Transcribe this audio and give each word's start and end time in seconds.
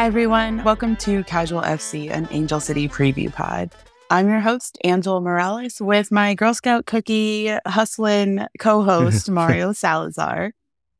Hi, 0.00 0.06
everyone. 0.06 0.64
Welcome 0.64 0.96
to 0.96 1.22
Casual 1.24 1.60
FC, 1.60 2.10
an 2.10 2.26
Angel 2.30 2.58
City 2.58 2.88
preview 2.88 3.30
pod. 3.30 3.70
I'm 4.08 4.30
your 4.30 4.40
host, 4.40 4.78
Angela 4.82 5.20
Morales, 5.20 5.78
with 5.78 6.10
my 6.10 6.32
Girl 6.32 6.54
Scout 6.54 6.86
cookie 6.86 7.54
hustling 7.66 8.46
co 8.58 8.82
host, 8.82 9.28
Mario 9.30 9.74
Salazar, 9.74 10.54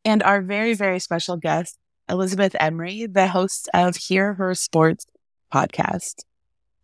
and 0.04 0.22
our 0.22 0.42
very, 0.42 0.74
very 0.74 0.98
special 0.98 1.38
guest, 1.38 1.78
Elizabeth 2.10 2.54
Emery, 2.60 3.06
the 3.06 3.26
host 3.28 3.70
of 3.72 3.96
Hear 3.96 4.34
Her 4.34 4.54
Sports 4.54 5.06
podcast. 5.50 6.16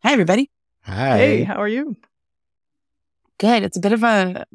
Hi, 0.03 0.13
everybody. 0.13 0.51
Hi. 0.85 1.19
Hey, 1.19 1.43
how 1.43 1.57
are 1.57 1.69
you? 1.69 1.99
Good. 3.37 3.63
It's 3.63 3.77
a 3.77 3.81
bit 3.81 3.93
of 3.93 4.03
a 4.03 4.47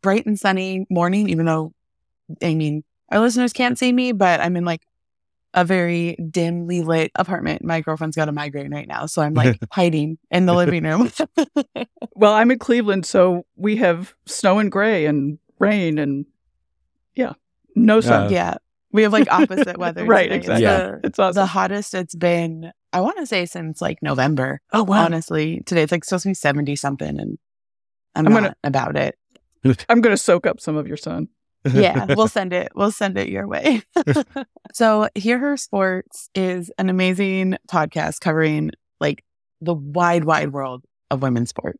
bright 0.00 0.24
and 0.24 0.40
sunny 0.40 0.86
morning, 0.88 1.28
even 1.28 1.44
though, 1.44 1.74
I 2.42 2.54
mean, 2.54 2.84
our 3.10 3.20
listeners 3.20 3.52
can't 3.52 3.78
see 3.78 3.92
me, 3.92 4.12
but 4.12 4.40
I'm 4.40 4.56
in 4.56 4.64
like 4.64 4.80
a 5.54 5.64
very 5.64 6.16
dimly 6.30 6.82
lit 6.82 7.10
apartment. 7.14 7.64
My 7.64 7.80
girlfriend's 7.80 8.16
got 8.16 8.28
a 8.28 8.32
migraine 8.32 8.72
right 8.74 8.88
now, 8.88 9.06
so 9.06 9.22
I'm 9.22 9.34
like 9.34 9.58
hiding 9.72 10.18
in 10.30 10.46
the 10.46 10.54
living 10.54 10.84
room. 10.84 11.10
Well, 12.16 12.32
I'm 12.32 12.50
in 12.52 12.60
Cleveland, 12.60 13.06
so 13.06 13.44
we 13.56 13.76
have 13.76 14.14
snow 14.26 14.60
and 14.60 14.70
gray 14.70 15.06
and 15.06 15.38
rain 15.58 15.98
and 15.98 16.26
yeah, 17.16 17.32
no 17.74 18.00
sun. 18.00 18.26
Uh, 18.26 18.28
yeah. 18.30 18.54
We 18.92 19.02
have 19.02 19.12
like 19.12 19.26
opposite 19.32 19.76
weather. 19.78 20.04
right, 20.06 20.24
today. 20.28 20.36
It's 20.36 20.44
exactly. 20.46 20.62
Yeah. 20.62 20.78
The, 20.92 21.00
It's 21.08 21.18
awesome. 21.18 21.34
the 21.40 21.46
hottest 21.46 21.92
it's 21.94 22.14
been, 22.14 22.70
I 22.92 23.00
want 23.00 23.16
to 23.18 23.26
say 23.26 23.46
since 23.46 23.80
like 23.82 24.00
November. 24.00 24.60
oh 24.72 24.84
wow! 24.84 25.04
Honestly, 25.04 25.60
today 25.66 25.82
it's 25.82 25.90
like 25.90 26.04
supposed 26.04 26.22
to 26.22 26.28
be 26.28 26.34
70 26.34 26.76
something 26.76 27.18
and 27.18 27.38
I'm, 28.14 28.26
I'm 28.28 28.32
not 28.32 28.40
gonna- 28.42 28.56
about 28.62 28.96
it. 28.96 29.18
I'm 29.88 30.00
going 30.00 30.14
to 30.14 30.22
soak 30.22 30.46
up 30.46 30.60
some 30.60 30.76
of 30.76 30.86
your 30.86 30.96
sun. 30.96 31.28
Yeah, 31.72 32.06
we'll 32.16 32.28
send 32.28 32.52
it. 32.52 32.72
We'll 32.74 32.90
send 32.90 33.16
it 33.18 33.28
your 33.28 33.46
way. 33.46 33.82
so, 34.72 35.08
Hear 35.14 35.38
Her 35.38 35.56
Sports 35.56 36.28
is 36.34 36.70
an 36.78 36.88
amazing 36.88 37.56
podcast 37.70 38.20
covering 38.20 38.70
like 39.00 39.24
the 39.60 39.74
wide, 39.74 40.24
wide 40.24 40.52
world 40.52 40.84
of 41.10 41.22
women's 41.22 41.50
sport. 41.50 41.78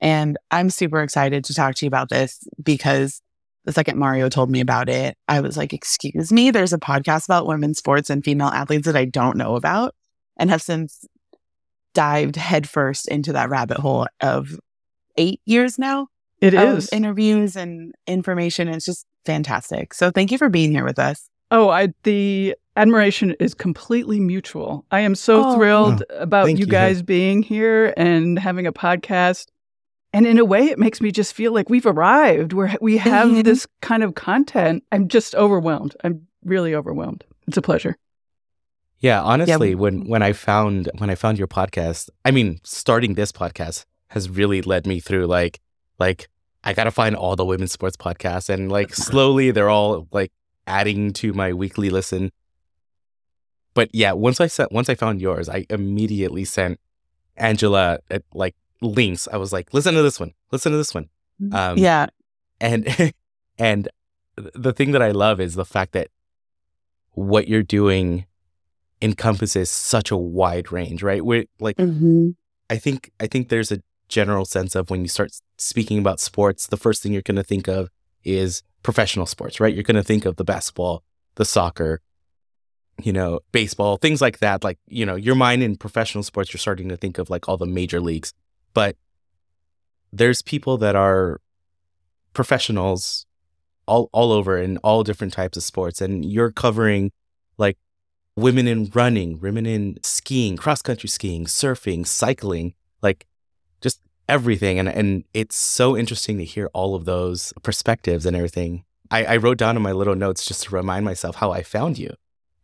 And 0.00 0.36
I'm 0.50 0.70
super 0.70 1.02
excited 1.02 1.44
to 1.44 1.54
talk 1.54 1.74
to 1.76 1.86
you 1.86 1.88
about 1.88 2.08
this 2.08 2.40
because 2.62 3.22
the 3.64 3.72
second 3.72 3.98
Mario 3.98 4.28
told 4.28 4.50
me 4.50 4.60
about 4.60 4.88
it, 4.88 5.16
I 5.26 5.40
was 5.40 5.56
like, 5.56 5.72
excuse 5.72 6.30
me, 6.30 6.50
there's 6.50 6.72
a 6.72 6.78
podcast 6.78 7.24
about 7.24 7.46
women's 7.46 7.78
sports 7.78 8.10
and 8.10 8.24
female 8.24 8.48
athletes 8.48 8.86
that 8.86 8.96
I 8.96 9.06
don't 9.06 9.36
know 9.36 9.56
about 9.56 9.94
and 10.36 10.50
have 10.50 10.62
since 10.62 11.04
dived 11.94 12.36
headfirst 12.36 13.08
into 13.08 13.32
that 13.32 13.48
rabbit 13.48 13.78
hole 13.78 14.06
of 14.20 14.60
eight 15.16 15.40
years 15.46 15.78
now 15.78 16.08
It 16.40 16.54
of 16.54 16.78
is. 16.78 16.88
interviews 16.92 17.56
and 17.56 17.94
information. 18.06 18.68
It's 18.68 18.84
just 18.84 19.06
fantastic. 19.26 19.92
So 19.94 20.10
thank 20.10 20.30
you 20.32 20.38
for 20.38 20.48
being 20.48 20.70
here 20.72 20.84
with 20.84 20.98
us. 20.98 21.28
oh, 21.50 21.68
I 21.68 21.88
the 22.02 22.56
admiration 22.76 23.34
is 23.38 23.54
completely 23.54 24.18
mutual. 24.20 24.84
I 24.90 25.00
am 25.00 25.14
so 25.14 25.44
Oh. 25.44 25.54
thrilled 25.56 26.02
about 26.10 26.50
you 26.50 26.56
you. 26.56 26.66
guys 26.66 27.02
being 27.02 27.42
here 27.42 27.94
and 27.96 28.38
having 28.38 28.66
a 28.66 28.72
podcast. 28.72 29.46
And 30.12 30.26
in 30.26 30.38
a 30.38 30.44
way, 30.44 30.64
it 30.66 30.78
makes 30.78 31.00
me 31.00 31.10
just 31.12 31.34
feel 31.34 31.52
like 31.52 31.68
we've 31.70 31.86
arrived. 31.86 32.52
Where 32.52 32.74
we 32.80 32.96
have 32.98 33.28
Mhm. 33.28 33.44
this 33.44 33.66
kind 33.80 34.02
of 34.02 34.14
content. 34.14 34.82
I'm 34.92 35.08
just 35.08 35.34
overwhelmed. 35.34 35.94
I'm 36.04 36.26
really 36.44 36.74
overwhelmed. 36.74 37.24
It's 37.46 37.56
a 37.56 37.62
pleasure. 37.62 37.96
Yeah, 39.00 39.22
honestly, 39.22 39.74
we- 39.74 39.80
when 39.82 40.08
when 40.08 40.22
I 40.22 40.32
found 40.32 40.90
when 40.98 41.10
I 41.10 41.14
found 41.14 41.38
your 41.38 41.48
podcast, 41.48 42.08
I 42.24 42.30
mean, 42.30 42.58
starting 42.64 43.14
this 43.14 43.30
podcast 43.30 43.84
has 44.08 44.30
really 44.30 44.62
led 44.62 44.86
me 44.86 45.00
through 45.00 45.26
like 45.26 45.60
like 45.98 46.28
I 46.66 46.72
got 46.72 46.84
to 46.84 46.90
find 46.90 47.14
all 47.14 47.36
the 47.36 47.44
women's 47.44 47.70
sports 47.70 47.96
podcasts 47.96 48.48
and 48.48 48.70
like 48.70 48.92
slowly 48.92 49.52
they're 49.52 49.70
all 49.70 50.08
like 50.10 50.32
adding 50.66 51.12
to 51.12 51.32
my 51.32 51.52
weekly 51.52 51.90
listen. 51.90 52.32
But 53.72 53.88
yeah, 53.92 54.12
once 54.12 54.40
I 54.40 54.48
sent 54.48 54.72
once 54.72 54.88
I 54.88 54.96
found 54.96 55.20
yours, 55.20 55.48
I 55.48 55.64
immediately 55.70 56.44
sent 56.44 56.80
Angela 57.36 58.00
uh, 58.10 58.18
like 58.34 58.56
links. 58.80 59.28
I 59.32 59.36
was 59.36 59.52
like, 59.52 59.72
"Listen 59.72 59.94
to 59.94 60.02
this 60.02 60.18
one. 60.18 60.32
Listen 60.50 60.72
to 60.72 60.78
this 60.78 60.92
one." 60.92 61.08
Um, 61.52 61.78
yeah. 61.78 62.06
and 62.60 63.12
and 63.58 63.88
the 64.34 64.72
thing 64.72 64.90
that 64.90 65.02
I 65.02 65.12
love 65.12 65.40
is 65.40 65.54
the 65.54 65.64
fact 65.64 65.92
that 65.92 66.08
what 67.12 67.46
you're 67.46 67.62
doing 67.62 68.26
encompasses 69.00 69.70
such 69.70 70.10
a 70.10 70.16
wide 70.16 70.72
range, 70.72 71.02
right? 71.02 71.24
We're 71.24 71.44
like 71.60 71.78
hmm 71.78 72.30
I 72.68 72.78
think 72.78 73.12
I 73.20 73.28
think 73.28 73.50
there's 73.50 73.70
a 73.70 73.80
general 74.08 74.44
sense 74.44 74.74
of 74.74 74.90
when 74.90 75.02
you 75.02 75.08
start 75.08 75.32
speaking 75.58 75.98
about 75.98 76.20
sports, 76.20 76.66
the 76.66 76.76
first 76.76 77.02
thing 77.02 77.12
you're 77.12 77.22
going 77.22 77.36
to 77.36 77.42
think 77.42 77.68
of 77.68 77.88
is 78.24 78.62
professional 78.82 79.26
sports, 79.26 79.60
right? 79.60 79.74
You're 79.74 79.82
going 79.82 79.96
to 79.96 80.02
think 80.02 80.24
of 80.24 80.36
the 80.36 80.44
basketball, 80.44 81.02
the 81.36 81.44
soccer, 81.44 82.00
you 83.02 83.12
know, 83.12 83.40
baseball, 83.52 83.96
things 83.96 84.20
like 84.20 84.38
that. 84.38 84.64
Like, 84.64 84.78
you 84.86 85.04
know, 85.04 85.16
your 85.16 85.34
mind 85.34 85.62
in 85.62 85.76
professional 85.76 86.24
sports, 86.24 86.52
you're 86.52 86.58
starting 86.58 86.88
to 86.88 86.96
think 86.96 87.18
of 87.18 87.30
like 87.30 87.48
all 87.48 87.56
the 87.56 87.66
major 87.66 88.00
leagues. 88.00 88.32
But 88.74 88.96
there's 90.12 90.42
people 90.42 90.78
that 90.78 90.96
are 90.96 91.40
professionals 92.32 93.26
all 93.86 94.10
all 94.12 94.32
over 94.32 94.58
in 94.58 94.78
all 94.78 95.04
different 95.04 95.32
types 95.32 95.56
of 95.56 95.62
sports 95.62 96.00
and 96.00 96.24
you're 96.24 96.50
covering 96.50 97.12
like 97.56 97.78
women 98.36 98.66
in 98.66 98.90
running, 98.94 99.40
women 99.40 99.64
in 99.64 99.98
skiing, 100.02 100.56
cross 100.56 100.82
country 100.82 101.08
skiing, 101.08 101.46
surfing, 101.46 102.06
cycling, 102.06 102.74
like 103.02 103.26
everything. 104.28 104.78
And 104.78 104.88
and 104.88 105.24
it's 105.34 105.56
so 105.56 105.96
interesting 105.96 106.38
to 106.38 106.44
hear 106.44 106.70
all 106.72 106.94
of 106.94 107.04
those 107.04 107.52
perspectives 107.62 108.26
and 108.26 108.36
everything. 108.36 108.84
I, 109.10 109.24
I 109.24 109.36
wrote 109.36 109.58
down 109.58 109.76
in 109.76 109.82
my 109.82 109.92
little 109.92 110.16
notes 110.16 110.46
just 110.46 110.64
to 110.64 110.74
remind 110.74 111.04
myself 111.04 111.36
how 111.36 111.52
I 111.52 111.62
found 111.62 111.96
you. 111.98 112.14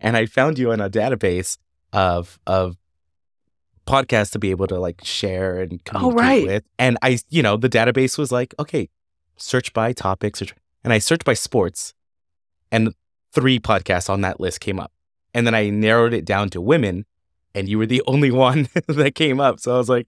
And 0.00 0.16
I 0.16 0.26
found 0.26 0.58
you 0.58 0.72
in 0.72 0.80
a 0.80 0.90
database 0.90 1.58
of 1.92 2.38
of 2.46 2.76
podcasts 3.86 4.32
to 4.32 4.38
be 4.38 4.50
able 4.50 4.66
to 4.68 4.78
like 4.78 5.04
share 5.04 5.60
and 5.60 5.74
oh, 5.74 5.82
communicate 5.84 6.20
right. 6.20 6.46
with. 6.46 6.64
And 6.78 6.98
I, 7.02 7.18
you 7.30 7.42
know, 7.42 7.56
the 7.56 7.68
database 7.68 8.18
was 8.18 8.32
like, 8.32 8.54
okay, 8.58 8.88
search 9.36 9.72
by 9.72 9.92
topics, 9.92 10.38
search, 10.38 10.54
and 10.84 10.92
I 10.92 10.98
searched 10.98 11.24
by 11.24 11.34
sports, 11.34 11.94
and 12.70 12.94
three 13.32 13.58
podcasts 13.58 14.10
on 14.10 14.20
that 14.22 14.40
list 14.40 14.60
came 14.60 14.80
up. 14.80 14.92
And 15.34 15.46
then 15.46 15.54
I 15.54 15.70
narrowed 15.70 16.12
it 16.12 16.24
down 16.24 16.50
to 16.50 16.60
women, 16.60 17.06
and 17.54 17.68
you 17.68 17.78
were 17.78 17.86
the 17.86 18.02
only 18.06 18.30
one 18.30 18.68
that 18.86 19.14
came 19.14 19.40
up. 19.40 19.60
So 19.60 19.74
I 19.74 19.78
was 19.78 19.88
like, 19.88 20.06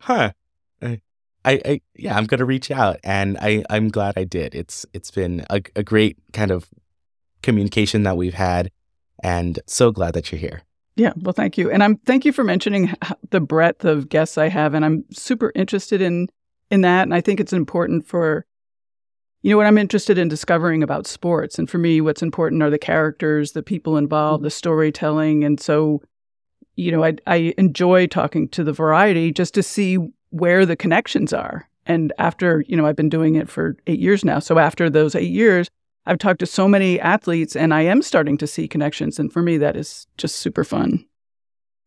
huh. 0.00 0.32
I, 1.44 1.60
I, 1.64 1.80
yeah, 1.94 2.16
I'm 2.16 2.24
gonna 2.24 2.44
reach 2.44 2.70
out, 2.70 2.98
and 3.04 3.38
I, 3.38 3.64
I'm 3.70 3.88
glad 3.88 4.14
I 4.16 4.24
did. 4.24 4.54
It's, 4.54 4.84
it's 4.92 5.10
been 5.10 5.44
a, 5.50 5.62
a 5.76 5.82
great 5.82 6.18
kind 6.32 6.50
of 6.50 6.68
communication 7.42 8.02
that 8.02 8.16
we've 8.16 8.34
had, 8.34 8.70
and 9.22 9.58
so 9.66 9.90
glad 9.90 10.14
that 10.14 10.30
you're 10.30 10.38
here. 10.40 10.62
Yeah, 10.96 11.12
well, 11.16 11.32
thank 11.32 11.56
you, 11.56 11.70
and 11.70 11.82
I'm 11.82 11.96
thank 11.98 12.24
you 12.24 12.32
for 12.32 12.42
mentioning 12.42 12.92
the 13.30 13.40
breadth 13.40 13.84
of 13.84 14.08
guests 14.08 14.36
I 14.36 14.48
have, 14.48 14.74
and 14.74 14.84
I'm 14.84 15.04
super 15.12 15.52
interested 15.54 16.00
in 16.00 16.28
in 16.70 16.80
that, 16.82 17.02
and 17.02 17.14
I 17.14 17.20
think 17.20 17.40
it's 17.40 17.52
important 17.52 18.06
for 18.06 18.44
you 19.42 19.52
know 19.52 19.56
what 19.56 19.66
I'm 19.66 19.78
interested 19.78 20.18
in 20.18 20.28
discovering 20.28 20.82
about 20.82 21.06
sports, 21.06 21.58
and 21.58 21.70
for 21.70 21.78
me, 21.78 22.00
what's 22.00 22.22
important 22.22 22.62
are 22.62 22.70
the 22.70 22.78
characters, 22.78 23.52
the 23.52 23.62
people 23.62 23.96
involved, 23.96 24.42
the 24.42 24.48
mm-hmm. 24.48 24.54
storytelling, 24.54 25.44
and 25.44 25.60
so 25.60 26.02
you 26.74 26.90
know 26.90 27.04
I 27.04 27.14
I 27.26 27.54
enjoy 27.56 28.08
talking 28.08 28.48
to 28.48 28.64
the 28.64 28.72
variety 28.72 29.30
just 29.32 29.54
to 29.54 29.62
see 29.62 29.98
where 30.30 30.66
the 30.66 30.76
connections 30.76 31.32
are, 31.32 31.68
and 31.86 32.12
after 32.18 32.64
you 32.66 32.76
know 32.76 32.86
I've 32.86 32.96
been 32.96 33.08
doing 33.08 33.36
it 33.36 33.48
for 33.48 33.76
eight 33.86 34.00
years 34.00 34.24
now, 34.24 34.38
so 34.38 34.58
after 34.58 34.90
those 34.90 35.14
eight 35.14 35.30
years. 35.30 35.68
I've 36.06 36.16
talked 36.16 36.40
to 36.40 36.46
so 36.46 36.66
many 36.66 36.98
athletes 36.98 37.54
and 37.54 37.74
I 37.74 37.82
am 37.82 38.00
starting 38.00 38.38
to 38.38 38.46
see 38.46 38.66
connections. 38.66 39.18
And 39.18 39.30
for 39.30 39.42
me, 39.42 39.58
that 39.58 39.76
is 39.76 40.06
just 40.16 40.36
super 40.36 40.64
fun. 40.64 41.04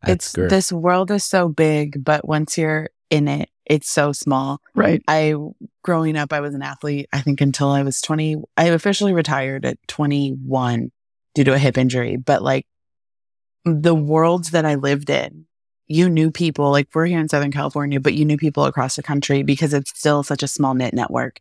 That's 0.02 0.26
it's 0.26 0.34
great. 0.34 0.48
this 0.48 0.70
world 0.70 1.10
is 1.10 1.24
so 1.24 1.48
big, 1.48 2.04
but 2.04 2.26
once 2.26 2.56
you're 2.56 2.90
in 3.10 3.26
it, 3.26 3.48
it's 3.66 3.90
so 3.90 4.12
small. 4.12 4.60
Right. 4.74 5.02
I 5.06 5.34
growing 5.82 6.16
up, 6.16 6.32
I 6.32 6.40
was 6.40 6.54
an 6.54 6.62
athlete. 6.62 7.08
I 7.12 7.20
think 7.20 7.40
until 7.40 7.70
I 7.70 7.82
was 7.82 8.00
20, 8.00 8.36
I 8.56 8.66
officially 8.66 9.12
retired 9.12 9.64
at 9.64 9.78
21 9.88 10.90
due 11.34 11.44
to 11.44 11.54
a 11.54 11.58
hip 11.58 11.78
injury. 11.78 12.16
But 12.16 12.42
like 12.42 12.66
the 13.64 13.94
worlds 13.94 14.50
that 14.50 14.64
I 14.64 14.74
lived 14.74 15.10
in, 15.10 15.46
you 15.92 16.08
knew 16.08 16.30
people 16.30 16.70
like 16.70 16.88
we're 16.94 17.06
here 17.06 17.20
in 17.20 17.28
Southern 17.28 17.52
California, 17.52 18.00
but 18.00 18.14
you 18.14 18.24
knew 18.24 18.36
people 18.36 18.64
across 18.64 18.96
the 18.96 19.02
country 19.02 19.42
because 19.42 19.74
it's 19.74 19.96
still 19.98 20.22
such 20.22 20.42
a 20.42 20.48
small 20.48 20.74
knit 20.74 20.94
network. 20.94 21.40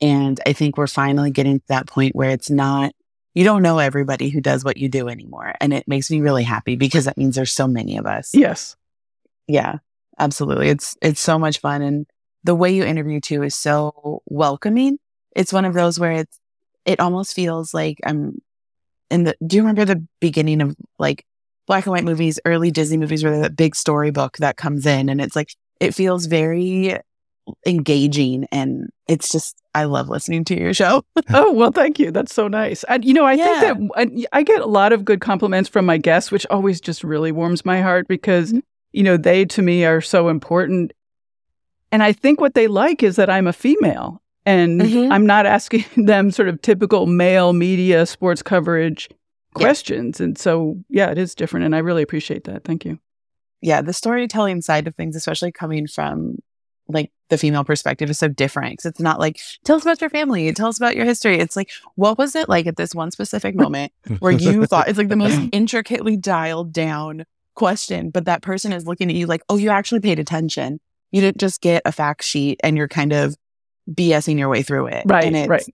And 0.00 0.40
I 0.46 0.52
think 0.52 0.76
we're 0.76 0.86
finally 0.86 1.32
getting 1.32 1.58
to 1.58 1.66
that 1.68 1.88
point 1.88 2.14
where 2.14 2.30
it's 2.30 2.48
not, 2.48 2.92
you 3.34 3.42
don't 3.42 3.62
know 3.62 3.78
everybody 3.78 4.28
who 4.28 4.40
does 4.40 4.64
what 4.64 4.76
you 4.76 4.88
do 4.88 5.08
anymore. 5.08 5.54
And 5.60 5.72
it 5.74 5.88
makes 5.88 6.10
me 6.10 6.20
really 6.20 6.44
happy 6.44 6.76
because 6.76 7.06
that 7.06 7.18
means 7.18 7.34
there's 7.34 7.52
so 7.52 7.66
many 7.66 7.96
of 7.96 8.06
us. 8.06 8.30
Yes. 8.34 8.76
Yeah, 9.48 9.78
absolutely. 10.18 10.68
It's 10.68 10.96
it's 11.02 11.20
so 11.20 11.38
much 11.38 11.58
fun 11.58 11.82
and 11.82 12.06
the 12.44 12.54
way 12.54 12.70
you 12.70 12.84
interview 12.84 13.20
too 13.20 13.42
is 13.42 13.56
so 13.56 14.22
welcoming. 14.26 14.98
It's 15.34 15.52
one 15.52 15.64
of 15.64 15.74
those 15.74 15.98
where 15.98 16.12
it's 16.12 16.38
it 16.84 17.00
almost 17.00 17.34
feels 17.34 17.74
like 17.74 17.98
I'm 18.04 18.38
in 19.10 19.24
the, 19.24 19.36
do 19.44 19.56
you 19.56 19.62
remember 19.62 19.84
the 19.84 20.06
beginning 20.20 20.60
of 20.60 20.76
like 20.98 21.24
black 21.68 21.86
and 21.86 21.92
white 21.92 22.04
movies, 22.04 22.40
early 22.44 22.72
Disney 22.72 22.96
movies 22.96 23.22
where 23.22 23.40
that 23.40 23.54
big 23.54 23.76
storybook 23.76 24.38
that 24.38 24.56
comes 24.56 24.86
in 24.86 25.08
and 25.08 25.20
it's 25.20 25.36
like, 25.36 25.54
it 25.78 25.94
feels 25.94 26.26
very 26.26 26.98
engaging 27.66 28.46
and 28.50 28.88
it's 29.06 29.30
just, 29.30 29.56
I 29.74 29.84
love 29.84 30.08
listening 30.08 30.44
to 30.46 30.58
your 30.58 30.74
show. 30.74 31.04
oh, 31.30 31.52
well, 31.52 31.70
thank 31.70 31.98
you. 31.98 32.10
That's 32.10 32.34
so 32.34 32.48
nice. 32.48 32.84
And, 32.84 33.04
you 33.04 33.14
know, 33.14 33.24
I 33.24 33.34
yeah. 33.34 33.60
think 33.60 33.92
that 33.94 34.26
I, 34.32 34.38
I 34.38 34.42
get 34.42 34.60
a 34.60 34.66
lot 34.66 34.92
of 34.92 35.04
good 35.04 35.20
compliments 35.20 35.68
from 35.68 35.86
my 35.86 35.98
guests, 35.98 36.32
which 36.32 36.46
always 36.46 36.80
just 36.80 37.04
really 37.04 37.30
warms 37.30 37.64
my 37.64 37.80
heart 37.80 38.08
because, 38.08 38.48
mm-hmm. 38.48 38.60
you 38.92 39.02
know, 39.02 39.16
they 39.16 39.44
to 39.44 39.62
me 39.62 39.84
are 39.84 40.00
so 40.00 40.28
important. 40.28 40.92
And 41.92 42.02
I 42.02 42.12
think 42.12 42.40
what 42.40 42.54
they 42.54 42.66
like 42.66 43.02
is 43.02 43.16
that 43.16 43.30
I'm 43.30 43.46
a 43.46 43.52
female 43.52 44.20
and 44.44 44.80
mm-hmm. 44.80 45.12
I'm 45.12 45.26
not 45.26 45.44
asking 45.44 45.84
them 46.06 46.30
sort 46.30 46.48
of 46.48 46.62
typical 46.62 47.06
male 47.06 47.52
media 47.52 48.06
sports 48.06 48.42
coverage 48.42 49.08
questions. 49.54 50.20
Yeah. 50.20 50.24
And 50.24 50.38
so, 50.38 50.76
yeah, 50.88 51.10
it 51.10 51.18
is 51.18 51.34
different. 51.34 51.66
And 51.66 51.74
I 51.74 51.78
really 51.78 52.02
appreciate 52.02 52.44
that. 52.44 52.64
Thank 52.64 52.84
you. 52.84 52.98
Yeah. 53.60 53.82
The 53.82 53.92
storytelling 53.92 54.62
side 54.62 54.86
of 54.86 54.94
things, 54.94 55.16
especially 55.16 55.52
coming 55.52 55.86
from 55.86 56.38
like 56.88 57.10
the 57.28 57.36
female 57.36 57.64
perspective, 57.64 58.08
is 58.08 58.18
so 58.18 58.28
different 58.28 58.72
because 58.72 58.86
it's 58.86 59.00
not 59.00 59.18
like, 59.18 59.38
tell 59.64 59.76
us 59.76 59.82
about 59.82 60.00
your 60.00 60.10
family, 60.10 60.50
tell 60.52 60.68
us 60.68 60.78
about 60.78 60.96
your 60.96 61.04
history. 61.04 61.38
It's 61.38 61.56
like, 61.56 61.70
what 61.96 62.16
was 62.18 62.34
it 62.34 62.48
like 62.48 62.66
at 62.66 62.76
this 62.76 62.94
one 62.94 63.10
specific 63.10 63.54
moment 63.54 63.92
where 64.20 64.32
you 64.32 64.64
thought 64.66 64.88
it's 64.88 64.98
like 64.98 65.08
the 65.08 65.16
most 65.16 65.38
intricately 65.52 66.16
dialed 66.16 66.72
down 66.72 67.24
question, 67.54 68.10
but 68.10 68.24
that 68.24 68.40
person 68.40 68.72
is 68.72 68.86
looking 68.86 69.10
at 69.10 69.16
you 69.16 69.26
like, 69.26 69.42
oh, 69.48 69.56
you 69.56 69.70
actually 69.70 70.00
paid 70.00 70.18
attention. 70.18 70.80
You 71.10 71.20
didn't 71.20 71.38
just 71.38 71.60
get 71.60 71.82
a 71.84 71.92
fact 71.92 72.22
sheet 72.22 72.60
and 72.62 72.76
you're 72.76 72.88
kind 72.88 73.12
of 73.12 73.36
BSing 73.90 74.38
your 74.38 74.48
way 74.48 74.62
through 74.62 74.86
it. 74.86 75.04
Right. 75.06 75.24
And 75.24 75.36
it's, 75.36 75.48
right. 75.48 75.64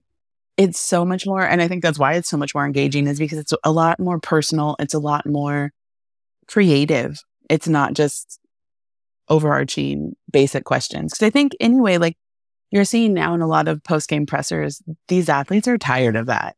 It's 0.57 0.79
so 0.79 1.03
much 1.03 1.25
more. 1.25 1.41
And 1.41 1.61
I 1.61 1.67
think 1.67 1.83
that's 1.83 1.99
why 1.99 2.13
it's 2.13 2.29
so 2.29 2.37
much 2.37 2.55
more 2.55 2.65
engaging 2.65 3.07
is 3.07 3.19
because 3.19 3.37
it's 3.37 3.53
a 3.63 3.71
lot 3.71 3.99
more 3.99 4.19
personal. 4.19 4.75
It's 4.79 4.93
a 4.93 4.99
lot 4.99 5.25
more 5.25 5.71
creative. 6.47 7.19
It's 7.49 7.67
not 7.67 7.93
just 7.93 8.39
overarching 9.27 10.15
basic 10.31 10.63
questions. 10.63 11.13
Cause 11.13 11.25
I 11.25 11.29
think 11.29 11.53
anyway, 11.59 11.97
like 11.97 12.17
you're 12.71 12.85
seeing 12.85 13.13
now 13.13 13.33
in 13.33 13.41
a 13.41 13.47
lot 13.47 13.67
of 13.67 13.83
post 13.83 14.07
game 14.07 14.25
pressers, 14.25 14.81
these 15.07 15.29
athletes 15.29 15.67
are 15.67 15.77
tired 15.77 16.15
of 16.15 16.27
that. 16.27 16.55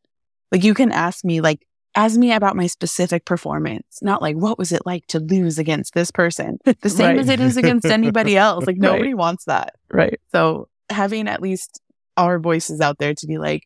Like 0.52 0.64
you 0.64 0.74
can 0.74 0.92
ask 0.92 1.24
me, 1.24 1.40
like, 1.40 1.66
ask 1.94 2.16
me 2.16 2.32
about 2.32 2.56
my 2.56 2.66
specific 2.66 3.24
performance, 3.24 3.98
not 4.02 4.22
like 4.22 4.36
what 4.36 4.58
was 4.58 4.72
it 4.72 4.82
like 4.86 5.06
to 5.08 5.18
lose 5.18 5.58
against 5.58 5.94
this 5.94 6.10
person. 6.10 6.58
The 6.80 6.90
same 6.90 7.08
right. 7.08 7.18
as 7.18 7.28
it 7.28 7.40
is 7.40 7.56
against 7.56 7.86
anybody 7.86 8.36
else. 8.36 8.66
Like 8.66 8.76
nobody 8.78 9.08
right. 9.08 9.16
wants 9.16 9.44
that. 9.46 9.74
Right. 9.90 10.20
So 10.32 10.68
having 10.90 11.28
at 11.28 11.42
least 11.42 11.80
our 12.16 12.38
voices 12.38 12.80
out 12.80 12.98
there 12.98 13.14
to 13.14 13.26
be 13.26 13.38
like, 13.38 13.64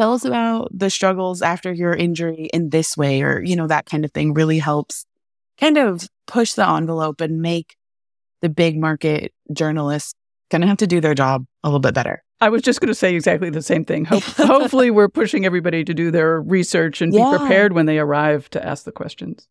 tell 0.00 0.14
us 0.14 0.24
about 0.24 0.70
the 0.72 0.88
struggles 0.88 1.42
after 1.42 1.70
your 1.70 1.92
injury 1.92 2.48
in 2.54 2.70
this 2.70 2.96
way, 2.96 3.20
or, 3.20 3.42
you 3.42 3.54
know, 3.54 3.66
that 3.66 3.84
kind 3.84 4.02
of 4.02 4.12
thing 4.12 4.32
really 4.32 4.58
helps 4.58 5.04
kind 5.58 5.76
of 5.76 6.08
push 6.26 6.54
the 6.54 6.66
envelope 6.66 7.20
and 7.20 7.42
make 7.42 7.76
the 8.40 8.48
big 8.48 8.78
market 8.78 9.34
journalists 9.52 10.14
going 10.50 10.62
to 10.62 10.66
have 10.66 10.78
to 10.78 10.86
do 10.86 11.02
their 11.02 11.14
job 11.14 11.44
a 11.62 11.68
little 11.68 11.80
bit 11.80 11.92
better. 11.92 12.22
I 12.40 12.48
was 12.48 12.62
just 12.62 12.80
going 12.80 12.88
to 12.88 12.94
say 12.94 13.14
exactly 13.14 13.50
the 13.50 13.60
same 13.60 13.84
thing. 13.84 14.06
Hope, 14.06 14.22
hopefully, 14.38 14.90
we're 14.90 15.10
pushing 15.10 15.44
everybody 15.44 15.84
to 15.84 15.92
do 15.92 16.10
their 16.10 16.40
research 16.40 17.02
and 17.02 17.12
yeah. 17.12 17.32
be 17.32 17.36
prepared 17.36 17.74
when 17.74 17.84
they 17.84 17.98
arrive 17.98 18.48
to 18.50 18.66
ask 18.66 18.84
the 18.84 18.92
questions. 18.92 19.46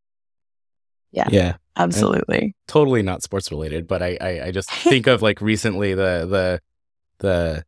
Yeah. 1.11 1.27
Yeah. 1.29 1.57
Absolutely. 1.75 2.39
And 2.39 2.53
totally 2.67 3.03
not 3.03 3.21
sports 3.21 3.51
related, 3.51 3.87
but 3.87 4.01
I, 4.01 4.17
I, 4.19 4.41
I 4.45 4.51
just 4.51 4.71
think 4.71 5.05
of 5.05 5.21
like 5.21 5.41
recently 5.41 5.93
the 5.93 6.25
the 6.27 6.61
the 7.19 7.63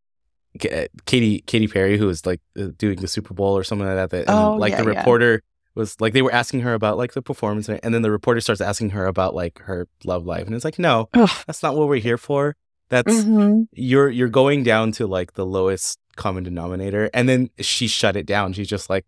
uh, 0.56 0.86
Katy 1.06 1.42
Katy 1.42 1.68
Perry 1.68 1.98
who 1.98 2.08
was 2.08 2.26
like 2.26 2.42
uh, 2.60 2.68
doing 2.78 3.00
the 3.00 3.08
Super 3.08 3.34
Bowl 3.34 3.58
or 3.58 3.64
something 3.64 3.88
like 3.88 3.96
that. 3.96 4.10
that 4.10 4.34
oh, 4.34 4.56
like 4.56 4.72
yeah, 4.72 4.82
the 4.82 4.88
reporter 4.88 5.34
yeah. 5.34 5.40
was 5.76 6.00
like 6.02 6.14
they 6.14 6.22
were 6.22 6.34
asking 6.34 6.62
her 6.62 6.74
about 6.74 6.98
like 6.98 7.14
the 7.14 7.22
performance, 7.22 7.70
and 7.70 7.94
then 7.94 8.02
the 8.02 8.12
reporter 8.12 8.42
starts 8.42 8.62
asking 8.62 8.92
her 8.92 9.06
about 9.06 9.34
like 9.34 9.60
her 9.60 9.88
love 10.04 10.26
life, 10.26 10.46
and 10.46 10.56
it's 10.56 10.66
like 10.66 10.80
no, 10.80 11.10
Ugh. 11.14 11.30
that's 11.48 11.64
not 11.64 11.76
what 11.76 11.88
we're 11.88 12.02
here 12.02 12.18
for. 12.18 12.56
That's 12.90 13.24
mm-hmm. 13.24 13.64
you're 13.74 14.10
you're 14.10 14.28
going 14.28 14.64
down 14.64 14.92
to 14.94 15.08
like 15.08 15.34
the 15.34 15.46
lowest 15.46 15.98
common 16.18 16.44
denominator, 16.44 17.10
and 17.14 17.30
then 17.30 17.50
she 17.60 17.88
shut 17.88 18.18
it 18.18 18.26
down. 18.26 18.52
She's 18.52 18.68
just 18.68 18.90
like, 18.90 19.06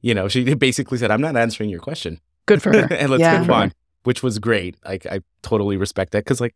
you 0.00 0.14
know, 0.14 0.28
she 0.28 0.54
basically 0.54 0.96
said, 0.96 1.10
"I'm 1.10 1.20
not 1.20 1.36
answering 1.36 1.68
your 1.68 1.80
question." 1.80 2.20
Good 2.46 2.62
for 2.62 2.72
her, 2.72 2.90
and 2.94 3.10
let's 3.10 3.20
yeah. 3.20 3.40
move 3.40 3.50
on, 3.50 3.72
which 4.04 4.22
was 4.22 4.38
great. 4.38 4.76
Like 4.84 5.04
I 5.04 5.20
totally 5.42 5.76
respect 5.76 6.12
that 6.12 6.24
because 6.24 6.40
like, 6.40 6.54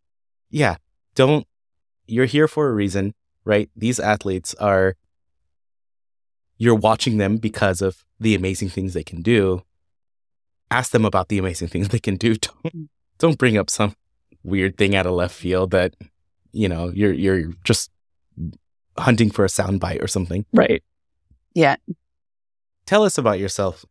yeah, 0.48 0.76
don't 1.14 1.46
you're 2.08 2.24
here 2.24 2.48
for 2.48 2.68
a 2.68 2.72
reason, 2.72 3.14
right? 3.48 3.70
These 3.74 3.98
athletes 3.98 4.54
are, 4.56 4.94
you're 6.58 6.74
watching 6.74 7.16
them 7.16 7.38
because 7.38 7.80
of 7.80 8.04
the 8.20 8.34
amazing 8.34 8.68
things 8.68 8.92
they 8.92 9.02
can 9.02 9.22
do. 9.22 9.62
Ask 10.70 10.92
them 10.92 11.06
about 11.06 11.28
the 11.28 11.38
amazing 11.38 11.68
things 11.68 11.88
they 11.88 11.98
can 11.98 12.16
do. 12.16 12.34
Don't, 12.62 12.90
don't 13.18 13.38
bring 13.38 13.56
up 13.58 13.68
some 13.68 13.96
weird 14.44 14.76
thing 14.76 14.94
out 14.94 15.06
of 15.06 15.12
left 15.12 15.34
field 15.34 15.72
that, 15.72 15.96
you 16.52 16.68
know, 16.68 16.92
you're, 16.94 17.12
you're 17.12 17.52
just 17.64 17.90
hunting 18.96 19.30
for 19.30 19.44
a 19.44 19.48
soundbite 19.48 20.00
or 20.00 20.06
something. 20.06 20.44
Right. 20.52 20.84
Yeah. 21.54 21.76
Tell 22.86 23.02
us 23.02 23.18
about 23.18 23.40
yourself. 23.40 23.84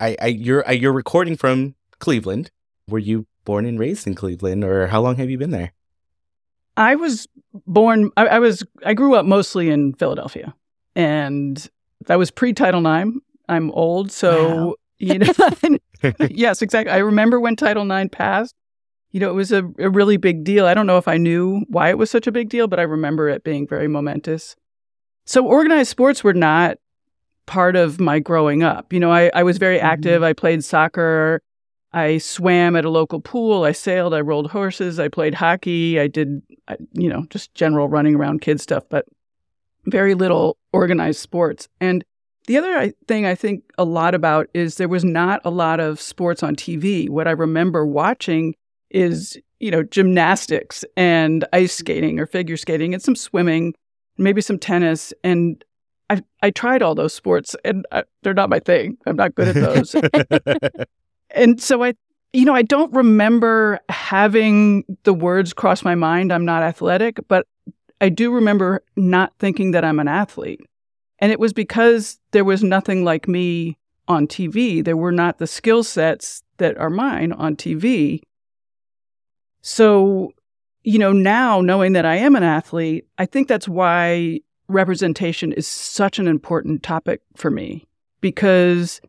I, 0.00 0.16
I 0.20 0.26
you're 0.26 0.66
I, 0.66 0.72
you're 0.72 0.92
recording 0.92 1.36
from 1.36 1.74
Cleveland. 1.98 2.50
Were 2.88 2.98
you 2.98 3.26
born 3.44 3.66
and 3.66 3.78
raised 3.78 4.06
in 4.06 4.14
Cleveland, 4.14 4.64
or 4.64 4.88
how 4.88 5.00
long 5.00 5.16
have 5.16 5.30
you 5.30 5.38
been 5.38 5.50
there? 5.50 5.72
I 6.76 6.94
was 6.94 7.26
born. 7.66 8.10
I, 8.16 8.26
I, 8.26 8.38
was. 8.38 8.64
I 8.84 8.94
grew 8.94 9.14
up 9.14 9.26
mostly 9.26 9.70
in 9.70 9.94
Philadelphia, 9.94 10.54
and 10.94 11.68
that 12.06 12.18
was 12.18 12.30
pre 12.30 12.52
Title 12.52 12.86
IX. 12.86 13.18
I'm 13.48 13.70
old, 13.72 14.12
so 14.12 14.56
wow. 14.56 14.74
you 14.98 15.18
know. 15.18 15.32
yes, 16.30 16.62
exactly. 16.62 16.92
I 16.92 16.98
remember 16.98 17.40
when 17.40 17.56
Title 17.56 17.90
IX 17.90 18.08
passed. 18.10 18.54
You 19.10 19.20
know, 19.20 19.30
it 19.30 19.34
was 19.34 19.52
a, 19.52 19.64
a 19.78 19.88
really 19.88 20.18
big 20.18 20.44
deal. 20.44 20.66
I 20.66 20.74
don't 20.74 20.86
know 20.86 20.98
if 20.98 21.08
I 21.08 21.16
knew 21.16 21.64
why 21.68 21.88
it 21.88 21.96
was 21.96 22.10
such 22.10 22.26
a 22.26 22.32
big 22.32 22.50
deal, 22.50 22.68
but 22.68 22.78
I 22.78 22.82
remember 22.82 23.30
it 23.30 23.42
being 23.42 23.66
very 23.66 23.88
momentous. 23.88 24.54
So 25.24 25.46
organized 25.46 25.88
sports 25.88 26.22
were 26.22 26.34
not 26.34 26.76
part 27.46 27.74
of 27.74 27.98
my 27.98 28.18
growing 28.18 28.62
up. 28.62 28.92
You 28.92 29.00
know, 29.00 29.10
I, 29.10 29.30
I 29.34 29.42
was 29.42 29.56
very 29.56 29.80
active. 29.80 30.16
Mm-hmm. 30.16 30.24
I 30.24 30.32
played 30.34 30.62
soccer. 30.62 31.40
I 31.92 32.18
swam 32.18 32.76
at 32.76 32.84
a 32.84 32.90
local 32.90 33.20
pool. 33.20 33.64
I 33.64 33.72
sailed. 33.72 34.14
I 34.14 34.20
rolled 34.20 34.50
horses. 34.50 35.00
I 35.00 35.08
played 35.08 35.34
hockey. 35.34 35.98
I 35.98 36.06
did, 36.06 36.42
you 36.92 37.08
know, 37.08 37.26
just 37.30 37.54
general 37.54 37.88
running 37.88 38.14
around 38.14 38.42
kid 38.42 38.60
stuff, 38.60 38.84
but 38.88 39.06
very 39.86 40.14
little 40.14 40.58
organized 40.72 41.20
sports. 41.20 41.68
And 41.80 42.04
the 42.46 42.58
other 42.58 42.92
thing 43.06 43.26
I 43.26 43.34
think 43.34 43.64
a 43.78 43.84
lot 43.84 44.14
about 44.14 44.48
is 44.54 44.76
there 44.76 44.88
was 44.88 45.04
not 45.04 45.40
a 45.44 45.50
lot 45.50 45.80
of 45.80 46.00
sports 46.00 46.42
on 46.42 46.56
TV. 46.56 47.08
What 47.08 47.28
I 47.28 47.32
remember 47.32 47.86
watching 47.86 48.54
is, 48.90 49.38
you 49.60 49.70
know, 49.70 49.82
gymnastics 49.82 50.84
and 50.96 51.46
ice 51.52 51.74
skating 51.74 52.18
or 52.20 52.26
figure 52.26 52.56
skating 52.56 52.94
and 52.94 53.02
some 53.02 53.16
swimming, 53.16 53.74
maybe 54.16 54.40
some 54.40 54.58
tennis. 54.58 55.12
And 55.24 55.62
I 56.10 56.22
I 56.42 56.50
tried 56.50 56.82
all 56.82 56.94
those 56.94 57.14
sports 57.14 57.54
and 57.64 57.86
I, 57.92 58.04
they're 58.22 58.34
not 58.34 58.50
my 58.50 58.60
thing. 58.60 58.96
I'm 59.06 59.16
not 59.16 59.34
good 59.34 59.48
at 59.48 59.54
those. 59.54 59.94
and 61.30 61.60
so 61.60 61.82
I, 61.84 61.94
you 62.32 62.44
know, 62.44 62.54
I 62.54 62.62
don't 62.62 62.92
remember 62.92 63.80
having 63.88 64.84
the 65.04 65.14
words 65.14 65.52
cross 65.52 65.82
my 65.82 65.94
mind. 65.94 66.32
I'm 66.32 66.44
not 66.44 66.62
athletic, 66.62 67.20
but 67.28 67.46
I 68.00 68.08
do 68.08 68.32
remember 68.32 68.82
not 68.96 69.32
thinking 69.38 69.72
that 69.72 69.84
I'm 69.84 70.00
an 70.00 70.08
athlete. 70.08 70.60
And 71.18 71.32
it 71.32 71.40
was 71.40 71.52
because 71.52 72.18
there 72.30 72.44
was 72.44 72.62
nothing 72.62 73.04
like 73.04 73.26
me 73.26 73.76
on 74.06 74.26
TV. 74.26 74.84
There 74.84 74.96
were 74.96 75.12
not 75.12 75.38
the 75.38 75.46
skill 75.46 75.82
sets 75.82 76.42
that 76.58 76.76
are 76.78 76.90
mine 76.90 77.32
on 77.32 77.56
TV. 77.56 78.22
So, 79.62 80.32
you 80.84 80.98
know, 80.98 81.12
now 81.12 81.60
knowing 81.60 81.92
that 81.94 82.06
I 82.06 82.16
am 82.16 82.36
an 82.36 82.44
athlete, 82.44 83.06
I 83.18 83.26
think 83.26 83.48
that's 83.48 83.68
why 83.68 84.40
representation 84.68 85.52
is 85.52 85.66
such 85.66 86.18
an 86.18 86.28
important 86.28 86.82
topic 86.82 87.20
for 87.36 87.50
me 87.50 87.84
because 88.20 89.00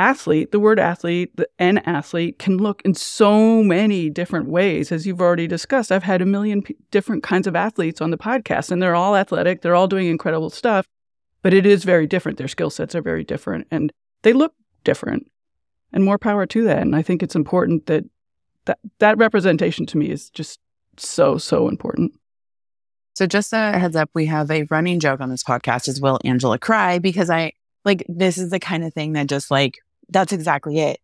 athlete, 0.00 0.50
the 0.50 0.58
word 0.58 0.80
athlete, 0.80 1.36
the 1.36 1.48
an 1.58 1.78
athlete 1.78 2.38
can 2.38 2.56
look 2.56 2.80
in 2.84 2.94
so 2.94 3.62
many 3.62 4.08
different 4.08 4.48
ways. 4.48 4.90
As 4.90 5.06
you've 5.06 5.20
already 5.20 5.46
discussed, 5.46 5.92
I've 5.92 6.02
had 6.02 6.22
a 6.22 6.26
million 6.26 6.62
p- 6.62 6.76
different 6.90 7.22
kinds 7.22 7.46
of 7.46 7.54
athletes 7.54 8.00
on 8.00 8.10
the 8.10 8.16
podcast, 8.16 8.70
and 8.70 8.82
they're 8.82 8.94
all 8.94 9.14
athletic. 9.14 9.60
They're 9.60 9.74
all 9.74 9.86
doing 9.86 10.08
incredible 10.08 10.48
stuff, 10.48 10.86
but 11.42 11.52
it 11.52 11.66
is 11.66 11.84
very 11.84 12.06
different. 12.06 12.38
Their 12.38 12.48
skill 12.48 12.70
sets 12.70 12.94
are 12.94 13.02
very 13.02 13.24
different, 13.24 13.68
and 13.70 13.92
they 14.22 14.32
look 14.32 14.54
different. 14.84 15.30
And 15.92 16.04
more 16.04 16.18
power 16.18 16.46
to 16.46 16.64
that. 16.64 16.78
And 16.78 16.96
I 16.96 17.02
think 17.02 17.22
it's 17.22 17.34
important 17.34 17.86
that 17.86 18.04
that, 18.66 18.78
that 19.00 19.18
representation 19.18 19.86
to 19.86 19.98
me 19.98 20.08
is 20.08 20.30
just 20.30 20.60
so, 20.96 21.36
so 21.36 21.68
important. 21.68 22.12
So 23.14 23.26
just 23.26 23.52
a 23.52 23.78
heads 23.78 23.96
up, 23.96 24.10
we 24.14 24.26
have 24.26 24.50
a 24.50 24.64
running 24.70 25.00
joke 25.00 25.20
on 25.20 25.30
this 25.30 25.42
podcast 25.42 25.88
as 25.88 26.00
will 26.00 26.18
Angela 26.24 26.58
cry 26.58 26.98
because 26.98 27.28
I 27.28 27.52
like 27.84 28.04
this 28.08 28.38
is 28.38 28.50
the 28.50 28.60
kind 28.60 28.84
of 28.84 28.94
thing 28.94 29.14
that 29.14 29.26
just 29.26 29.50
like 29.50 29.78
that's 30.10 30.32
exactly 30.32 30.78
it. 30.80 30.98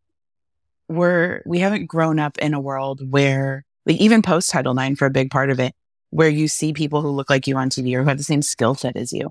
We're, 0.88 1.42
we 1.46 1.58
haven't 1.58 1.86
grown 1.86 2.18
up 2.18 2.38
in 2.38 2.54
a 2.54 2.60
world 2.60 3.10
where, 3.10 3.64
like, 3.86 3.96
even 3.96 4.22
post 4.22 4.50
Title 4.50 4.78
IX 4.78 4.98
for 4.98 5.06
a 5.06 5.10
big 5.10 5.30
part 5.30 5.50
of 5.50 5.58
it, 5.58 5.75
where 6.10 6.28
you 6.28 6.48
see 6.48 6.72
people 6.72 7.02
who 7.02 7.10
look 7.10 7.30
like 7.30 7.46
you 7.46 7.56
on 7.56 7.70
TV 7.70 7.94
or 7.94 8.02
who 8.02 8.08
have 8.08 8.18
the 8.18 8.25
same 8.25 8.42
skill 8.42 8.75
set 8.75 8.96
as 8.96 9.12
you. 9.12 9.30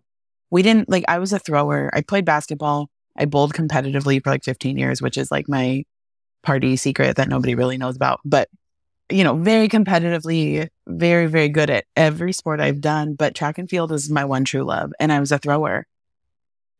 We 0.51 0.62
didn't, 0.62 0.89
like, 0.89 1.05
I 1.08 1.20
was 1.20 1.34
a 1.34 1.39
thrower. 1.39 1.89
I 1.94 2.01
played 2.01 2.25
basketball. 2.25 2.89
I 3.17 3.25
bowled 3.25 3.53
competitively 3.53 4.22
for 4.24 4.29
like 4.29 4.44
15 4.44 4.77
years, 4.77 5.01
which 5.01 5.17
is 5.17 5.32
like 5.32 5.48
my 5.48 5.84
party 6.44 6.75
secret 6.75 7.15
that 7.15 7.29
nobody 7.29 7.55
really 7.55 7.77
knows 7.77 7.96
about. 7.96 8.20
But, 8.25 8.50
you 9.10 9.24
know, 9.24 9.36
very 9.36 9.70
competitively, 9.70 10.67
very, 10.88 11.27
very 11.27 11.50
good 11.50 11.70
at 11.70 11.86
every 11.96 12.34
sport 12.34 12.60
I've 12.60 12.82
done. 12.82 13.15
But 13.15 13.36
track 13.36 13.58
and 13.58 13.70
field 13.70 13.91
is 13.91 14.10
my 14.10 14.25
one 14.25 14.44
true 14.44 14.63
love. 14.63 14.91
And 15.00 15.12
I 15.12 15.20
was 15.20 15.32
a 15.32 15.38
thrower. 15.38 15.88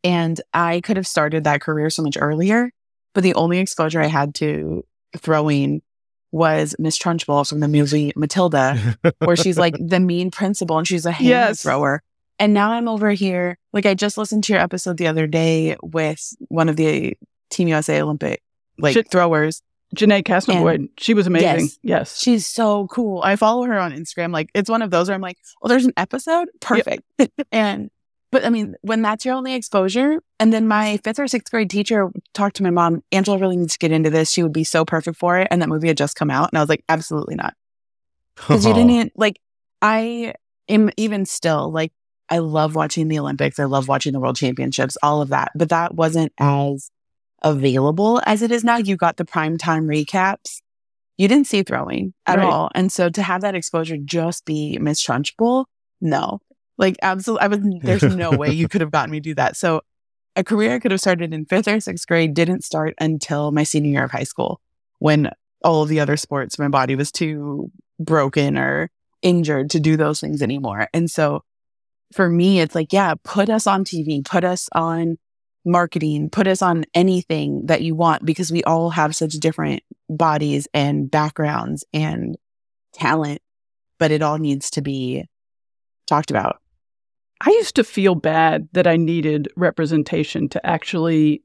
And 0.04 0.40
I 0.54 0.82
could 0.82 0.98
have 0.98 1.08
started 1.08 1.46
that 1.46 1.62
career 1.62 1.90
so 1.90 2.04
much 2.04 2.18
earlier. 2.20 2.72
But 3.16 3.24
the 3.24 3.34
only 3.34 3.58
exposure 3.58 4.00
I 4.00 4.06
had 4.08 4.36
to 4.36 4.86
throwing 5.18 5.82
was 6.32 6.76
Miss 6.78 7.00
Trunchbull 7.00 7.48
from 7.50 7.62
the 7.62 7.68
movie 7.68 8.12
Matilda, 8.16 8.98
where 9.20 9.38
she's 9.38 9.58
like 9.58 9.76
the 9.80 10.00
mean 10.02 10.30
principal 10.30 10.78
and 10.78 10.88
she's 10.88 11.06
a 11.08 11.12
hammer 11.12 11.30
Yes. 11.30 11.64
thrower. 11.64 12.04
And 12.38 12.54
now 12.54 12.74
I'm 12.74 12.90
over 12.90 13.12
here. 13.12 13.58
Like 13.72 13.86
I 13.86 13.94
just 13.94 14.18
listened 14.18 14.44
to 14.44 14.54
your 14.54 14.62
episode 14.62 14.98
the 14.98 15.08
other 15.08 15.26
day 15.28 15.78
with 15.82 16.34
one 16.50 16.68
of 16.68 16.76
the 16.76 17.18
Team 17.50 17.70
USA 17.70 18.02
Olympic 18.02 18.44
like 18.78 19.10
throwers. 19.10 19.62
Janee' 19.96 20.24
Kassanavoid, 20.24 20.90
she 20.98 21.14
was 21.14 21.26
amazing. 21.26 21.68
Yes. 21.68 21.78
Yes. 21.84 22.20
She's 22.20 22.46
so 22.46 22.88
cool. 22.88 23.22
I 23.22 23.38
follow 23.38 23.64
her 23.64 23.80
on 23.80 23.94
Instagram. 23.94 24.34
Like 24.34 24.50
it's 24.54 24.70
one 24.70 24.82
of 24.82 24.92
those 24.92 25.08
where 25.08 25.16
I'm 25.16 25.22
like, 25.22 25.38
well, 25.62 25.70
there's 25.70 25.86
an 25.86 25.94
episode, 25.96 26.50
perfect. 26.60 27.04
and 27.54 27.90
but 28.32 28.46
I 28.46 28.50
mean, 28.50 28.75
when 28.82 29.01
that's 29.01 29.24
your 29.25 29.36
only 29.36 29.53
exposure, 29.53 30.20
and 30.39 30.51
then 30.51 30.67
my 30.67 30.98
fifth 31.03 31.20
or 31.20 31.27
sixth 31.27 31.51
grade 31.51 31.70
teacher 31.70 32.10
talked 32.34 32.55
to 32.58 32.63
my 32.63 32.70
mom, 32.72 33.01
Angela 33.12 33.38
really 33.38 33.55
needs 33.58 33.74
to 33.74 33.79
get 33.79 33.91
into 33.91 34.10
this. 34.10 34.32
She 34.32 34.44
would 34.44 34.53
be 34.53 34.63
so 34.63 34.84
perfect 34.86 35.17
for 35.17 35.38
it. 35.38 35.48
And 35.51 35.62
that 35.62 35.70
movie 35.70 35.88
had 35.88 35.98
just 35.98 36.15
come 36.15 36.29
out, 36.32 36.50
and 36.51 36.58
I 36.58 36.62
was 36.62 36.70
like, 36.70 36.84
absolutely 36.89 37.36
not. 37.36 37.53
because 38.36 38.65
you 38.65 38.74
didn't 38.74 39.13
like 39.15 39.39
i 39.82 40.34
am 40.67 40.89
even 40.98 41.25
still 41.25 41.72
like 41.72 41.91
i 42.29 42.38
love 42.38 42.75
watching 42.75 43.08
the 43.08 43.17
olympics 43.20 43.60
i 43.60 43.63
love 43.63 43.88
watching 43.88 44.12
the 44.12 44.20
world 44.20 44.36
championships 44.36 44.98
all 45.01 45.22
of 45.22 45.29
that 45.29 45.51
but 45.55 45.70
that 45.70 45.96
wasn't 45.96 46.34
as 46.38 46.91
available 47.44 48.22
as 48.25 48.41
it 48.41 48.51
is 48.51 48.63
now 48.63 48.75
you 48.77 48.98
got 48.98 49.15
the 49.17 49.25
prime 49.25 49.58
time 49.58 49.86
recaps 49.88 50.62
you 51.17 51.27
didn't 51.29 51.48
see 51.48 51.63
throwing 51.63 52.13
at 52.25 52.38
Right. 52.39 52.46
all 52.46 52.70
and 52.75 52.91
so 52.91 53.10
to 53.10 53.22
have 53.22 53.41
that 53.41 53.55
exposure 53.55 53.96
just 53.98 54.44
be 54.46 54.77
miss 54.79 55.05
trunchbull 55.05 55.65
no 56.01 56.39
like 56.77 56.96
absolutely 57.01 57.44
i 57.44 57.48
was 57.48 57.60
there's 57.82 58.03
no 58.15 58.32
way 58.32 58.51
you 58.51 58.67
could 58.67 58.82
have 58.82 58.91
gotten 58.91 59.12
me 59.12 59.17
to 59.20 59.29
do 59.29 59.36
that 59.36 59.55
so 59.55 59.82
a 60.36 60.44
career 60.44 60.75
i 60.75 60.79
could 60.79 60.91
have 60.91 61.01
started 61.01 61.34
in 61.34 61.46
fifth 61.46 61.67
or 61.67 61.79
sixth 61.79 62.08
grade 62.08 62.34
didn't 62.34 62.63
start 62.63 62.94
until 63.00 63.51
my 63.51 63.63
senior 63.63 63.91
year 63.91 64.03
of 64.03 64.12
high 64.12 64.24
school 64.24 64.60
when 65.00 65.29
all 65.63 65.84
of 65.84 65.89
the 65.89 66.00
other 66.00 66.17
sports 66.17 66.60
my 66.60 66.67
body 66.67 66.96
was 66.96 67.12
too 67.12 67.72
broken 68.00 68.58
or 68.58 68.89
injured 69.22 69.72
to 69.72 69.79
do 69.79 69.98
those 69.98 70.20
things 70.20 70.41
anymore. 70.41 70.88
And 70.94 71.10
so 71.10 71.44
for 72.13 72.29
me, 72.29 72.60
it's 72.60 72.75
like, 72.75 72.94
yeah, 72.94 73.15
put 73.24 73.50
us 73.50 73.67
on 73.67 73.84
TV, 73.84 74.24
put 74.24 74.44
us 74.44 74.70
on 74.74 75.17
marketing, 75.65 76.29
put 76.29 76.48
us 76.48 76.62
on 76.62 76.86
anything 76.94 77.65
that 77.65 77.82
you 77.82 77.96
want 77.96 78.24
because 78.24 78.51
we 78.51 78.63
all 78.63 78.91
have 78.91 79.15
such 79.15 79.34
different 79.34 79.82
bodies 80.08 80.67
and 80.74 81.10
backgrounds 81.10 81.84
and 81.91 82.38
talent, 82.94 83.41
but 83.98 84.12
it 84.12 84.22
all 84.22 84.38
needs 84.38 84.70
to 84.72 84.82
be 84.82 85.25
talked 86.08 86.29
about. 86.29 86.62
I 87.46 87.52
used 87.52 87.75
to 87.75 87.84
feel 87.84 88.16
bad 88.16 88.68
that 88.74 88.88
I 88.88 88.98
needed 88.98 89.48
representation 89.56 90.50
to 90.50 90.66
actually 90.66 91.42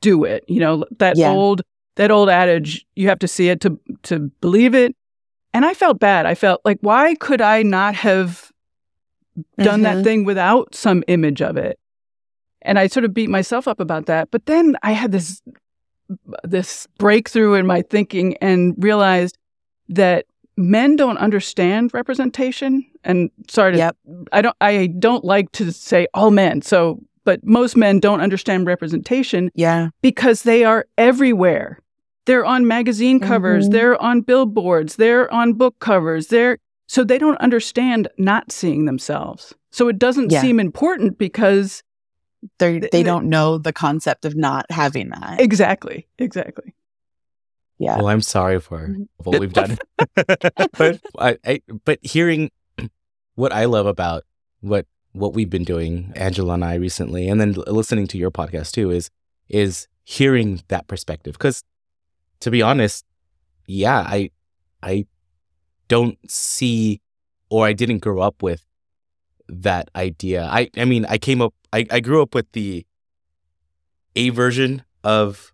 do 0.00 0.24
it. 0.24 0.44
You 0.46 0.60
know, 0.60 0.84
that 0.98 1.16
Yeah. 1.16 1.30
old 1.30 1.62
that 1.96 2.10
old 2.10 2.28
adage, 2.28 2.84
you 2.96 3.08
have 3.08 3.20
to 3.20 3.28
see 3.28 3.48
it 3.48 3.60
to 3.60 3.78
to 4.04 4.18
believe 4.40 4.74
it. 4.74 4.94
And 5.52 5.64
I 5.64 5.74
felt 5.74 6.00
bad. 6.00 6.26
I 6.26 6.34
felt 6.34 6.60
like 6.64 6.78
why 6.80 7.14
could 7.14 7.40
I 7.40 7.62
not 7.62 7.94
have 7.94 8.50
done 9.58 9.82
that 9.82 9.98
Mhm. 9.98 10.04
thing 10.04 10.24
without 10.24 10.74
some 10.74 11.04
image 11.06 11.40
of 11.40 11.56
it? 11.56 11.78
And 12.62 12.78
I 12.78 12.88
sort 12.88 13.04
of 13.04 13.14
beat 13.14 13.30
myself 13.30 13.68
up 13.68 13.78
about 13.80 14.06
that. 14.06 14.30
But 14.30 14.46
then 14.46 14.76
I 14.82 14.92
had 14.92 15.12
this 15.12 15.40
this 16.42 16.86
breakthrough 16.98 17.54
in 17.54 17.66
my 17.66 17.80
thinking 17.82 18.36
and 18.38 18.74
realized 18.78 19.38
that 19.88 20.26
men 20.56 20.96
don't 20.96 21.18
understand 21.18 21.92
representation. 21.94 22.84
And 23.02 23.30
sorry 23.48 23.72
to 23.72 23.78
Yep. 23.78 23.96
I 24.32 24.42
don't 24.42 24.56
I 24.60 24.86
don't 24.98 25.24
like 25.24 25.50
to 25.52 25.72
say 25.72 26.06
all 26.14 26.30
men. 26.30 26.62
So 26.62 27.00
but 27.24 27.40
most 27.44 27.76
men 27.76 28.00
don't 28.00 28.20
understand 28.20 28.66
representation 28.66 29.50
Yeah. 29.54 29.88
because 30.02 30.42
they 30.42 30.62
are 30.64 30.86
everywhere. 30.98 31.78
They're 32.26 32.44
on 32.44 32.66
magazine 32.66 33.18
covers, 33.20 33.68
Mhm. 33.68 33.72
they're 33.72 34.02
on 34.02 34.20
billboards, 34.20 34.96
they're 34.96 35.32
on 35.32 35.54
book 35.54 35.78
covers, 35.78 36.28
they're 36.28 36.58
so 36.86 37.02
they 37.02 37.18
don't 37.18 37.38
understand 37.40 38.08
not 38.18 38.52
seeing 38.52 38.84
themselves. 38.84 39.54
So 39.72 39.88
it 39.88 39.98
doesn't 39.98 40.30
Yeah. 40.32 40.40
seem 40.42 40.60
important 40.60 41.18
because 41.18 41.82
They 42.58 42.72
Th- 42.78 42.82
they 42.92 42.98
th- 42.98 43.06
don't 43.06 43.30
know 43.30 43.56
the 43.56 43.72
concept 43.72 44.26
of 44.26 44.36
not 44.36 44.66
having 44.70 45.08
that. 45.08 45.40
exactly, 45.40 46.06
exactly. 46.18 46.74
Yeah. 47.78 47.96
Well, 47.96 48.08
I'm 48.08 48.22
sorry 48.22 48.60
for 48.60 48.88
Mhm. 48.88 49.08
what 49.18 49.40
we've 49.40 49.52
done. 49.52 49.76
but 50.78 51.00
I, 51.18 51.36
I, 51.44 51.62
but 51.84 51.98
hearing 52.02 52.50
what 53.34 53.52
I 53.52 53.64
love 53.66 53.86
about 53.86 54.24
what 54.60 54.86
what 55.12 55.32
we've 55.32 55.50
been 55.50 55.64
doing, 55.64 56.12
Angela 56.16 56.54
and 56.54 56.64
I 56.64 56.74
recently, 56.74 57.28
and 57.28 57.40
then 57.40 57.52
listening 57.66 58.06
to 58.08 58.18
your 58.18 58.30
podcast 58.30 58.72
too, 58.72 58.90
is 58.90 59.10
is 59.48 59.86
hearing 60.04 60.62
that 60.68 60.86
perspective. 60.86 61.34
Because 61.34 61.62
to 62.40 62.50
be 62.50 62.62
honest, 62.62 63.04
yeah, 63.66 64.00
I 64.06 64.30
I 64.82 65.06
don't 65.88 66.18
see 66.30 67.00
or 67.50 67.66
I 67.66 67.72
didn't 67.72 67.98
grow 67.98 68.20
up 68.20 68.42
with 68.42 68.64
that 69.48 69.88
idea. 69.96 70.44
I 70.50 70.70
I 70.76 70.84
mean, 70.84 71.06
I 71.06 71.18
came 71.18 71.40
up 71.42 71.54
I, 71.72 71.86
I 71.90 72.00
grew 72.00 72.22
up 72.22 72.34
with 72.34 72.50
the 72.52 72.86
a 74.16 74.28
version 74.30 74.82
of 75.02 75.52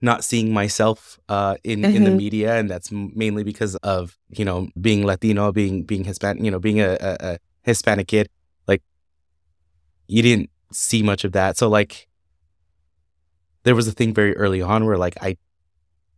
not 0.00 0.24
seeing 0.24 0.52
myself 0.52 1.18
uh, 1.28 1.56
in 1.64 1.84
in 1.84 2.04
the 2.04 2.10
Mhm. 2.10 2.16
media, 2.16 2.56
and 2.56 2.70
that's 2.70 2.90
mainly 2.92 3.44
because 3.44 3.76
of 3.76 4.18
you 4.28 4.44
know 4.44 4.68
being 4.80 5.04
Latino, 5.06 5.52
being 5.52 5.84
being 5.84 6.04
Hispanic, 6.04 6.42
you 6.42 6.50
know, 6.50 6.58
being 6.58 6.80
a, 6.80 6.96
a, 7.00 7.16
a 7.20 7.38
Hispanic 7.62 8.08
kid. 8.08 8.28
Like 8.68 8.82
you 10.06 10.22
didn't 10.22 10.50
see 10.72 11.02
much 11.02 11.24
of 11.24 11.32
that, 11.32 11.56
so 11.56 11.68
like 11.68 12.08
there 13.64 13.74
was 13.74 13.88
a 13.88 13.92
thing 13.92 14.14
very 14.14 14.36
early 14.36 14.62
on 14.62 14.84
where 14.84 14.98
like 14.98 15.16
I 15.20 15.36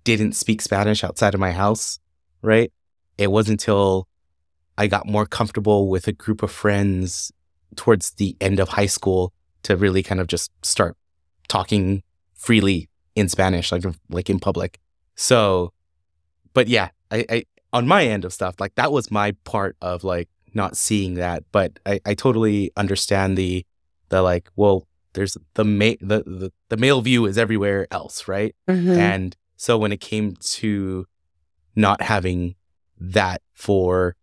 didn't 0.05 0.33
speak 0.35 0.61
Spanish 0.61 1.03
outside 1.05 1.35
of 1.35 1.41
my 1.41 1.53
house, 1.53 1.99
right? 2.43 2.73
It 3.17 3.31
wasn't 3.31 3.61
until 3.61 4.09
I 4.77 4.87
got 4.87 5.07
more 5.07 5.27
comfortable 5.27 5.89
with 5.89 6.07
a 6.09 6.13
group 6.13 6.43
of 6.43 6.51
friends 6.51 7.33
towards 7.77 8.13
the 8.13 8.37
end 8.41 8.61
of 8.61 8.71
high 8.71 8.87
school 8.87 9.33
to 9.63 9.77
really 9.77 10.03
kind 10.03 10.21
of 10.21 10.27
just 10.27 10.51
start 10.65 10.97
talking 11.49 12.03
freely 12.35 12.89
in 13.19 13.29
Spanish, 13.29 13.73
like 13.73 13.85
like 14.09 14.31
in 14.31 14.39
public. 14.39 14.79
So, 15.15 15.73
but 16.55 16.69
yeah, 16.69 16.89
I, 17.11 17.25
I 17.29 17.45
on 17.73 17.87
my 17.87 18.07
end 18.07 18.25
of 18.25 18.33
stuff, 18.33 18.55
like 18.61 18.75
that 18.77 18.93
was 18.93 19.11
my 19.11 19.33
part 19.45 19.77
of 19.81 20.05
like 20.05 20.29
not 20.55 20.77
seeing 20.77 21.15
that. 21.15 21.45
But 21.53 21.79
I, 21.85 22.01
I 22.07 22.15
totally 22.15 22.71
understand 22.77 23.37
the 23.37 23.65
the 24.09 24.23
like, 24.23 24.49
well, 24.57 24.87
there's 25.15 25.37
the 25.55 25.65
ma- 25.65 26.01
the, 26.01 26.23
the 26.25 26.53
the 26.69 26.77
male 26.77 27.01
view 27.01 27.27
is 27.27 27.37
everywhere 27.39 27.87
else, 27.91 28.29
right? 28.29 28.55
Mhm. 28.69 28.97
And 28.97 29.37
so 29.57 29.77
when 29.77 29.93
it 29.93 30.01
came 30.01 30.37
to 30.59 31.07
not 31.75 32.03
having 32.03 32.55
that 33.01 33.43
for 33.53 34.15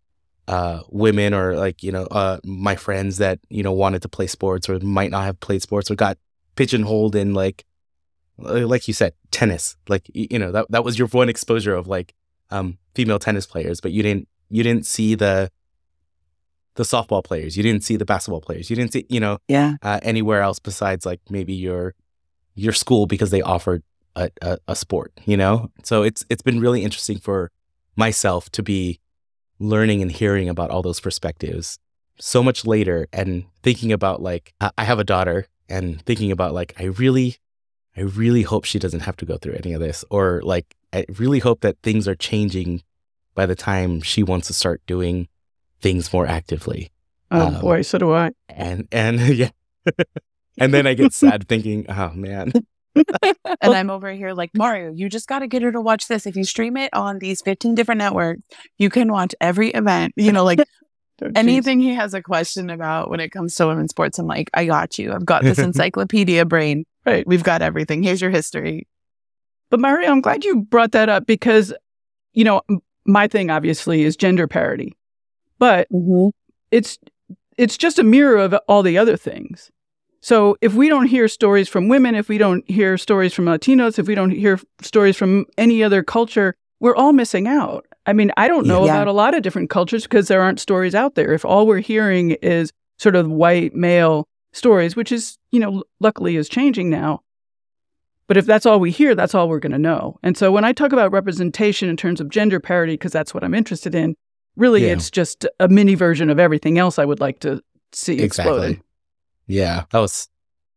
uh, 0.48 0.82
women 0.90 1.34
or 1.34 1.56
like, 1.56 1.82
you 1.82 1.90
know, 1.90 2.04
uh, 2.04 2.38
my 2.44 2.76
friends 2.76 3.18
that, 3.18 3.38
you 3.48 3.62
know, 3.62 3.72
wanted 3.72 4.02
to 4.02 4.08
play 4.08 4.26
sports 4.26 4.68
or 4.68 4.78
might 4.80 5.10
not 5.10 5.24
have 5.24 5.40
played 5.40 5.60
sports 5.62 5.90
or 5.90 5.96
got 5.96 6.18
pigeonholed 6.54 7.16
in 7.16 7.34
like, 7.34 7.64
like 8.38 8.86
you 8.88 8.94
said, 8.94 9.14
tennis, 9.30 9.76
like, 9.88 10.10
you 10.14 10.38
know, 10.38 10.52
that, 10.52 10.66
that 10.70 10.84
was 10.84 10.98
your 10.98 11.08
one 11.08 11.28
exposure 11.28 11.74
of 11.74 11.86
like, 11.86 12.14
um, 12.50 12.78
female 12.94 13.18
tennis 13.18 13.46
players, 13.46 13.80
but 13.80 13.92
you 13.92 14.02
didn't, 14.02 14.28
you 14.50 14.62
didn't 14.62 14.86
see 14.86 15.14
the, 15.14 15.50
the 16.76 16.84
softball 16.84 17.24
players. 17.24 17.56
You 17.56 17.62
didn't 17.62 17.82
see 17.82 17.96
the 17.96 18.04
basketball 18.04 18.40
players. 18.40 18.70
You 18.70 18.76
didn't 18.76 18.92
see, 18.92 19.06
you 19.08 19.18
know, 19.18 19.38
yeah. 19.48 19.76
uh, 19.82 19.98
anywhere 20.02 20.42
else 20.42 20.58
besides 20.58 21.04
like 21.04 21.20
maybe 21.28 21.52
your 21.52 21.94
your 22.54 22.72
school 22.72 23.06
because 23.06 23.30
they 23.30 23.42
offered 23.42 23.82
a, 24.14 24.30
a, 24.40 24.58
a 24.68 24.76
sport, 24.76 25.12
you 25.24 25.36
know. 25.36 25.70
So 25.82 26.02
it's 26.02 26.24
it's 26.30 26.42
been 26.42 26.60
really 26.60 26.84
interesting 26.84 27.18
for 27.18 27.50
myself 27.96 28.50
to 28.50 28.62
be 28.62 29.00
learning 29.58 30.02
and 30.02 30.12
hearing 30.12 30.48
about 30.48 30.70
all 30.70 30.82
those 30.82 31.00
perspectives 31.00 31.78
so 32.18 32.42
much 32.42 32.64
later 32.64 33.08
and 33.12 33.44
thinking 33.62 33.92
about 33.92 34.22
like 34.22 34.54
I 34.60 34.70
I 34.78 34.84
have 34.84 34.98
a 34.98 35.04
daughter 35.04 35.46
and 35.68 36.00
thinking 36.02 36.30
about 36.30 36.54
like 36.54 36.74
I 36.78 36.84
really 36.84 37.36
I 37.96 38.02
really 38.02 38.42
hope 38.42 38.64
she 38.64 38.78
doesn't 38.78 39.00
have 39.00 39.16
to 39.18 39.24
go 39.24 39.36
through 39.38 39.54
any 39.54 39.72
of 39.72 39.80
this 39.80 40.04
or 40.10 40.40
like 40.44 40.74
I 40.92 41.04
really 41.18 41.38
hope 41.38 41.60
that 41.62 41.76
things 41.82 42.06
are 42.08 42.14
changing 42.14 42.82
by 43.34 43.46
the 43.46 43.54
time 43.54 44.00
she 44.02 44.22
wants 44.22 44.46
to 44.48 44.52
start 44.52 44.80
doing 44.86 45.28
things 45.80 46.12
more 46.12 46.26
actively 46.26 46.90
Oh 47.30 47.46
Um, 47.48 47.60
boy, 47.60 47.82
so 47.82 47.98
do 47.98 48.12
I. 48.12 48.30
and 48.48 48.86
and 48.92 49.20
yeah 49.34 49.50
and 50.58 50.72
then 50.72 50.86
i 50.86 50.94
get 50.94 51.12
sad 51.12 51.48
thinking 51.48 51.86
oh 51.88 52.10
man 52.14 52.52
and 52.96 53.74
I'm 53.74 53.90
over 53.90 54.10
here 54.10 54.32
like 54.32 54.52
Mario. 54.54 54.90
You 54.90 55.10
just 55.10 55.28
got 55.28 55.40
to 55.40 55.46
get 55.46 55.60
her 55.60 55.70
to 55.70 55.82
watch 55.82 56.08
this. 56.08 56.26
If 56.26 56.34
you 56.34 56.44
stream 56.44 56.78
it 56.78 56.88
on 56.94 57.18
these 57.18 57.42
15 57.42 57.74
different 57.74 57.98
networks, 57.98 58.40
you 58.78 58.88
can 58.88 59.12
watch 59.12 59.34
every 59.38 59.68
event. 59.68 60.14
You 60.16 60.32
know, 60.32 60.44
like 60.44 60.60
Oh. 61.22 61.30
Anything 61.34 61.80
he 61.80 61.94
has 61.94 62.12
a 62.12 62.20
question 62.22 62.68
about 62.68 63.08
when 63.10 63.20
it 63.20 63.30
comes 63.30 63.54
to 63.54 63.66
women's 63.66 63.90
sports, 63.90 64.18
I'm 64.18 64.26
like, 64.26 64.50
I 64.52 64.66
got 64.66 64.98
you. 64.98 65.12
I've 65.14 65.24
got 65.24 65.42
this 65.42 65.58
encyclopedia 65.58 66.44
brain. 66.44 66.84
Right. 67.06 67.26
We've 67.26 67.44
got 67.44 67.62
everything. 67.62 68.02
Here's 68.02 68.20
your 68.20 68.30
history. 68.30 68.86
But 69.70 69.80
Mario, 69.80 70.10
I'm 70.10 70.20
glad 70.20 70.44
you 70.44 70.62
brought 70.62 70.92
that 70.92 71.08
up 71.08 71.26
because, 71.26 71.72
you 72.32 72.44
know, 72.44 72.62
my 73.04 73.28
thing 73.28 73.50
obviously 73.50 74.02
is 74.02 74.16
gender 74.16 74.46
parity, 74.48 74.96
but 75.58 75.88
mm-hmm. 75.90 76.28
it's 76.70 76.98
it's 77.56 77.76
just 77.76 77.98
a 77.98 78.02
mirror 78.02 78.36
of 78.36 78.54
all 78.68 78.82
the 78.82 78.98
other 78.98 79.16
things. 79.16 79.70
So 80.20 80.56
if 80.60 80.74
we 80.74 80.88
don't 80.88 81.06
hear 81.06 81.28
stories 81.28 81.68
from 81.68 81.88
women, 81.88 82.14
if 82.14 82.28
we 82.28 82.36
don't 82.38 82.68
hear 82.68 82.98
stories 82.98 83.32
from 83.32 83.44
Latinos, 83.44 83.98
if 83.98 84.08
we 84.08 84.14
don't 84.14 84.32
hear 84.32 84.58
stories 84.82 85.16
from 85.16 85.46
any 85.56 85.82
other 85.84 86.02
culture, 86.02 86.56
we're 86.80 86.96
all 86.96 87.12
missing 87.12 87.46
out. 87.46 87.86
I 88.06 88.12
mean, 88.12 88.32
I 88.36 88.48
don't 88.48 88.66
know 88.66 88.84
Yeah. 88.84 88.94
about 88.94 89.08
a 89.08 89.12
lot 89.12 89.34
of 89.34 89.42
different 89.42 89.70
cultures 89.70 90.02
because 90.02 90.28
there 90.28 90.42
aren't 90.42 90.60
stories 90.60 90.94
out 90.94 91.14
there. 91.14 91.32
If 91.32 91.44
all 91.44 91.66
we're 91.66 91.78
hearing 91.80 92.32
is 92.42 92.72
sort 92.98 93.14
of 93.14 93.28
white 93.28 93.74
male 93.74 94.28
stories, 94.56 94.96
which 94.96 95.12
is, 95.12 95.38
you 95.50 95.60
know, 95.60 95.84
luckily 96.00 96.36
is 96.36 96.48
changing 96.48 96.90
now. 96.90 97.20
But 98.28 98.36
if 98.36 98.46
that's 98.46 98.66
all 98.66 98.80
we 98.80 98.90
hear, 98.90 99.14
that's 99.14 99.34
all 99.34 99.48
we're 99.48 99.60
going 99.60 99.72
to 99.72 99.78
know. 99.78 100.18
And 100.22 100.36
so 100.36 100.50
when 100.50 100.64
I 100.64 100.72
talk 100.72 100.92
about 100.92 101.12
representation 101.12 101.88
in 101.88 101.96
terms 101.96 102.20
of 102.20 102.28
gender 102.28 102.58
parity, 102.58 102.94
because 102.94 103.12
that's 103.12 103.32
what 103.32 103.44
I'm 103.44 103.54
interested 103.54 103.94
in, 103.94 104.16
really 104.56 104.86
Yeah. 104.86 104.94
it's 104.94 105.10
just 105.10 105.46
a 105.60 105.68
mini 105.68 105.94
version 105.94 106.28
of 106.30 106.38
everything 106.40 106.78
else 106.78 106.98
I 106.98 107.04
would 107.04 107.20
like 107.20 107.38
to 107.40 107.62
see 107.92 108.20
exploded. 108.20 108.62
Exactly. 108.70 108.82
Yeah, 109.46 109.84
that 109.92 110.00
was 110.00 110.28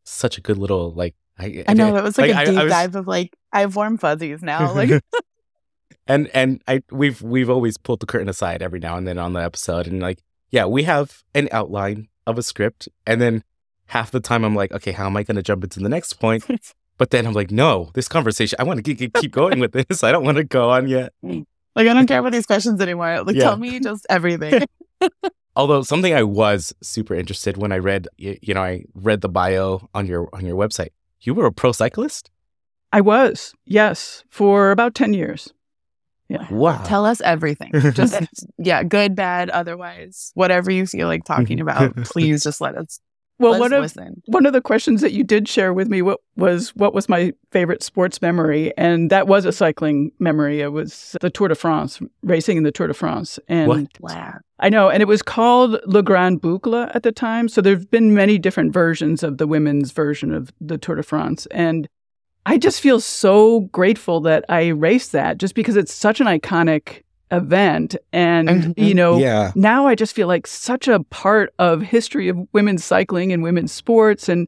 such 0.03 0.37
a 0.37 0.41
good 0.41 0.57
little 0.59 0.91
like. 0.93 1.15
I, 1.39 1.63
I 1.67 1.73
know 1.73 1.93
that 1.93 2.03
was 2.03 2.17
like, 2.17 2.31
a 2.31 2.45
deep 2.45 2.59
I 2.59 2.63
was- 2.65 2.71
dive 2.71 2.95
of 2.95 3.07
like, 3.07 3.35
I 3.51 3.61
have 3.61 3.75
warm 3.75 3.97
fuzzies 3.97 4.43
now. 4.43 4.73
Like, 4.73 4.91
and 6.07 6.29
and 6.35 6.61
I 6.67 6.83
we've 6.91 7.21
we've 7.21 7.49
always 7.49 7.77
pulled 7.77 8.01
the 8.01 8.05
curtain 8.05 8.29
aside 8.29 8.61
every 8.61 8.79
now 8.79 8.95
and 8.97 9.07
then 9.07 9.17
on 9.17 9.33
the 9.33 9.39
episode, 9.41 9.87
and 9.87 9.99
like 10.01 10.21
yeah, 10.51 10.65
we 10.65 10.83
have 10.83 11.23
an 11.33 11.47
outline 11.51 12.09
of 12.27 12.37
a 12.37 12.43
script, 12.43 12.89
and 13.07 13.19
then 13.21 13.43
half 13.89 14.11
the 14.11 14.19
time 14.19 14.43
I'm 14.45 14.55
like, 14.55 14.71
okay, 14.71 14.91
how 14.91 15.05
am 15.05 15.17
I 15.17 15.23
going 15.23 15.35
to 15.35 15.43
jump 15.43 15.63
into 15.63 15.79
the 15.79 15.89
next 15.89 16.13
point? 16.13 16.45
But 16.97 17.11
then 17.11 17.25
I'm 17.25 17.31
like, 17.31 17.49
no, 17.49 17.91
this 17.93 18.09
conversation, 18.09 18.57
I 18.59 18.63
want 18.63 18.83
to 18.83 18.93
keep, 18.93 19.13
keep 19.13 19.31
going 19.31 19.61
with 19.61 19.71
this. 19.71 20.03
I 20.03 20.11
don't 20.11 20.25
want 20.25 20.35
to 20.35 20.43
go 20.43 20.69
on 20.69 20.89
yet. 20.89 21.13
like 21.23 21.45
I 21.77 21.93
don't 21.93 22.07
care 22.07 22.19
about 22.19 22.33
these 22.33 22.45
questions 22.45 22.81
anymore. 22.81 23.23
Like, 23.23 23.37
Yeah. 23.37 23.43
tell 23.43 23.55
me 23.57 23.79
just 23.89 24.05
everything. 24.09 24.63
Although 25.55 25.81
something 25.83 26.13
I 26.13 26.23
was 26.23 26.73
super 26.83 27.15
interested 27.15 27.55
when 27.55 27.71
I 27.71 27.77
read, 27.77 28.09
you 28.17 28.53
know, 28.53 28.61
I 28.61 28.83
read 28.95 29.21
the 29.21 29.29
bio 29.29 29.87
on 29.93 30.07
your 30.07 30.27
on 30.33 30.45
your 30.45 30.57
website. 30.57 30.89
You 31.21 31.33
were 31.33 31.45
a 31.45 31.53
pro 31.53 31.71
cyclist. 31.71 32.29
I 32.91 32.99
was, 32.99 33.53
yes, 33.65 34.25
for 34.29 34.71
about 34.71 34.93
10 34.93 35.13
years. 35.13 35.53
Yeah. 36.27 36.51
Wow. 36.51 36.83
tell 36.83 37.05
us 37.05 37.21
everything. 37.21 37.71
Just, 37.93 38.19
yeah, 38.57 38.83
good, 38.83 39.15
bad, 39.15 39.49
otherwise, 39.51 40.31
whatever 40.35 40.69
you 40.69 40.85
feel 40.85 41.07
like 41.07 41.23
talking 41.23 41.61
about, 41.61 41.95
please 42.03 42.43
just 42.43 42.59
let 42.59 42.75
us, 42.75 42.99
Well, 43.39 43.53
let 43.53 43.59
one 43.61 43.73
of, 43.73 43.81
listen. 43.83 44.21
one 44.25 44.45
of 44.45 44.51
the 44.53 44.61
questions 44.61 44.99
that 45.01 45.13
you 45.13 45.23
did 45.23 45.47
share 45.47 45.73
with 45.73 45.87
me 45.87 46.01
what 46.01 46.19
was 46.35 46.75
what 46.75 46.93
was 46.93 47.07
my 47.07 47.33
favorite 47.51 47.81
sports 47.81 48.21
memory 48.21 48.73
and 48.77 49.09
that 49.09 49.27
was 49.27 49.45
a 49.45 49.51
cycling 49.53 50.11
memory 50.19 50.59
it 50.61 50.73
was 50.73 51.15
the 51.21 51.29
tour 51.29 51.47
de 51.47 51.55
france 51.55 52.01
racing 52.21 52.57
in 52.57 52.63
the 52.63 52.71
tour 52.71 52.87
de 52.87 52.93
france 52.93 53.39
and 53.47 53.67
What? 53.69 53.87
Wow. 54.01 54.33
i 54.59 54.69
know 54.69 54.89
and 54.89 55.01
it 55.01 55.07
was 55.07 55.21
called 55.21 55.79
le 55.85 56.03
grand 56.03 56.41
boucle 56.41 56.89
at 56.93 57.03
the 57.03 57.11
time 57.13 57.47
so 57.47 57.61
there've 57.61 57.89
been 57.89 58.13
many 58.13 58.37
different 58.37 58.73
versions 58.73 59.23
of 59.23 59.37
the 59.37 59.47
women's 59.47 59.91
version 59.91 60.33
of 60.33 60.51
the 60.59 60.77
tour 60.77 60.95
de 60.95 61.03
france 61.03 61.45
and 61.51 61.87
i 62.45 62.57
just 62.57 62.81
feel 62.81 62.99
so 62.99 63.61
grateful 63.71 64.19
that 64.19 64.43
i 64.49 64.67
raced 64.67 65.13
that 65.13 65.37
just 65.37 65.55
because 65.55 65.77
it's 65.77 65.93
such 65.93 66.19
an 66.19 66.27
iconic 66.27 67.03
event 67.31 67.95
and 68.11 68.73
you 68.77 68.93
know 68.93 69.17
yeah. 69.17 69.51
now 69.55 69.85
I 69.85 69.95
just 69.95 70.15
feel 70.15 70.27
like 70.27 70.47
such 70.47 70.87
a 70.87 71.03
part 71.05 71.53
of 71.59 71.81
history 71.81 72.27
of 72.27 72.37
women's 72.53 72.83
cycling 72.83 73.31
and 73.31 73.43
women's 73.43 73.71
sports 73.71 74.27
and 74.27 74.47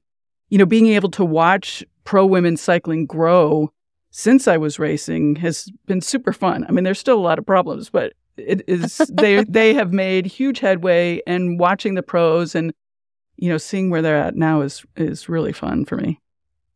you 0.49 0.57
know 0.57 0.65
being 0.65 0.87
able 0.87 1.11
to 1.11 1.25
watch 1.25 1.83
pro 2.03 2.25
women's 2.25 2.61
cycling 2.61 3.05
grow 3.05 3.71
since 4.09 4.47
I 4.47 4.57
was 4.57 4.79
racing 4.79 5.37
has 5.37 5.69
been 5.85 6.01
super 6.01 6.33
fun. 6.33 6.65
I 6.67 6.71
mean 6.71 6.83
there's 6.83 6.99
still 6.99 7.17
a 7.17 7.21
lot 7.21 7.39
of 7.39 7.45
problems 7.45 7.89
but 7.89 8.13
it 8.37 8.63
is 8.67 8.97
they 9.11 9.43
they 9.47 9.73
have 9.73 9.93
made 9.93 10.25
huge 10.25 10.59
headway 10.59 11.21
and 11.27 11.59
watching 11.59 11.95
the 11.95 12.03
pros 12.03 12.55
and 12.55 12.73
you 13.37 13.49
know 13.49 13.57
seeing 13.57 13.89
where 13.89 14.01
they're 14.01 14.17
at 14.17 14.35
now 14.35 14.61
is 14.61 14.83
is 14.95 15.29
really 15.29 15.53
fun 15.53 15.85
for 15.85 15.97
me. 15.97 16.19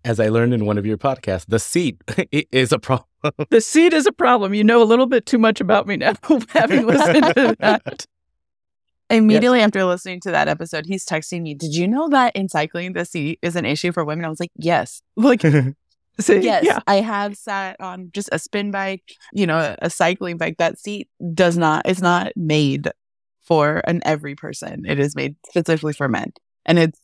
As 0.03 0.19
I 0.19 0.29
learned 0.29 0.53
in 0.53 0.65
one 0.65 0.77
of 0.77 0.85
your 0.85 0.99
podcasts, 0.99 1.47
the 1.47 1.57
seat 1.57 1.97
is 2.51 2.71
a 2.71 2.77
problem. 2.77 3.07
The 3.49 3.61
seat 3.61 3.93
is 3.93 4.05
a 4.05 4.11
problem. 4.11 4.53
You 4.53 4.63
know 4.63 4.81
a 4.81 4.85
little 4.85 5.05
bit 5.05 5.25
too 5.25 5.37
much 5.37 5.61
about 5.61 5.87
me 5.87 5.97
now 5.97 6.13
having 6.49 6.85
listened 6.85 7.23
to 7.35 7.55
that. 7.59 8.05
Immediately 9.09 9.61
after 9.61 9.83
listening 9.85 10.19
to 10.21 10.31
that 10.31 10.47
episode, 10.47 10.85
he's 10.87 11.05
texting 11.05 11.43
me, 11.43 11.53
Did 11.53 11.75
you 11.75 11.87
know 11.87 12.09
that 12.09 12.35
in 12.35 12.49
cycling, 12.49 12.93
the 12.93 13.05
seat 13.05 13.39
is 13.41 13.55
an 13.55 13.65
issue 13.65 13.91
for 13.91 14.03
women? 14.03 14.25
I 14.25 14.29
was 14.29 14.39
like, 14.39 14.51
Yes. 14.55 15.01
Like, 15.15 15.43
See, 16.19 16.39
yes, 16.39 16.63
yeah. 16.63 16.79
I 16.87 16.95
have 16.95 17.35
sat 17.35 17.75
on 17.81 18.09
just 18.13 18.29
a 18.31 18.39
spin 18.39 18.71
bike, 18.71 19.03
you 19.33 19.45
know, 19.45 19.57
a, 19.57 19.75
a 19.81 19.89
cycling 19.89 20.37
bike. 20.37 20.55
That 20.57 20.79
seat 20.79 21.09
does 21.33 21.57
not, 21.57 21.83
it's 21.85 22.01
not 22.01 22.31
made 22.37 22.89
for 23.41 23.81
an 23.85 24.01
every 24.05 24.33
person. 24.33 24.85
It 24.85 24.97
is 24.99 25.15
made 25.15 25.35
specifically 25.49 25.93
for 25.93 26.07
men. 26.07 26.31
And 26.65 26.79
it's, 26.79 26.99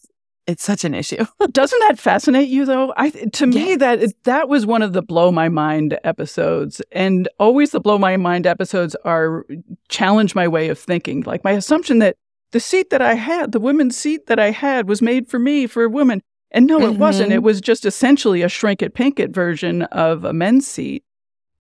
it's 0.52 0.64
such 0.64 0.84
an 0.84 0.94
issue. 0.94 1.26
Doesn't 1.52 1.80
that 1.88 1.98
fascinate 2.00 2.50
you 2.50 2.66
though? 2.66 2.94
I 2.98 3.10
to 3.10 3.48
me 3.48 3.76
that 3.78 4.14
that 4.24 4.48
was 4.50 4.66
one 4.66 4.82
of 4.82 4.94
the 4.94 5.02
blow 5.02 5.32
my 5.32 5.50
mind 5.50 5.98
episodes, 6.04 6.82
and 6.92 7.28
always 7.40 7.72
the 7.72 7.80
blow 7.80 7.98
my 7.98 8.18
mind 8.18 8.46
episodes 8.46 8.96
are 9.06 9.46
challenge 9.90 10.36
my 10.36 10.48
way 10.48 10.70
of 10.70 10.78
thinking. 10.78 11.22
Like 11.22 11.44
my 11.44 11.52
assumption 11.52 12.00
that 12.00 12.18
the 12.52 12.60
seat 12.60 12.90
that 12.90 13.02
I 13.02 13.14
had, 13.16 13.52
the 13.54 13.60
women's 13.60 13.96
seat 13.98 14.28
that 14.28 14.40
I 14.40 14.52
had, 14.52 14.88
was 14.90 15.02
made 15.02 15.28
for 15.30 15.40
me 15.40 15.68
for 15.68 15.84
a 15.84 15.90
woman, 15.90 16.22
and 16.52 16.68
no, 16.68 16.82
it 16.82 16.98
wasn't. 16.98 17.32
Mhm. 17.32 17.36
It 17.36 17.44
was 17.44 17.62
just 17.62 17.86
essentially 17.86 18.42
a 18.42 18.50
shrink 18.50 18.82
it 18.82 18.94
pink 18.94 19.20
it 19.20 19.32
version 19.32 19.84
of 19.84 20.24
a 20.26 20.34
men's 20.34 20.68
seat. 20.68 21.04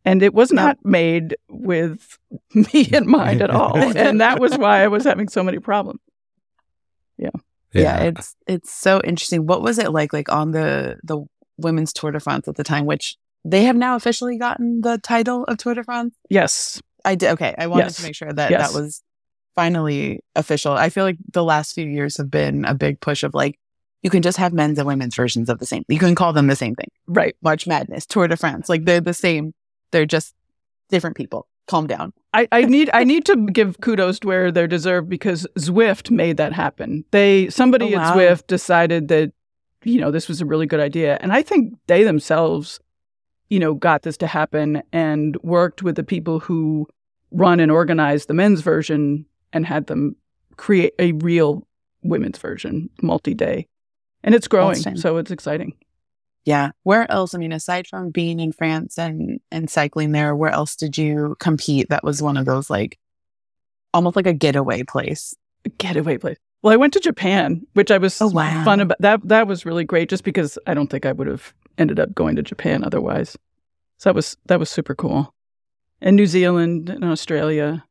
And 0.04 0.24
it 0.24 0.34
was 0.34 0.52
not 0.52 0.80
made 0.84 1.36
with 1.48 2.18
me 2.56 2.90
in 2.92 3.08
mind 3.08 3.42
at 3.44 3.50
all. 3.60 3.78
and 3.78 4.20
that 4.20 4.40
was 4.40 4.58
why 4.58 4.84
I 4.84 4.88
was 4.88 5.04
having 5.04 5.28
so 5.30 5.44
many 5.44 5.60
problems. 5.60 6.00
yeah. 7.18 7.30
It's 7.74 8.36
it's 8.48 8.74
so 8.74 9.02
interesting. 9.04 9.46
What 9.46 9.62
was 9.62 9.78
it 9.78 9.92
like 9.92 10.14
like 10.14 10.30
on 10.32 10.52
the 10.52 10.98
the 11.04 11.24
women's 11.58 11.94
Tour 11.94 12.12
de 12.12 12.20
France 12.20 12.48
at 12.48 12.56
the 12.56 12.64
time, 12.64 12.86
which 12.86 13.18
they 13.46 13.64
have 13.64 13.76
now 13.76 13.96
officially 13.96 14.38
gotten 14.38 14.82
the 14.82 14.98
title 14.98 15.44
of 15.46 15.58
Tour 15.58 15.74
de 15.76 15.84
France? 15.84 16.14
Yes. 16.30 16.82
I 17.04 17.16
did 17.16 17.30
okay. 17.32 17.56
I 17.58 17.68
wanted 17.68 17.86
Yes. 17.86 17.96
to 17.98 18.04
make 18.04 18.16
sure 18.16 18.32
that 18.32 18.52
Yes. 18.52 18.72
that 18.74 18.80
was 18.80 19.02
finally 19.56 20.20
official. 20.36 20.74
I 20.74 20.90
feel 20.90 21.04
like 21.04 21.18
the 21.32 21.44
last 21.44 21.74
few 21.74 21.86
years 21.88 22.18
have 22.18 22.30
been 22.32 22.64
a 22.66 22.74
big 22.74 23.00
push 23.00 23.24
of 23.24 23.34
like 23.34 23.58
you 24.02 24.10
can 24.10 24.22
just 24.22 24.38
have 24.38 24.54
men's 24.54 24.78
and 24.80 24.88
women's 24.88 25.16
versions 25.16 25.50
of 25.50 25.60
the 25.60 25.66
same. 25.66 25.84
You 25.88 26.00
can 26.00 26.16
call 26.16 26.34
them 26.34 26.48
the 26.48 26.56
same 26.56 26.74
thing. 26.76 26.88
Right. 27.08 27.36
March 27.42 27.68
Madness, 27.68 28.06
Tour 28.06 28.28
de 28.28 28.36
France, 28.38 28.68
like 28.70 28.86
they're 28.86 29.02
the 29.02 29.14
same. 29.14 29.54
They're 29.92 30.06
just 30.08 30.34
different 30.90 31.16
people. 31.16 31.48
Calm 31.72 31.88
down. 31.88 32.12
I, 32.34 32.50
I 32.52 32.64
need 32.64 32.90
I 32.94 33.06
need 33.06 33.24
to 33.28 33.48
give 33.48 33.80
kudos 33.80 34.20
to 34.20 34.28
where 34.28 34.52
they're 34.52 34.68
deserved 34.68 35.08
because 35.08 35.48
Zwift 35.58 36.12
made 36.12 36.36
that 36.36 36.52
happen. 36.52 37.06
They 37.12 37.50
somebody 37.50 37.96
Oh, 37.96 38.00
at. 38.00 38.14
Zwift 38.14 38.48
decided 38.48 39.08
that 39.08 39.32
you 39.86 40.02
know 40.02 40.12
this 40.12 40.28
was 40.28 40.42
a 40.42 40.46
really 40.46 40.66
good 40.66 40.82
idea, 40.82 41.18
and 41.22 41.32
I 41.32 41.42
think 41.42 41.74
they 41.88 42.04
themselves, 42.04 42.82
you 43.50 43.58
know, 43.58 43.74
got 43.74 44.02
this 44.02 44.18
to 44.18 44.28
happen 44.28 44.84
and 44.92 45.38
worked 45.44 45.82
with 45.82 45.96
the 45.96 46.04
people 46.04 46.42
who 46.42 46.88
run 47.32 47.62
and 47.62 47.72
organize 47.72 48.26
the 48.26 48.34
men's 48.34 48.60
version 48.60 49.26
and 49.54 49.66
had 49.66 49.88
them 49.88 50.18
create 50.58 50.94
a 51.00 51.14
real 51.14 51.66
women's 52.04 52.38
version, 52.38 52.90
multi-day, 53.02 53.66
and 54.26 54.36
it's 54.36 54.50
growing, 54.50 54.76
so 54.98 55.16
it's 55.16 55.32
exciting. 55.32 55.74
Yeah. 56.46 56.72
Where 56.84 57.10
else? 57.12 57.34
I 57.36 57.38
mean, 57.38 57.52
aside 57.52 57.88
from 57.88 58.10
being 58.10 58.40
in 58.40 58.52
France 58.52 58.98
and 58.98 59.40
and 59.52 59.70
cycling 59.70 60.12
there, 60.12 60.36
where 60.36 60.50
else 60.52 60.76
did 60.76 60.98
you 60.98 61.36
compete? 61.40 61.90
That 61.90 62.04
was 62.04 62.22
one 62.22 62.38
of 62.38 62.46
those 62.46 62.70
like 62.70 62.98
almost 63.94 64.16
like 64.16 64.28
a 64.28 64.34
getaway 64.34 64.84
place. 64.84 65.36
getaway 65.78 66.18
place. 66.18 66.38
Well, 66.64 66.74
I 66.74 66.78
went 66.78 66.94
to 66.94 67.00
Japan, 67.00 67.66
which 67.74 67.90
I 67.92 67.98
was 67.98 68.22
Oh, 68.22 68.28
wow. 68.30 68.64
fun 68.64 68.80
about. 68.80 68.98
That 69.02 69.28
that 69.28 69.48
was 69.48 69.66
really 69.66 69.84
great, 69.84 70.10
just 70.10 70.24
because 70.24 70.58
I 70.68 70.74
don't 70.74 70.88
think 70.90 71.06
I 71.06 71.12
would 71.12 71.28
have 71.28 71.54
ended 71.78 72.00
up 72.00 72.14
going 72.14 72.36
to 72.36 72.44
Japan 72.44 72.84
otherwise. 72.84 73.38
So 73.98 74.10
that 74.10 74.16
was 74.16 74.38
that 74.48 74.60
was 74.60 74.70
super 74.70 74.96
cool. 74.96 75.34
And 76.02 76.16
New 76.16 76.26
Zealand 76.28 76.90
and 76.90 77.04
Australia 77.04 77.84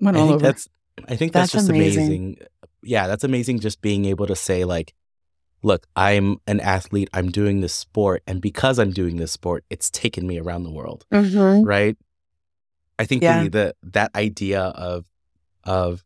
went 0.00 0.16
I 0.16 0.20
all 0.20 0.26
think 0.28 0.34
over. 0.36 0.46
that's 0.46 0.68
I 1.08 1.14
think 1.14 1.32
that's, 1.32 1.52
That's 1.52 1.62
just 1.64 1.68
amazing. 1.70 2.06
amazing. 2.06 2.38
Yeah, 2.82 3.06
that's 3.06 3.22
amazing 3.24 3.60
just 3.60 3.80
being 3.80 4.04
able 4.04 4.26
to 4.26 4.34
say 4.36 4.64
like 4.64 4.92
look, 5.62 5.86
I'm 5.96 6.36
an 6.46 6.60
athlete, 6.60 7.08
I'm 7.12 7.30
doing 7.30 7.60
this 7.60 7.74
sport 7.74 8.22
and 8.26 8.40
because 8.40 8.78
I'm 8.78 8.92
doing 8.92 9.16
this 9.16 9.32
sport, 9.32 9.64
it's 9.70 9.90
taken 9.90 10.26
me 10.26 10.38
around 10.38 10.62
the 10.64 10.70
world, 10.70 11.04
Mm-hmm. 11.12 11.64
right? 11.64 11.96
I 12.98 13.04
think 13.04 13.22
Yeah. 13.22 13.44
the, 13.44 13.48
the 13.50 13.74
that 13.82 14.10
idea 14.14 14.60
of 14.60 15.06
of 15.64 16.04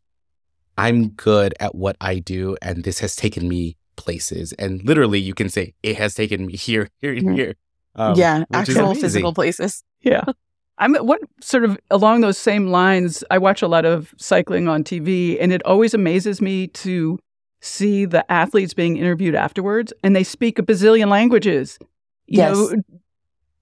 I'm 0.77 1.09
good 1.09 1.53
at 1.59 1.75
what 1.75 1.95
I 2.01 2.19
do 2.19 2.57
and 2.61 2.83
this 2.83 2.99
has 2.99 3.15
taken 3.15 3.47
me 3.47 3.77
places 3.95 4.53
and 4.53 4.83
literally 4.83 5.19
you 5.19 5.33
can 5.33 5.49
say 5.49 5.73
it 5.83 5.97
has 5.97 6.15
taken 6.15 6.45
me 6.47 6.53
here 6.67 6.89
here 7.01 7.13
and 7.13 7.27
Mhm. 7.29 7.35
here. 7.35 7.55
Um, 7.95 8.17
yeah, 8.17 8.43
actual 8.51 8.95
physical 8.95 9.33
places. 9.33 9.83
yeah, 10.01 10.23
I'm 10.79 10.95
what 10.95 11.21
sort 11.41 11.63
of 11.63 11.77
along 11.91 12.21
those 12.21 12.39
same 12.39 12.67
lines. 12.67 13.23
I 13.29 13.37
watch 13.37 13.61
a 13.61 13.67
lot 13.67 13.85
of 13.85 14.13
cycling 14.17 14.67
on 14.67 14.83
TV, 14.83 15.37
and 15.39 15.53
it 15.53 15.61
always 15.63 15.93
amazes 15.93 16.41
me 16.41 16.67
to 16.67 17.19
see 17.63 18.03
the 18.05 18.29
athletes 18.31 18.73
being 18.73 18.97
interviewed 18.97 19.35
afterwards, 19.35 19.93
and 20.03 20.15
they 20.15 20.23
speak 20.23 20.59
a 20.59 20.63
bazillion 20.63 21.07
languages. 21.07 21.79
You 22.27 22.39
Yes. 22.39 22.55
know, 22.57 22.73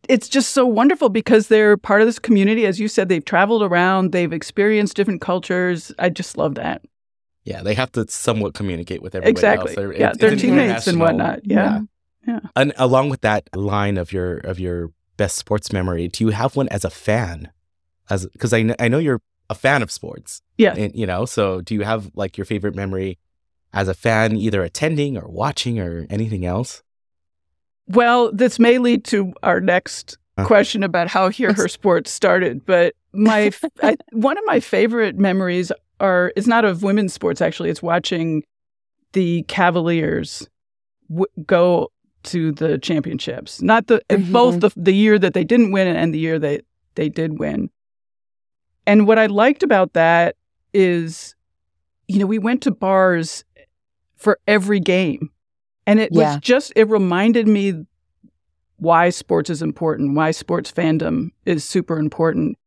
it's 0.09 0.27
just 0.27 0.51
so 0.51 0.65
wonderful 0.65 1.09
because 1.09 1.47
they're 1.47 1.77
part 1.77 2.01
of 2.01 2.07
this 2.07 2.17
community. 2.17 2.65
As 2.65 2.79
you 2.79 2.87
said, 2.87 3.09
they've 3.09 3.23
traveled 3.23 3.61
around, 3.61 4.11
they've 4.11 4.33
experienced 4.33 4.95
different 4.95 5.21
cultures. 5.21 5.91
I 5.99 6.09
just 6.09 6.35
love 6.37 6.55
that. 6.55 6.81
Yeah, 7.43 7.61
they 7.61 7.75
have 7.75 7.91
to 7.93 8.07
somewhat 8.09 8.53
communicate 8.55 9.01
with 9.03 9.13
everybody 9.15 9.31
exactly. 9.31 9.69
else. 9.69 9.75
They're- 9.75 9.93
yeah, 9.93 10.13
they're 10.17 10.35
teammates 10.35 10.87
and 10.87 10.99
whatnot. 10.99 11.41
Yeah. 11.43 11.81
Yeah. 12.27 12.39
And 12.55 12.73
along 12.77 13.09
with 13.09 13.21
that 13.21 13.49
line 13.55 13.97
of 13.97 14.11
your 14.13 14.37
of 14.39 14.59
your 14.59 14.91
best 15.17 15.37
sports 15.37 15.71
memory, 15.71 16.07
do 16.07 16.23
you 16.23 16.29
have 16.31 16.55
one 16.55 16.67
as 16.69 16.83
a 16.85 16.89
fan? 16.91 17.51
As 18.11 18.27
because 18.27 18.53
I 18.53 18.61
kn- 18.63 18.75
I 18.79 18.87
know 18.87 18.99
you're 18.99 19.21
a 19.49 19.55
fan 19.55 19.81
of 19.81 19.91
sports. 19.91 20.41
Yeah. 20.57 20.75
And, 20.77 20.95
you 20.95 21.07
know, 21.07 21.25
so 21.25 21.61
do 21.61 21.73
you 21.73 21.81
have 21.81 22.11
like 22.15 22.37
your 22.37 22.45
favorite 22.45 22.75
memory 22.75 23.17
as 23.73 23.87
a 23.87 23.93
fan, 23.93 24.35
either 24.35 24.63
attending 24.63 25.17
or 25.17 25.27
watching 25.27 25.79
or 25.79 26.05
anything 26.09 26.45
else? 26.45 26.83
Well, 27.87 28.31
this 28.31 28.59
may 28.59 28.77
lead 28.77 29.03
to 29.05 29.33
our 29.43 29.59
next 29.59 30.17
Uh. 30.37 30.45
question 30.45 30.81
about 30.83 31.07
how 31.09 31.29
Hear 31.29 31.53
Her 31.53 31.67
Sports 31.67 32.09
started. 32.11 32.65
But 32.65 32.93
my 33.13 33.41
f- 33.53 33.63
I, 33.83 33.97
one 34.13 34.37
of 34.37 34.43
my 34.45 34.59
favorite 34.59 35.17
memories 35.17 35.71
are 35.99 36.31
is 36.35 36.47
not 36.47 36.63
of 36.65 36.83
women's 36.83 37.13
sports. 37.13 37.41
Actually, 37.41 37.69
it's 37.69 37.81
watching 37.83 38.43
the 39.13 39.43
Cavaliers 39.49 40.47
w- 41.09 41.25
go 41.45 41.91
to 42.23 42.51
the 42.53 42.77
championships. 42.77 43.61
Not 43.61 43.87
the 43.87 44.01
Mhm. 44.09 44.31
both 44.31 44.59
the 44.61 44.71
the 44.77 44.93
year 44.93 45.19
that 45.19 45.33
they 45.33 45.43
didn't 45.43 45.71
win 45.71 45.87
and 45.87 46.13
the 46.13 46.19
year 46.19 46.39
that 46.39 46.61
they 46.95 47.09
did 47.09 47.39
win. 47.39 47.69
And 48.87 49.05
what 49.07 49.19
I 49.19 49.25
liked 49.27 49.63
about 49.63 49.93
that 49.93 50.35
is, 50.73 51.35
you 52.07 52.19
know, 52.19 52.25
we 52.25 52.39
went 52.39 52.61
to 52.63 52.71
bars 52.71 53.43
for 54.21 54.39
every 54.47 54.79
game. 54.79 55.29
And 55.87 55.99
it 55.99 56.09
Yeah. 56.13 56.33
was 56.35 56.41
just, 56.41 56.71
it 56.75 56.85
reminded 56.89 57.47
me 57.47 57.85
why 58.77 59.09
sports 59.09 59.49
is 59.49 59.61
important, 59.61 60.15
why 60.15 60.31
sports 60.31 60.71
fandom 60.71 61.29
is 61.45 61.63
super 61.63 61.97
important. 61.97 62.57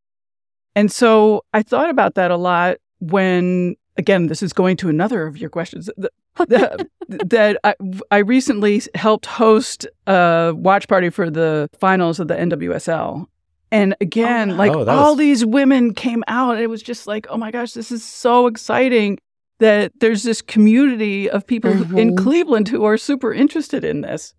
And 0.77 0.91
so 0.91 1.45
I 1.55 1.63
thought 1.63 1.91
about 1.91 2.15
that 2.15 2.31
a 2.31 2.37
lot 2.37 2.77
when, 3.01 3.77
again, 3.97 4.27
this 4.27 4.43
is 4.43 4.53
going 4.53 4.77
to 4.79 4.89
another 4.89 5.27
of 5.27 5.37
your 5.39 5.51
questions. 5.51 5.89
th- 5.97 6.49
th- 6.49 6.89
that 7.31 7.59
I, 7.63 7.75
I 8.11 8.19
recently 8.19 8.83
helped 8.95 9.27
host 9.27 9.87
a 10.07 10.53
watch 10.57 10.89
party 10.89 11.11
for 11.11 11.31
the 11.31 11.69
finals 11.79 12.19
of 12.19 12.29
the 12.29 12.35
NWSL. 12.35 13.27
And 13.71 13.95
again, 14.01 14.51
oh, 14.51 14.55
wow. 14.55 14.59
like 14.59 14.73
Oh, 14.73 14.87
all 14.89 15.11
was- 15.13 15.19
these 15.19 15.45
women 15.45 15.95
came 15.95 16.25
out. 16.27 16.55
And 16.55 16.63
it 16.63 16.69
was 16.69 16.83
just 16.83 17.07
like, 17.07 17.27
oh 17.31 17.37
my 17.37 17.51
gosh, 17.53 17.73
this 17.73 17.93
is 17.93 18.03
so 18.05 18.47
exciting 18.49 19.19
that 19.65 19.93
there's 19.99 20.25
this 20.25 20.43
community 20.43 21.31
of 21.31 21.47
people 21.47 21.73
who- 21.73 21.97
in. 21.97 22.11
Mm-hmm. 22.11 22.23
Cleveland 22.23 22.69
who 22.69 22.85
are 22.85 22.99
super 22.99 23.33
interested 23.33 23.83
in 23.83 24.03
this. 24.03 24.35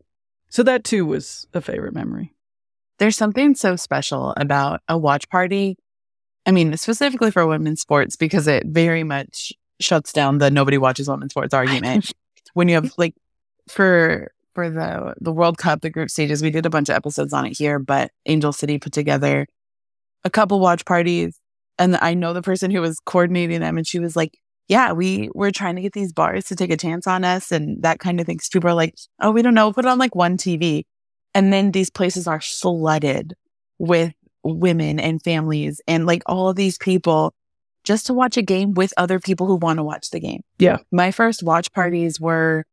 So 0.49 0.61
that 0.61 0.83
too 0.83 1.03
was 1.03 1.47
a 1.51 1.61
favorite 1.61 1.95
memory. 1.95 2.35
There's 2.99 3.17
something 3.17 3.55
so 3.55 3.75
special 3.75 4.35
about 4.37 4.81
a 4.87 4.99
watch 4.99 5.27
party. 5.29 5.77
I 6.45 6.51
mean, 6.51 6.77
specifically 6.77 7.31
for 7.31 7.47
women's 7.47 7.81
sports, 7.81 8.15
because 8.15 8.47
it 8.47 8.67
very 8.67 9.03
much 9.03 9.51
shuts 9.79 10.13
down 10.13 10.37
the 10.37 10.51
nobody 10.51 10.77
watches 10.77 11.09
women's 11.09 11.31
sports 11.31 11.55
argument. 11.55 12.13
when 12.53 12.69
you 12.69 12.75
have 12.75 12.93
like 12.99 13.15
for 13.67 14.31
for 14.53 14.69
the 14.69 15.15
the 15.19 15.31
World 15.31 15.57
Cup, 15.57 15.81
the 15.81 15.89
group 15.89 16.11
stages, 16.11 16.43
we 16.43 16.51
did 16.51 16.67
a 16.67 16.69
bunch 16.69 16.89
of 16.89 16.95
episodes 16.95 17.33
on 17.33 17.47
it 17.47 17.57
here, 17.57 17.79
but 17.79 18.11
Angel 18.27 18.53
City 18.53 18.77
put 18.77 18.93
together 18.93 19.47
a 20.23 20.29
couple 20.29 20.59
watch 20.59 20.85
parties. 20.85 21.39
And 21.79 21.97
I 21.97 22.13
know 22.13 22.31
the 22.31 22.43
person 22.43 22.69
who 22.69 22.79
was 22.79 22.99
coordinating 22.99 23.61
them, 23.61 23.77
and 23.77 23.87
she 23.87 23.97
was 23.97 24.15
like, 24.15 24.37
Yeah, 24.67 24.93
we 24.93 25.29
we're 25.35 25.51
trying 25.51 25.75
to 25.75 25.81
get 25.81 25.93
these 25.93 26.11
bars 26.11 26.45
to 26.45 26.55
take 26.55 26.71
a 26.71 26.77
chance 26.77 27.05
on 27.05 27.23
us 27.23 27.51
and 27.51 27.81
that 27.83 27.99
kind 27.99 28.19
of 28.19 28.25
thing. 28.25 28.37
'Cause 28.37 28.49
people 28.49 28.69
are 28.69 28.73
like, 28.73 28.95
Oh, 29.21 29.31
we 29.31 29.41
don't 29.41 29.53
know, 29.53 29.71
put 29.71 29.85
it 29.85 29.89
on 29.89 29.99
like 29.99 30.15
one 30.15 30.37
TV. 30.37 30.85
And 31.33 31.53
then 31.53 31.71
these 31.71 31.89
places 31.89 32.27
are 32.27 32.41
flooded 32.41 33.35
with 33.77 34.13
women 34.43 34.99
and 34.99 35.21
families 35.21 35.81
and 35.87 36.05
like 36.05 36.23
all 36.25 36.49
of 36.49 36.55
these 36.55 36.77
people 36.77 37.33
just 37.83 38.07
to 38.07 38.13
watch 38.13 38.37
a 38.37 38.41
game 38.41 38.73
with 38.73 38.93
other 38.97 39.19
people 39.19 39.45
who 39.45 39.55
want 39.55 39.77
to 39.77 39.83
watch 39.83 40.09
the 40.09 40.19
game. 40.19 40.41
Yeah. 40.57 40.77
My 40.91 41.11
first 41.11 41.43
watch 41.43 41.71
parties 41.71 42.19
were, 42.19 42.65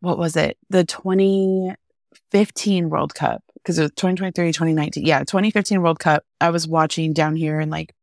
what 0.00 0.18
was 0.18 0.36
it? 0.36 0.56
The 0.70 0.84
2015 0.84 2.90
World 2.90 3.14
Cup, 3.14 3.42
because 3.54 3.78
it 3.78 3.82
was 3.82 3.90
2023, 3.92 4.52
2019. 4.52 5.04
Yeah, 5.04 5.20
2015 5.24 5.82
World 5.82 5.98
Cup. 5.98 6.24
I 6.40 6.50
was 6.50 6.66
watching 6.66 7.12
down 7.12 7.36
here 7.36 7.60
in 7.60 7.70
like 7.70 7.94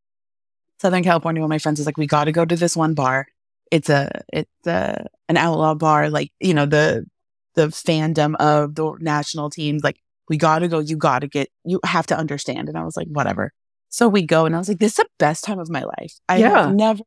Southern 0.81 1.03
California. 1.03 1.41
One 1.41 1.45
of 1.45 1.49
my 1.49 1.59
friends 1.59 1.79
was 1.79 1.85
like, 1.85 1.97
we 1.97 2.07
got 2.07 2.23
to 2.25 2.31
go 2.31 2.43
to 2.43 2.55
this 2.55 2.75
one 2.75 2.95
bar. 2.95 3.27
It's 3.69 3.87
a, 3.89 4.09
it's 4.33 4.67
a, 4.67 5.05
an 5.29 5.37
outlaw 5.37 5.75
bar. 5.75 6.09
Like, 6.09 6.31
you 6.39 6.53
know, 6.55 6.65
the, 6.65 7.05
the 7.53 7.67
fandom 7.67 8.35
of 8.37 8.73
the 8.75 8.95
national 8.99 9.51
teams. 9.51 9.83
Like, 9.83 9.97
we 10.27 10.37
got 10.37 10.59
to 10.59 10.67
go. 10.67 10.79
You 10.79 10.97
got 10.97 11.19
to 11.19 11.27
get, 11.27 11.49
you 11.63 11.79
have 11.85 12.07
to 12.07 12.17
understand. 12.17 12.67
And 12.67 12.77
I 12.77 12.83
was 12.83 12.97
like, 12.97 13.07
whatever. 13.07 13.51
So 13.89 14.07
we 14.07 14.25
go 14.25 14.45
and 14.45 14.55
I 14.55 14.57
was 14.57 14.69
like, 14.69 14.79
this 14.79 14.93
is 14.93 14.97
the 14.97 15.07
best 15.19 15.43
time 15.43 15.59
of 15.59 15.69
my 15.69 15.83
life. 15.83 16.13
I 16.27 16.37
Yeah. 16.37 16.63
have 16.67 16.75
never, 16.75 17.03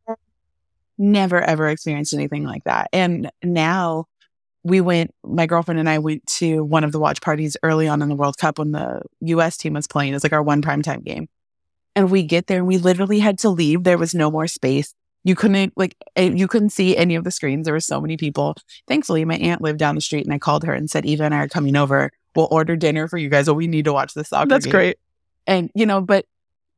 never, 0.98 1.40
ever 1.40 1.68
experienced 1.68 2.14
anything 2.14 2.44
like 2.44 2.64
that. 2.64 2.88
And 2.92 3.30
now 3.42 4.04
we 4.62 4.80
went, 4.80 5.10
my 5.24 5.46
girlfriend 5.46 5.80
and 5.80 5.88
I 5.88 5.98
went 5.98 6.26
to 6.38 6.62
one 6.64 6.84
of 6.84 6.92
the 6.92 6.98
watch 7.00 7.20
parties 7.20 7.56
early 7.62 7.88
on 7.88 8.02
in 8.02 8.08
the 8.08 8.14
World 8.14 8.36
Cup 8.38 8.58
when 8.58 8.72
the 8.72 9.02
US 9.20 9.56
team 9.56 9.74
was 9.74 9.86
playing. 9.86 10.14
It's 10.14 10.24
like 10.24 10.32
our 10.32 10.42
one 10.42 10.62
primetime 10.62 11.02
game. 11.02 11.26
And 11.96 12.10
we 12.10 12.22
get 12.22 12.46
there 12.46 12.58
and 12.58 12.66
we 12.66 12.78
literally 12.78 13.20
had 13.20 13.38
to 13.40 13.48
leave. 13.48 13.84
There 13.84 13.98
was 13.98 14.14
no 14.14 14.30
more 14.30 14.46
space. 14.46 14.94
You 15.22 15.34
couldn't 15.34 15.72
like 15.76 15.96
eh, 16.16 16.30
you 16.34 16.46
couldn't 16.46 16.70
see 16.70 16.96
any 16.96 17.14
of 17.14 17.24
the 17.24 17.30
screens. 17.30 17.64
There 17.64 17.74
were 17.74 17.80
so 17.80 18.00
many 18.00 18.16
people. 18.16 18.56
Thankfully, 18.86 19.24
my 19.24 19.36
aunt 19.36 19.62
lived 19.62 19.78
down 19.78 19.94
the 19.94 20.02
street, 20.02 20.24
and 20.24 20.34
I 20.34 20.38
called 20.38 20.64
her 20.64 20.74
and 20.74 20.90
said, 20.90 21.06
"Eva 21.06 21.24
and 21.24 21.34
I 21.34 21.38
are 21.38 21.48
coming 21.48 21.76
over. 21.76 22.10
We'll 22.36 22.48
order 22.50 22.76
dinner 22.76 23.08
for 23.08 23.16
you 23.16 23.30
guys. 23.30 23.46
But 23.46 23.54
we 23.54 23.66
need 23.66 23.86
to 23.86 23.92
watch 23.92 24.12
the 24.12 24.24
soccer." 24.24 24.48
That's 24.48 24.66
game." 24.66 24.72
great. 24.72 24.98
And 25.46 25.70
you 25.74 25.86
know, 25.86 26.02
but 26.02 26.26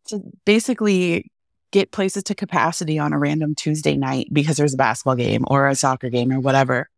to 0.08 0.20
basically 0.44 1.30
get 1.72 1.90
places 1.90 2.22
to 2.24 2.34
capacity 2.36 2.98
on 2.98 3.12
a 3.12 3.18
random 3.18 3.56
Tuesday 3.56 3.96
night 3.96 4.28
because 4.32 4.56
there's 4.56 4.74
a 4.74 4.78
basketball 4.78 5.16
game 5.16 5.44
or 5.48 5.66
a 5.66 5.74
soccer 5.74 6.08
game 6.08 6.30
or 6.30 6.38
whatever, 6.38 6.88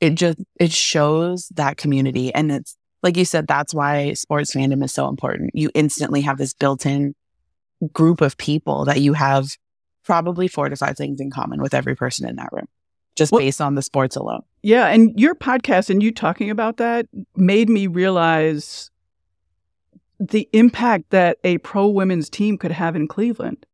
it 0.00 0.14
just 0.14 0.38
it 0.60 0.72
shows 0.72 1.48
that 1.54 1.78
community, 1.78 2.34
and 2.34 2.52
it's 2.52 2.76
like 3.02 3.16
you 3.16 3.24
said, 3.24 3.46
that's 3.46 3.72
why 3.72 4.12
sports 4.12 4.54
fandom 4.54 4.84
is 4.84 4.92
so 4.92 5.08
important. 5.08 5.52
You 5.54 5.70
instantly 5.74 6.20
have 6.22 6.36
this 6.36 6.52
built-in 6.52 7.14
group 7.92 8.20
of 8.20 8.36
people 8.36 8.84
that 8.84 9.00
you 9.00 9.12
have 9.12 9.56
probably 10.04 10.48
four 10.48 10.68
to 10.68 10.76
five 10.76 10.96
things 10.96 11.20
in 11.20 11.30
common 11.30 11.60
with 11.60 11.74
every 11.74 11.94
person 11.94 12.28
in 12.28 12.36
that 12.36 12.48
room, 12.52 12.66
just 13.16 13.30
Well- 13.32 13.40
based 13.40 13.60
on 13.60 13.74
the 13.74 13.82
sports 13.82 14.16
alone. 14.16 14.42
Yeah, 14.62 14.86
and 14.88 15.18
your 15.18 15.34
podcast 15.34 15.88
and 15.90 16.02
you 16.02 16.10
talking 16.12 16.50
about 16.50 16.78
that 16.78 17.06
made 17.36 17.68
me 17.68 17.86
realize 17.86 18.90
the 20.18 20.48
impact 20.52 21.10
that 21.10 21.38
a 21.44 21.58
pro 21.58 21.86
women's 21.86 22.28
team 22.28 22.58
could 22.58 22.72
have 22.72 22.96
in 22.96 23.06
Cleveland. 23.06 23.64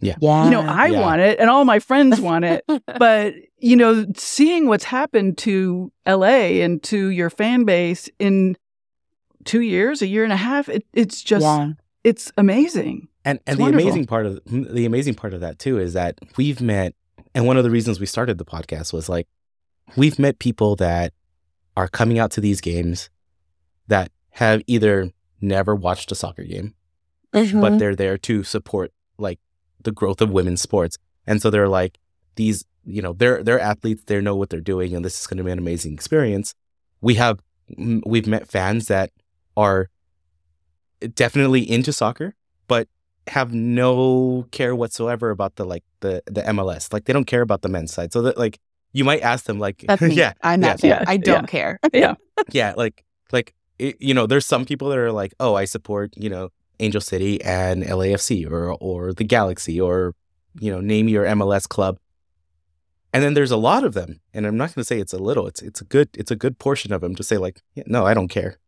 Yeah, 0.00 0.16
You 0.20 0.50
know, 0.50 0.62
I 0.66 0.86
Yeah. 0.88 1.00
want 1.02 1.20
it 1.20 1.38
and 1.38 1.48
all 1.48 1.64
my 1.64 1.78
friends 1.78 2.20
want 2.20 2.44
it, 2.44 2.64
but 2.98 3.34
you 3.58 3.76
know, 3.76 4.06
seeing 4.16 4.66
what's 4.66 4.82
happened 4.84 5.38
to 5.38 5.92
LA 6.04 6.60
and 6.64 6.82
to 6.84 7.10
your 7.10 7.30
fan 7.30 7.64
base 7.64 8.08
in 8.18 8.56
2 9.44 9.60
years, 9.60 10.02
a 10.02 10.08
year 10.08 10.24
and 10.24 10.32
a 10.32 10.36
half, 10.36 10.68
it, 10.68 10.84
it's 10.92 11.22
just 11.22 11.44
yeah, 11.44 11.72
it's 12.02 12.32
amazing. 12.36 13.06
And 13.28 13.38
and 13.46 13.54
It's 13.54 13.56
the 13.58 13.62
wonderful. 13.62 13.86
amazing 13.86 14.06
part 14.06 14.26
of 14.26 14.40
the 14.46 14.84
amazing 14.86 15.14
part 15.14 15.34
of 15.34 15.40
that 15.40 15.58
too 15.58 15.78
is 15.78 15.92
that 15.94 16.18
we've 16.36 16.60
met 16.60 16.94
and 17.34 17.46
one 17.46 17.56
of 17.56 17.64
the 17.64 17.70
reasons 17.70 18.00
we 18.00 18.06
started 18.06 18.38
the 18.38 18.44
podcast 18.44 18.92
was 18.92 19.08
like 19.08 19.26
we've 19.96 20.18
met 20.18 20.38
people 20.38 20.76
that 20.76 21.12
are 21.76 21.88
coming 21.88 22.18
out 22.18 22.30
to 22.32 22.40
these 22.40 22.60
games 22.60 23.10
that 23.86 24.10
have 24.30 24.62
either 24.66 25.10
never 25.40 25.74
watched 25.74 26.10
a 26.12 26.14
soccer 26.14 26.44
game 26.44 26.74
Mm-hmm. 27.34 27.60
but 27.60 27.78
they're 27.78 27.94
there 27.94 28.16
to 28.16 28.42
support 28.42 28.90
like 29.18 29.38
the 29.84 29.92
growth 29.92 30.22
of 30.22 30.30
women's 30.30 30.62
sports. 30.62 30.96
And 31.26 31.42
so 31.42 31.50
they're 31.50 31.68
like 31.68 31.98
these, 32.36 32.64
you 32.86 33.02
know, 33.02 33.12
they're 33.12 33.42
they're 33.44 33.60
athletes, 33.60 34.04
they 34.06 34.18
know 34.22 34.34
what 34.34 34.48
they're 34.48 34.62
doing, 34.62 34.94
and 34.96 35.04
this 35.04 35.20
is 35.20 35.26
going 35.26 35.36
to 35.36 35.44
be 35.44 35.50
an 35.50 35.58
amazing 35.58 35.92
experience. 35.92 36.54
We 37.02 37.14
have 37.16 37.40
mm, 37.78 38.00
we've 38.06 38.26
met 38.26 38.48
fans 38.48 38.86
that 38.88 39.10
are 39.58 39.90
definitely 41.14 41.70
into 41.70 41.92
soccer, 41.92 42.34
but 42.66 42.88
have 43.28 43.52
no 43.52 44.46
care 44.50 44.74
whatsoever 44.74 45.30
about 45.30 45.56
the 45.56 45.64
like 45.64 45.84
the 46.00 46.22
the 46.26 46.42
MLS. 46.42 46.92
Like 46.92 47.04
they 47.04 47.12
don't 47.12 47.26
care 47.26 47.42
about 47.42 47.62
the 47.62 47.68
men's 47.68 47.92
side. 47.92 48.12
So 48.12 48.22
that 48.22 48.36
like 48.38 48.58
you 48.92 49.04
might 49.04 49.20
ask 49.22 49.44
them 49.44 49.58
like, 49.58 49.84
that's 49.86 50.02
me. 50.08 50.14
yeah, 50.14 50.32
I'm 50.42 50.60
that 50.62 50.82
yeah, 50.82 50.98
fan. 50.98 51.04
I 51.08 51.16
don't 51.16 51.46
care. 51.46 51.78
yeah, 51.92 52.14
yeah, 52.50 52.74
like 52.76 53.04
like 53.32 53.54
it, 53.78 53.96
you 54.00 54.14
know, 54.14 54.26
there's 54.26 54.46
some 54.46 54.64
people 54.64 54.88
that 54.88 54.98
are 54.98 55.12
like, 55.12 55.34
oh, 55.40 55.54
I 55.54 55.64
support 55.66 56.14
you 56.16 56.28
know 56.30 56.48
Angel 56.80 57.00
City 57.00 57.42
and 57.42 57.82
LAFC 57.84 58.50
or 58.50 58.72
or 58.74 59.12
the 59.12 59.24
Galaxy 59.24 59.80
or 59.80 60.14
you 60.60 60.70
know 60.72 60.80
name 60.80 61.08
your 61.08 61.24
MLS 61.26 61.68
club. 61.68 61.98
And 63.12 63.24
then 63.24 63.32
there's 63.34 63.50
a 63.50 63.56
lot 63.56 63.84
of 63.84 63.94
them, 63.94 64.20
and 64.34 64.46
I'm 64.46 64.56
not 64.58 64.74
going 64.74 64.82
to 64.82 64.84
say 64.84 65.00
it's 65.00 65.14
a 65.14 65.18
little. 65.18 65.46
It's 65.46 65.62
it's 65.62 65.80
a 65.80 65.84
good 65.84 66.08
it's 66.14 66.30
a 66.30 66.36
good 66.36 66.58
portion 66.58 66.92
of 66.92 67.00
them 67.00 67.14
to 67.14 67.22
say 67.22 67.38
like, 67.38 67.62
yeah, 67.74 67.84
no, 67.86 68.04
I 68.04 68.12
don't 68.12 68.28
care. 68.28 68.58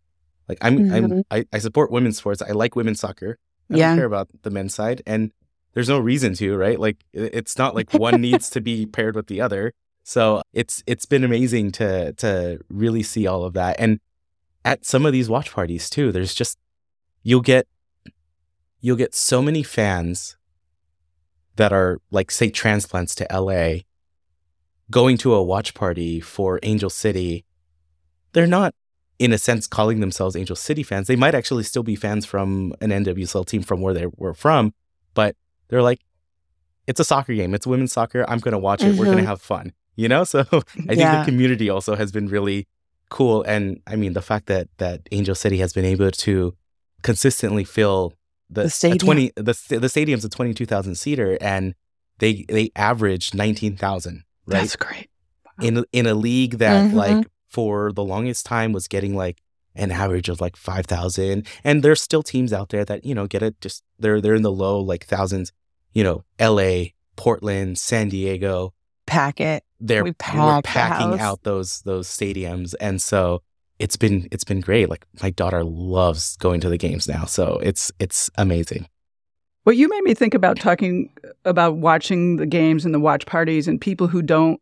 Like 0.48 0.58
I'm 0.62 0.90
I'm 0.92 1.08
Mhm. 1.10 1.22
I, 1.30 1.44
I 1.52 1.58
support 1.58 1.90
women's 1.90 2.16
sports. 2.16 2.40
I 2.42 2.52
like 2.52 2.74
women's 2.74 3.00
soccer, 3.00 3.38
I 3.72 3.76
Yeah. 3.76 3.88
don't 3.88 3.98
care 3.98 4.06
about 4.06 4.28
the 4.42 4.50
men's 4.50 4.74
side. 4.74 5.02
And 5.06 5.30
there's 5.74 5.88
no 5.88 5.98
reason 5.98 6.34
to, 6.34 6.56
right? 6.56 6.78
Like 6.80 7.04
it's 7.12 7.56
not 7.56 7.74
like 7.74 7.92
one 7.94 8.20
needs 8.28 8.50
to 8.50 8.60
be 8.60 8.86
paired 8.86 9.14
with 9.16 9.28
the 9.28 9.40
other. 9.40 9.72
So 10.02 10.42
it's 10.52 10.82
it's 10.86 11.06
been 11.06 11.24
amazing 11.24 11.72
to 11.72 12.12
to 12.14 12.58
really 12.68 13.02
see 13.02 13.26
all 13.26 13.44
of 13.44 13.52
that. 13.54 13.76
And 13.78 14.00
at 14.64 14.84
some 14.84 15.06
of 15.06 15.12
these 15.12 15.28
watch 15.28 15.52
parties 15.52 15.88
too, 15.88 16.10
there's 16.10 16.34
just 16.34 16.58
you'll 17.22 17.40
get 17.42 17.66
you'll 18.80 18.96
get 18.96 19.14
so 19.14 19.40
many 19.42 19.62
fans 19.62 20.36
that 21.56 21.72
are 21.72 21.98
like 22.10 22.30
say 22.30 22.50
transplants 22.50 23.14
to 23.16 23.26
LA 23.30 23.80
going 24.90 25.16
to 25.18 25.34
a 25.34 25.42
watch 25.42 25.74
party 25.74 26.18
for 26.20 26.58
Angel 26.62 26.90
City. 26.90 27.44
They're 28.32 28.46
not 28.46 28.74
in 29.20 29.32
a 29.32 29.38
sense 29.38 29.66
calling 29.68 30.00
themselves 30.00 30.34
Angel 30.34 30.56
City 30.56 30.82
fans. 30.82 31.06
They 31.06 31.14
might 31.24 31.34
actually 31.34 31.62
still 31.64 31.82
be 31.84 31.94
fans 31.94 32.24
from 32.26 32.72
an 32.80 32.90
NWSL 32.90 33.44
team 33.46 33.62
from 33.62 33.80
where 33.82 33.94
they 33.94 34.06
were 34.16 34.34
from, 34.34 34.72
but 35.14 35.36
they're 35.68 35.82
like 35.90 36.00
it's 36.86 36.98
a 36.98 37.04
soccer 37.04 37.34
game. 37.34 37.54
It's 37.54 37.66
women's 37.66 37.92
soccer. 37.92 38.24
I'm 38.28 38.38
going 38.40 38.52
to 38.52 38.58
watch 38.58 38.82
it. 38.82 38.96
We're 38.96 39.04
going 39.04 39.18
to 39.18 39.30
have 39.34 39.40
fun. 39.42 39.72
You 39.94 40.08
know? 40.08 40.24
So 40.32 40.40
I 40.40 40.44
think 40.96 40.98
Yeah. 41.00 41.18
the 41.20 41.24
community 41.30 41.68
also 41.70 41.94
has 41.94 42.10
been 42.10 42.26
really 42.28 42.66
cool 43.10 43.42
and 43.42 43.80
I 43.86 43.94
mean 43.96 44.12
the 44.14 44.22
fact 44.22 44.46
that 44.46 44.68
that 44.78 44.98
Angel 45.12 45.34
City 45.34 45.58
has 45.58 45.72
been 45.72 45.84
able 45.84 46.10
to 46.26 46.54
consistently 47.02 47.64
fill 47.64 48.14
the, 48.48 48.62
The 48.64 48.70
stadium. 48.70 48.98
20 48.98 49.32
the 49.36 49.78
the 49.80 49.88
stadium's 49.88 50.24
a 50.24 50.28
22,000 50.28 50.94
seater 50.94 51.36
and 51.40 51.74
they 52.18 52.44
they 52.48 52.70
average 52.76 53.34
19,000, 53.34 54.24
right? 54.46 54.60
That's 54.60 54.76
great. 54.76 55.08
in 55.60 55.84
in 55.92 56.06
a 56.06 56.14
league 56.14 56.58
that 56.58 56.90
Mhm. 56.90 56.94
like 56.94 57.26
for 57.50 57.92
the 57.92 58.04
longest 58.04 58.46
time 58.46 58.72
was 58.72 58.88
getting 58.88 59.14
like 59.14 59.42
an 59.74 59.90
average 59.90 60.28
of 60.28 60.40
like 60.40 60.56
5,000 60.56 61.46
and 61.64 61.82
there's 61.82 62.00
still 62.00 62.22
teams 62.22 62.52
out 62.52 62.70
there 62.70 62.84
that 62.84 63.04
you 63.04 63.14
know 63.14 63.26
get 63.26 63.42
it 63.42 63.60
just 63.60 63.84
they're 63.98 64.20
they're 64.20 64.34
in 64.34 64.42
the 64.42 64.52
low 64.52 64.80
like 64.80 65.04
thousands. 65.04 65.52
You 65.92 66.04
know 66.04 66.24
LA 66.40 66.90
Portland 67.20 67.78
San 67.78 68.08
Diego. 68.08 68.72
Packet. 69.06 69.64
they're 69.78 70.04
We 70.04 70.10
we're 70.10 70.14
pack 70.14 70.62
the 70.64 70.68
packing 70.68 71.20
out 71.20 71.42
those 71.42 71.82
those 71.82 72.08
stadiums. 72.08 72.74
And 72.80 73.02
so 73.02 73.42
it's 73.78 73.96
been 73.96 74.26
it's 74.30 74.44
been 74.44 74.60
great. 74.60 74.88
Like 74.88 75.06
my 75.22 75.30
daughter 75.30 75.62
loves 75.62 76.36
going 76.36 76.60
to 76.60 76.68
the 76.68 76.78
games 76.78 77.06
now. 77.06 77.26
So 77.26 77.58
it's 77.62 77.92
it's 77.98 78.30
amazing. 78.36 78.86
Well, 79.66 79.74
you 79.74 79.88
made 79.88 80.02
me 80.02 80.14
think 80.14 80.32
about 80.32 80.58
talking 80.58 81.12
about 81.44 81.76
watching 81.76 82.36
the 82.36 82.46
games 82.46 82.86
and 82.86 82.94
the 82.94 83.00
watch 83.00 83.26
parties 83.26 83.68
and 83.68 83.78
people 83.78 84.06
who 84.06 84.22
don't, 84.22 84.58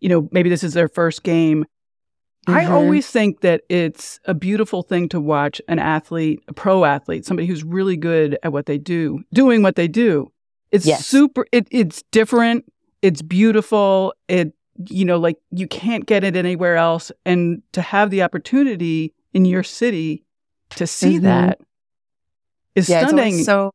you 0.00 0.10
know, 0.10 0.28
maybe 0.32 0.50
this 0.50 0.62
is 0.62 0.74
their 0.74 0.88
first 0.88 1.22
game. 1.22 1.64
I 2.46 2.64
Mhm. 2.64 2.70
always 2.70 3.06
think 3.06 3.40
that 3.40 3.62
it's 3.68 4.20
a 4.26 4.34
beautiful 4.34 4.82
thing 4.82 5.08
to 5.10 5.20
watch 5.20 5.60
an 5.68 5.78
athlete, 5.78 6.42
a 6.48 6.52
pro 6.52 6.84
athlete, 6.84 7.24
somebody 7.24 7.46
who's 7.46 7.64
really 7.64 7.96
good 7.96 8.38
at 8.42 8.52
what 8.52 8.66
they 8.66 8.78
do, 8.78 9.22
doing 9.32 9.62
what 9.62 9.76
they 9.76 9.88
do. 9.88 10.30
It's 10.70 10.84
Yes. 10.86 11.06
super, 11.06 11.46
it, 11.52 11.66
it's 11.70 12.02
different, 12.10 12.64
it's 13.02 13.22
beautiful, 13.22 14.12
it, 14.28 14.52
you 14.88 15.04
know, 15.04 15.18
like 15.18 15.38
you 15.52 15.66
can't 15.68 16.04
get 16.06 16.24
it 16.24 16.36
anywhere 16.36 16.76
else. 16.76 17.10
And 17.24 17.62
to 17.72 17.80
have 17.80 18.10
the 18.10 18.22
opportunity 18.22 19.14
in 19.32 19.44
your 19.44 19.62
city 19.62 20.24
to 20.70 20.86
see 20.86 21.18
Mhm. 21.18 21.22
that 21.22 21.60
is 22.74 22.88
yeah, 22.88 23.00
it's 23.02 23.08
stunning. 23.10 23.44
so 23.44 23.70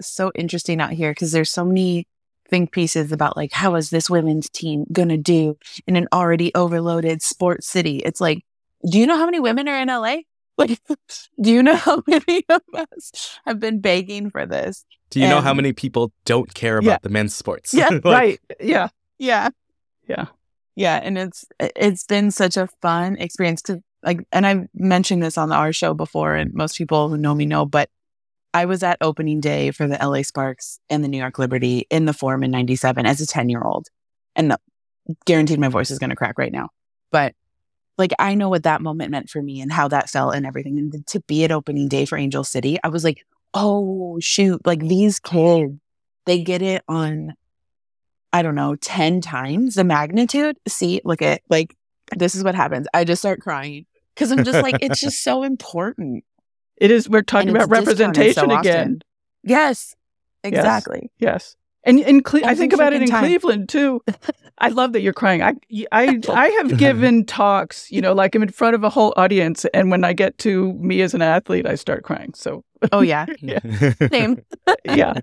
so 0.00 0.30
interesting 0.34 0.80
out 0.80 0.92
here 0.92 1.10
because 1.10 1.32
there's 1.32 1.50
so 1.50 1.64
many 1.64 2.06
think 2.48 2.72
pieces 2.72 3.12
about 3.12 3.36
like 3.36 3.52
how 3.52 3.74
is 3.74 3.90
this 3.90 4.08
women's 4.10 4.48
team 4.48 4.84
gonna 4.92 5.16
do 5.18 5.56
in 5.86 5.96
an 5.96 6.08
already 6.12 6.54
overloaded 6.54 7.22
sports 7.22 7.66
city? 7.66 7.98
It's 7.98 8.20
like, 8.20 8.44
do 8.90 8.98
you 8.98 9.06
know 9.06 9.16
how 9.16 9.24
many 9.26 9.40
women 9.40 9.68
are 9.68 9.78
in 9.80 9.88
LA? 9.88 10.16
Like, 10.58 10.80
do 11.38 11.50
you 11.52 11.62
know 11.62 11.76
how 11.76 12.02
many 12.06 12.42
of 12.48 12.62
us 12.74 13.38
have 13.44 13.60
been 13.60 13.78
begging 13.82 14.30
for 14.30 14.46
this? 14.46 14.86
do 15.10 15.20
you 15.20 15.28
know 15.28 15.42
how 15.42 15.52
many 15.52 15.72
people 15.74 16.12
don't 16.24 16.52
care 16.54 16.78
about 16.78 16.90
Yeah. 16.90 16.98
the 17.02 17.10
men's 17.10 17.34
sports 17.34 17.74
Yeah, 17.74 17.90
Like, 18.04 18.04
right. 18.04 18.40
Yeah. 18.58 18.88
Yeah, 19.18 19.50
Yeah. 20.08 20.26
yeah, 20.74 20.96
and 21.02 21.18
it's 21.18 21.44
it's 21.60 22.04
been 22.04 22.30
such 22.30 22.56
a 22.56 22.68
fun 22.80 23.16
experience 23.18 23.60
to 23.62 23.82
like, 24.02 24.26
and 24.32 24.46
I've 24.46 24.66
mentioned 24.74 25.22
this 25.22 25.36
on 25.36 25.52
our 25.52 25.74
show 25.74 25.92
before, 25.92 26.34
and 26.34 26.54
most 26.54 26.78
people 26.78 27.10
who 27.10 27.18
know 27.18 27.34
me 27.34 27.44
know, 27.44 27.66
but 27.66 27.90
I 28.56 28.64
was 28.64 28.82
at 28.82 28.96
opening 29.02 29.40
day 29.40 29.70
for 29.70 29.86
the 29.86 29.98
LA 30.02 30.22
Sparks 30.22 30.80
and 30.88 31.04
the 31.04 31.08
New 31.08 31.18
York 31.18 31.38
Liberty 31.38 31.86
in 31.90 32.06
the 32.06 32.14
Forum 32.14 32.42
in 32.42 32.50
'97 32.50 33.04
as 33.04 33.20
a 33.20 33.26
10 33.26 33.50
year 33.50 33.62
old, 33.62 33.88
and 34.34 34.50
the, 34.50 34.58
guaranteed 35.26 35.60
my 35.60 35.68
voice 35.68 35.90
is 35.90 35.98
going 35.98 36.08
to 36.08 36.16
crack 36.16 36.38
right 36.38 36.52
now, 36.52 36.70
but 37.12 37.34
like 37.98 38.12
I 38.18 38.34
know 38.34 38.48
what 38.48 38.62
that 38.62 38.80
moment 38.80 39.10
meant 39.10 39.28
for 39.28 39.42
me 39.42 39.60
and 39.60 39.70
how 39.70 39.88
that 39.88 40.08
felt 40.08 40.34
and 40.34 40.46
everything, 40.46 40.78
and 40.78 41.06
to 41.06 41.20
be 41.20 41.44
at 41.44 41.52
opening 41.52 41.86
day 41.86 42.06
for 42.06 42.16
Angel 42.16 42.44
City, 42.44 42.78
I 42.82 42.88
was 42.88 43.04
like, 43.04 43.26
oh 43.52 44.18
shoot, 44.20 44.64
like 44.64 44.80
these 44.80 45.20
kids, 45.20 45.74
they 46.24 46.42
get 46.42 46.62
it 46.62 46.82
on 46.88 47.34
I 48.32 48.40
don't 48.40 48.54
know, 48.54 48.76
10 48.76 49.20
times 49.20 49.74
the 49.74 49.84
magnitude. 49.84 50.56
See, 50.66 51.02
look 51.04 51.20
at 51.20 51.42
like, 51.50 51.76
this 52.16 52.34
is 52.34 52.42
what 52.42 52.54
happens. 52.54 52.86
I 52.94 53.04
just 53.04 53.20
start 53.20 53.40
crying 53.40 53.84
because 54.14 54.32
I'm 54.32 54.44
just 54.44 54.62
like, 54.62 54.76
it's 54.80 55.00
just 55.06 55.22
so 55.22 55.42
important. 55.42 56.24
It 56.76 56.90
is. 56.90 57.08
We're 57.08 57.22
talking 57.22 57.50
about 57.50 57.68
representation 57.70 58.50
so 58.50 58.58
again. 58.58 58.86
often. 58.88 59.02
Yes, 59.42 59.94
exactly. 60.44 61.10
Yes. 61.18 61.56
And 61.84 62.00
in 62.00 62.22
Cle- 62.22 62.44
I 62.44 62.50
Every 62.50 62.56
think 62.56 62.72
about 62.72 62.92
it 62.92 63.02
in 63.02 63.08
time. 63.08 63.22
Cleveland 63.24 63.68
too. 63.68 64.02
I 64.58 64.70
love 64.70 64.92
that 64.94 65.02
you're 65.02 65.12
crying. 65.12 65.42
I, 65.42 65.54
I, 65.92 66.18
I 66.30 66.48
have 66.48 66.78
given 66.78 67.26
talks, 67.26 67.92
you 67.92 68.00
know, 68.00 68.12
like 68.14 68.34
I'm 68.34 68.42
in 68.42 68.48
front 68.48 68.74
of 68.74 68.82
a 68.82 68.88
whole 68.88 69.12
audience, 69.16 69.66
and 69.74 69.90
when 69.90 70.02
I 70.02 70.14
get 70.14 70.38
to 70.38 70.72
me 70.74 71.02
as 71.02 71.12
an 71.14 71.22
athlete, 71.22 71.66
I 71.66 71.74
start 71.74 72.04
crying. 72.04 72.32
So 72.34 72.64
Oh, 72.92 73.00
yeah. 73.02 73.26
Same. 74.10 74.42
yeah. 74.84 75.14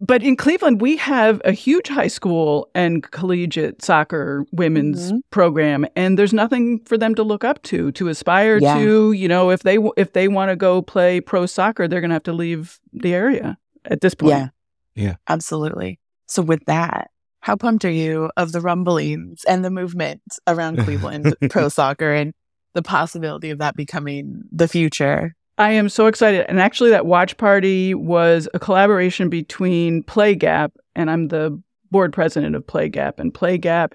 But 0.00 0.22
in 0.22 0.36
Cleveland, 0.36 0.80
we 0.82 0.96
have 0.98 1.40
a 1.44 1.52
huge 1.52 1.88
high 1.88 2.08
school 2.08 2.68
and 2.74 3.02
collegiate 3.10 3.82
soccer 3.82 4.44
women's 4.52 5.12
Mhm. 5.12 5.20
program, 5.30 5.86
and 5.96 6.18
there's 6.18 6.34
nothing 6.34 6.80
for 6.84 6.98
them 6.98 7.14
to 7.14 7.22
look 7.22 7.44
up 7.44 7.62
to, 7.62 7.92
to 7.92 8.08
aspire 8.08 8.58
Yeah. 8.58 8.76
to. 8.78 9.12
You 9.12 9.26
know, 9.28 9.50
if 9.50 9.62
they 9.62 9.78
if 9.96 10.12
they 10.12 10.28
want 10.28 10.50
to 10.50 10.56
go 10.56 10.82
play 10.82 11.20
pro 11.22 11.46
soccer, 11.46 11.88
they're 11.88 12.02
going 12.02 12.10
to 12.10 12.14
have 12.14 12.22
to 12.24 12.32
leave 12.34 12.78
the 12.92 13.14
area 13.14 13.56
at 13.86 14.02
this 14.02 14.14
point. 14.14 14.30
Yeah. 14.30 14.48
Yeah. 14.94 15.14
Absolutely. 15.28 15.98
So, 16.26 16.42
with 16.42 16.64
that, 16.66 17.10
how 17.40 17.56
pumped 17.56 17.84
are 17.86 17.90
you 17.90 18.30
of 18.36 18.52
the 18.52 18.60
rumblings 18.60 19.44
and 19.48 19.64
the 19.64 19.70
movement 19.70 20.20
around 20.46 20.76
Cleveland 20.84 21.34
pro 21.48 21.68
soccer 21.70 22.12
and 22.12 22.34
the 22.74 22.82
possibility 22.82 23.48
of 23.50 23.58
that 23.60 23.76
becoming 23.76 24.42
the 24.52 24.68
future? 24.68 25.34
I 25.58 25.72
am 25.72 25.88
so 25.88 26.06
excited. 26.06 26.44
And 26.48 26.60
actually, 26.60 26.90
that 26.90 27.06
watch 27.06 27.36
party 27.36 27.94
was 27.94 28.48
a 28.54 28.58
collaboration 28.58 29.28
between 29.28 30.02
Play 30.02 30.34
Gap, 30.34 30.72
and 30.94 31.10
I'm 31.10 31.28
the 31.28 31.60
board 31.90 32.12
president 32.12 32.54
of 32.54 32.66
Play 32.66 32.88
Gap. 32.88 33.18
And 33.18 33.32
Play 33.32 33.56
Gap 33.58 33.94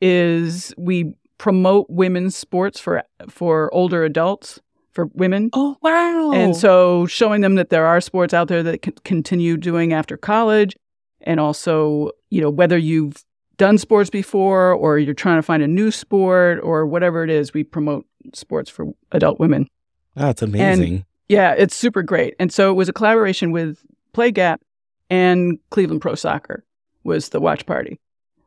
is 0.00 0.74
we 0.76 1.12
promote 1.38 1.86
women's 1.88 2.36
sports 2.36 2.78
for 2.78 3.02
for 3.28 3.72
older 3.72 4.04
adults, 4.04 4.60
for 4.92 5.06
women. 5.14 5.50
Oh, 5.54 5.76
wow. 5.82 6.32
And 6.32 6.54
so 6.54 7.06
showing 7.06 7.40
them 7.40 7.54
that 7.54 7.70
there 7.70 7.86
are 7.86 8.00
sports 8.00 8.34
out 8.34 8.48
there 8.48 8.62
that 8.62 8.82
can 8.82 8.92
continue 9.04 9.56
doing 9.56 9.92
after 9.92 10.16
college. 10.16 10.76
And 11.22 11.40
also, 11.40 12.10
you 12.30 12.40
know, 12.40 12.50
whether 12.50 12.78
you've 12.78 13.24
done 13.56 13.78
sports 13.78 14.10
before 14.10 14.72
or 14.72 14.98
you're 14.98 15.14
trying 15.14 15.38
to 15.38 15.42
find 15.42 15.62
a 15.62 15.68
new 15.68 15.90
sport 15.90 16.60
or 16.62 16.86
whatever 16.86 17.24
it 17.24 17.30
is, 17.30 17.52
we 17.52 17.64
promote 17.64 18.06
sports 18.34 18.70
for 18.70 18.86
adult 19.12 19.38
women. 19.38 19.68
That's 20.14 20.42
amazing. 20.42 21.04
Yeah, 21.28 21.54
it's 21.56 21.76
super 21.76 22.02
great. 22.02 22.34
And 22.38 22.52
so 22.52 22.70
it 22.70 22.74
was 22.74 22.88
a 22.88 22.92
collaboration 22.92 23.52
with 23.52 23.78
Play 24.12 24.32
Gap 24.32 24.60
and 25.08 25.58
Cleveland 25.70 26.00
Pro 26.02 26.14
Soccer 26.14 26.64
was 27.04 27.28
the 27.30 27.40
watch 27.40 27.66
party. 27.66 28.00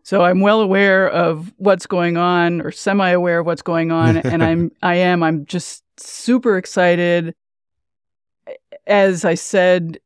So 0.03 0.23
I'm 0.23 0.41
well 0.41 0.59
aware 0.59 1.09
of 1.09 1.53
what's 1.57 1.85
going 1.85 2.17
on 2.17 2.61
or 2.61 2.71
semi 2.71 3.09
aware 3.09 3.39
of 3.39 3.45
what's 3.45 3.61
going 3.61 3.91
on 3.91 4.17
and 4.17 4.43
I'm 4.43 4.71
I 4.81 4.95
am 4.95 5.23
I'm 5.23 5.45
just 5.45 5.83
super 5.97 6.57
excited 6.57 7.33
as 8.85 9.23
I 9.23 9.35
said 9.35 9.99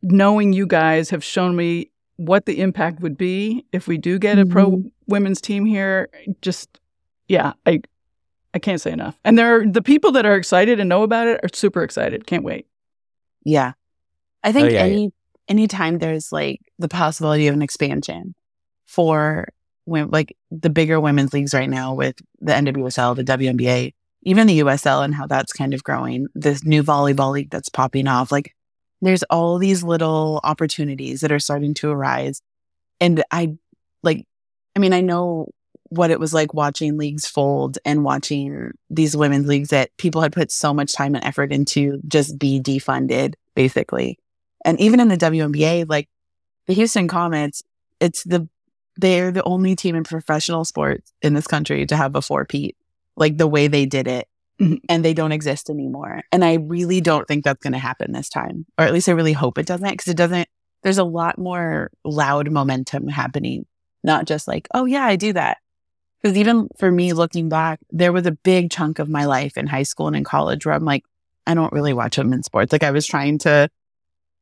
knowing 0.00 0.54
you 0.54 0.66
guys 0.66 1.10
have 1.10 1.22
shown 1.22 1.54
me 1.54 1.90
what 2.16 2.46
the 2.46 2.60
impact 2.60 3.00
would 3.00 3.18
be 3.18 3.66
if 3.72 3.86
we 3.86 3.98
do 3.98 4.18
get 4.18 4.38
a 4.38 4.46
pro 4.46 4.70
mm-hmm. 4.70 4.88
women's 5.06 5.40
team 5.40 5.66
here 5.66 6.08
just 6.40 6.80
yeah, 7.32 7.54
I 7.66 7.80
I 8.54 8.58
can't 8.58 8.80
say 8.80 8.92
enough. 8.92 9.18
And 9.24 9.38
there 9.38 9.56
are 9.56 9.66
the 9.66 9.82
people 9.82 10.12
that 10.12 10.26
are 10.26 10.36
excited 10.36 10.78
and 10.78 10.88
know 10.88 11.02
about 11.02 11.26
it 11.26 11.40
are 11.42 11.48
super 11.52 11.82
excited. 11.82 12.26
Can't 12.26 12.44
wait. 12.44 12.66
Yeah. 13.44 13.72
I 14.42 14.52
think 14.52 14.68
Oh, 14.68 14.72
yeah, 14.72 14.80
any 14.80 15.12
anytime 15.48 15.98
there's 15.98 16.32
like 16.32 16.60
the 16.78 16.88
possibility 16.88 17.46
of 17.48 17.54
an 17.54 17.62
expansion 17.62 18.34
for 18.86 19.48
when 19.84 20.10
like 20.10 20.36
the 20.50 20.70
bigger 20.70 21.00
women's 21.00 21.32
leagues 21.32 21.54
right 21.54 21.68
now 21.70 21.94
with 21.94 22.16
the 22.40 22.52
NWSL, 22.52 23.16
the 23.16 23.24
WNBA, 23.24 23.94
even 24.22 24.46
the 24.46 24.60
USL 24.60 25.04
and 25.04 25.14
how 25.14 25.26
that's 25.26 25.52
kind 25.52 25.74
of 25.74 25.82
growing, 25.82 26.26
this 26.34 26.64
new 26.64 26.82
volleyball 26.82 27.32
league 27.32 27.50
that's 27.50 27.68
popping 27.68 28.06
off, 28.06 28.30
like 28.30 28.54
there's 29.00 29.24
all 29.24 29.58
these 29.58 29.82
little 29.82 30.40
opportunities 30.44 31.22
that 31.22 31.32
are 31.32 31.40
starting 31.40 31.74
to 31.74 31.90
arise. 31.90 32.42
And 33.00 33.24
I 33.30 33.56
like 34.02 34.26
I 34.76 34.78
mean, 34.78 34.92
I 34.92 35.00
know 35.00 35.48
what 35.92 36.10
it 36.10 36.18
was 36.18 36.32
like 36.32 36.54
watching 36.54 36.96
leagues 36.96 37.26
fold 37.26 37.78
and 37.84 38.02
watching 38.02 38.70
these 38.88 39.14
women's 39.14 39.46
leagues 39.46 39.68
that 39.68 39.94
people 39.98 40.22
had 40.22 40.32
put 40.32 40.50
so 40.50 40.72
much 40.72 40.94
time 40.94 41.14
and 41.14 41.22
effort 41.22 41.52
into 41.52 42.00
just 42.08 42.38
be 42.38 42.60
defunded, 42.60 43.34
basically. 43.54 44.18
And 44.64 44.80
even 44.80 45.00
in 45.00 45.08
the 45.08 45.18
WNBA, 45.18 45.86
like 45.88 46.08
the 46.66 46.72
Houston 46.72 47.08
Comets, 47.08 47.62
it's 48.00 48.24
the 48.24 48.48
they're 48.96 49.30
the 49.30 49.42
only 49.44 49.76
team 49.76 49.94
in 49.94 50.04
professional 50.04 50.64
sports 50.64 51.12
in 51.20 51.34
this 51.34 51.46
country 51.46 51.84
to 51.86 51.96
have 51.96 52.14
a 52.14 52.22
four-peat, 52.22 52.76
like 53.16 53.36
the 53.36 53.46
way 53.46 53.66
they 53.66 53.86
did 53.86 54.06
it. 54.06 54.28
Mhm. 54.60 54.80
And 54.88 55.04
they 55.04 55.14
don't 55.14 55.32
exist 55.32 55.70
anymore. 55.70 56.22
And 56.30 56.44
I 56.44 56.54
really 56.54 57.00
don't 57.00 57.26
think 57.26 57.44
that's 57.44 57.62
going 57.62 57.72
to 57.72 57.78
happen 57.78 58.12
this 58.12 58.28
time. 58.28 58.66
Or 58.78 58.84
at 58.84 58.92
least 58.92 59.08
I 59.08 59.12
really 59.12 59.32
hope 59.32 59.58
it 59.58 59.66
doesn't 59.66 59.90
because 59.90 60.08
it 60.08 60.16
doesn't, 60.16 60.46
there's 60.82 60.98
a 60.98 61.04
lot 61.04 61.38
more 61.38 61.90
loud 62.04 62.50
momentum 62.50 63.08
happening, 63.08 63.66
not 64.04 64.26
just 64.26 64.46
like, 64.46 64.68
oh, 64.74 64.84
yeah, 64.84 65.04
I 65.04 65.16
do 65.16 65.32
that. 65.32 65.56
Because 66.22 66.36
even 66.36 66.68
for 66.78 66.90
me 66.90 67.12
looking 67.12 67.48
back, 67.48 67.80
there 67.90 68.12
was 68.12 68.26
a 68.26 68.32
big 68.32 68.70
chunk 68.70 68.98
of 68.98 69.08
my 69.08 69.24
life 69.24 69.56
in 69.56 69.66
high 69.66 69.82
school 69.82 70.06
and 70.06 70.16
in 70.16 70.24
college 70.24 70.64
where 70.64 70.74
I'm 70.74 70.84
like, 70.84 71.04
I 71.46 71.54
don't 71.54 71.72
really 71.72 71.92
watch 71.92 72.16
women's 72.16 72.46
sports. 72.46 72.72
Like 72.72 72.84
I 72.84 72.92
was 72.92 73.06
trying 73.06 73.38
to 73.38 73.68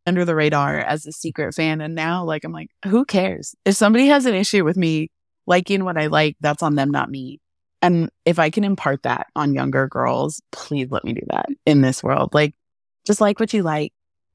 under 0.07 0.25
the 0.25 0.35
radar 0.35 0.79
as 0.79 1.07
a 1.07 1.13
secret 1.13 1.55
fan. 1.55 1.81
And 1.81 1.95
now, 1.95 2.25
like, 2.25 2.45
I'm 2.45 2.53
like, 2.53 2.71
who 2.87 3.05
cares? 3.05 3.55
If 3.65 3.77
somebody 3.77 4.07
has 4.07 4.27
an 4.27 4.35
issue 4.35 4.65
with 4.65 4.77
me 4.77 5.11
liking 5.47 5.85
what 5.85 5.99
I 5.99 6.07
like, 6.07 6.37
that's 6.41 6.63
on 6.63 6.75
them, 6.75 6.91
not 6.91 7.11
me. 7.11 7.41
And 7.83 8.11
if 8.25 8.39
I 8.39 8.51
can 8.51 8.65
impart 8.65 9.05
that 9.05 9.29
on 9.35 9.55
younger 9.55 9.89
girls, 9.89 10.43
please 10.53 10.91
let 10.91 11.05
me 11.05 11.15
do 11.15 11.23
that 11.29 11.47
in 11.65 11.81
this 11.81 12.03
world. 12.03 12.35
Like, 12.35 12.55
just 13.07 13.21
like 13.21 13.41
what 13.41 13.53
you 13.55 13.63
like. 13.63 13.93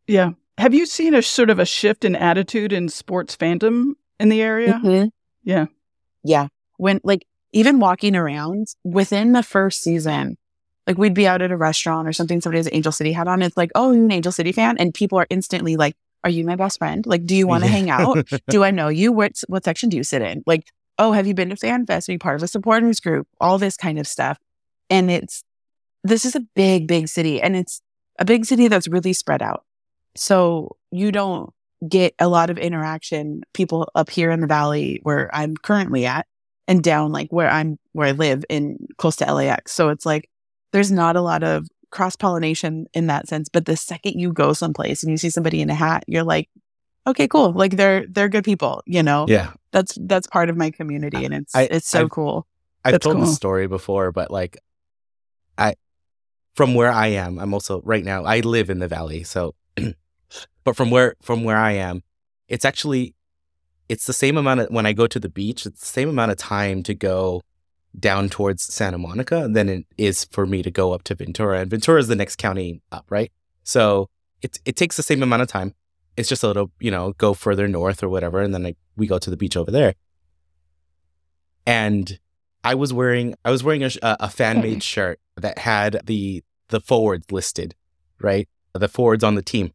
Yeah. 0.08 0.31
Have 0.58 0.73
you 0.73 0.86
seen 0.86 1.13
a 1.13 1.21
sort 1.21 1.49
of 1.49 1.60
a 1.60 1.65
shift 1.65 2.05
in 2.05 2.15
attitude 2.15 2.73
in 2.73 2.89
sports 2.89 3.36
fandom 3.36 3.93
in 4.19 4.29
the 4.29 4.41
area? 4.41 4.79
Mhm. 4.84 5.12
Yeah. 5.43 5.65
Yeah. 6.23 6.47
When, 6.77 7.01
like, 7.03 7.27
even 7.55 7.79
walking 7.79 8.17
around 8.17 8.67
within 8.83 9.31
the 9.31 9.41
first 9.41 9.81
season, 9.81 10.37
like 10.85 10.97
we'd 10.97 11.13
be 11.13 11.25
out 11.25 11.41
at 11.41 11.51
a 11.51 11.57
restaurant 11.57 12.05
or 12.05 12.11
something, 12.11 12.41
somebody 12.41 12.59
has 12.59 12.67
an 12.67 12.75
Angel 12.75 12.91
City 12.91 13.13
hat 13.13 13.29
on. 13.29 13.41
It's 13.41 13.55
like, 13.55 13.71
oh, 13.75 13.93
you're 13.93 14.03
an 14.03 14.11
Angel 14.11 14.31
City 14.31 14.51
fan. 14.51 14.77
And 14.77 14.93
people 14.93 15.17
are 15.17 15.25
instantly 15.29 15.77
like, 15.77 15.95
are 16.25 16.29
you 16.29 16.43
my 16.43 16.57
best 16.57 16.79
friend? 16.79 17.05
Like, 17.05 17.25
do 17.25 17.33
you 17.33 17.47
want 17.47 17.63
to 17.63 17.69
hang 17.69 17.89
out? 17.89 18.27
do 18.49 18.65
I 18.65 18.71
know 18.71 18.89
you? 18.89 19.13
What 19.13 19.41
what 19.47 19.63
section 19.63 19.87
do 19.87 19.95
you 19.95 20.03
sit 20.03 20.21
in? 20.21 20.43
Like, 20.45 20.69
oh, 20.99 21.13
have 21.13 21.27
you 21.27 21.33
been 21.33 21.49
to 21.49 21.55
Fan 21.55 21.85
Fest? 21.85 22.09
Are 22.09 22.11
you 22.11 22.19
part 22.19 22.35
of 22.35 22.43
a 22.43 22.47
supporters 22.47 22.99
group? 22.99 23.25
All 23.39 23.57
this 23.57 23.77
kind 23.77 23.99
of 23.99 24.05
stuff. 24.05 24.37
And 24.89 25.09
it's 25.09 25.43
this 26.03 26.25
is 26.25 26.35
a 26.35 26.41
big, 26.55 26.87
big 26.87 27.07
city, 27.07 27.41
and 27.41 27.55
it's 27.55 27.81
a 28.19 28.25
big 28.25 28.45
city 28.45 28.67
that's 28.67 28.89
really 28.89 29.13
spread 29.13 29.41
out. 29.41 29.63
So 30.15 30.75
you 30.91 31.13
don't 31.13 31.51
get 31.87 32.15
a 32.19 32.27
lot 32.27 32.49
of 32.49 32.57
interaction. 32.57 33.43
People 33.53 33.89
up 33.95 34.09
here 34.09 34.29
in 34.31 34.41
the 34.41 34.47
valley 34.47 34.99
where 35.03 35.33
I'm 35.33 35.55
currently 35.55 36.05
at, 36.05 36.27
and 36.67 36.84
down 36.84 37.12
like 37.12 37.30
where 37.32 37.49
I'm 37.49 37.78
where 37.93 38.08
I 38.08 38.12
live 38.12 38.43
in 38.49 38.88
close 38.97 39.15
to 39.17 39.32
LAX. 39.34 39.71
So 39.73 39.89
it's 39.89 40.06
like 40.06 40.30
there's 40.71 40.91
not 40.91 41.15
a 41.15 41.21
lot 41.21 41.43
of 41.43 41.67
cross 41.91 42.15
pollination 42.15 42.88
in 42.93 43.08
that 43.08 43.28
sense. 43.28 43.47
But 43.49 43.65
the 43.65 43.78
second 43.78 44.19
you 44.19 44.34
go 44.34 44.54
someplace 44.54 45.04
and 45.04 45.12
you 45.12 45.17
see 45.17 45.30
somebody 45.30 45.62
in 45.62 45.69
a 45.69 45.75
hat, 45.75 46.04
you're 46.08 46.23
like, 46.23 46.49
okay, 47.08 47.28
cool. 47.28 47.51
Like 47.54 47.78
they're 47.78 48.06
they're 48.08 48.30
good 48.30 48.43
people, 48.43 48.82
you 48.86 49.04
know. 49.04 49.25
Yeah. 49.30 49.54
That's 49.71 49.97
that's 50.01 50.28
part 50.28 50.49
of 50.49 50.58
my 50.58 50.71
community, 50.71 51.23
and 51.25 51.34
it's 51.34 51.54
I- 51.56 51.67
it's 51.71 51.88
so 51.88 52.01
I've- 52.01 52.10
cool. 52.10 52.47
I've 52.84 52.91
That's 52.93 53.04
told 53.04 53.15
cool. 53.17 53.25
this 53.25 53.36
story 53.36 53.65
before, 53.67 54.12
but 54.12 54.30
like, 54.30 54.58
I, 55.58 55.73
from 56.54 56.75
where 56.75 56.91
I 56.91 57.08
am, 57.08 57.39
I'm 57.39 57.51
also 57.54 57.82
right 57.84 58.04
now. 58.06 58.25
I 58.25 58.41
live 58.41 58.69
in 58.69 58.78
the 58.78 58.88
valley, 58.88 59.23
so, 59.23 59.56
but 60.63 60.75
from 60.75 60.91
where 60.91 61.15
from 61.21 61.43
where 61.43 61.58
I 61.58 61.71
am, 61.73 62.04
it's 62.47 62.63
actually, 62.63 63.15
it's 63.89 64.05
the 64.05 64.13
same 64.13 64.37
amount 64.37 64.61
of 64.61 64.69
when 64.69 64.85
I 64.85 64.93
go 64.93 65.07
to 65.07 65.19
the 65.19 65.29
beach. 65.29 65.65
It's 65.65 65.79
the 65.79 65.85
same 65.85 66.09
amount 66.09 66.31
of 66.31 66.37
time 66.37 66.83
to 66.83 66.93
go 66.93 67.41
down 67.97 68.29
towards 68.29 68.63
Santa 68.63 68.97
Monica 68.97 69.47
than 69.49 69.69
it 69.69 69.85
is 69.97 70.25
for 70.25 70.45
me 70.45 70.61
to 70.63 70.71
go 70.71 70.93
up 70.93 71.03
to 71.03 71.15
Ventura, 71.15 71.59
and 71.59 71.69
Ventura 71.69 71.99
is 71.99 72.07
the 72.07 72.15
next 72.15 72.37
county 72.37 72.81
up, 72.91 73.05
right? 73.09 73.31
So 73.63 74.09
it 74.41 74.59
it 74.65 74.75
takes 74.75 74.97
the 74.97 75.03
same 75.03 75.23
amount 75.23 75.41
of 75.41 75.47
time. 75.47 75.73
It's 76.17 76.29
just 76.29 76.43
a 76.43 76.47
little, 76.47 76.71
you 76.79 76.91
know, 76.91 77.13
go 77.13 77.33
further 77.33 77.67
north 77.67 78.01
or 78.01 78.09
whatever, 78.09 78.41
and 78.41 78.53
then 78.53 78.65
I, 78.65 78.75
we 78.95 79.07
go 79.07 79.19
to 79.19 79.29
the 79.29 79.37
beach 79.37 79.57
over 79.57 79.71
there. 79.71 79.95
And 81.65 82.19
I 82.63 82.75
was 82.75 82.93
wearing 82.93 83.35
I 83.43 83.51
was 83.51 83.63
wearing 83.63 83.83
a, 83.83 83.91
a 84.01 84.17
a 84.21 84.29
fan 84.29 84.61
made 84.61 84.83
shirt 84.93 85.19
that 85.35 85.59
had 85.59 86.01
the 86.05 86.43
the 86.69 86.79
forwards 86.79 87.31
listed, 87.31 87.75
right? 88.19 88.47
The 88.73 88.87
forwards 88.87 89.23
on 89.23 89.35
the 89.35 89.41
team. 89.41 89.71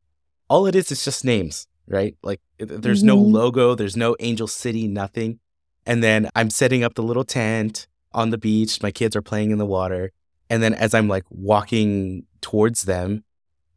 All 0.48 0.66
it 0.66 0.74
is 0.74 0.90
is 0.90 1.04
just 1.04 1.24
names, 1.24 1.68
right? 1.90 2.16
Like 2.22 2.40
there's 2.58 3.02
no 3.02 3.16
Mhm. 3.16 3.32
logo, 3.32 3.74
there's 3.74 3.96
no 3.96 4.16
Angel 4.20 4.46
City, 4.46 4.86
nothing. 4.88 5.40
And 5.84 6.02
then 6.02 6.28
I'm 6.36 6.48
setting 6.50 6.84
up 6.84 6.94
the 6.94 7.02
little 7.02 7.24
tent 7.24 7.86
on 8.12 8.30
the 8.30 8.38
beach. 8.38 8.82
My 8.82 8.90
kids 8.90 9.16
are 9.16 9.22
playing 9.22 9.50
in 9.50 9.58
the 9.58 9.66
water, 9.66 10.12
and 10.48 10.62
then 10.62 10.72
as 10.72 10.94
I'm 10.94 11.08
like 11.08 11.24
walking 11.30 12.24
towards 12.40 12.82
them, 12.82 13.24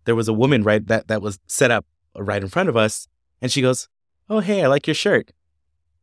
there 0.05 0.15
was 0.15 0.27
a 0.27 0.33
woman 0.33 0.63
right 0.63 0.85
that 0.87 1.07
that 1.07 1.21
was 1.21 1.39
set 1.47 1.71
up 1.71 1.85
right 2.15 2.41
in 2.43 2.49
front 2.49 2.69
of 2.69 2.77
us, 2.77 3.07
and 3.41 3.51
she 3.51 3.61
goes, 3.61 3.87
"Oh 4.29 4.39
hey, 4.39 4.63
I 4.63 4.67
like 4.67 4.85
your 4.87 4.93
shirt," 4.93 5.31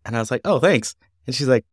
and 0.05 0.17
I 0.17 0.19
was 0.21 0.31
like, 0.31 0.41
"Oh 0.45 0.59
thanks," 0.59 0.97
and 1.27 1.35
she's 1.35 1.49
like. 1.49 1.65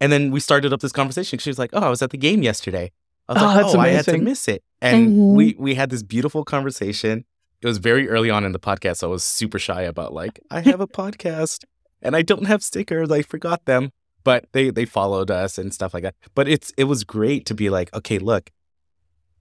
And 0.00 0.10
then 0.10 0.32
we 0.32 0.40
started 0.40 0.72
up 0.72 0.80
this 0.80 0.90
conversation. 0.90 1.38
She 1.38 1.48
was 1.48 1.60
like, 1.60 1.70
"Oh, 1.72 1.78
I 1.78 1.88
was 1.88 2.02
at 2.02 2.10
the 2.10 2.18
game 2.18 2.42
yesterday." 2.42 2.90
I 3.28 3.34
was 3.34 3.42
Oh, 3.42 3.46
like, 3.46 3.56
that's 3.56 3.74
"Oh, 3.76 3.78
I 3.78 3.88
had 3.90 4.04
to 4.06 4.18
miss 4.18 4.48
it." 4.48 4.64
And 4.80 5.12
Mhm. 5.12 5.34
we 5.36 5.54
we 5.60 5.74
had 5.76 5.90
this 5.90 6.02
beautiful 6.02 6.44
conversation. 6.44 7.24
It 7.62 7.66
was 7.66 7.78
very 7.78 8.08
early 8.08 8.28
on 8.28 8.44
in 8.44 8.52
the 8.52 8.58
podcast, 8.58 8.96
so 8.98 9.08
I 9.08 9.10
was 9.12 9.22
super 9.22 9.58
shy 9.58 9.82
about 9.82 10.12
like, 10.12 10.40
I 10.50 10.60
have 10.70 10.80
a 10.80 10.86
podcast 10.88 11.64
and 12.02 12.16
I 12.16 12.22
don't 12.22 12.46
have 12.46 12.62
stickers. 12.62 13.10
I 13.10 13.22
forgot 13.22 13.64
them, 13.66 13.90
but 14.24 14.46
they 14.52 14.70
they 14.70 14.84
followed 14.84 15.30
us 15.30 15.58
and 15.58 15.72
stuff 15.72 15.94
like 15.94 16.02
that. 16.02 16.14
But 16.34 16.48
it's 16.48 16.72
it 16.76 16.84
was 16.84 17.04
great 17.04 17.46
to 17.46 17.54
be 17.54 17.70
like, 17.70 17.92
okay, 17.94 18.18
look, 18.18 18.50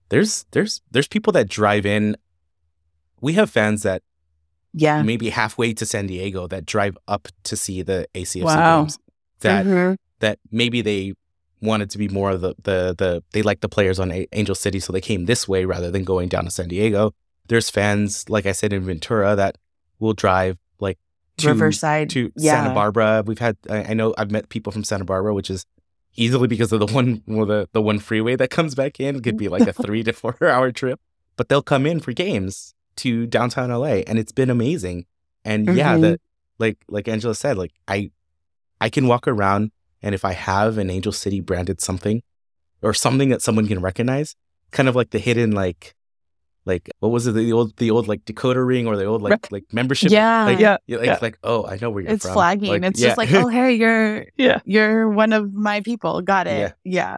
there's 0.09 0.45
there's 0.51 0.81
there's 0.91 1.07
people 1.07 1.33
that 1.33 1.49
drive 1.49 1.85
in. 1.85 2.15
We 3.21 3.33
have 3.33 3.49
fans 3.49 3.83
that 3.83 4.01
Yeah. 4.73 5.01
maybe 5.03 5.29
halfway 5.29 5.73
to 5.73 5.85
San 5.85 6.07
Diego 6.07 6.47
that 6.47 6.65
drive 6.65 6.97
up 7.07 7.27
to 7.43 7.55
see 7.55 7.81
the 7.81 8.07
ACFC 8.15 8.43
Wow. 8.43 8.81
games. 8.83 8.97
That 9.41 9.65
Mhm. 9.65 9.97
that 10.19 10.37
maybe 10.51 10.81
they 10.81 11.13
wanted 11.61 11.89
to 11.91 11.97
be 11.97 12.07
more 12.07 12.31
of 12.31 12.41
the 12.41 12.53
the 12.63 12.93
the 12.97 13.23
they 13.33 13.41
like 13.41 13.61
the 13.61 13.69
players 13.69 13.99
on 13.99 14.11
A- 14.11 14.27
Angel 14.33 14.55
City, 14.55 14.79
so 14.79 14.93
they 14.93 15.01
came 15.01 15.25
this 15.25 15.47
way 15.47 15.65
rather 15.65 15.89
than 15.91 16.03
going 16.03 16.29
down 16.29 16.45
to 16.45 16.51
San 16.51 16.67
Diego. 16.67 17.13
There's 17.51 17.69
fans, 17.69 18.29
like 18.29 18.45
I 18.45 18.53
said 18.53 18.71
in 18.71 18.83
Ventura, 18.83 19.35
that 19.35 19.57
will 19.99 20.13
drive 20.13 20.57
like 20.79 20.97
to 21.37 21.49
Riverside. 21.49 22.09
to 22.11 22.31
yeah. 22.37 22.53
Santa 22.63 22.73
Barbara. 22.73 23.23
We've 23.25 23.39
had 23.39 23.57
I, 23.69 23.83
I 23.89 23.93
know 23.93 24.13
I've 24.17 24.31
met 24.31 24.47
people 24.47 24.71
from 24.71 24.85
Santa 24.85 25.03
Barbara, 25.03 25.33
which 25.33 25.49
is 25.49 25.65
easily 26.15 26.47
because 26.47 26.71
of 26.71 26.79
the 26.79 26.87
one 26.99 27.21
well, 27.27 27.45
the 27.45 27.67
the 27.73 27.81
one 27.81 27.99
freeway 27.99 28.37
that 28.37 28.49
comes 28.51 28.73
back 28.73 28.99
in. 29.01 29.17
It 29.17 29.23
could 29.23 29.35
be 29.37 29.49
like 29.49 29.67
a 29.67 29.73
three 29.85 30.01
to 30.03 30.13
four 30.13 30.35
hour 30.41 30.71
trip, 30.71 30.99
but 31.35 31.49
they'll 31.49 31.61
come 31.61 31.85
in 31.85 31.99
for 31.99 32.13
games 32.13 32.73
to 32.97 33.27
downtown 33.27 33.69
LA, 33.69 34.03
and 34.07 34.17
it's 34.17 34.31
been 34.31 34.49
amazing. 34.49 35.05
And 35.43 35.67
yeah, 35.75 35.95
Mhm. 35.97 36.01
the 36.01 36.19
like 36.57 36.77
like 36.87 37.07
Angela 37.09 37.35
said, 37.35 37.57
like 37.57 37.73
I 37.87 38.11
I 38.79 38.89
can 38.89 39.07
walk 39.07 39.27
around 39.27 39.71
and 40.01 40.15
if 40.15 40.23
I 40.23 40.31
have 40.33 40.77
an 40.77 40.89
Angel 40.89 41.11
City 41.11 41.41
branded 41.41 41.81
something 41.81 42.23
or 42.81 42.93
something 42.93 43.29
that 43.29 43.41
someone 43.41 43.67
can 43.67 43.81
recognize, 43.81 44.35
kind 44.71 44.87
of 44.89 44.95
like 44.95 45.09
the 45.11 45.19
hidden 45.19 45.51
like 45.51 45.95
like 46.65 46.89
what 46.99 47.09
was 47.09 47.25
it 47.27 47.31
the 47.33 47.51
old 47.53 47.75
the 47.77 47.89
old 47.91 48.07
like 48.07 48.23
decoder 48.25 48.65
ring 48.65 48.85
or 48.87 48.95
the 48.95 49.05
old 49.05 49.21
like 49.21 49.31
Right. 49.31 49.51
like 49.51 49.63
membership 49.73 50.11
Yeah. 50.11 50.45
like, 50.45 50.59
Yeah, 50.59 50.77
like, 50.87 51.05
yeah. 51.05 51.17
like 51.21 51.37
oh 51.43 51.65
I 51.65 51.77
know 51.81 51.89
where 51.89 52.03
you're 52.03 52.11
It's 52.11 52.25
from 52.25 52.33
flagging. 52.33 52.83
it's 52.83 52.99
yeah. 52.99 53.07
just 53.09 53.17
like, 53.17 53.31
oh, 53.33 53.47
hey, 53.47 53.73
you're 53.73 54.25
Yeah. 54.37 54.59
you're 54.65 55.09
one 55.09 55.33
of 55.33 55.53
my 55.53 55.81
people. 55.81 56.21
Got 56.21 56.47
it. 56.47 56.73
Yeah. 56.83 56.99
Yeah. 57.01 57.17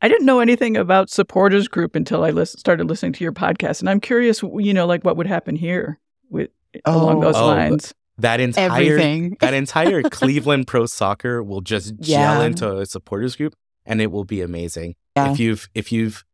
I 0.00 0.08
didn't 0.08 0.26
know 0.26 0.40
anything 0.40 0.76
about 0.76 1.10
supporters 1.10 1.68
group 1.68 1.94
until 1.94 2.24
I 2.24 2.30
lis- 2.30 2.56
started 2.58 2.88
listening 2.88 3.12
to 3.12 3.22
your 3.24 3.32
podcast, 3.32 3.78
and 3.80 3.88
I'm 3.88 4.00
curious, 4.00 4.42
you 4.42 4.74
know, 4.74 4.84
like 4.84 5.04
what 5.04 5.16
would 5.16 5.28
happen 5.28 5.54
here 5.54 6.00
with 6.28 6.50
along 6.84 7.18
oh, 7.18 7.20
those 7.20 7.36
Oh. 7.36 7.44
Uh, 7.50 7.54
lines. 7.54 7.94
that 8.18 8.40
entire 8.40 8.70
Everything. 8.72 9.36
that 9.40 9.54
entire 9.54 10.02
Cleveland 10.02 10.66
Pro 10.66 10.86
Soccer 10.86 11.40
will 11.42 11.60
just 11.60 12.00
gel 12.00 12.40
into 12.42 12.78
a 12.78 12.86
supporters 12.86 13.36
group 13.36 13.54
and 13.86 14.00
it 14.00 14.10
will 14.10 14.24
be 14.24 14.40
amazing. 14.40 14.94
Yeah. 15.16 15.30
If 15.32 15.38
you've 15.38 15.68
if 15.74 15.92
you've 15.92 16.24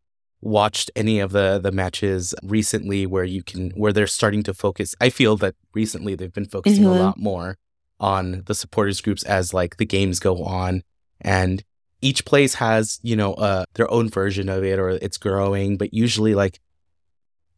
watched 0.41 0.91
any 0.95 1.19
of 1.19 1.33
the 1.33 1.59
the 1.59 1.73
matches 1.73 2.35
recently 2.43 3.07
where 3.07 3.25
you 3.25 3.43
can 3.43 3.71
where 3.71 3.93
they're 3.93 4.07
starting 4.07 4.43
to 4.45 4.55
focus 4.55 4.95
I 5.01 5.11
feel 5.11 5.37
that 5.39 5.55
recently 5.75 6.15
they've 6.15 6.33
been 6.33 6.47
focusing 6.47 6.85
Mhm. 6.85 6.97
a 6.97 7.03
lot 7.07 7.19
more 7.19 7.57
on 8.01 8.43
the 8.47 8.55
supporters 8.55 9.01
groups 9.01 9.25
as 9.25 9.53
like 9.53 9.79
the 9.79 9.85
games 9.85 10.21
go 10.21 10.45
on 10.45 10.83
and 11.21 11.65
each 12.01 12.25
place 12.25 12.55
has, 12.55 13.01
you 13.03 13.17
know, 13.17 13.35
uh 13.35 13.65
their 13.75 13.91
own 13.91 14.09
version 14.09 14.49
of 14.49 14.63
it 14.63 14.79
or 14.79 14.91
it's 14.91 15.19
growing, 15.19 15.77
but 15.77 15.93
usually 15.93 16.35
like 16.37 16.61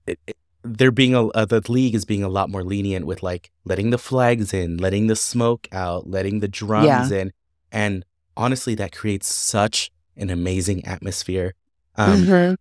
it, 0.06 0.18
it- 0.26 0.36
they're 0.62 0.90
being 0.90 1.14
a 1.14 1.26
uh, 1.28 1.46
the 1.46 1.62
league 1.72 1.94
is 1.94 2.04
being 2.04 2.22
a 2.22 2.28
lot 2.28 2.50
more 2.50 2.62
lenient 2.62 3.06
with 3.06 3.22
like 3.22 3.50
letting 3.64 3.88
the 3.90 3.96
flags 3.98 4.52
in, 4.52 4.76
letting 4.76 5.06
the 5.06 5.16
smoke 5.16 5.66
out, 5.72 6.06
letting 6.06 6.40
the 6.40 6.48
drums 6.48 7.10
in, 7.12 7.32
and 7.72 8.04
honestly, 8.36 8.74
that 8.74 8.92
creates 8.92 9.26
such 9.26 9.90
an 10.18 10.28
amazing 10.28 10.84
atmosphere. 10.84 11.54
Um, 11.96 12.24
Mhm. 12.26 12.56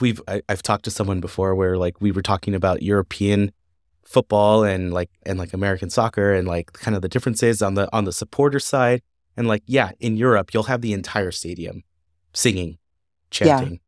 We've 0.00 0.20
I, 0.28 0.42
I've 0.48 0.62
talked 0.62 0.84
to 0.84 0.90
someone 0.90 1.20
before 1.20 1.54
where 1.54 1.76
like 1.78 2.00
we 2.00 2.12
were 2.12 2.22
talking 2.22 2.54
about 2.54 2.82
European 2.82 3.52
football 4.04 4.62
and 4.64 4.92
like 4.92 5.10
and 5.26 5.38
like 5.38 5.52
American 5.52 5.90
soccer 5.90 6.32
and 6.32 6.46
like 6.46 6.72
kind 6.72 6.94
of 6.94 7.02
the 7.02 7.08
differences 7.08 7.62
on 7.62 7.74
the 7.74 7.88
on 7.94 8.04
the 8.04 8.12
supporter 8.12 8.60
side 8.60 9.02
and 9.36 9.46
like 9.48 9.62
yeah 9.66 9.90
in 10.00 10.16
Europe 10.16 10.52
you'll 10.54 10.64
have 10.64 10.80
the 10.82 10.92
entire 10.92 11.30
stadium 11.30 11.82
singing 12.32 12.78
Yeah. 13.40 13.58
chanting 13.58 13.80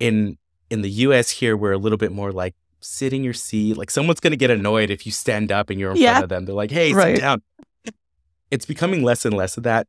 in 0.00 0.38
in 0.70 0.82
the 0.82 0.90
US 0.90 1.30
here 1.30 1.56
we're 1.56 1.72
a 1.72 1.78
little 1.78 1.98
bit 1.98 2.12
more 2.12 2.32
like 2.32 2.54
sit 2.80 3.12
in 3.12 3.24
your 3.24 3.32
seat. 3.34 3.76
Like 3.76 3.90
someone's 3.90 4.20
gonna 4.20 4.36
get 4.36 4.50
annoyed 4.50 4.90
if 4.90 5.04
you 5.06 5.12
stand 5.12 5.50
up 5.50 5.70
and 5.70 5.80
you're 5.80 5.90
in 5.92 5.96
Yeah. 5.96 6.12
front 6.12 6.24
of 6.24 6.28
them. 6.28 6.44
They're 6.44 6.54
like, 6.54 6.70
"Hey, 6.70 6.92
Right. 6.92 7.16
sit 7.16 7.20
down." 7.22 7.42
It's 8.50 8.66
becoming 8.66 9.02
less 9.02 9.24
and 9.24 9.34
less 9.36 9.56
of 9.56 9.64
that, 9.64 9.88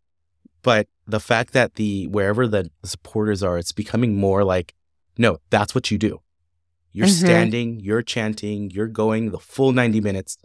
but 0.63 0.87
the 1.05 1.19
fact 1.19 1.53
that 1.53 1.75
the 1.75 2.07
wherever 2.07 2.47
the 2.47 2.71
supporters 2.83 3.43
are, 3.43 3.57
it's 3.59 3.71
becoming 3.71 4.15
more 4.15 4.43
like, 4.43 4.73
no, 5.17 5.37
that's 5.49 5.73
what 5.75 5.91
you 5.91 5.97
do. 5.97 6.21
You're 6.93 7.07
Mhm. 7.07 7.19
standing, 7.25 7.79
you're 7.79 8.01
chanting, 8.01 8.71
you're 8.71 8.87
going 8.87 9.31
the 9.31 9.39
full 9.39 9.71
90 9.71 10.01
minutes. 10.01 10.37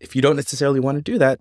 If 0.00 0.14
you 0.16 0.22
don't 0.22 0.36
necessarily 0.36 0.80
want 0.80 0.96
to 0.96 1.02
do 1.02 1.18
that, 1.18 1.40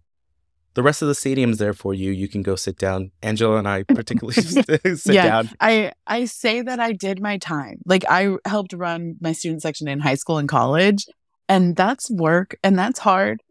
the 0.73 0.83
rest 0.83 1.01
of 1.01 1.07
the 1.07 1.15
stadium's 1.15 1.57
there 1.57 1.73
for 1.73 1.93
you. 1.93 2.11
You 2.11 2.27
can 2.27 2.43
go 2.43 2.55
sit 2.55 2.77
down. 2.77 3.11
Angela 3.23 3.57
and 3.57 3.67
I 3.67 3.83
particularly 3.83 4.33
sit 4.95 5.13
Yeah. 5.15 5.23
down. 5.27 5.49
I 5.59 5.91
I 6.05 6.25
say 6.25 6.61
that 6.61 6.79
I 6.79 6.91
did 6.93 7.21
my 7.21 7.37
time. 7.37 7.79
Like 7.85 8.03
I 8.09 8.35
helped 8.45 8.73
run 8.73 9.15
my 9.19 9.31
student 9.31 9.61
section 9.61 9.87
in 9.87 9.99
high 9.99 10.15
school 10.15 10.37
and 10.37 10.47
college, 10.49 11.05
and 11.49 11.75
that's 11.75 12.11
work 12.11 12.57
and 12.63 12.77
that's 12.77 12.99
hard. 12.99 13.41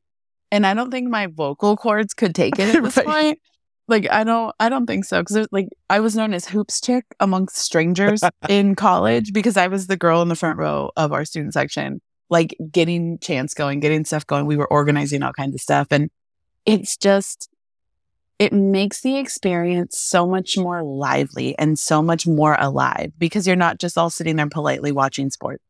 And 0.53 0.65
I 0.67 0.75
don't 0.75 0.91
think 0.93 1.09
my 1.09 1.27
vocal 1.27 1.77
cords 1.77 2.15
could 2.15 2.35
take 2.35 2.59
it 2.59 2.75
at 2.77 2.83
this 2.83 2.97
Right. 2.99 3.07
point. 3.07 3.39
Like 3.89 4.11
I 4.11 4.25
don't 4.25 4.55
I 4.59 4.69
don't 4.69 4.87
think 4.87 5.05
so 5.05 5.23
because 5.23 5.47
like 5.53 5.69
I 5.89 6.01
was 6.01 6.17
known 6.17 6.35
as 6.35 6.47
hoops 6.47 6.81
chick 6.81 7.05
amongst 7.21 7.57
strangers 7.57 8.21
in 8.49 8.75
college 8.75 9.33
because 9.33 9.57
I 9.57 9.69
was 9.69 9.87
the 9.87 9.97
girl 9.97 10.23
in 10.23 10.29
the 10.29 10.35
front 10.35 10.59
row 10.59 10.91
of 10.97 11.13
our 11.13 11.25
student 11.25 11.55
section, 11.55 12.01
like 12.29 12.57
getting 12.73 13.19
chants 13.19 13.55
going, 13.55 13.81
getting 13.81 14.05
stuff 14.05 14.27
going. 14.27 14.47
We 14.47 14.57
were 14.57 14.67
organizing 14.67 15.23
all 15.23 15.33
kinds 15.33 15.55
of 15.55 15.61
stuff, 15.61 15.89
and 15.93 16.11
it's 16.65 16.97
just 16.97 17.49
it 18.39 18.53
makes 18.53 19.01
the 19.01 19.17
experience 19.17 19.99
so 19.99 20.27
much 20.27 20.59
more 20.59 20.83
lively 20.83 21.57
and 21.59 21.79
so 21.79 22.03
much 22.03 22.27
more 22.27 22.57
alive 22.59 23.13
because 23.19 23.47
you're 23.47 23.57
not 23.57 23.79
just 23.79 23.97
all 23.97 24.11
sitting 24.11 24.37
there 24.37 24.49
politely 24.49 24.93
watching 24.93 25.31
sports. 25.31 25.63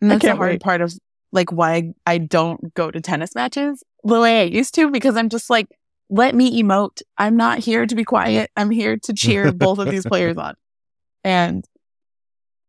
And 0.00 0.10
that's 0.10 0.22
the 0.22 0.36
hard 0.36 0.52
wait. 0.52 0.62
part 0.62 0.80
of 0.82 0.92
like 1.32 1.50
why 1.50 1.94
I 2.06 2.18
don't 2.18 2.72
go 2.74 2.90
to 2.90 3.00
tennis 3.00 3.34
matches 3.34 3.82
the 4.04 4.20
way 4.20 4.42
I 4.42 4.44
used 4.44 4.74
to 4.76 4.90
because 4.90 5.16
I'm 5.16 5.28
just 5.28 5.50
like, 5.50 5.66
let 6.08 6.34
me 6.34 6.62
emote. 6.62 7.02
I'm 7.18 7.36
not 7.36 7.58
here 7.58 7.86
to 7.86 7.94
be 7.94 8.04
quiet. 8.04 8.50
I'm 8.56 8.70
here 8.70 8.96
to 8.96 9.12
cheer 9.12 9.52
both 9.66 9.78
of 9.78 9.90
these 9.90 10.06
players 10.06 10.36
on. 10.36 10.54
And 11.24 11.64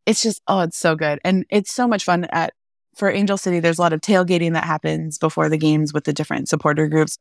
it's 0.05 0.23
just, 0.23 0.41
oh, 0.47 0.61
it's 0.61 0.77
so 0.77 0.95
good. 0.95 1.19
And 1.23 1.45
it's 1.49 1.71
so 1.71 1.87
much 1.87 2.03
fun 2.03 2.25
at 2.31 2.53
for 2.95 3.11
Angel 3.11 3.37
City. 3.37 3.59
There's 3.59 3.77
a 3.77 3.81
lot 3.81 3.93
of 3.93 4.01
tailgating 4.01 4.53
that 4.53 4.63
happens 4.63 5.17
before 5.17 5.49
the 5.49 5.57
games 5.57 5.93
with 5.93 6.05
the 6.05 6.13
different 6.13 6.49
supporter 6.49 6.87
groups. 6.87 7.17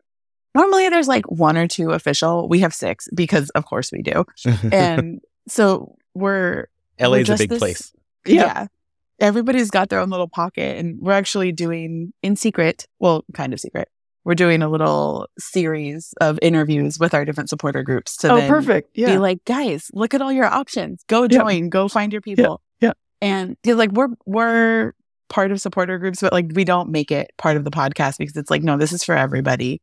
Normally 0.55 0.89
there's 0.89 1.09
like 1.09 1.31
one 1.31 1.59
or 1.59 1.69
two 1.69 1.91
official. 1.91 2.49
We 2.49 2.61
have 2.61 2.73
six 2.73 3.09
because 3.15 3.51
of 3.51 3.67
course 3.67 3.93
we 3.93 4.03
do. 4.03 4.25
And 4.73 5.21
so 5.49 5.97
we're 6.15 6.69
LA 6.99 7.17
is 7.19 7.29
a 7.29 7.37
big 7.37 7.51
this- 7.51 7.59
place. 7.59 7.93
yeah. 8.25 8.69
Everybody's 9.19 9.71
got 9.71 9.89
their 9.89 10.01
own 10.01 10.11
little 10.11 10.29
pocket, 10.29 10.77
and 10.77 10.99
we're 11.01 11.13
actually 11.13 11.51
doing 11.51 12.13
in 12.23 12.37
secret, 12.37 12.87
well, 12.99 13.25
kind 13.33 13.55
of 13.55 13.61
secret. 13.61 13.89
We're 14.27 14.35
doing 14.35 14.61
a 14.61 14.69
little 14.69 15.29
series 15.39 16.13
of 16.21 16.37
interviews 16.43 16.99
with 16.99 17.15
our 17.15 17.25
different 17.25 17.49
supporter 17.49 17.85
groups 17.85 18.17
to 18.17 18.33
oh, 18.33 18.37
then 18.39 18.49
perfect. 18.49 18.93
be 18.93 19.19
like, 19.19 19.45
guys, 19.45 19.89
look 19.93 20.15
at 20.15 20.21
all 20.21 20.33
your 20.33 20.47
options. 20.47 21.05
Go 21.07 21.29
join. 21.29 21.69
Go 21.69 21.87
find 21.87 22.11
your 22.11 22.21
people. 22.21 22.61
yeah. 22.81 22.95
And 23.21 23.57
you're 23.63 23.77
like, 23.77 23.93
we're 23.93 24.09
we're 24.27 24.95
part 25.29 25.53
of 25.53 25.61
supporter 25.61 25.99
groups, 25.99 26.23
but 26.23 26.33
like 26.33 26.47
we 26.55 26.65
don't 26.65 26.91
make 26.91 27.13
it 27.13 27.31
part 27.39 27.57
of 27.57 27.63
the 27.63 27.71
podcast 27.71 28.19
because 28.19 28.37
it's 28.37 28.51
like, 28.51 28.65
no, 28.65 28.77
this 28.77 28.93
is 28.93 29.05
for 29.05 29.17
everybody. 29.17 29.81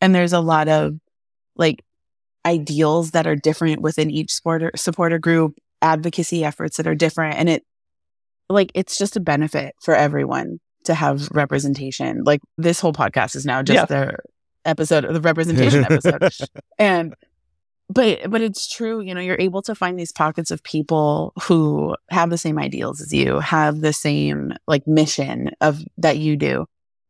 And 0.00 0.14
there's 0.14 0.32
a 0.32 0.40
lot 0.40 0.68
of 0.68 0.94
like 1.54 1.84
ideals 2.46 3.10
that 3.10 3.26
are 3.26 3.36
different 3.36 3.82
within 3.82 4.10
each 4.10 4.32
supporter 4.32 4.70
supporter 4.76 5.18
group, 5.18 5.58
advocacy 5.82 6.42
efforts 6.42 6.78
that 6.78 6.86
are 6.86 6.94
different. 6.94 7.36
And 7.36 7.50
it 7.50 7.64
like 8.48 8.70
it's 8.74 8.96
just 8.96 9.14
a 9.14 9.20
benefit 9.20 9.74
for 9.82 9.94
everyone 9.94 10.58
to 10.84 10.94
have 10.94 11.28
representation. 11.32 12.22
Like 12.24 12.40
this 12.58 12.80
whole 12.80 12.92
podcast 12.92 13.36
is 13.36 13.44
now 13.44 13.62
just 13.62 13.76
Yeah. 13.76 13.84
the 13.86 14.16
episode 14.64 15.04
the 15.12 15.20
representation 15.20 15.84
episode. 15.90 16.28
And 16.78 17.14
but 17.90 18.30
but 18.30 18.40
it's 18.40 18.68
true, 18.68 19.00
you 19.02 19.14
know, 19.14 19.20
you're 19.20 19.36
able 19.38 19.62
to 19.62 19.74
find 19.74 19.98
these 19.98 20.12
pockets 20.12 20.50
of 20.50 20.62
people 20.62 21.32
who 21.42 21.94
have 22.10 22.30
the 22.30 22.38
same 22.38 22.58
ideals 22.58 23.00
as 23.00 23.12
you, 23.12 23.40
have 23.40 23.80
the 23.80 23.92
same 23.92 24.52
like 24.66 24.86
mission 24.86 25.50
of 25.60 25.82
that 25.98 26.16
you 26.18 26.36
do. 26.36 26.66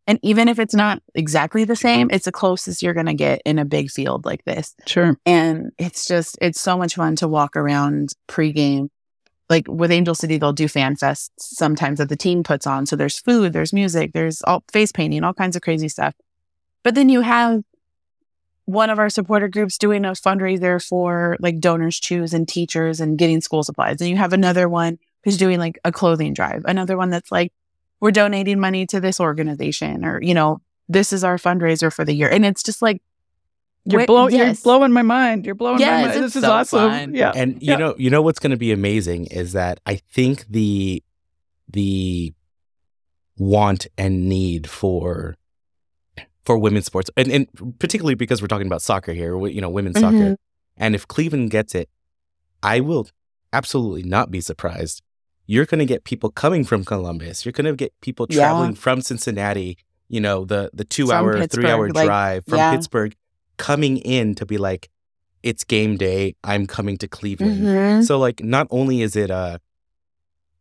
And 0.06 0.18
even 0.22 0.48
if 0.48 0.58
it's 0.58 0.74
not 0.74 1.00
exactly 1.14 1.64
the 1.64 1.76
same, 1.76 2.10
it's 2.10 2.26
the 2.26 2.32
closest 2.32 2.82
you're 2.82 2.92
going 2.92 3.06
to 3.06 3.14
get 3.14 3.40
in 3.46 3.58
a 3.58 3.64
big 3.64 3.90
field 3.90 4.26
like 4.26 4.44
this. 4.44 4.74
Sure. 4.86 5.16
And 5.24 5.70
it's 5.78 6.06
just, 6.06 6.36
it's 6.42 6.60
so 6.60 6.76
much 6.76 6.96
fun 6.96 7.16
to 7.16 7.28
walk 7.28 7.56
around 7.56 8.10
pregame. 8.28 8.88
Like 9.50 9.66
with 9.68 9.90
Angel 9.90 10.14
City, 10.14 10.38
they'll 10.38 10.52
do 10.52 10.68
fan 10.68 10.96
fests 10.96 11.30
sometimes 11.36 11.98
that 11.98 12.08
the 12.08 12.16
team 12.16 12.42
puts 12.42 12.66
on. 12.66 12.86
So 12.86 12.96
there's 12.96 13.18
food, 13.18 13.52
there's 13.52 13.72
music, 13.72 14.12
there's 14.12 14.42
all 14.42 14.64
face 14.72 14.90
painting, 14.90 15.22
all 15.22 15.34
kinds 15.34 15.54
of 15.54 15.62
crazy 15.62 15.88
stuff. 15.88 16.14
But 16.82 16.94
then 16.94 17.08
you 17.08 17.20
have 17.20 17.62
one 18.66 18.88
of 18.88 18.98
our 18.98 19.10
supporter 19.10 19.48
groups 19.48 19.76
doing 19.76 20.04
a 20.06 20.12
fundraiser 20.12 20.82
for 20.82 21.36
like 21.40 21.60
donors 21.60 22.00
choose 22.00 22.32
and 22.32 22.48
teachers 22.48 23.00
and 23.00 23.18
getting 23.18 23.42
school 23.42 23.62
supplies. 23.62 24.00
And 24.00 24.08
you 24.08 24.16
have 24.16 24.32
another 24.32 24.68
one 24.68 24.98
who's 25.22 25.36
doing 25.36 25.58
like 25.58 25.78
a 25.84 25.92
clothing 25.92 26.32
drive, 26.32 26.62
another 26.64 26.96
one 26.96 27.10
that's 27.10 27.30
like, 27.30 27.52
we're 28.00 28.10
donating 28.10 28.60
money 28.60 28.86
to 28.86 29.00
this 29.00 29.20
organization 29.20 30.04
or, 30.04 30.22
you 30.22 30.34
know, 30.34 30.60
this 30.88 31.12
is 31.12 31.24
our 31.24 31.36
fundraiser 31.36 31.92
for 31.92 32.04
the 32.04 32.14
year. 32.14 32.28
And 32.28 32.44
it's 32.44 32.62
just 32.62 32.82
like, 32.82 33.02
You're, 33.86 34.00
Wait, 34.00 34.06
blow- 34.06 34.28
yes. 34.28 34.58
you're 34.64 34.78
blowing 34.78 34.92
my 34.92 35.02
mind. 35.02 35.44
You're 35.44 35.54
blowing 35.54 35.78
Yes, 35.78 36.06
my 36.06 36.08
mind. 36.12 36.24
This 36.24 36.36
is 36.36 36.42
so 36.42 36.50
awesome. 36.52 36.90
fun. 36.90 37.14
Yeah. 37.14 37.32
And 37.34 37.60
you 37.62 37.72
Yeah. 37.72 37.76
know, 37.76 37.94
you 37.98 38.08
know 38.10 38.22
what's 38.22 38.38
going 38.38 38.50
to 38.52 38.56
be 38.56 38.72
amazing 38.72 39.26
is 39.26 39.52
that 39.52 39.78
I 39.86 39.96
think 39.96 40.46
the 40.48 41.02
the 41.70 42.32
want 43.36 43.86
and 43.98 44.28
need 44.28 44.68
for 44.68 45.36
for 46.44 46.58
women's 46.58 46.84
sports, 46.84 47.10
and, 47.16 47.30
and 47.32 47.46
particularly 47.78 48.14
because 48.14 48.42
we're 48.42 48.48
talking 48.48 48.66
about 48.66 48.82
soccer 48.82 49.12
here, 49.14 49.34
you 49.46 49.62
know, 49.62 49.70
women's 49.70 49.98
soccer, 49.98 50.16
Mhm. 50.16 50.36
and 50.76 50.94
if 50.94 51.08
Cleveland 51.08 51.50
gets 51.50 51.74
it, 51.74 51.88
I 52.62 52.80
will 52.80 53.08
absolutely 53.52 54.02
not 54.02 54.30
be 54.30 54.42
surprised. 54.42 55.00
You're 55.46 55.64
going 55.64 55.78
to 55.78 55.86
get 55.86 56.04
people 56.04 56.30
coming 56.30 56.64
from 56.64 56.84
Columbus. 56.84 57.44
You're 57.46 57.52
going 57.52 57.64
to 57.66 57.74
get 57.74 57.92
people 58.02 58.26
Yeah. 58.28 58.36
traveling 58.40 58.74
from 58.74 59.00
Cincinnati. 59.00 59.78
You 60.08 60.20
know, 60.20 60.44
the 60.44 60.70
the 60.74 60.84
two 60.84 61.06
From 61.06 61.16
hour, 61.16 61.46
three 61.46 61.66
hour 61.66 61.88
like, 61.90 62.06
drive 62.06 62.44
from 62.46 62.58
yeah. 62.58 62.72
Pittsburgh, 62.74 63.14
coming 63.56 63.98
in 63.98 64.34
to 64.36 64.46
be 64.46 64.58
like, 64.58 64.88
it's 65.42 65.64
game 65.64 65.96
day. 65.96 66.34
I'm 66.44 66.66
coming 66.66 66.96
to 66.98 67.08
Cleveland. 67.08 67.60
Mhm. 67.62 68.04
So 68.04 68.18
like, 68.18 68.42
not 68.42 68.66
only 68.70 69.02
is 69.02 69.14
it 69.16 69.30
uh, 69.30 69.58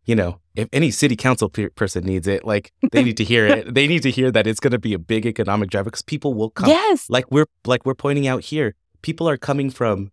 you 0.05 0.15
know, 0.15 0.39
if 0.55 0.67
any 0.73 0.91
city 0.91 1.15
council 1.15 1.47
pe- 1.49 1.69
person 1.69 2.03
needs 2.03 2.27
it, 2.27 2.43
like 2.45 2.73
they 2.91 3.03
need 3.03 3.15
to 3.17 3.23
hear 3.23 3.45
it. 3.47 3.73
They 3.73 3.87
need 3.87 4.03
to 4.03 4.11
hear 4.11 4.29
that 4.31 4.45
it's 4.45 4.59
going 4.59 4.71
to 4.71 4.79
be 4.79 4.93
a 4.93 4.99
big 4.99 5.25
economic 5.25 5.69
driver 5.69 5.85
because 5.85 6.01
people 6.01 6.33
will 6.33 6.49
come. 6.49 6.67
yes. 6.69 7.09
Like 7.09 7.25
we're 7.31 7.45
like 7.65 7.85
we're 7.85 7.95
pointing 7.95 8.27
out 8.27 8.43
here, 8.43 8.75
people 9.01 9.29
are 9.29 9.37
coming 9.37 9.69
from 9.69 10.11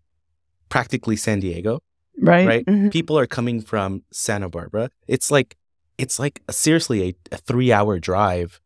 practically 0.68 1.16
San 1.16 1.40
Diego, 1.40 1.82
Right. 2.20 2.46
right? 2.46 2.66
Mhm. 2.66 2.92
People 2.92 3.18
are 3.18 3.26
coming 3.26 3.60
from 3.60 4.02
Santa 4.12 4.48
Barbara. 4.48 4.90
It's 5.08 5.30
like 5.32 5.56
it's 5.98 6.18
like 6.20 6.40
seriously 6.50 7.08
a, 7.08 7.34
a 7.34 7.38
three 7.38 7.72
hour 7.72 7.98
drive 7.98 8.60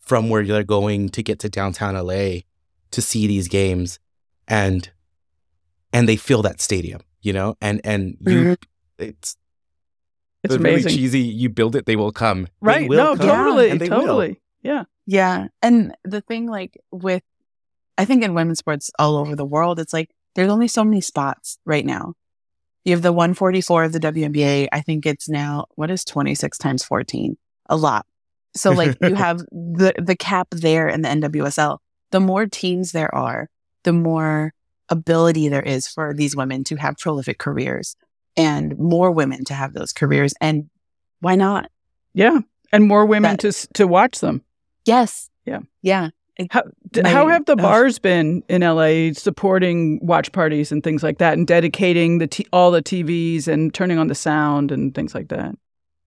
from 0.00 0.28
where 0.28 0.44
they're 0.44 0.64
going 0.64 1.08
to 1.10 1.22
get 1.22 1.38
to 1.40 1.48
downtown 1.48 1.94
LA 1.96 2.40
to 2.90 3.02
see 3.02 3.26
these 3.26 3.48
games, 3.48 3.98
and 4.46 4.90
and 5.92 6.08
they 6.08 6.16
fill 6.16 6.42
that 6.42 6.60
stadium, 6.60 7.00
you 7.22 7.32
know, 7.32 7.56
and 7.60 7.80
and 7.84 8.16
you, 8.20 8.40
Mhm. 8.40 8.56
it's 8.98 9.36
It's 10.44 10.54
the 10.54 10.58
really 10.60 10.74
amazing. 10.82 10.92
cheesy. 10.92 11.20
You 11.20 11.48
build 11.48 11.74
it, 11.76 11.86
they 11.86 11.96
will 11.96 12.12
come. 12.12 12.44
They 12.44 12.48
right. 12.60 12.88
will 12.88 12.96
No, 12.96 13.16
come, 13.16 13.26
totally. 13.26 13.70
and 13.70 13.80
they 13.80 13.88
will. 13.88 14.00
Totally. 14.00 14.40
Yeah. 14.62 14.84
Yeah. 15.06 15.48
And 15.62 15.94
the 16.04 16.20
thing, 16.20 16.46
like, 16.48 16.76
with, 16.92 17.22
I 17.96 18.04
think 18.04 18.22
in 18.22 18.34
women's 18.34 18.58
sports 18.60 18.90
all 18.98 19.16
over 19.16 19.34
the 19.34 19.44
world, 19.44 19.80
it's 19.80 19.92
like 19.92 20.10
there's 20.34 20.50
only 20.50 20.68
so 20.68 20.84
many 20.84 21.00
spots 21.00 21.58
right 21.64 21.84
now. 21.86 22.14
You 22.84 22.92
have 22.92 23.02
the 23.02 23.12
144 23.12 23.84
of 23.84 23.92
the 23.92 23.98
WNBA. 24.00 24.68
I 24.72 24.80
think 24.80 25.04
it's 25.06 25.28
now, 25.28 25.66
what 25.74 25.90
is 25.90 26.04
26 26.04 26.56
times 26.58 26.84
14? 26.84 27.36
A 27.68 27.76
lot. 27.76 28.06
So, 28.54 28.70
like, 28.70 28.96
you 29.02 29.14
have 29.26 29.38
the, 29.50 29.92
the 29.98 30.16
cap 30.16 30.48
there 30.52 30.88
in 30.88 31.02
the 31.02 31.08
NWSL. 31.08 31.78
The 32.10 32.20
more 32.20 32.46
teams 32.46 32.92
there 32.92 33.14
are, 33.14 33.48
the 33.84 33.92
more 33.92 34.54
ability 34.88 35.48
there 35.48 35.62
is 35.62 35.86
for 35.86 36.14
these 36.14 36.34
women 36.34 36.64
to 36.64 36.76
have 36.76 36.96
prolific 36.98 37.38
careers 37.38 37.96
and 38.36 38.78
more 38.78 39.10
women 39.10 39.44
to 39.44 39.54
have 39.54 39.74
those 39.74 39.92
careers. 39.92 40.32
And 40.40 40.70
why 41.20 41.34
not? 41.34 41.70
Yeah. 42.14 42.38
And 42.72 42.86
more 42.86 43.04
women 43.04 43.36
That- 43.36 43.40
to 43.52 43.68
to 43.74 43.86
watch 43.86 44.20
them. 44.20 44.42
Yes. 44.84 45.28
Yeah. 45.44 45.60
Yeah. 45.82 46.10
How, 46.50 46.62
d- 46.92 47.02
Maybe. 47.02 47.08
how 47.08 47.26
have 47.26 47.46
the 47.46 47.52
Ugh. 47.52 47.58
bars 47.58 47.98
been 47.98 48.44
in 48.48 48.62
LA 48.62 49.12
supporting 49.12 49.98
watch 50.06 50.30
parties 50.30 50.70
and 50.70 50.84
things 50.84 51.02
like 51.02 51.18
that 51.18 51.36
and 51.36 51.46
dedicating 51.48 52.18
the 52.18 52.28
t- 52.28 52.46
all 52.52 52.70
the 52.70 52.80
TVs 52.80 53.48
and 53.48 53.74
turning 53.74 53.98
on 53.98 54.06
the 54.06 54.14
sound 54.14 54.70
and 54.70 54.94
things 54.94 55.16
like 55.16 55.28
that? 55.28 55.56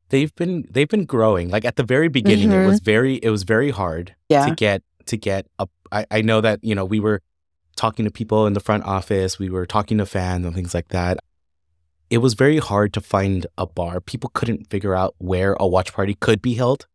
They've 0.09 0.33
been 0.35 0.65
they've 0.69 0.87
been 0.87 1.05
growing. 1.05 1.49
Like 1.49 1.65
at 1.65 1.75
the 1.75 1.83
very 1.83 2.07
beginning, 2.07 2.51
it 2.51 2.65
was 2.65 2.79
mm-hmm. 2.79 2.85
very 2.85 3.15
it 3.15 3.29
was 3.29 3.43
very 3.43 3.71
hard 3.71 4.15
Yeah. 4.29 4.45
to 4.45 4.55
get 4.55 4.83
to 5.07 5.17
get 5.17 5.47
up. 5.59 5.69
I, 5.91 6.05
I 6.11 6.21
know 6.21 6.41
that 6.41 6.59
you 6.63 6.75
know 6.75 6.85
we 6.85 6.99
were 6.99 7.21
talking 7.75 8.05
to 8.05 8.11
people 8.11 8.45
in 8.47 8.53
the 8.53 8.59
front 8.59 8.83
office, 8.85 9.39
we 9.39 9.49
were 9.49 9.65
talking 9.65 9.97
to 9.97 10.05
fans 10.05 10.45
and 10.45 10.53
things 10.55 10.73
like 10.73 10.89
that. 10.89 11.17
it 12.09 12.17
was 12.17 12.33
very 12.33 12.57
hard 12.57 12.91
to 12.93 12.99
find 12.99 13.47
a 13.57 13.65
bar. 13.65 14.01
People 14.01 14.29
couldn't 14.33 14.69
figure 14.69 14.93
out 14.93 15.15
where 15.17 15.53
a 15.61 15.65
watch 15.65 15.93
party 15.93 16.13
could 16.13 16.41
be 16.41 16.55
held, 16.55 16.85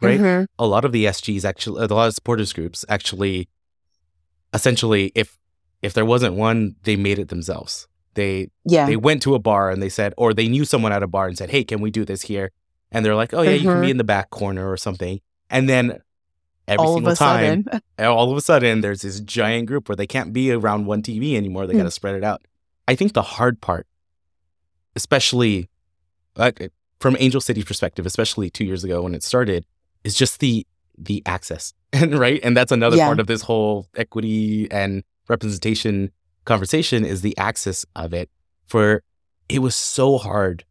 right? 0.00 0.18
Mhm. 0.18 0.46
A 0.58 0.66
lot 0.66 0.86
of 0.86 0.92
the 0.92 1.04
SGs 1.06 1.44
actually, 1.44 1.84
a 1.84 1.88
lot 1.88 2.08
of 2.08 2.14
supporters 2.14 2.52
groups 2.54 2.82
actually, 2.88 3.48
essentially, 4.52 5.12
if 5.14 5.38
if 5.82 5.92
there 5.92 6.04
wasn't 6.04 6.34
one, 6.34 6.76
they 6.84 6.96
made 6.96 7.18
it 7.18 7.28
themselves. 7.28 7.86
They 8.14 8.48
Yeah. 8.64 8.86
they 8.86 8.96
went 8.96 9.20
to 9.22 9.34
a 9.34 9.38
bar 9.38 9.70
and 9.70 9.82
they 9.82 9.90
said, 9.90 10.14
or 10.16 10.32
they 10.32 10.48
knew 10.48 10.64
someone 10.64 10.92
at 10.92 11.02
a 11.02 11.06
bar 11.06 11.26
and 11.26 11.36
said, 11.36 11.50
"Hey, 11.50 11.62
can 11.64 11.80
we 11.80 11.90
do 11.90 12.04
this 12.04 12.22
here?" 12.22 12.50
And 12.90 13.04
they're 13.04 13.14
like, 13.16 13.34
"Oh 13.34 13.42
yeah, 13.42 13.50
you 13.50 13.68
can 13.68 13.80
be 13.82 13.90
in 13.90 13.98
the 13.98 14.04
back 14.04 14.30
corner 14.30 14.70
or 14.70 14.76
something." 14.78 15.20
And 15.50 15.68
then 15.68 15.98
every 16.68 16.86
All 16.86 16.92
of 16.94 16.96
single 16.98 17.12
a 17.12 17.16
time, 17.16 17.64
sudden. 17.64 17.82
all 18.06 18.30
of 18.30 18.36
a 18.36 18.40
sudden, 18.40 18.80
there's 18.80 19.02
this 19.02 19.20
giant 19.20 19.66
group 19.66 19.88
where 19.88 19.96
they 19.96 20.06
can't 20.06 20.32
be 20.32 20.50
around 20.52 20.86
one 20.86 21.02
TV 21.02 21.36
anymore. 21.36 21.66
They 21.66 21.72
Hmm. 21.74 21.78
got 21.80 21.84
to 21.84 21.90
spread 21.90 22.14
it 22.14 22.24
out. 22.24 22.42
I 22.88 22.94
think 22.94 23.12
the 23.12 23.22
hard 23.22 23.60
part, 23.60 23.86
especially 24.96 25.68
like 26.36 26.72
from 27.00 27.16
Angel 27.18 27.40
City's 27.40 27.64
perspective, 27.64 28.06
especially 28.06 28.50
two 28.50 28.64
years 28.64 28.84
ago 28.84 29.02
when 29.02 29.14
it 29.14 29.22
started, 29.22 29.64
is 30.04 30.14
just 30.14 30.40
the 30.40 30.66
the 30.96 31.22
access, 31.26 31.72
and 31.92 32.18
right, 32.18 32.40
and 32.44 32.56
that's 32.56 32.70
another 32.72 32.96
Yeah. 32.96 33.06
part 33.06 33.18
of 33.20 33.26
this 33.26 33.42
whole 33.42 33.88
equity 33.96 34.70
and 34.70 35.02
representation 35.28 36.12
conversation 36.44 37.04
is 37.04 37.22
the 37.22 37.36
access 37.36 37.84
of 37.96 38.12
it. 38.14 38.30
For 38.66 39.02
it 39.48 39.58
was 39.60 39.74
so 39.74 40.18
hard 40.18 40.64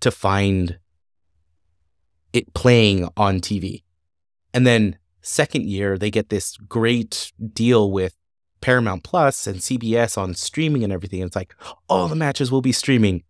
to 0.00 0.10
find 0.10 0.78
it 2.32 2.52
playing 2.54 3.08
on 3.16 3.40
TV, 3.40 3.82
and 4.52 4.66
then 4.66 4.98
second 5.26 5.64
year 5.64 5.98
they 5.98 6.10
get 6.10 6.28
this 6.28 6.56
great 6.56 7.32
deal 7.52 7.90
with 7.90 8.14
Paramount 8.60 9.02
Plus 9.02 9.46
and 9.46 9.56
CBS 9.58 10.16
on 10.16 10.34
streaming 10.34 10.84
and 10.84 10.92
everything. 10.92 11.20
It's 11.20 11.36
like 11.36 11.54
all 11.88 12.06
the 12.08 12.14
matches 12.16 12.50
will 12.52 12.62
be 12.62 12.72
streaming. 12.72 13.22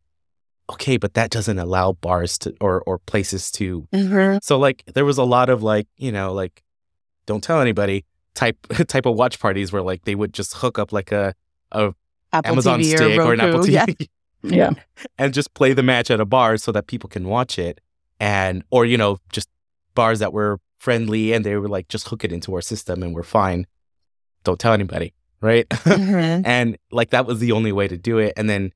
Okay, 0.71 0.97
but 0.97 1.15
that 1.15 1.31
doesn't 1.31 1.59
allow 1.59 1.93
bars 1.93 2.39
to 2.39 2.55
or 2.61 2.83
or 2.87 2.99
places 2.99 3.51
to. 3.53 3.89
Mhm. 3.93 4.43
So 4.43 4.59
like 4.59 4.85
there 4.95 5.05
was 5.05 5.17
a 5.19 5.25
lot 5.25 5.49
of 5.49 5.63
like 5.63 5.87
you 5.97 6.13
know 6.13 6.33
like 6.33 6.63
don't 7.27 7.43
tell 7.43 7.61
anybody 7.61 8.05
type 8.35 8.59
type 8.89 9.07
of 9.07 9.17
watch 9.17 9.41
parties 9.41 9.73
where 9.73 9.83
like 9.83 10.05
they 10.05 10.15
would 10.15 10.35
just 10.35 10.55
hook 10.55 10.79
up 10.79 10.93
like 10.93 11.13
a 11.13 11.35
a 11.73 11.95
Apple 12.33 12.53
Amazon 12.53 12.81
TV 12.81 12.97
stick 12.97 13.19
or, 13.19 13.23
or, 13.23 13.33
an 13.33 13.41
Apple 13.41 13.61
Roku. 13.61 13.73
TV 13.73 14.09
Yeah. 14.09 14.11
Yeah. 14.43 14.71
and 15.19 15.35
just 15.35 15.55
play 15.55 15.73
the 15.73 15.83
match 15.83 16.09
at 16.11 16.21
a 16.21 16.25
bar 16.25 16.57
so 16.57 16.71
that 16.73 16.87
people 16.87 17.09
can 17.09 17.27
watch 17.27 17.59
it 17.59 17.81
and 18.21 18.63
or 18.71 18.85
you 18.85 18.97
know 18.99 19.19
just 19.33 19.49
bars 19.97 20.19
that 20.21 20.33
were 20.33 20.59
friendly 20.79 21.33
and 21.35 21.45
they 21.45 21.57
were 21.57 21.69
like 21.77 21.89
just 21.89 22.07
hook 22.09 22.23
it 22.25 22.31
into 22.33 22.55
our 22.55 22.61
system 22.73 23.03
and 23.03 23.15
we're 23.17 23.23
fine 23.41 23.67
don't 24.45 24.61
tell 24.61 24.73
anybody 24.81 25.09
right 25.41 25.67
Mhm. 25.71 26.43
and 26.57 26.77
like 26.93 27.11
that 27.11 27.25
was 27.27 27.39
the 27.41 27.53
only 27.59 27.73
way 27.73 27.89
to 27.89 27.97
do 28.11 28.19
it 28.19 28.33
and 28.39 28.49
then 28.49 28.73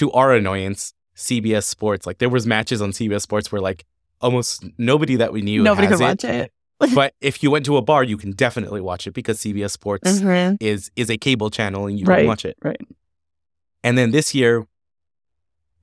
to 0.00 0.10
our 0.12 0.32
annoyance 0.34 0.94
cbs 1.16 1.64
sports 1.64 2.06
like 2.08 2.18
there 2.18 2.30
was 2.36 2.44
matches 2.46 2.80
on 2.82 2.90
cbs 2.92 3.22
sports 3.22 3.52
where 3.52 3.60
like 3.70 3.84
almost 4.20 4.64
nobody 4.78 5.16
that 5.16 5.30
we 5.32 5.42
knew 5.42 5.62
Nobody 5.62 5.86
could 5.88 6.00
watch 6.00 6.24
it. 6.24 6.50
but 6.94 7.14
if 7.20 7.42
you 7.42 7.50
went 7.54 7.64
to 7.66 7.76
a 7.76 7.82
bar 7.82 8.02
you 8.12 8.16
can 8.16 8.32
definitely 8.32 8.80
watch 8.80 9.06
it 9.06 9.12
because 9.12 9.36
cbs 9.44 9.70
sports 9.78 10.10
Mhm. 10.20 10.56
is 10.60 10.90
is 10.96 11.08
a 11.10 11.18
cable 11.26 11.50
channel 11.50 11.86
and 11.88 11.94
you 12.00 12.06
Right. 12.06 12.18
can 12.20 12.26
watch 12.32 12.44
it 12.50 12.56
Right. 12.68 12.80
and 13.84 13.98
then 13.98 14.10
this 14.10 14.34
year, 14.34 14.66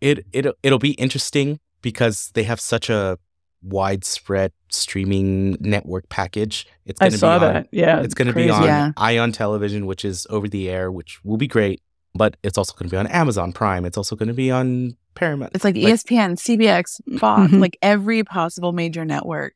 it 0.02 0.26
it 0.32 0.46
it'll 0.64 0.80
be 0.92 0.92
interesting 1.06 1.60
because 1.82 2.32
they 2.34 2.44
have 2.44 2.60
such 2.60 2.90
a 2.90 3.18
widespread 3.62 4.52
streaming 4.70 5.58
network 5.60 6.08
package. 6.10 6.66
It's 6.86 7.00
going 7.00 7.12
to 7.12 7.16
be 7.18 7.20
saw 7.20 7.34
on, 7.36 7.42
that. 7.42 7.68
Yeah. 7.72 8.02
It's 8.02 8.14
going 8.14 8.28
to 8.28 8.34
be 8.34 8.50
on 8.50 8.64
Yeah. 8.64 8.92
Ion 8.98 9.32
Television, 9.32 9.86
which 9.86 10.04
is 10.06 10.26
over 10.30 10.48
the 10.48 10.70
air, 10.70 10.92
which 10.92 11.24
will 11.24 11.38
be 11.38 11.48
great. 11.48 11.82
But 12.16 12.38
it's 12.44 12.58
also 12.58 12.74
going 12.74 12.90
to 12.90 12.94
be 12.94 12.98
on 12.98 13.08
Amazon 13.08 13.52
Prime. 13.54 13.86
It's 13.86 13.98
also 13.98 14.16
going 14.16 14.28
to 14.30 14.34
be 14.34 14.50
on 14.52 14.96
Paramount. 15.16 15.52
It's 15.56 15.64
like 15.64 15.76
Like- 15.76 15.94
ESPN, 15.94 16.38
CBX, 16.38 17.02
Fox, 17.20 17.52
Mhm. 17.52 17.60
like 17.60 17.78
every 17.82 18.24
possible 18.24 18.72
major 18.72 19.06
network 19.06 19.54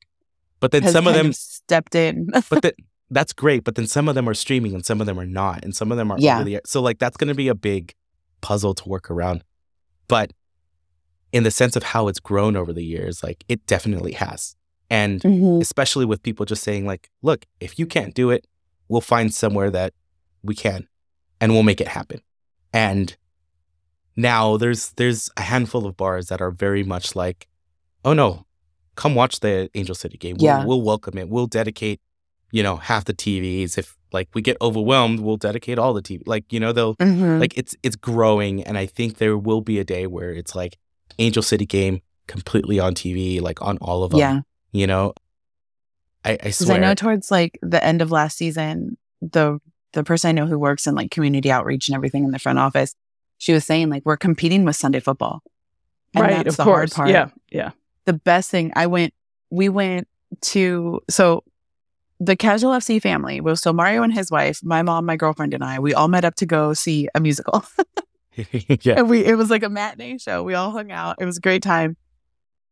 But 0.59 0.71
then 0.71 0.83
has 0.83 0.91
some 0.93 1.07
of 1.07 1.13
kind 1.15 1.27
them, 1.27 1.33
stepped 1.33 1.95
in. 1.95 2.27
but 2.49 2.61
that 2.61 2.75
that's 3.09 3.33
great. 3.33 3.63
But 3.63 3.75
then 3.75 3.85
some 3.87 4.07
of 4.09 4.15
them 4.15 4.27
are 4.27 4.33
streaming 4.33 4.73
and 4.73 4.83
some 4.85 4.99
of 4.99 5.05
them 5.07 5.19
are 5.19 5.25
not, 5.25 5.63
and 5.63 5.75
some 5.75 5.91
of 5.91 5.97
them 5.97 6.11
are 6.11 6.17
Yeah. 6.19 6.35
over 6.37 6.45
the 6.45 6.55
air. 6.55 6.61
So 6.65 6.81
like 6.81 6.99
that's 6.99 7.15
going 7.17 7.27
to 7.27 7.35
be 7.35 7.47
a 7.47 7.55
big 7.55 7.93
puzzle 8.41 8.73
to 8.75 8.89
work 8.89 9.09
around. 9.11 9.43
But 10.07 10.31
in 11.33 11.43
the 11.43 11.51
sense 11.51 11.75
of 11.75 11.83
how 11.83 12.07
it's 12.07 12.19
grown 12.21 12.55
over 12.55 12.71
the 12.71 12.85
years, 12.85 13.21
like 13.23 13.43
it 13.49 13.65
definitely 13.65 14.13
has. 14.13 14.55
And 14.89 15.19
Mhm. 15.21 15.61
especially 15.61 16.05
with 16.05 16.23
people 16.23 16.45
just 16.45 16.63
saying 16.63 16.85
like, 16.85 17.09
look, 17.21 17.45
if 17.59 17.77
you 17.79 17.85
can't 17.85 18.13
do 18.13 18.29
it, 18.29 18.45
we'll 18.87 19.01
find 19.01 19.33
somewhere 19.33 19.69
that 19.71 19.93
we 20.43 20.53
can 20.55 20.87
and 21.41 21.51
we'll 21.51 21.63
make 21.63 21.81
it 21.81 21.87
happen. 21.89 22.21
And 22.71 23.17
now 24.15 24.57
there's 24.57 24.91
there's 24.97 25.29
a 25.37 25.41
handful 25.41 25.85
of 25.85 25.97
bars 25.97 26.27
that 26.27 26.41
are 26.41 26.51
very 26.51 26.83
much 26.83 27.15
like, 27.15 27.47
oh 28.05 28.13
no, 28.13 28.45
come 28.95 29.15
watch 29.15 29.39
the 29.39 29.69
Angel 29.73 29.95
City 29.95 30.17
game. 30.17 30.35
We'll, 30.39 30.45
Yeah. 30.45 30.65
we'll 30.65 30.81
welcome 30.81 31.17
it. 31.17 31.29
We'll 31.29 31.47
dedicate, 31.47 31.99
you 32.51 32.61
know, 32.61 32.75
half 32.75 33.05
the 33.05 33.13
TVs. 33.13 33.77
If 33.77 33.97
like 34.11 34.29
we 34.35 34.43
get 34.43 34.57
overwhelmed, 34.61 35.19
we'll 35.21 35.37
dedicate 35.37 35.79
all 35.79 35.93
the 35.95 36.03
TV. 36.03 36.21
Like, 36.27 36.53
you 36.53 36.59
know, 36.59 36.71
they'll 36.71 36.95
Mhm. 36.97 37.39
like 37.39 37.57
it's 37.57 37.75
it's 37.81 37.95
growing 37.95 38.63
and 38.63 38.77
I 38.77 38.85
think 38.85 39.17
there 39.17 39.37
will 39.37 39.61
be 39.61 39.79
a 39.79 39.83
day 39.83 40.05
where 40.05 40.29
it's 40.31 40.53
like 40.53 40.77
Angel 41.19 41.43
City 41.43 41.65
game 41.65 42.01
completely 42.27 42.79
on 42.79 42.93
TV, 42.95 43.41
like 43.41 43.61
on 43.61 43.77
all 43.79 44.03
of 44.03 44.11
them. 44.11 44.19
yeah. 44.19 44.41
You 44.71 44.87
know, 44.87 45.13
I, 46.25 46.31
I 46.31 46.35
Because 46.37 46.57
swear. 46.59 46.77
I 46.77 46.79
know 46.79 46.95
towards 46.95 47.29
like 47.29 47.59
the 47.61 47.83
end 47.83 48.01
of 48.01 48.11
last 48.11 48.37
season, 48.37 48.97
the 49.21 49.59
the 49.93 50.03
person 50.03 50.29
I 50.29 50.31
know 50.31 50.47
who 50.47 50.57
works 50.57 50.87
in 50.87 50.95
like 50.95 51.11
community 51.11 51.51
outreach 51.51 51.87
and 51.87 51.95
everything 51.95 52.23
in 52.23 52.31
the 52.31 52.39
front 52.39 52.57
office, 52.57 52.95
she 53.37 53.53
was 53.53 53.65
saying 53.65 53.89
like 53.89 54.03
we're 54.05 54.17
competing 54.17 54.65
with 54.65 54.75
Sunday 54.75 54.99
football. 54.99 55.43
And 56.15 56.23
right. 56.23 56.31
that's 56.43 56.49
Of 56.49 56.57
the 56.57 56.63
course. 56.63 56.93
hard 56.93 57.07
part. 57.07 57.09
Yeah. 57.09 57.29
Yeah. 57.51 57.71
The 58.05 58.13
best 58.13 58.49
thing 58.49 58.71
I 58.75 58.87
went, 58.87 59.13
we 59.51 59.69
went 59.69 60.07
to 60.41 60.99
so 61.09 61.43
the 62.19 62.35
Casual 62.35 62.71
FC 62.71 63.01
family 63.01 63.39
was 63.41 63.61
so 63.61 63.71
Mario 63.73 64.01
and 64.01 64.13
his 64.13 64.31
wife, 64.31 64.59
my 64.63 64.81
mom, 64.81 65.05
my 65.05 65.15
girlfriend, 65.17 65.53
and 65.53 65.63
I. 65.63 65.77
We 65.79 65.93
all 65.93 66.07
met 66.07 66.25
up 66.25 66.35
to 66.35 66.45
go 66.45 66.73
see 66.73 67.07
a 67.13 67.19
musical. 67.19 67.63
yeah. 68.81 68.95
And 68.99 69.09
we 69.09 69.25
it 69.25 69.35
was 69.35 69.49
like 69.49 69.63
a 69.63 69.69
matinee 69.69 70.17
show. 70.17 70.43
We 70.43 70.53
all 70.53 70.71
hung 70.71 70.91
out. 70.91 71.17
It 71.19 71.25
was 71.25 71.37
a 71.37 71.41
great 71.41 71.63
time. 71.63 71.97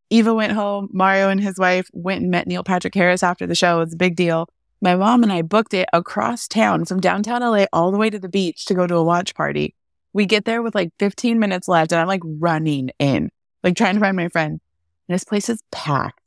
Eva 0.10 0.34
went 0.34 0.54
home. 0.54 0.90
Mario 0.92 1.30
and 1.30 1.40
his 1.42 1.58
wife 1.58 1.88
went 1.94 2.22
and 2.22 2.32
met 2.32 2.48
Neil 2.48 2.64
Patrick 2.64 2.94
Harris 2.94 3.24
after 3.24 3.48
the 3.48 3.56
show. 3.56 3.78
It 3.78 3.86
was 3.86 3.94
a 3.94 3.98
big 3.98 4.16
deal. 4.16 4.50
My 4.82 4.96
mom 4.96 5.24
and 5.24 5.32
I 5.32 5.42
booked 5.44 5.74
it 5.74 5.88
across 5.94 6.48
town 6.48 6.86
from 6.86 7.00
downtown 7.00 7.42
LA 7.42 7.66
all 7.72 7.92
the 7.92 7.98
way 7.98 8.10
to 8.10 8.20
the 8.20 8.28
beach 8.28 8.66
to 8.66 8.74
go 8.74 8.88
to 8.88 8.96
a 8.96 9.04
watch 9.04 9.36
party. 9.36 9.76
We 10.14 10.26
get 10.26 10.46
there 10.46 10.62
with 10.62 10.76
like 10.76 10.92
15 11.00 11.40
minutes 11.40 11.68
left, 11.68 11.92
and 11.92 12.02
I'm 12.02 12.08
like 12.08 12.24
running 12.26 12.90
in, 13.00 13.30
like 13.64 13.76
trying 13.76 13.94
to 13.94 14.00
find 14.02 14.18
my 14.18 14.28
friend. 14.28 14.60
And 15.08 15.16
this 15.16 15.24
place 15.24 15.48
is 15.50 15.62
packed 15.72 16.20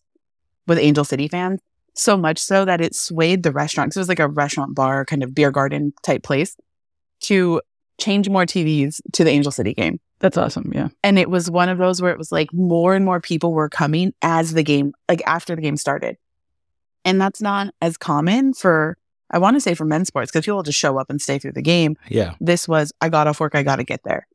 with 0.66 0.78
Angel 0.78 1.04
City 1.04 1.28
fans, 1.28 1.60
so 1.94 2.16
much 2.16 2.38
so 2.38 2.64
that 2.64 2.80
it 2.80 2.94
swayed 2.94 3.42
the 3.42 3.52
restaurant. 3.52 3.90
'cause 3.90 3.96
it 3.98 4.00
was 4.00 4.08
like 4.08 4.20
a 4.20 4.28
restaurant 4.28 4.74
bar, 4.74 5.04
kind 5.04 5.22
of 5.22 5.34
beer 5.34 5.50
garden 5.50 5.92
type 6.02 6.22
place, 6.22 6.56
to 7.22 7.60
change 7.98 8.28
more 8.28 8.44
TVs 8.44 9.00
to 9.12 9.24
the 9.24 9.30
Angel 9.30 9.52
City 9.52 9.74
game. 9.74 10.00
That's 10.20 10.36
awesome. 10.36 10.72
Yeah. 10.74 10.88
And 11.02 11.18
it 11.18 11.28
was 11.28 11.50
one 11.50 11.68
of 11.68 11.78
those 11.78 12.00
where 12.00 12.12
it 12.12 12.18
was 12.18 12.32
like 12.32 12.52
more 12.52 12.94
and 12.94 13.04
more 13.04 13.20
people 13.20 13.52
were 13.52 13.68
coming 13.68 14.14
as 14.22 14.54
the 14.54 14.62
game, 14.62 14.92
like 15.08 15.22
after 15.26 15.54
the 15.54 15.62
game 15.62 15.76
started. 15.76 16.16
And 17.04 17.20
that's 17.20 17.42
not 17.42 17.74
as 17.82 17.96
common 17.96 18.54
for, 18.54 18.96
I 19.30 19.38
want 19.38 19.56
to 19.56 19.60
say 19.60 19.74
for 19.74 19.84
men's 19.84 20.08
sports, 20.08 20.30
because 20.30 20.46
people 20.46 20.62
just 20.62 20.78
show 20.78 20.98
up 20.98 21.10
and 21.10 21.20
stay 21.20 21.38
through 21.38 21.52
the 21.52 21.62
game. 21.62 21.96
Yeah. 22.08 22.34
This 22.40 22.66
was, 22.66 22.92
I 23.00 23.08
got 23.10 23.26
off 23.26 23.40
work, 23.40 23.54
I 23.54 23.62
got 23.62 23.76
to 23.76 23.84
get 23.84 24.00
there. 24.04 24.26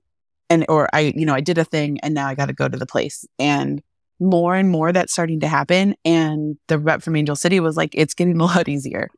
And, 0.50 0.66
or 0.70 0.90
I, 0.94 1.14
you 1.16 1.26
know, 1.26 1.34
I 1.34 1.42
did 1.42 1.58
a 1.58 1.66
thing 1.66 2.00
and 2.02 2.14
now 2.14 2.28
I 2.28 2.36
got 2.36 2.48
to 2.48 2.54
go 2.54 2.68
to 2.68 2.78
the 2.78 2.86
place. 2.86 3.26
And 3.40 3.82
more 4.20 4.56
and 4.56 4.70
more 4.70 4.92
that's 4.92 5.14
starting 5.14 5.40
to 5.40 5.48
happen. 5.48 5.96
And 6.06 6.58
the 6.68 6.78
rep 6.78 7.02
from 7.02 7.16
Angel 7.16 7.36
City 7.36 7.60
was 7.60 7.78
like, 7.78 7.92
it's 7.94 8.14
getting 8.14 8.40
a 8.40 8.46
lot 8.46 8.68
easier. 8.70 9.10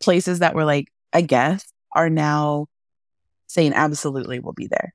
Places 0.00 0.40
that 0.40 0.54
were 0.54 0.64
like, 0.64 0.88
I 1.12 1.20
guess, 1.20 1.72
are 1.94 2.10
now 2.10 2.66
saying, 3.52 3.72
absolutely, 3.74 4.38
we'll 4.40 4.52
be 4.54 4.66
there. 4.68 4.94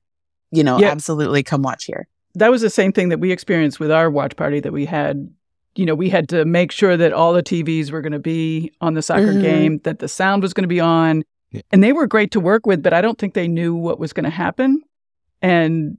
You 0.52 0.64
know, 0.64 0.80
Yeah. 0.80 0.90
absolutely 0.90 1.44
come 1.44 1.62
watch 1.62 1.86
here. 1.86 2.08
that 2.36 2.52
was 2.52 2.62
the 2.62 2.70
same 2.70 2.92
thing 2.92 3.10
that 3.10 3.20
we 3.20 3.32
experienced 3.32 3.80
with 3.80 3.90
our 3.92 4.12
watch 4.12 4.36
party 4.36 4.60
that 4.60 4.72
we 4.72 4.86
had 4.86 5.28
you 5.76 5.86
know 5.88 5.96
we 5.96 6.08
had 6.10 6.30
to 6.30 6.46
make 6.46 6.72
sure 6.72 6.96
that 6.98 7.12
all 7.14 7.34
the 7.34 7.42
tvs 7.42 7.90
were 7.92 8.02
going 8.02 8.12
to 8.14 8.20
be 8.20 8.72
on 8.82 8.94
the 8.94 9.02
soccer 9.02 9.34
Mhm. 9.34 9.42
game 9.42 9.80
that 9.86 9.98
the 10.00 10.08
sound 10.08 10.44
was 10.44 10.54
going 10.54 10.64
to 10.64 10.68
be 10.68 10.80
on 10.80 11.24
Yeah. 11.52 11.62
and 11.72 11.84
they 11.84 11.94
were 11.94 12.06
great 12.06 12.30
to 12.32 12.40
work 12.40 12.66
with 12.68 12.84
but 12.84 12.94
i 12.94 13.02
don't 13.02 13.18
think 13.18 13.34
they 13.34 13.48
knew 13.48 13.74
what 13.74 13.98
was 14.00 14.14
going 14.14 14.26
to 14.26 14.30
happen 14.46 14.82
And 15.42 15.98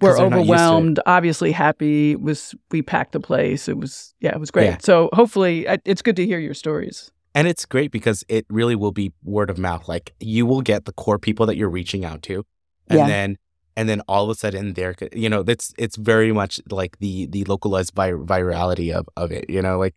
were 0.00 0.14
they're 0.16 0.30
not 0.30 0.36
used 0.38 0.48
to 0.48 0.52
it. 0.52 0.56
overwhelmed 0.56 1.00
obviously 1.06 1.50
happy 1.52 2.12
It 2.12 2.20
was 2.22 2.54
we 2.70 2.82
packed 2.82 3.12
the 3.12 3.20
place 3.20 3.68
it 3.68 3.76
was 3.78 4.14
yeah 4.20 4.30
it 4.30 4.38
was 4.40 4.50
great 4.52 4.66
Yeah. 4.66 4.78
so 4.80 5.08
hopefully 5.12 5.66
it's 5.84 6.02
good 6.02 6.16
to 6.16 6.26
hear 6.26 6.38
your 6.38 6.54
stories 6.54 7.10
And 7.34 7.46
it's 7.46 7.64
great 7.64 7.90
because 7.92 8.24
it 8.28 8.44
really 8.50 8.74
will 8.74 8.92
be 8.92 9.12
word 9.22 9.50
of 9.50 9.58
mouth. 9.58 9.88
Like 9.88 10.12
you 10.20 10.46
will 10.46 10.62
get 10.62 10.84
the 10.84 10.92
core 10.92 11.18
people 11.18 11.46
that 11.46 11.56
you're 11.56 11.68
reaching 11.70 12.04
out 12.04 12.22
to. 12.22 12.44
And 12.88 12.98
Yeah. 13.00 13.06
then 13.06 13.36
and 13.76 13.88
then 13.88 14.00
all 14.08 14.24
of 14.24 14.30
a 14.30 14.34
sudden 14.34 14.74
they're 14.74 14.94
you 15.14 15.28
know, 15.28 15.44
it's 15.46 15.72
it's 15.78 15.96
very 15.96 16.32
much 16.32 16.60
like 16.70 16.98
the 16.98 17.26
the 17.26 17.44
localized 17.44 17.92
vir- 17.94 18.18
virality 18.24 18.92
of 18.92 19.08
of 19.16 19.30
it. 19.30 19.48
You 19.48 19.62
know, 19.62 19.78
like 19.78 19.94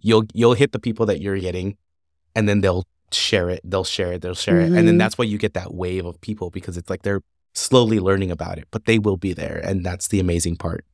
you'll 0.00 0.24
you'll 0.32 0.54
hit 0.54 0.72
the 0.72 0.78
people 0.78 1.06
that 1.06 1.20
you're 1.20 1.38
getting 1.38 1.76
and 2.36 2.48
then 2.48 2.60
they'll 2.60 2.84
share 3.12 3.50
it, 3.50 3.60
they'll 3.64 3.84
share 3.84 4.12
it, 4.12 4.22
they'll 4.22 4.34
share 4.34 4.60
it. 4.60 4.72
And 4.72 4.86
then 4.86 4.94
Mhm. 4.96 4.98
that's 4.98 5.18
why 5.18 5.24
you 5.24 5.38
get 5.38 5.54
that 5.54 5.74
wave 5.74 6.04
of 6.06 6.20
people 6.20 6.50
because 6.50 6.76
it's 6.76 6.90
like 6.90 7.02
they're 7.02 7.22
slowly 7.52 7.98
learning 7.98 8.30
about 8.30 8.58
it, 8.58 8.66
but 8.70 8.84
they 8.84 8.98
will 8.98 9.16
be 9.16 9.32
there. 9.32 9.60
And 9.64 9.84
that's 9.84 10.08
the 10.08 10.20
amazing 10.20 10.56
part. 10.56 10.84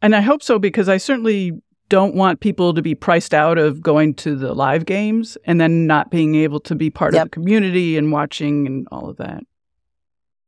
And 0.00 0.14
I 0.14 0.20
hope 0.20 0.42
so 0.42 0.58
because 0.58 0.88
I 0.88 0.96
certainly 0.98 1.52
don't 1.88 2.14
want 2.14 2.40
people 2.40 2.74
to 2.74 2.82
be 2.82 2.94
priced 2.94 3.32
out 3.32 3.56
of 3.58 3.80
going 3.82 4.14
to 4.14 4.36
the 4.36 4.52
live 4.54 4.84
games 4.84 5.38
and 5.44 5.60
then 5.60 5.86
not 5.86 6.10
being 6.10 6.34
able 6.34 6.60
to 6.60 6.74
be 6.74 6.90
part 6.90 7.14
Yep. 7.14 7.22
of 7.22 7.26
the 7.26 7.30
community 7.30 7.96
and 7.96 8.12
watching 8.12 8.66
and 8.66 8.86
all 8.92 9.08
of 9.08 9.16
that. 9.16 9.42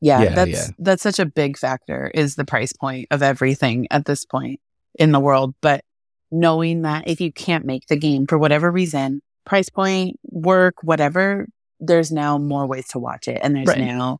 Yeah, 0.00 0.22
Yeah, 0.22 0.34
that's 0.34 0.50
yeah. 0.50 0.66
that's 0.78 1.02
such 1.02 1.18
a 1.18 1.26
big 1.26 1.56
factor 1.58 2.10
is 2.14 2.36
the 2.36 2.44
price 2.44 2.72
point 2.72 3.06
of 3.10 3.22
everything 3.22 3.86
at 3.90 4.04
this 4.06 4.24
point 4.24 4.60
in 4.98 5.12
the 5.12 5.20
world. 5.20 5.54
But 5.60 5.84
knowing 6.30 6.82
that 6.82 7.08
if 7.08 7.20
you 7.20 7.32
can't 7.32 7.64
make 7.64 7.86
the 7.86 7.96
game 7.96 8.26
for 8.26 8.38
whatever 8.38 8.70
reason, 8.70 9.20
price 9.44 9.68
point, 9.68 10.18
work, 10.30 10.74
whatever, 10.82 11.48
there's 11.80 12.12
now 12.12 12.38
more 12.38 12.66
ways 12.66 12.88
to 12.88 12.98
watch 12.98 13.28
it. 13.28 13.40
And 13.42 13.54
there's 13.56 13.66
Right. 13.66 13.78
now, 13.78 14.18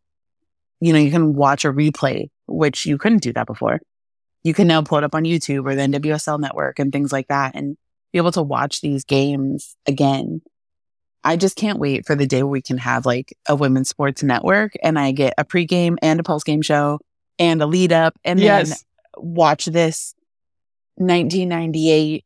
you 0.80 0.92
know, 0.92 0.98
you 0.98 1.10
can 1.10 1.34
watch 1.34 1.64
a 1.64 1.72
replay, 1.72 2.28
which 2.46 2.84
you 2.86 2.98
couldn't 2.98 3.22
do 3.22 3.32
that 3.34 3.46
before. 3.46 3.80
You 4.42 4.54
can 4.54 4.66
now 4.66 4.82
pull 4.82 4.98
it 4.98 5.04
up 5.04 5.14
on 5.14 5.24
YouTube 5.24 5.66
or 5.70 5.74
the 5.74 5.82
NWSL 5.82 6.40
network 6.40 6.78
and 6.78 6.92
things 6.92 7.12
like 7.12 7.28
that 7.28 7.54
and 7.54 7.76
be 8.12 8.18
able 8.18 8.32
to 8.32 8.42
watch 8.42 8.80
these 8.80 9.04
games 9.04 9.76
again. 9.86 10.40
I 11.22 11.36
just 11.36 11.56
can't 11.56 11.78
wait 11.78 12.06
for 12.06 12.14
the 12.14 12.26
day 12.26 12.42
where 12.42 12.50
we 12.50 12.62
can 12.62 12.78
have 12.78 13.04
like 13.04 13.36
a 13.46 13.54
women's 13.54 13.90
sports 13.90 14.22
network 14.22 14.72
and 14.82 14.98
I 14.98 15.12
get 15.12 15.34
a 15.36 15.44
pregame 15.44 15.96
and 16.00 16.18
a 16.18 16.22
postgame 16.22 16.64
show 16.64 16.98
and 17.38 17.60
a 17.60 17.66
lead 17.66 17.92
up 17.92 18.14
and 18.24 18.40
then 18.68 18.76
watch 19.18 19.66
this 19.66 20.14
1998, 20.96 22.24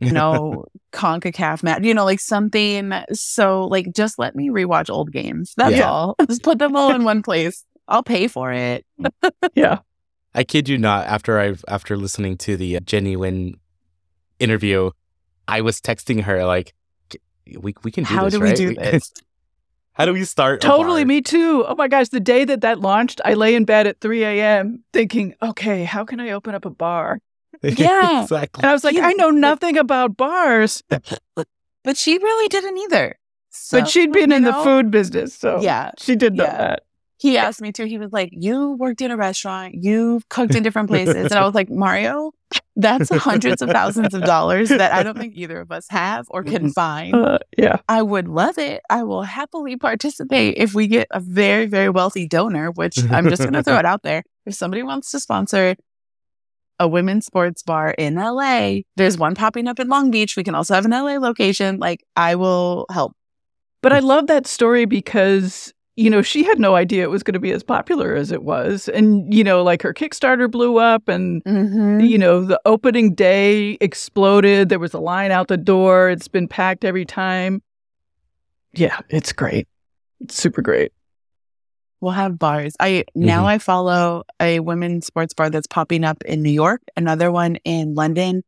you 0.00 0.12
know, 0.12 0.64
CONCACAF 0.92 1.62
match, 1.62 1.82
you 1.82 1.94
know, 1.94 2.04
like 2.04 2.20
something. 2.20 2.92
So, 3.12 3.64
like, 3.66 3.92
just 3.92 4.18
let 4.18 4.34
me 4.36 4.48
rewatch 4.48 4.90
old 4.90 5.12
games. 5.12 5.52
That's 5.56 5.76
Yeah. 5.76 5.88
all. 5.90 6.16
Just 6.28 6.42
put 6.42 6.58
them 6.58 6.76
all 6.76 6.94
in 6.94 7.04
one 7.04 7.22
place. 7.22 7.64
I'll 7.88 8.02
pay 8.02 8.28
for 8.28 8.52
it. 8.52 8.84
Yeah. 9.54 9.78
I 10.36 10.44
kid 10.44 10.68
you 10.68 10.76
not. 10.78 11.06
After 11.06 11.40
I've 11.40 11.64
after 11.66 11.96
listening 11.96 12.36
to 12.38 12.56
the 12.56 12.76
uh, 12.76 12.80
Jenny 12.80 13.16
Nguyen 13.16 13.54
interview, 14.38 14.90
I 15.48 15.62
was 15.62 15.80
texting 15.80 16.22
her 16.24 16.44
like, 16.44 16.74
"We 17.58 17.74
we 17.82 17.90
can 17.90 18.04
do 18.04 18.14
How 18.14 18.24
this, 18.24 18.34
do 18.34 18.40
we 18.40 18.46
right? 18.48 18.56
do 18.56 18.74
this? 18.78 19.12
How 19.94 20.04
do 20.04 20.12
we 20.12 20.24
start? 20.24 20.60
Totally, 20.60 21.06
me 21.06 21.22
too. 21.22 21.64
Oh 21.66 21.74
my 21.74 21.88
gosh, 21.88 22.10
the 22.10 22.20
day 22.20 22.44
that 22.44 22.60
that 22.60 22.80
launched, 22.80 23.22
I 23.24 23.32
lay 23.32 23.54
in 23.54 23.64
bed 23.64 23.86
at 23.86 23.98
3 24.02 24.24
a.m. 24.24 24.84
thinking, 24.92 25.34
okay, 25.42 25.84
how 25.84 26.04
can 26.04 26.20
I 26.20 26.30
open 26.32 26.54
up 26.54 26.64
a 26.66 26.70
bar? 26.70 27.18
Yeah. 27.62 28.20
exactly. 28.22 28.62
And 28.62 28.70
I 28.70 28.74
was 28.74 28.84
like, 28.84 28.94
Yeah, 28.94 29.06
I 29.06 29.14
know 29.14 29.30
nothing 29.30 29.78
about 29.78 30.18
bars, 30.18 30.82
But 31.82 31.96
she 31.96 32.18
really 32.18 32.48
didn't 32.48 32.76
either. 32.76 33.18
So, 33.48 33.80
but 33.80 33.88
she'd 33.88 34.12
been 34.12 34.30
you 34.30 34.36
in 34.36 34.42
the 34.44 34.52
food 34.52 34.90
business. 34.90 35.32
So 35.34 35.62
Yeah. 35.62 35.92
she 35.98 36.14
did 36.16 36.34
know 36.34 36.44
Yeah. 36.44 36.58
that. 36.58 36.82
He 37.18 37.38
asked 37.38 37.60
me 37.60 37.72
to. 37.72 37.86
He 37.88 37.98
was 37.98 38.12
like, 38.12 38.30
You 38.32 38.72
worked 38.72 39.00
in 39.00 39.10
a 39.10 39.16
restaurant, 39.16 39.74
you've 39.74 40.28
cooked 40.28 40.54
in 40.54 40.62
different 40.62 40.88
places. 40.88 41.14
And 41.16 41.34
I 41.34 41.44
was 41.44 41.54
like, 41.54 41.70
Mario, 41.70 42.32
that's 42.76 43.08
hundreds 43.14 43.62
of 43.62 43.70
thousands 43.70 44.14
of 44.14 44.22
dollars 44.22 44.68
that 44.68 44.92
I 44.92 45.02
don't 45.02 45.16
think 45.16 45.34
either 45.36 45.60
of 45.60 45.72
us 45.72 45.86
have 45.88 46.26
or 46.28 46.44
can 46.44 46.70
find. 46.70 47.14
Uh, 47.14 47.38
yeah. 47.56 47.78
I 47.88 48.02
would 48.02 48.28
love 48.28 48.58
it. 48.58 48.82
I 48.90 49.02
will 49.02 49.22
happily 49.22 49.76
participate 49.76 50.58
if 50.58 50.74
we 50.74 50.86
get 50.86 51.08
a 51.10 51.20
very, 51.20 51.66
very 51.66 51.88
wealthy 51.88 52.28
donor, 52.28 52.70
which 52.70 52.98
I'm 53.10 53.28
just 53.28 53.42
going 53.42 53.54
to 53.54 53.62
throw 53.62 53.78
it 53.78 53.86
out 53.86 54.02
there. 54.02 54.22
If 54.44 54.54
somebody 54.54 54.82
wants 54.82 55.10
to 55.12 55.20
sponsor 55.20 55.74
a 56.78 56.86
women's 56.86 57.24
sports 57.24 57.62
bar 57.62 57.92
in 57.92 58.16
LA, 58.16 58.80
there's 58.96 59.16
one 59.16 59.34
popping 59.34 59.66
up 59.66 59.80
in 59.80 59.88
Long 59.88 60.10
Beach. 60.10 60.36
We 60.36 60.44
can 60.44 60.54
also 60.54 60.74
have 60.74 60.84
an 60.84 60.90
LA 60.90 61.16
location. 61.18 61.78
Like, 61.78 62.04
I 62.14 62.34
will 62.34 62.86
help. 62.90 63.16
But 63.82 63.92
I 63.92 64.00
love 64.00 64.26
that 64.26 64.46
story 64.46 64.84
because, 64.84 65.72
you 65.96 66.10
know, 66.10 66.20
she 66.22 66.44
had 66.44 66.58
no 66.58 66.74
idea 66.76 67.02
it 67.02 67.10
was 67.10 67.22
going 67.22 67.32
to 67.34 67.40
be 67.40 67.52
as 67.52 67.62
popular 67.62 68.14
as 68.14 68.30
it 68.30 68.42
was. 68.42 68.88
And, 68.88 69.32
you 69.32 69.42
know, 69.42 69.62
like 69.62 69.82
her 69.82 69.94
Kickstarter 69.94 70.50
blew 70.50 70.76
up 70.78 71.08
and, 71.08 71.42
Mm-hmm. 71.44 72.00
you 72.00 72.18
know, 72.18 72.44
the 72.44 72.60
opening 72.66 73.14
day 73.14 73.78
exploded. 73.80 74.68
There 74.68 74.78
was 74.78 74.92
a 74.94 74.98
line 75.00 75.30
out 75.30 75.48
the 75.48 75.56
door. 75.56 76.10
It's 76.10 76.28
been 76.28 76.48
packed 76.48 76.84
every 76.84 77.04
time. 77.06 77.62
Yeah, 78.74 79.00
it's 79.08 79.32
great. 79.32 79.66
It's 80.20 80.34
super 80.36 80.60
great. 80.60 80.92
We'll 82.02 82.12
have 82.12 82.38
bars. 82.38 82.74
I 82.78 83.04
now 83.14 83.46
I 83.46 83.56
follow 83.58 84.24
a 84.38 84.60
women's 84.60 85.06
sports 85.06 85.32
bar 85.32 85.48
that's 85.48 85.66
popping 85.66 86.04
up 86.04 86.22
in 86.24 86.42
New 86.42 86.50
York, 86.50 86.82
another 86.94 87.32
one 87.32 87.56
in 87.64 87.94
London, 87.94 88.42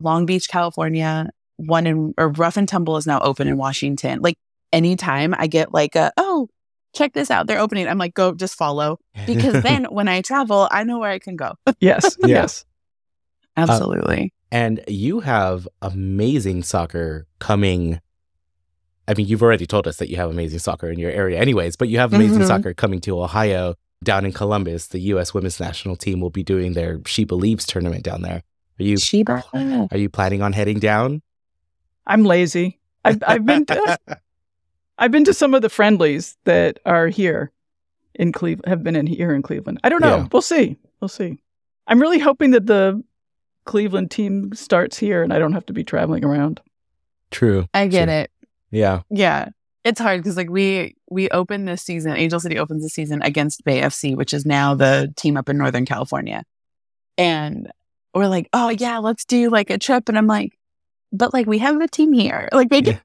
Long 0.00 0.26
Beach, 0.26 0.48
California, 0.48 1.30
one 1.58 1.86
in 1.86 2.12
or 2.18 2.30
Rough 2.30 2.56
and 2.56 2.68
Tumble 2.68 2.96
is 2.96 3.06
now 3.06 3.20
open 3.20 3.46
in 3.46 3.56
Washington. 3.56 4.20
Like 4.20 4.36
anytime 4.72 5.32
I 5.38 5.46
get 5.46 5.72
like 5.72 5.94
a 5.94 6.10
oh, 6.16 6.48
check 6.94 7.12
this 7.12 7.30
out, 7.30 7.46
they're 7.46 7.60
opening. 7.60 7.86
I'm 7.88 7.98
like, 7.98 8.14
go 8.14 8.32
just 8.34 8.54
follow. 8.56 8.98
Because 9.26 9.62
then 9.68 9.84
when 9.86 10.08
I 10.08 10.20
travel, 10.22 10.68
I 10.70 10.84
know 10.84 10.98
where 10.98 11.10
I 11.10 11.18
can 11.18 11.36
go. 11.36 11.54
Yes. 11.80 12.16
Yes. 12.24 12.64
Absolutely. 13.56 14.32
and 14.52 14.82
you 14.88 15.20
have 15.20 15.66
amazing 15.82 16.62
soccer 16.62 17.26
coming. 17.40 18.00
I 19.08 19.14
mean, 19.14 19.26
you've 19.26 19.42
already 19.42 19.66
told 19.66 19.86
us 19.88 19.96
that 19.96 20.08
you 20.10 20.16
have 20.16 20.30
amazing 20.30 20.58
soccer 20.60 20.88
in 20.90 20.98
your 20.98 21.10
area, 21.10 21.40
anyways. 21.40 21.76
But 21.76 21.88
you 21.88 21.98
have 21.98 22.12
amazing 22.12 22.40
Mhm. 22.40 22.46
soccer 22.46 22.72
coming 22.74 23.00
to 23.02 23.20
Ohio, 23.20 23.74
down 24.04 24.24
in 24.24 24.32
Columbus. 24.32 24.86
The 24.88 25.00
U.S. 25.12 25.34
Women's 25.34 25.58
National 25.58 25.96
Team 25.96 26.20
will 26.20 26.30
be 26.30 26.42
doing 26.44 26.74
their 26.74 26.98
SheBelieves 27.00 27.64
tournament 27.66 28.04
down 28.04 28.22
there. 28.22 28.42
Are 28.78 28.82
you 28.84 28.96
Sheba. 28.96 29.42
are 29.90 29.98
you 29.98 30.08
planning 30.08 30.40
on 30.42 30.52
heading 30.52 30.78
down? 30.78 31.22
I'm 32.06 32.22
lazy. 32.24 32.78
I've, 33.04 33.22
I've 33.26 33.44
been 33.44 33.66
to, 33.66 33.98
I've 34.98 35.10
been 35.12 35.24
to 35.24 35.34
some 35.34 35.54
of 35.54 35.62
the 35.62 35.68
friendlies 35.68 36.36
that 36.44 36.80
are 36.84 37.08
here 37.08 37.52
in 38.14 38.32
Cleveland. 38.32 38.68
Have 38.68 38.82
been 38.82 38.96
in 38.96 39.06
here 39.06 39.32
in 39.32 39.42
Cleveland. 39.42 39.80
I 39.84 39.88
don't 39.88 40.00
know. 40.00 40.18
Yeah. 40.18 40.28
We'll 40.32 40.42
see. 40.42 40.76
We'll 41.00 41.08
see. 41.08 41.38
I'm 41.86 42.00
really 42.00 42.18
hoping 42.18 42.50
that 42.50 42.66
the 42.66 43.02
Cleveland 43.64 44.10
team 44.10 44.52
starts 44.54 44.98
here 44.98 45.22
and 45.22 45.32
I 45.32 45.38
don't 45.38 45.52
have 45.52 45.66
to 45.66 45.72
be 45.72 45.84
traveling 45.84 46.24
around. 46.24 46.60
True. 47.30 47.66
I 47.74 47.86
get 47.86 48.06
True. 48.06 48.14
it. 48.14 48.30
Yeah. 48.70 49.02
Yeah. 49.10 49.48
It's 49.84 50.00
hard 50.00 50.20
because 50.20 50.36
like 50.36 50.50
we 50.50 50.96
we 51.08 51.30
open 51.30 51.64
this 51.64 51.82
season, 51.82 52.16
Angel 52.16 52.40
City 52.40 52.58
opens 52.58 52.82
the 52.82 52.88
season 52.88 53.22
against 53.22 53.64
Bay 53.64 53.80
FC, 53.80 54.16
which 54.16 54.34
is 54.34 54.44
now 54.44 54.74
the 54.74 55.12
team 55.16 55.36
up 55.36 55.48
in 55.48 55.56
Northern 55.56 55.86
California. 55.86 56.42
And 57.16 57.70
we're 58.14 58.26
like, 58.26 58.48
oh 58.52 58.70
yeah, 58.70 58.98
let's 58.98 59.24
do 59.24 59.48
like 59.48 59.70
a 59.70 59.78
trip. 59.78 60.08
And 60.08 60.18
I'm 60.18 60.26
like, 60.26 60.58
but 61.12 61.32
like 61.32 61.46
we 61.46 61.58
have 61.58 61.80
a 61.80 61.88
team 61.88 62.12
here. 62.12 62.48
Like 62.52 62.68
they 62.68 62.82
can 62.82 62.94
Yeah. 62.94 63.00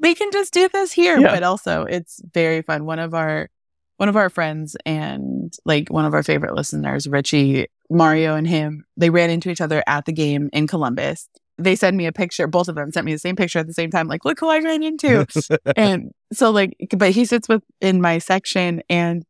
We 0.00 0.14
can 0.14 0.30
just 0.32 0.52
do 0.52 0.68
this 0.68 0.92
here. 0.92 1.18
Yeah. 1.18 1.34
But 1.34 1.42
also 1.42 1.82
it's 1.82 2.20
very 2.32 2.62
fun. 2.62 2.84
One 2.84 2.98
of 2.98 3.14
our 3.14 3.48
one 3.96 4.08
of 4.08 4.16
our 4.16 4.30
friends 4.30 4.76
and 4.86 5.52
like 5.64 5.88
one 5.88 6.04
of 6.04 6.14
our 6.14 6.22
favorite 6.22 6.54
listeners, 6.54 7.08
Richie, 7.08 7.66
Mario 7.90 8.36
and 8.36 8.46
him, 8.46 8.84
they 8.96 9.10
ran 9.10 9.28
into 9.28 9.50
each 9.50 9.60
other 9.60 9.82
at 9.86 10.04
the 10.04 10.12
game 10.12 10.50
in 10.52 10.68
Columbus. 10.68 11.28
They 11.60 11.74
sent 11.74 11.96
me 11.96 12.06
a 12.06 12.12
picture, 12.12 12.46
both 12.46 12.68
of 12.68 12.76
them 12.76 12.92
sent 12.92 13.04
me 13.04 13.12
the 13.12 13.18
same 13.18 13.34
picture 13.34 13.58
at 13.58 13.66
the 13.66 13.74
same 13.74 13.90
time, 13.90 14.06
like, 14.06 14.24
look 14.24 14.38
who 14.38 14.48
I 14.48 14.60
ran 14.60 14.84
into 14.84 15.26
and 15.76 16.12
so 16.32 16.50
like 16.50 16.76
but 16.96 17.10
he 17.10 17.24
sits 17.24 17.48
with 17.48 17.62
in 17.80 18.00
my 18.00 18.18
section 18.18 18.82
and 18.88 19.24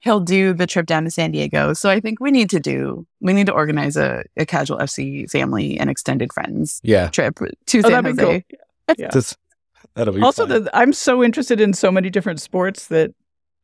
he'll 0.00 0.20
do 0.20 0.52
the 0.52 0.66
trip 0.66 0.86
down 0.86 1.04
to 1.04 1.10
san 1.10 1.30
diego 1.32 1.72
so 1.72 1.90
i 1.90 2.00
think 2.00 2.20
we 2.20 2.30
need 2.30 2.48
to 2.48 2.60
do 2.60 3.06
we 3.20 3.32
need 3.32 3.46
to 3.46 3.52
organize 3.52 3.96
a, 3.96 4.24
a 4.36 4.46
casual 4.46 4.78
fc 4.78 5.28
family 5.30 5.78
and 5.78 5.90
extended 5.90 6.32
friends 6.32 6.80
yeah. 6.84 7.08
trip 7.08 7.38
to 7.66 7.82
Oh, 7.84 7.88
san 7.88 8.04
jose 8.04 8.44
cool. 8.48 8.58
Yeah. 8.96 9.10
That'll 9.98 10.14
be 10.14 10.22
Also, 10.22 10.46
fun. 10.46 10.64
the, 10.64 10.70
I'm 10.76 10.92
so 10.92 11.22
interested 11.22 11.60
in 11.60 11.72
so 11.74 11.90
many 11.90 12.08
different 12.10 12.40
sports 12.40 12.86
that 12.88 13.10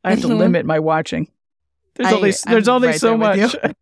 I 0.02 0.10
have 0.10 0.20
to 0.20 0.28
Mhm. 0.28 0.38
limit 0.38 0.66
my 0.66 0.78
watching. 0.78 1.28
There's 1.94 2.12
I- 2.12 2.16
only 2.16 2.32
there's 2.46 2.68
I'm 2.68 2.74
only 2.74 2.88
right 2.88 3.00
so 3.00 3.08
there 3.16 3.18
much. 3.18 3.56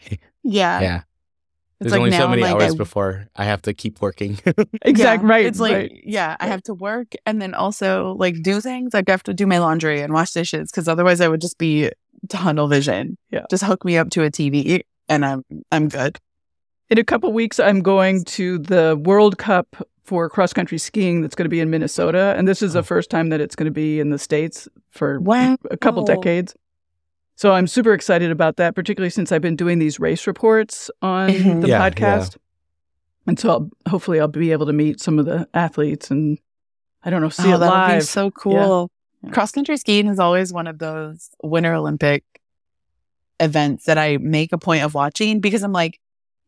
yeah, 0.42 0.80
yeah. 0.80 0.96
it's 0.96 1.04
There's 1.80 1.92
like 1.92 1.98
only 1.98 2.10
now 2.10 2.18
so 2.18 2.28
many 2.28 2.42
like, 2.42 2.54
hours 2.54 2.74
I- 2.74 2.76
before 2.76 3.28
I 3.36 3.44
have 3.44 3.62
to 3.62 3.72
keep 3.74 4.00
working. 4.02 4.38
exactly 4.82 5.26
yeah, 5.28 5.32
right. 5.34 5.46
it's 5.46 5.60
like 5.60 5.72
right. 5.74 6.00
yeah 6.04 6.36
i 6.40 6.46
have 6.46 6.62
to 6.64 6.74
work 6.74 7.08
and 7.26 7.40
then 7.42 7.54
also 7.54 8.14
like 8.18 8.42
do 8.42 8.60
things 8.60 8.92
like 8.94 9.08
i 9.08 9.12
have 9.12 9.22
to 9.24 9.34
do 9.34 9.46
my 9.46 9.58
laundry 9.58 10.00
and 10.00 10.12
wash 10.12 10.32
dishes 10.32 10.70
because 10.70 10.88
otherwise 10.88 11.20
i 11.20 11.28
would 11.28 11.40
just 11.40 11.58
be 11.58 11.90
tunnel 12.28 12.68
vision 12.68 13.16
Yeah. 13.30 13.44
just 13.50 13.64
hook 13.64 13.84
me 13.84 13.96
up 13.98 14.10
to 14.10 14.22
a 14.24 14.30
tv 14.30 14.80
and 15.08 15.24
i'm 15.24 15.42
i'm 15.72 15.88
good 15.88 16.18
In 16.90 16.98
a 16.98 17.04
couple 17.04 17.32
weeks, 17.32 17.58
I'm 17.58 17.80
going 17.80 18.24
to 18.36 18.58
the 18.58 19.00
World 19.08 19.38
Cup 19.38 19.66
for 20.04 20.28
cross 20.28 20.52
country 20.52 20.76
skiing 20.78 21.22
that's 21.22 21.34
going 21.34 21.46
to 21.46 21.50
be 21.50 21.60
in 21.60 21.70
Minnesota, 21.70 22.34
and 22.36 22.46
this 22.46 22.60
is 22.62 22.74
the 22.74 22.80
Oh. 22.80 22.82
first 22.82 23.10
time 23.10 23.30
that 23.30 23.40
it's 23.40 23.56
going 23.56 23.64
to 23.66 23.70
be 23.72 24.00
in 24.00 24.10
the 24.10 24.18
states 24.18 24.68
for 24.90 25.18
Wow. 25.20 25.56
a 25.70 25.76
couple 25.76 26.04
decades. 26.04 26.54
So 27.36 27.52
I'm 27.52 27.66
super 27.66 27.92
excited 27.94 28.30
about 28.30 28.56
that, 28.58 28.74
particularly 28.74 29.10
since 29.10 29.32
I've 29.32 29.40
been 29.42 29.56
doing 29.56 29.78
these 29.78 29.98
race 29.98 30.26
reports 30.26 30.90
on 31.02 31.30
Mhm. 31.30 31.62
the 31.62 31.68
Yeah, 31.68 31.78
yeah. 31.78 31.90
podcast. 31.90 32.36
And 33.26 33.38
so 33.40 33.48
I'll, 33.50 33.70
hopefully 33.88 34.20
I'll 34.20 34.28
be 34.28 34.52
able 34.52 34.66
to 34.66 34.72
meet 34.74 35.00
some 35.00 35.18
of 35.18 35.24
the 35.24 35.48
athletes 35.54 36.10
and 36.10 36.38
I 37.02 37.10
don't 37.10 37.20
know, 37.22 37.28
see 37.30 37.50
oh, 37.50 37.56
it 37.56 37.58
that'll 37.58 37.86
be 37.88 37.92
live. 37.94 38.04
so 38.04 38.30
cool. 38.30 38.90
Yeah. 39.22 39.30
Cross 39.30 39.52
country 39.52 39.76
skiing 39.78 40.06
is 40.08 40.18
always 40.18 40.52
one 40.52 40.66
of 40.66 40.78
those 40.78 41.30
Winter 41.42 41.72
Olympic 41.74 42.24
events 43.40 43.86
that 43.86 43.98
I 43.98 44.18
make 44.18 44.52
a 44.52 44.58
point 44.58 44.84
of 44.84 44.94
watching 44.94 45.40
because 45.40 45.62
I'm 45.62 45.72
like, 45.72 45.98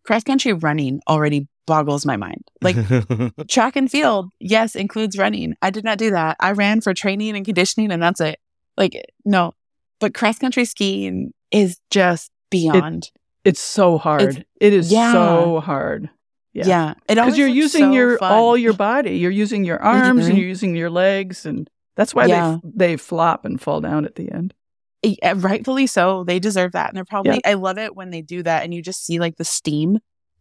cross 0.04 0.22
country 0.22 0.52
running 0.52 1.00
already 1.08 1.48
boggles 1.66 2.06
my 2.06 2.16
mind. 2.16 2.44
Like 2.62 2.76
track 3.48 3.76
and 3.76 3.90
field, 3.90 4.30
yes, 4.40 4.74
includes 4.74 5.18
running. 5.18 5.54
I 5.60 5.70
did 5.70 5.84
not 5.84 5.98
do 5.98 6.10
that. 6.12 6.36
I 6.40 6.52
ran 6.52 6.80
for 6.80 6.94
training 6.94 7.36
and 7.36 7.44
conditioning 7.44 7.90
and 7.90 8.02
that's 8.02 8.20
it. 8.20 8.38
Like, 8.76 9.04
no. 9.24 9.52
But 10.00 10.14
cross 10.14 10.38
country 10.38 10.64
skiing 10.64 11.32
is 11.50 11.78
just 11.90 12.30
beyond. 12.50 13.10
It's 13.44 13.60
so 13.60 13.98
hard. 13.98 14.44
it 14.60 14.72
is 14.72 14.92
yeah. 14.92 15.12
so 15.12 15.60
hard. 15.60 16.10
yeah. 16.52 16.66
Yeah. 16.66 16.94
Because 17.08 17.38
you're 17.38 17.48
using 17.48 17.84
so 17.84 17.92
your 17.92 18.18
fun. 18.18 18.32
all 18.32 18.56
your 18.56 18.72
body. 18.72 19.18
You're 19.18 19.30
using 19.30 19.64
your 19.64 19.80
arms 19.82 20.26
and 20.26 20.36
you're 20.36 20.48
using 20.48 20.74
your 20.76 20.90
legs 20.90 21.46
and 21.46 21.68
that's 21.96 22.14
why 22.14 22.26
Yeah. 22.26 22.58
they 22.62 22.88
they 22.88 22.96
flop 22.96 23.44
and 23.44 23.60
fall 23.60 23.80
down 23.80 24.04
at 24.04 24.16
the 24.16 24.30
end. 24.30 24.52
Eh, 25.02 25.14
rightfully 25.36 25.86
so. 25.86 26.24
They 26.24 26.38
deserve 26.38 26.72
that. 26.72 26.88
And 26.88 26.96
they're 26.96 27.04
probably, 27.04 27.44
I 27.44 27.54
love 27.54 27.78
it 27.78 27.94
when 27.94 28.10
they 28.10 28.22
do 28.22 28.42
that 28.42 28.64
and 28.64 28.74
you 28.74 28.82
just 28.82 29.04
see 29.04 29.18
like 29.18 29.36
the 29.36 29.44
steam 29.44 29.98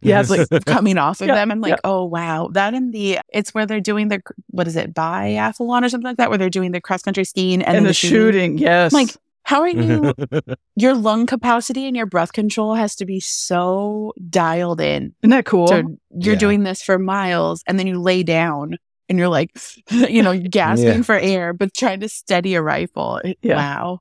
Yes. 0.08 0.30
like 0.30 0.48
coming 0.66 0.98
off 0.98 1.20
of 1.20 1.28
Yeah, 1.28 1.34
them. 1.34 1.50
I'm 1.50 1.60
like, 1.60 1.70
yeah. 1.72 1.76
oh, 1.84 2.04
wow. 2.04 2.48
That 2.52 2.74
and 2.74 2.92
the, 2.92 3.18
it's 3.32 3.52
where 3.54 3.66
they're 3.66 3.80
doing 3.80 4.08
their, 4.08 4.22
what 4.50 4.66
is 4.66 4.76
it, 4.76 4.94
biathlon 4.94 5.82
or 5.84 5.88
something 5.88 6.06
like 6.06 6.16
that, 6.18 6.28
where 6.28 6.38
they're 6.38 6.50
doing 6.50 6.72
the 6.72 6.80
cross 6.80 7.02
country 7.02 7.24
skiing 7.24 7.62
and, 7.62 7.68
And, 7.68 7.76
then 7.76 7.84
the, 7.84 7.92
shooting, 7.94 8.58
yes. 8.58 8.92
Like, 8.92 9.10
how 9.42 9.60
are 9.60 9.68
you, 9.68 10.12
your 10.76 10.94
lung 10.94 11.26
capacity 11.26 11.86
and 11.86 11.96
your 11.96 12.06
breath 12.06 12.32
control 12.32 12.74
has 12.74 12.96
to 12.96 13.06
be 13.06 13.20
so 13.20 14.12
dialed 14.28 14.80
in. 14.80 15.14
Isn't 15.22 15.30
that 15.30 15.44
cool? 15.46 15.68
So 15.68 15.96
you're 16.18 16.34
Yeah. 16.34 16.38
doing 16.40 16.62
this 16.64 16.82
for 16.82 16.98
miles 16.98 17.62
and 17.66 17.78
then 17.78 17.86
you 17.86 18.00
lay 18.00 18.22
down 18.24 18.76
and 19.08 19.18
you're 19.18 19.28
like, 19.28 19.50
you 19.90 20.22
know, 20.22 20.36
gasping 20.38 20.86
Yeah. 20.88 21.02
for 21.02 21.14
air, 21.16 21.52
but 21.52 21.72
trying 21.74 22.00
to 22.00 22.08
steady 22.08 22.54
a 22.56 22.62
rifle. 22.62 23.20
Yeah. 23.40 23.54
Wow. 23.56 24.00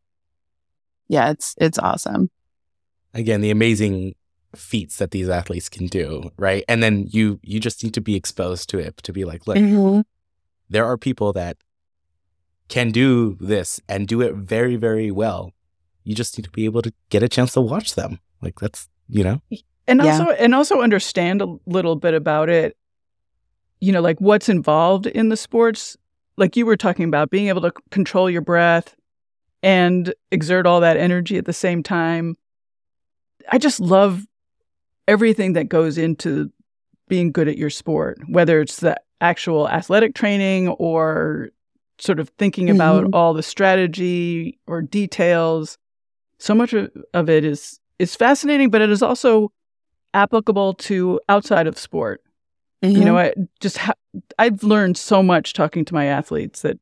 Yeah, 1.08 1.30
it's 1.30 1.54
it's 1.60 1.78
awesome. 1.78 2.32
Again, 3.14 3.42
the 3.42 3.52
amazing 3.52 4.16
feats 4.56 4.98
that 4.98 5.12
these 5.12 5.30
athletes 5.30 5.70
can 5.70 5.88
do, 5.88 6.32
right? 6.38 6.64
And 6.68 6.82
then 6.84 7.06
you 7.10 7.40
you 7.44 7.60
just 7.60 7.84
need 7.84 7.94
to 7.94 8.02
be 8.02 8.16
exposed 8.16 8.70
to 8.70 8.78
it 8.80 8.98
to 8.98 9.14
be 9.14 9.26
like, 9.26 9.48
look, 9.48 9.58
Mhm. 9.58 10.04
there 10.70 10.86
are 10.86 10.98
people 10.98 11.34
that 11.34 11.58
can 12.68 12.92
do 12.92 13.38
this 13.40 13.80
and 13.88 14.08
do 14.08 14.22
it 14.22 14.34
very, 14.36 14.76
very 14.76 15.12
well. 15.12 15.52
You 16.04 16.16
just 16.16 16.38
need 16.38 16.46
to 16.46 16.52
be 16.52 16.66
able 16.66 16.82
to 16.82 16.94
get 17.10 17.24
a 17.24 17.30
chance 17.30 17.54
to 17.54 17.62
watch 17.62 17.96
them. 17.96 18.20
Like 18.42 18.60
that's 18.60 18.90
you 19.08 19.24
know, 19.24 19.42
and 19.88 20.02
Yeah. 20.02 20.18
also 20.20 20.32
and 20.32 20.56
also 20.56 20.82
understand 20.82 21.42
a 21.42 21.56
little 21.68 21.96
bit 21.96 22.14
about 22.16 22.50
it 22.50 22.76
you 23.82 23.92
know 23.92 24.02
like 24.02 24.20
what's 24.20 24.50
involved 24.50 25.06
in 25.06 25.30
the 25.30 25.38
sports 25.38 25.96
like 26.38 26.56
you 26.56 26.66
were 26.66 26.78
talking 26.78 27.06
about 27.06 27.30
being 27.30 27.50
able 27.50 27.62
to 27.62 27.72
control 27.92 28.30
your 28.30 28.42
breath 28.42 28.96
and 29.62 30.14
exert 30.32 30.66
all 30.66 30.80
that 30.80 30.96
energy 30.98 31.38
at 31.38 31.46
the 31.46 31.54
same 31.54 31.84
time 31.84 32.36
i 33.52 33.58
just 33.58 33.80
love 33.80 34.26
everything 35.08 35.54
that 35.54 35.70
goes 35.70 35.98
into 35.98 36.52
being 37.08 37.32
good 37.32 37.48
at 37.48 37.58
your 37.58 37.70
sport 37.70 38.18
whether 38.28 38.60
it's 38.62 38.78
the 38.78 39.00
actual 39.22 39.70
athletic 39.70 40.14
training 40.16 40.68
or 40.70 41.50
sort 42.00 42.20
of 42.20 42.30
thinking 42.38 42.70
about 42.70 43.06
Mhm. 43.06 43.10
all 43.14 43.34
the 43.34 43.42
strategy 43.44 44.60
or 44.68 44.82
details. 44.82 45.78
So 46.40 46.54
much 46.54 46.74
of, 46.74 47.30
it 47.30 47.46
is 47.46 47.80
is 48.00 48.16
fascinating 48.16 48.70
but 48.70 48.82
it 48.82 48.90
is 48.90 49.02
also 49.02 49.52
applicable 50.14 50.74
to 50.74 51.20
outside 51.30 51.68
of 51.68 51.78
sport. 51.78 52.22
You 52.82 53.04
know 53.06 53.18
i 53.18 53.34
just 53.62 53.78
ha- 53.78 53.94
i've 54.38 54.62
learned 54.64 54.98
so 54.98 55.24
much 55.24 55.54
talking 55.54 55.86
to 55.86 55.94
my 55.94 56.06
athletes 56.06 56.62
that 56.62 56.78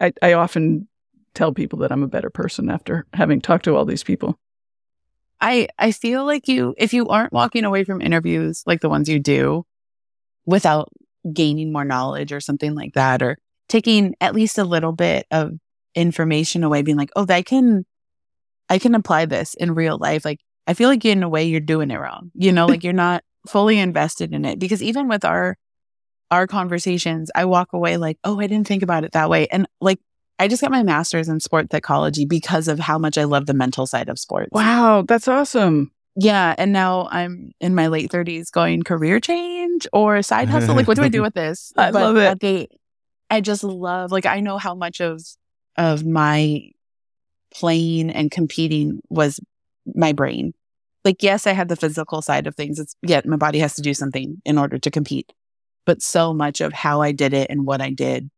I, 0.00 0.12
I 0.22 0.32
often 0.34 0.88
tell 1.34 1.52
people 1.52 1.78
that 1.80 1.92
i'm 1.92 2.02
a 2.02 2.08
better 2.08 2.28
person 2.30 2.68
after 2.70 3.06
having 3.14 3.40
talked 3.40 3.64
to 3.64 3.76
all 3.76 3.84
these 3.86 4.02
people 4.04 4.38
I 5.40 5.68
I 5.78 5.92
feel 5.92 6.24
like 6.24 6.48
you 6.48 6.74
if 6.78 6.92
you 6.92 7.08
aren't 7.08 7.32
walking 7.32 7.64
away 7.64 7.84
from 7.84 8.00
interviews 8.00 8.62
like 8.66 8.80
the 8.80 8.88
ones 8.88 9.08
you 9.08 9.18
do 9.18 9.64
without 10.46 10.90
gaining 11.32 11.72
more 11.72 11.84
knowledge 11.84 12.32
or 12.32 12.40
something 12.40 12.74
like 12.74 12.94
that 12.94 13.22
or 13.22 13.38
taking 13.68 14.14
at 14.20 14.34
least 14.34 14.58
a 14.58 14.64
little 14.64 14.92
bit 14.92 15.26
of 15.30 15.52
information 15.94 16.64
away 16.64 16.82
being 16.82 16.96
like, 16.96 17.10
"Oh, 17.16 17.26
I 17.28 17.42
can 17.42 17.84
I 18.68 18.78
can 18.78 18.94
apply 18.94 19.26
this 19.26 19.54
in 19.54 19.74
real 19.74 19.98
life." 19.98 20.24
Like 20.24 20.40
I 20.66 20.74
feel 20.74 20.88
like 20.88 21.04
in 21.04 21.22
a 21.22 21.28
way 21.28 21.44
you're 21.44 21.60
doing 21.60 21.90
it 21.90 21.98
wrong. 22.00 22.30
You 22.34 22.52
know, 22.52 22.66
like 22.66 22.84
you're 22.84 22.92
not 22.92 23.24
fully 23.48 23.78
invested 23.78 24.32
in 24.34 24.44
it 24.44 24.58
because 24.58 24.82
even 24.82 25.08
with 25.08 25.24
our 25.24 25.56
our 26.30 26.46
conversations, 26.46 27.30
I 27.34 27.44
walk 27.46 27.72
away 27.72 27.96
like, 27.96 28.18
"Oh, 28.24 28.40
I 28.40 28.46
didn't 28.46 28.68
think 28.68 28.82
about 28.82 29.04
it 29.04 29.12
that 29.12 29.30
way." 29.30 29.48
And 29.48 29.66
like 29.80 30.00
I 30.40 30.48
just 30.48 30.62
got 30.62 30.70
my 30.72 30.82
master's 30.82 31.28
in 31.28 31.38
sport 31.40 31.70
psychology 31.70 32.24
because 32.24 32.66
of 32.66 32.78
how 32.80 32.98
much 32.98 33.16
I 33.18 33.24
love 33.24 33.46
the 33.46 33.54
mental 33.54 33.86
side 33.86 34.08
of 34.08 34.18
sports. 34.18 34.48
wow 34.52 35.04
that's 35.06 35.28
awesome 35.28 35.92
Yeah. 36.16 36.54
And 36.58 36.72
now 36.72 37.08
I'm 37.12 37.52
in 37.60 37.74
my 37.74 37.86
late 37.86 38.10
30s 38.10 38.50
going 38.50 38.82
career 38.82 39.20
change 39.20 39.86
or 39.92 40.22
side 40.22 40.48
hustle. 40.48 40.74
like, 40.74 40.88
what 40.88 40.96
do 40.96 41.02
I 41.04 41.08
do 41.08 41.22
with 41.22 41.34
this? 41.34 41.72
I 41.76 41.90
love 41.90 42.16
it. 42.16 42.40
the- 42.40 42.68
I 43.32 43.40
just 43.40 43.62
love, 43.62 44.10
like, 44.10 44.26
I 44.26 44.40
know 44.40 44.58
how 44.58 44.74
much 44.74 45.00
of, 45.00 45.22
of 45.76 46.04
my 46.04 46.62
playing 47.54 48.10
and 48.10 48.28
competing 48.30 49.00
was 49.08 49.38
my 49.94 50.12
brain. 50.12 50.52
Like, 51.04 51.22
yes, 51.22 51.46
I 51.46 51.52
had 51.52 51.68
the 51.68 51.76
physical 51.76 52.22
side 52.22 52.46
of 52.48 52.56
things. 52.56 52.78
It's, 52.80 52.96
yeah, 53.02 53.20
my 53.24 53.36
body 53.36 53.60
has 53.60 53.74
to 53.76 53.82
do 53.82 53.94
something 53.94 54.42
in 54.44 54.58
order 54.58 54.78
to 54.78 54.90
compete. 54.90 55.32
But 55.86 56.02
so 56.02 56.34
much 56.34 56.60
of 56.60 56.72
how 56.72 57.00
I 57.02 57.12
did 57.12 57.32
it 57.32 57.48
and 57.50 57.64
what 57.66 57.80
I 57.80 57.90
did 57.90 58.30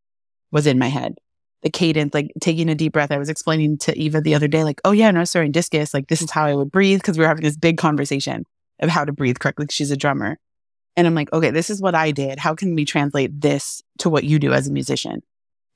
was 0.51 0.67
in 0.67 0.79
my 0.79 0.89
head. 0.89 1.15
The 1.63 1.71
cadence, 1.71 2.13
like 2.15 2.33
taking 2.41 2.69
a 2.69 2.75
deep 2.75 2.93
breath. 2.93 3.11
I 3.13 3.19
was 3.19 3.29
explaining 3.29 3.79
to 3.79 3.97
Eva 3.97 4.21
the 4.21 4.35
other 4.35 4.49
day, 4.49 4.65
like, 4.65 4.81
oh 4.85 4.91
yeah, 4.93 5.11
no, 5.13 5.25
sorry, 5.25 5.49
discus, 5.49 5.95
like 5.95 6.09
this 6.09 6.21
is 6.23 6.31
how 6.31 6.45
I 6.45 6.55
would 6.55 6.73
breathe 6.73 6.99
because 7.01 7.17
we 7.17 7.23
were 7.23 7.29
having 7.29 7.45
this 7.45 7.57
big 7.57 7.79
conversation 7.79 8.45
of 8.81 8.89
how 8.91 9.05
to 9.05 9.13
breathe 9.13 9.39
correctly. 9.39 9.67
She's 9.71 9.91
a 9.93 9.97
drummer. 9.97 10.39
And 10.97 11.07
I'm 11.07 11.15
like, 11.15 11.33
okay, 11.33 11.51
this 11.51 11.71
is 11.71 11.81
what 11.81 11.95
I 11.95 12.11
did. 12.11 12.39
How 12.39 12.55
can 12.55 12.75
we 12.75 12.85
translate 12.85 13.41
this 13.41 13.81
to 13.99 14.11
what 14.11 14.25
you 14.25 14.39
do 14.39 14.53
as 14.53 14.67
a 14.69 14.73
musician? 14.73 15.23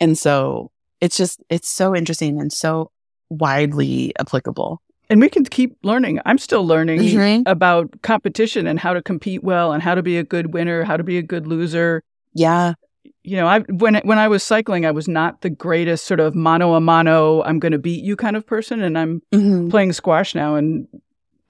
And 0.01 0.19
so 0.19 0.71
it's 1.01 1.17
just, 1.17 1.41
it's 1.51 1.69
so 1.69 1.95
interesting 1.95 2.41
and 2.41 2.53
so 2.53 2.91
widely 3.31 4.13
applicable. 4.19 4.81
and 5.09 5.21
we 5.21 5.29
can 5.29 5.45
keep 5.45 5.77
learning 5.85 6.19
i'm 6.27 6.37
still 6.39 6.67
learning 6.67 6.99
Mhm. 7.01 7.43
about 7.47 8.03
competition 8.03 8.67
and 8.67 8.81
how 8.81 8.93
to 8.93 9.01
compete 9.01 9.45
well 9.45 9.73
and 9.73 9.81
how 9.83 9.95
to 9.95 10.03
be 10.03 10.17
a 10.19 10.25
good 10.25 10.53
winner 10.53 10.83
how 10.85 10.97
to 10.97 11.05
be 11.05 11.17
a 11.19 11.23
good 11.23 11.47
loser 11.47 12.03
Yeah. 12.35 12.75
You 13.23 13.37
know, 13.37 13.47
I 13.47 13.61
when 13.61 13.97
when 14.05 14.19
I 14.19 14.29
was 14.29 14.43
cycling, 14.43 14.87
I 14.87 14.91
was 14.91 15.09
not 15.09 15.41
the 15.43 15.51
greatest 15.51 16.05
sort 16.07 16.21
of 16.21 16.35
mano 16.35 16.75
a 16.75 16.81
mano, 16.81 17.43
I'm 17.43 17.59
going 17.59 17.73
to 17.73 17.79
beat 17.79 18.05
you 18.05 18.17
kind 18.17 18.37
of 18.37 18.47
person, 18.47 18.83
and 18.83 18.99
I'm 18.99 19.23
Mhm. 19.33 19.71
playing 19.71 19.93
squash 19.93 20.35
now, 20.35 20.55
and 20.55 20.87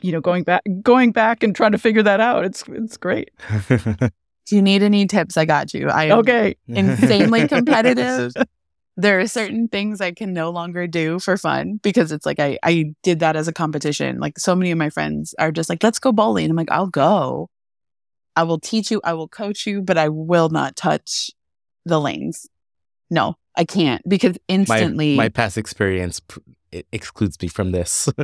you 0.02 0.12
know, 0.12 0.20
going 0.20 0.44
back 0.44 0.62
going 0.82 1.12
back 1.12 1.42
and 1.42 1.54
trying 1.54 1.72
to 1.72 1.78
figure 1.78 2.02
that 2.02 2.20
out. 2.20 2.44
It's 2.44 2.64
it's 2.68 2.96
great. 2.96 3.30
Do 4.46 4.54
you 4.54 4.62
need 4.62 4.82
any 4.82 5.06
tips, 5.06 5.36
I 5.36 5.44
got 5.44 5.74
you. 5.74 5.88
I 5.88 6.10
Okay, 6.10 6.56
insanely 6.68 7.48
competitive. 7.48 8.34
There 8.98 9.20
are 9.20 9.26
certain 9.26 9.68
things 9.68 10.00
I 10.00 10.12
can 10.12 10.32
no 10.32 10.50
longer 10.50 10.86
do 10.86 11.18
for 11.18 11.36
fun 11.36 11.80
because 11.82 12.12
it's 12.12 12.24
like 12.24 12.38
I, 12.38 12.58
I 12.62 12.94
did 13.02 13.18
that 13.20 13.36
as 13.36 13.46
a 13.48 13.52
competition. 13.52 14.20
Like 14.20 14.38
so 14.38 14.54
many 14.56 14.70
of 14.70 14.78
my 14.78 14.88
friends 14.88 15.34
are 15.38 15.52
just 15.52 15.68
like, 15.68 15.82
let's 15.82 15.98
go 15.98 16.12
bowling. 16.12 16.48
I'm 16.48 16.56
like, 16.56 16.70
I'll 16.70 16.86
go. 16.86 17.50
I 18.36 18.44
will 18.44 18.60
teach 18.60 18.90
you, 18.90 19.00
I 19.04 19.14
will 19.14 19.28
coach 19.28 19.66
you, 19.66 19.82
but 19.82 19.98
I 19.98 20.08
will 20.08 20.48
not 20.48 20.76
touch 20.76 21.30
the 21.86 21.98
lanes. 21.98 22.46
No, 23.10 23.36
I 23.56 23.64
can't 23.64 24.02
because 24.06 24.36
instantly 24.48 25.16
my 25.16 25.30
past 25.30 25.56
experience 25.56 26.20
pr- 26.20 26.40
it 26.72 26.86
excludes 26.92 27.40
me 27.40 27.48
from 27.48 27.70
this. 27.72 28.08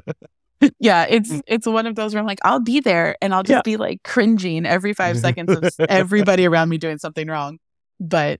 Yeah, 0.78 1.06
it's 1.10 1.32
it's 1.48 1.66
one 1.66 1.88
of 1.88 1.96
those 1.96 2.14
where 2.14 2.20
I'm 2.20 2.26
like, 2.26 2.38
I'll 2.44 2.60
be 2.60 2.78
there 2.78 3.16
and 3.20 3.34
I'll 3.34 3.42
just 3.42 3.50
Yeah. 3.50 3.62
be 3.64 3.76
like 3.76 4.04
cringing 4.04 4.64
every 4.64 4.92
five 4.94 5.18
seconds 5.18 5.50
of 5.50 5.64
everybody 5.88 6.46
around 6.46 6.68
me 6.68 6.78
doing 6.78 6.98
something 6.98 7.26
wrong. 7.26 7.58
But 7.98 8.38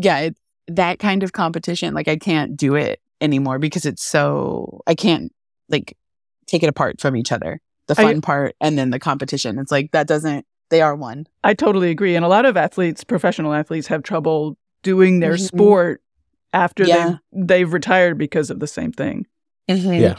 yeah, 0.00 0.18
it, 0.20 0.36
that 0.68 1.00
kind 1.00 1.24
of 1.24 1.32
competition, 1.32 1.94
like 1.94 2.06
I 2.06 2.16
can't 2.16 2.56
do 2.56 2.76
it 2.76 3.00
anymore 3.20 3.58
because 3.58 3.86
it's 3.86 4.04
so 4.04 4.82
I 4.86 4.94
can't 4.94 5.32
like 5.68 5.96
take 6.46 6.62
it 6.62 6.68
apart 6.68 7.00
from 7.00 7.16
each 7.16 7.32
other. 7.32 7.60
The 7.88 7.94
I- 7.98 8.04
fun 8.04 8.20
part 8.20 8.54
and 8.60 8.78
then 8.78 8.90
the 8.90 9.00
competition. 9.00 9.58
It's 9.58 9.72
like 9.72 9.90
that 9.90 10.06
doesn't 10.06 10.46
they 10.70 10.80
are 10.82 10.94
one. 10.94 11.26
I 11.44 11.54
totally 11.54 11.90
agree. 11.90 12.14
And 12.16 12.24
a 12.24 12.28
lot 12.28 12.44
of 12.44 12.56
athletes, 12.56 13.04
professional 13.04 13.54
athletes, 13.54 13.86
have 13.88 14.02
trouble 14.02 14.56
doing 14.82 15.20
their 15.20 15.34
Mhm. 15.34 15.46
sport 15.46 16.02
after 16.52 16.84
Yeah. 16.84 17.16
they've 17.32 17.46
they've 17.46 17.72
retired 17.72 18.18
because 18.18 18.50
of 18.50 18.60
the 18.60 18.66
same 18.66 18.92
thing. 18.92 19.26
Yeah. 19.66 20.18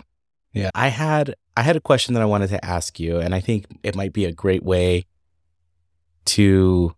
Yeah, 0.54 0.70
I 0.76 0.88
had 0.90 1.36
I 1.58 1.62
had 1.64 1.76
a 1.76 1.82
question 1.82 2.14
that 2.14 2.22
I 2.22 2.26
wanted 2.26 2.50
to 2.50 2.64
ask 2.66 3.00
you, 3.00 3.18
and 3.20 3.36
I 3.36 3.40
think 3.42 3.66
it 3.84 3.96
might 3.96 4.14
be 4.14 4.26
a 4.26 4.32
great 4.32 4.64
way 4.64 5.06
to 6.26 6.94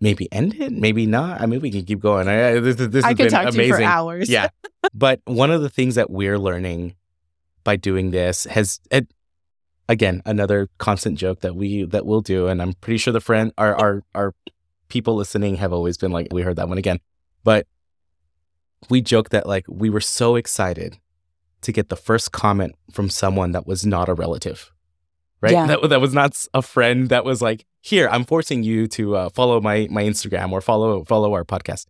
maybe 0.00 0.32
end 0.32 0.54
it, 0.54 0.72
maybe 0.72 1.06
not. 1.06 1.40
I 1.40 1.46
mean, 1.46 1.60
we 1.60 1.70
can 1.70 1.84
keep 1.84 2.00
going. 2.00 2.28
I, 2.28 2.52
I- 2.56 2.60
this 2.60 2.76
this 2.76 3.04
I 3.04 3.08
has 3.08 3.16
could 3.16 3.24
been 3.24 3.30
talk 3.30 3.50
to 3.50 3.56
you 3.56 3.64
amazing. 3.64 3.84
for 3.86 3.90
hours. 3.90 4.28
yeah, 4.30 4.48
but 4.94 5.20
one 5.26 5.50
of 5.50 5.62
the 5.62 5.68
things 5.68 5.94
that 5.96 6.10
we're 6.10 6.38
learning 6.38 6.94
by 7.64 7.76
doing 7.76 8.10
this 8.10 8.44
has, 8.44 8.80
it, 8.90 9.06
again, 9.90 10.22
another 10.24 10.68
constant 10.78 11.18
joke 11.18 11.40
that 11.40 11.54
we 11.56 11.84
that 11.84 12.06
we'll 12.06 12.20
do, 12.22 12.46
and 12.46 12.62
I'm 12.62 12.72
pretty 12.74 12.98
sure 12.98 13.12
the 13.12 13.20
friend 13.20 13.52
our 13.58 13.74
our 13.74 14.02
our 14.14 14.34
people 14.88 15.14
listening 15.16 15.56
have 15.56 15.72
always 15.72 15.96
been 15.98 16.12
like, 16.12 16.28
we 16.32 16.42
heard 16.42 16.56
that 16.56 16.68
one 16.68 16.78
again, 16.78 17.00
but 17.44 17.66
we 18.88 19.00
joke 19.00 19.28
that 19.30 19.46
like 19.46 19.64
we 19.68 19.90
were 19.90 20.00
so 20.00 20.36
excited 20.36 20.98
to 21.62 21.72
get 21.72 21.90
the 21.90 21.96
first 21.96 22.32
comment 22.32 22.74
from 22.92 23.10
someone 23.10 23.52
that 23.52 23.66
was 23.66 23.84
not 23.84 24.08
a 24.08 24.14
relative, 24.14 24.72
right? 25.42 25.52
Yeah. 25.52 25.66
That 25.66 25.88
that 25.90 26.00
was 26.00 26.14
not 26.14 26.42
a 26.54 26.62
friend 26.62 27.08
that 27.10 27.24
was 27.24 27.42
like, 27.42 27.66
here, 27.82 28.08
I'm 28.10 28.24
forcing 28.24 28.62
you 28.62 28.86
to 28.88 29.16
uh, 29.16 29.28
follow 29.30 29.60
my 29.60 29.86
my 29.90 30.02
Instagram 30.04 30.52
or 30.52 30.60
follow 30.60 31.04
follow 31.04 31.34
our 31.34 31.44
podcast. 31.44 31.86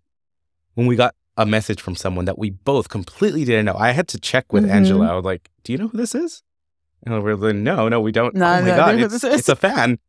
When 0.75 0.87
we 0.87 0.97
got 0.97 1.15
a 1.37 1.47
message 1.47 1.81
from 1.81 1.95
someone 1.97 2.25
that 2.27 2.39
we 2.39 2.51
both 2.51 2.89
completely 2.89 3.45
didn't 3.45 3.65
know. 3.67 3.77
I 3.79 3.93
had 3.93 4.09
to 4.09 4.19
check 4.21 4.53
with 4.53 4.65
Mhm. 4.65 4.71
Angela. 4.71 5.07
I 5.13 5.15
was 5.15 5.25
like, 5.25 5.49
"Do 5.65 5.73
you 5.73 5.79
know 5.79 5.89
who 5.89 5.97
this 5.97 6.15
is?" 6.15 6.43
And 7.05 7.23
we're 7.23 7.35
like, 7.35 7.57
"No, 7.57 7.89
no, 7.89 8.01
we 8.01 8.13
don't." 8.13 8.35
No, 8.35 8.47
oh 8.47 8.61
my 8.61 8.69
no, 8.69 8.77
god, 8.77 9.01
it's, 9.01 9.25
it's 9.25 9.49
a 9.49 9.57
fan. 9.57 9.99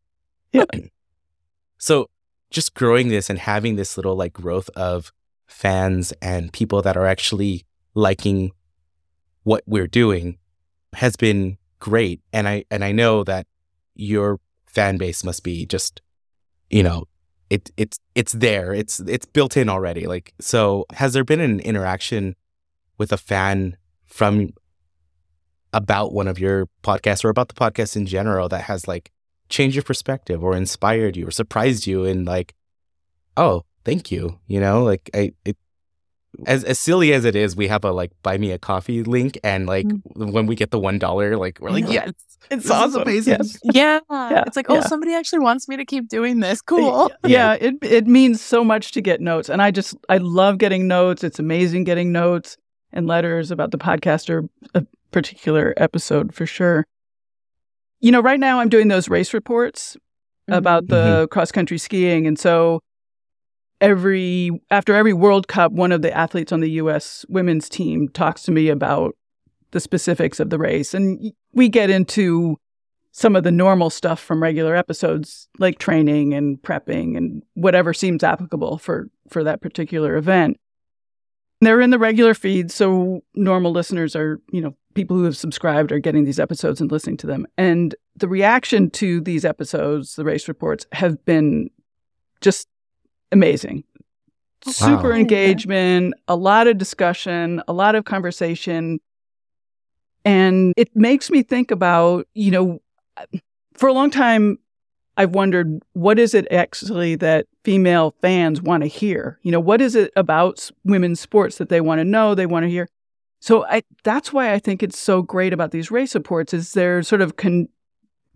Yeah. 0.53 0.65
So 1.77 2.11
just 2.51 2.75
growing 2.75 3.07
this 3.07 3.27
and 3.27 3.39
having 3.39 3.75
this 3.75 3.97
little 3.97 4.15
like 4.15 4.33
growth 4.33 4.69
of 4.75 5.11
fans 5.47 6.13
and 6.21 6.53
people 6.53 6.83
that 6.83 6.95
are 6.95 7.07
actually 7.07 7.65
liking 7.95 8.51
what 9.43 9.63
we're 9.65 9.87
doing 9.87 10.37
has 10.93 11.15
been 11.15 11.57
great. 11.79 12.21
And 12.31 12.47
I 12.47 12.65
and 12.69 12.83
I 12.83 12.91
know 12.91 13.23
that 13.23 13.47
your 13.95 14.39
fan 14.67 14.97
base 14.97 15.23
must 15.23 15.43
be 15.43 15.65
just, 15.65 16.01
you 16.69 16.83
know, 16.83 17.05
it 17.49 17.71
it's 17.77 17.97
it's 18.13 18.33
there. 18.33 18.73
It's 18.73 18.99
it's 18.99 19.25
built 19.25 19.57
in 19.57 19.67
already. 19.67 20.05
Like 20.05 20.33
so 20.39 20.85
has 20.93 21.13
there 21.13 21.23
been 21.23 21.41
an 21.41 21.59
interaction 21.61 22.35
with 22.97 23.11
a 23.11 23.17
fan 23.17 23.77
from 24.05 24.51
about 25.73 26.13
one 26.13 26.27
of 26.27 26.39
your 26.39 26.67
podcasts 26.83 27.23
or 27.23 27.29
about 27.29 27.47
the 27.47 27.53
podcast 27.53 27.95
in 27.95 28.05
general 28.05 28.49
that 28.49 28.63
has 28.63 28.87
like 28.87 29.11
changed 29.49 29.75
your 29.75 29.83
perspective 29.83 30.43
or 30.43 30.55
inspired 30.55 31.15
you 31.15 31.27
or 31.27 31.31
surprised 31.31 31.87
you 31.87 32.03
in 32.03 32.25
like, 32.25 32.53
oh, 33.37 33.63
thank 33.85 34.11
you. 34.11 34.39
You 34.47 34.59
know, 34.59 34.83
like 34.83 35.09
I 35.13 35.31
it 35.45 35.57
as 36.45 36.63
as 36.63 36.79
silly 36.79 37.13
as 37.13 37.25
it 37.25 37.35
is, 37.35 37.55
we 37.55 37.67
have 37.67 37.83
a 37.83 37.91
like 37.91 38.11
buy 38.23 38.37
me 38.37 38.51
a 38.51 38.57
coffee 38.57 39.03
link 39.03 39.37
and 39.43 39.67
like 39.67 39.85
mm-hmm. 39.85 40.31
when 40.31 40.45
we 40.45 40.55
get 40.55 40.71
the 40.71 40.79
one 40.79 40.97
dollar, 40.97 41.37
like 41.37 41.59
we're 41.59 41.71
like, 41.71 41.85
Yeah. 41.85 42.05
yes, 42.05 42.13
It's 42.49 42.67
this 42.67 42.85
is 42.87 42.95
amazing. 42.95 43.37
Yes. 43.39 43.59
Yeah. 43.73 43.99
Yeah, 44.09 44.43
It's 44.47 44.55
like, 44.55 44.69
oh, 44.69 44.75
yeah. 44.75 44.81
somebody 44.81 45.13
actually 45.13 45.39
wants 45.39 45.67
me 45.67 45.77
to 45.77 45.85
keep 45.85 46.07
doing 46.07 46.39
this. 46.39 46.61
Cool. 46.65 47.11
Yeah, 47.25 47.53
it 47.53 47.75
it 47.81 48.07
means 48.07 48.41
so 48.41 48.63
much 48.63 48.93
to 48.93 49.01
get 49.01 49.19
notes, 49.19 49.49
and 49.49 49.61
I 49.61 49.71
just 49.71 49.95
I 50.09 50.17
love 50.17 50.57
getting 50.57 50.87
notes. 50.87 51.23
It's 51.23 51.39
amazing 51.39 51.83
getting 51.83 52.11
notes 52.11 52.57
and 52.93 53.07
letters 53.07 53.51
about 53.51 53.71
the 53.71 53.77
podcast 53.77 54.29
or 54.29 54.47
a 54.73 54.79
uh, 54.79 54.81
particular 55.11 55.73
episode 55.77 56.33
for 56.33 56.45
sure. 56.45 56.85
You 57.99 58.11
know, 58.11 58.21
right 58.21 58.39
now 58.39 58.59
I'm 58.59 58.69
doing 58.69 58.87
those 58.87 59.09
race 59.09 59.33
reports 59.33 59.95
mm-hmm. 60.49 60.57
about 60.57 60.87
the 60.87 60.95
mm-hmm. 60.95 61.25
cross 61.27 61.51
country 61.51 61.77
skiing, 61.77 62.25
and 62.25 62.39
so 62.39 62.81
every 63.79 64.51
after 64.69 64.95
every 64.95 65.13
World 65.13 65.47
Cup, 65.47 65.71
one 65.71 65.91
of 65.91 66.01
the 66.01 66.15
athletes 66.15 66.51
on 66.51 66.61
the 66.61 66.71
U.S. 66.71 67.25
women's 67.29 67.69
team 67.69 68.09
talks 68.09 68.43
to 68.43 68.51
me 68.51 68.69
about 68.69 69.15
the 69.71 69.79
specifics 69.79 70.39
of 70.39 70.49
the 70.49 70.57
race, 70.57 70.93
and 70.93 71.31
we 71.53 71.69
get 71.69 71.89
into 71.89 72.57
some 73.11 73.35
of 73.35 73.43
the 73.43 73.51
normal 73.51 73.89
stuff 73.89 74.21
from 74.21 74.41
regular 74.41 74.75
episodes 74.75 75.49
like 75.59 75.79
training 75.79 76.33
and 76.33 76.61
prepping 76.61 77.17
and 77.17 77.43
whatever 77.55 77.93
seems 77.93 78.23
applicable 78.23 78.77
for 78.77 79.09
for 79.29 79.43
that 79.43 79.61
particular 79.61 80.15
event 80.15 80.57
they're 81.61 81.81
in 81.81 81.91
the 81.91 81.99
regular 81.99 82.33
feed 82.33 82.71
so 82.71 83.23
normal 83.35 83.71
listeners 83.71 84.15
are 84.15 84.39
you 84.51 84.61
know 84.61 84.75
people 84.93 85.15
who 85.15 85.23
have 85.23 85.37
subscribed 85.37 85.91
are 85.91 85.99
getting 85.99 86.25
these 86.25 86.39
episodes 86.39 86.81
and 86.81 86.91
listening 86.91 87.17
to 87.17 87.27
them. 87.27 87.47
And 87.57 87.95
the 88.15 88.27
reaction 88.27 88.89
to 88.91 89.21
these 89.21 89.45
episodes 89.45 90.15
the 90.15 90.25
race 90.25 90.47
reports 90.47 90.85
have 90.91 91.23
been 91.25 91.69
just 92.41 92.67
amazing. 93.31 93.83
Super 94.65 95.13
engagement 95.13 96.13
a 96.27 96.35
lot 96.35 96.67
of 96.67 96.77
discussion 96.77 97.61
a 97.67 97.73
lot 97.73 97.95
of 97.95 98.05
conversation. 98.05 98.99
And 100.23 100.73
it 100.77 100.95
makes 100.95 101.31
me 101.31 101.41
think 101.41 101.71
about 101.71 102.27
you 102.33 102.51
know 102.51 102.81
for 103.73 103.87
a 103.87 103.93
long 103.93 104.09
time 104.09 104.57
i've 105.17 105.31
wondered 105.31 105.79
what 105.93 106.17
is 106.17 106.33
it 106.33 106.47
actually 106.51 107.15
that 107.15 107.45
female 107.63 108.15
fans 108.21 108.61
want 108.61 108.83
to 108.83 108.87
hear. 108.87 109.39
You 109.43 109.51
know 109.51 109.59
what 109.59 109.81
is 109.81 109.95
it 109.95 110.11
about 110.15 110.69
women's 110.83 111.19
sports 111.19 111.57
that 111.57 111.69
they 111.69 111.81
want 111.81 111.99
to 111.99 112.05
know 112.05 112.35
they 112.35 112.45
want 112.45 112.63
to 112.63 112.69
hear? 112.69 112.87
So 113.39 113.65
I, 113.65 113.81
that's 114.03 114.31
why 114.31 114.53
i 114.53 114.59
think 114.59 114.83
it's 114.83 114.99
so 114.99 115.21
great 115.21 115.51
about 115.51 115.71
these 115.71 115.91
race 115.91 116.15
reports 116.15 116.53
is 116.53 116.73
they're 116.73 117.03
sort 117.03 117.21
of 117.21 117.35
con, 117.35 117.67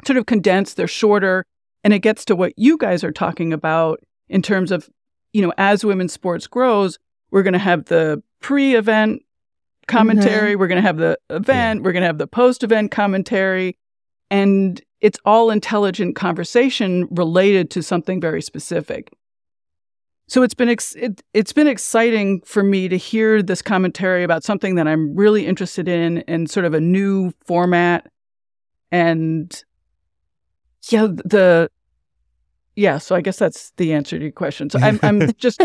sort 0.06 0.18
of 0.18 0.26
condensed 0.26 0.78
they're 0.78 0.88
shorter 0.88 1.46
and 1.84 1.94
it 1.94 2.00
gets 2.00 2.26
to 2.26 2.36
what 2.36 2.54
you 2.58 2.78
guys 2.78 3.04
are 3.04 3.12
talking 3.12 3.54
about 3.54 4.04
in 4.28 4.42
terms 4.42 4.72
of 4.72 4.90
you 5.34 5.42
know 5.42 5.54
as 5.58 5.86
women's 5.86 6.12
sports 6.12 6.48
grows 6.48 6.98
we're 7.32 7.44
going 7.44 7.54
to 7.54 7.60
have 7.60 7.86
the 7.86 8.22
pre-event 8.42 9.22
commentary 9.88 10.52
mm-hmm. 10.52 10.60
we're 10.60 10.68
going 10.68 10.82
to 10.82 10.88
have 10.88 10.98
the 10.98 11.18
event 11.30 11.84
we're 11.84 11.92
going 11.92 12.02
to 12.02 12.08
have 12.08 12.18
the 12.18 12.28
post-event 12.28 12.92
commentary 12.92 13.78
and 14.32 14.82
it's 15.06 15.20
all 15.24 15.52
intelligent 15.52 16.16
conversation 16.16 17.08
related 17.12 17.70
to 17.70 17.84
something 17.84 18.20
very 18.20 18.42
specific. 18.42 19.14
So 20.26 20.42
it's 20.42 20.56
been 20.56 20.68
ex- 20.68 20.96
it, 20.96 21.22
it's 21.32 21.54
been 21.54 21.68
exciting 21.68 22.42
for 22.42 22.64
me 22.64 22.88
to 22.88 22.98
hear 22.98 23.44
this 23.44 23.62
commentary 23.62 24.24
about 24.24 24.44
something 24.44 24.74
that 24.76 24.88
I'm 24.88 25.16
really 25.16 25.46
interested 25.46 25.88
in 25.88 26.24
and 26.28 26.50
sort 26.50 26.66
of 26.66 26.74
a 26.74 26.82
new 26.82 27.32
format 27.46 28.12
and 28.92 29.64
yeah 30.90 31.06
the 31.06 31.70
yeah 32.76 32.98
so 32.98 33.16
I 33.16 33.22
guess 33.22 33.38
that's 33.38 33.74
the 33.78 33.94
answer 33.94 34.18
to 34.18 34.24
your 34.24 34.32
question. 34.32 34.72
So 34.72 34.80
I'm 34.80 35.00
I'm 35.04 35.32
just 35.38 35.62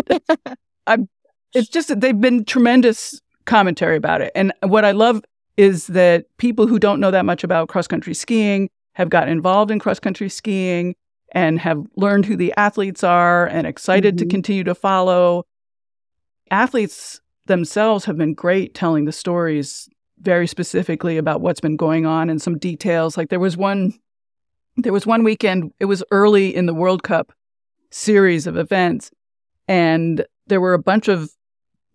I'm 0.86 1.08
it's 1.54 1.70
just 1.70 1.88
that 1.88 2.02
they've 2.02 2.20
been 2.20 2.44
tremendous 2.44 3.22
commentary 3.46 3.96
about 3.96 4.20
it. 4.20 4.32
And 4.34 4.52
what 4.64 4.84
I 4.84 4.90
love 4.90 5.22
is 5.56 5.86
that 5.86 6.26
people 6.36 6.66
who 6.66 6.78
don't 6.78 7.00
know 7.00 7.10
that 7.10 7.24
much 7.24 7.42
about 7.42 7.70
cross 7.70 7.86
country 7.86 8.12
skiing 8.12 8.68
have 9.00 9.08
gotten 9.08 9.30
involved 9.32 9.70
in 9.70 9.78
cross 9.78 9.98
country 9.98 10.28
skiing 10.28 10.94
and 11.32 11.58
have 11.58 11.82
learned 11.96 12.26
who 12.26 12.36
the 12.36 12.52
athletes 12.58 13.02
are 13.02 13.46
and 13.46 13.66
excited 13.66 14.18
to 14.18 14.26
Mhm. 14.26 14.30
continue 14.30 14.64
to 14.64 14.74
follow. 14.74 15.44
Athletes 16.50 17.20
themselves 17.46 18.04
have 18.04 18.18
been 18.18 18.34
great 18.34 18.74
telling 18.74 19.06
the 19.06 19.12
stories 19.12 19.88
very 20.20 20.46
specifically 20.46 21.16
about 21.16 21.40
what's 21.40 21.60
been 21.60 21.76
going 21.76 22.04
on 22.04 22.28
and 22.28 22.42
some 22.42 22.58
details. 22.58 23.16
Like 23.16 23.30
there 23.30 23.40
was 23.40 23.56
one 23.56 23.94
there 24.76 24.92
was 24.92 25.06
one 25.06 25.24
weekend, 25.24 25.72
it 25.80 25.86
was 25.86 26.02
early 26.10 26.54
in 26.54 26.66
the 26.66 26.72
World 26.74 27.02
Cup 27.02 27.32
series 27.90 28.46
of 28.46 28.56
events, 28.56 29.10
and 29.66 30.24
there 30.46 30.60
were 30.60 30.74
a 30.74 30.78
bunch 30.78 31.08
of 31.08 31.30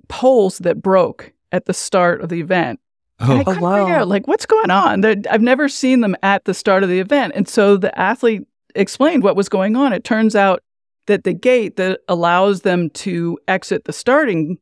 poles 0.07 0.57
that 0.59 0.81
broke 0.81 1.31
at 1.51 1.65
the 1.65 1.73
start 1.73 2.21
of 2.21 2.29
the 2.29 2.41
event. 2.41 2.79
And 3.19 3.31
I 3.31 3.39
Oh, 3.39 3.43
couldn't 3.45 3.61
wow. 3.61 3.83
figure 3.85 3.95
out 3.95 4.07
like 4.07 4.27
what's 4.27 4.45
going 4.45 4.69
on. 4.71 5.01
They're- 5.01 5.21
I've 5.29 5.41
never 5.41 5.69
seen 5.69 6.01
them 6.01 6.15
at 6.23 6.43
the 6.45 6.53
start 6.53 6.83
of 6.83 6.89
the 6.89 6.99
event, 6.99 7.33
and 7.35 7.47
so 7.47 7.77
the 7.77 7.97
athlete 7.97 8.43
explained 8.75 9.23
what 9.23 9.35
was 9.37 9.47
going 9.49 9.75
on. 9.75 9.93
It 9.93 10.03
turns 10.03 10.35
out 10.35 10.61
that 11.07 11.23
the 11.23 11.33
gate 11.33 11.77
that 11.77 12.01
allows 12.09 12.61
them 12.61 12.89
to 12.89 13.37
exit 13.47 13.85
the 13.85 13.93
starting 13.93 14.57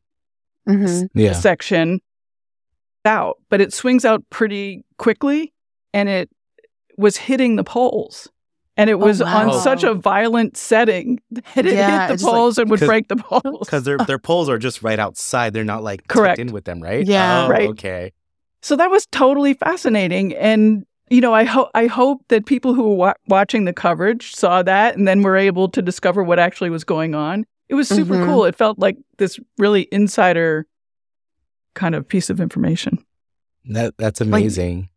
Mhm. 0.69 1.09
yeah. 1.15 1.33
section 1.33 1.99
out, 3.05 3.37
but 3.49 3.59
it 3.59 3.73
swings 3.73 4.05
out 4.05 4.23
pretty 4.29 4.85
quickly, 4.97 5.51
and 5.93 6.07
it 6.07 6.29
was 6.97 7.17
hitting 7.17 7.55
the 7.55 7.63
poles. 7.63 8.29
And 8.77 8.89
it 8.89 8.93
Oh, 8.93 8.97
was 8.97 9.21
on 9.21 9.53
such 9.61 9.83
a 9.83 9.93
violent 9.93 10.57
setting 10.57 11.19
that 11.55 11.65
it 11.65 11.73
Yeah, 11.73 12.07
hit 12.07 12.13
it's 12.13 12.23
the 12.23 12.27
like- 12.27 12.35
poles 12.35 12.57
and 12.57 12.69
would 12.71 12.79
break 12.79 13.07
the 13.07 13.15
poles. 13.17 13.59
Because 13.59 13.83
their 13.83 13.97
their 13.97 14.17
poles 14.19 14.49
are 14.49 14.57
just 14.57 14.81
right 14.83 14.97
outside. 14.99 15.53
They're 15.53 15.63
not 15.63 15.83
like 15.83 16.07
Correct. 16.07 16.39
in 16.39 16.51
with 16.51 16.65
them, 16.65 16.81
right? 16.81 17.05
Yeah. 17.05 17.45
Oh, 17.45 17.49
Right. 17.49 17.69
Okay. 17.69 18.11
So 18.63 18.75
that 18.77 18.89
was 18.89 19.05
totally 19.07 19.53
fascinating. 19.53 20.33
And, 20.35 20.85
you 21.09 21.21
know, 21.21 21.33
I, 21.33 21.43
ho- 21.43 21.69
I 21.75 21.85
hope 21.87 22.21
that 22.29 22.45
people 22.45 22.73
who 22.73 22.83
were 22.89 22.95
wa- 22.95 23.13
watching 23.27 23.65
the 23.65 23.73
coverage 23.73 24.33
saw 24.35 24.63
that 24.63 24.95
and 24.97 25.07
then 25.07 25.21
were 25.21 25.37
able 25.37 25.67
to 25.69 25.81
discover 25.81 26.23
what 26.23 26.39
actually 26.39 26.69
was 26.71 26.83
going 26.83 27.13
on. 27.13 27.45
It 27.69 27.75
was 27.75 27.87
super 27.89 28.15
Mhm. 28.15 28.25
cool. 28.25 28.45
It 28.45 28.55
felt 28.55 28.79
like 28.79 28.97
this 29.17 29.39
really 29.57 29.87
insider 29.91 30.65
kind 31.75 31.95
of 31.95 32.07
piece 32.07 32.29
of 32.29 32.39
information. 32.39 33.03
That 33.65 33.95
that's 33.97 34.21
amazing. 34.21 34.89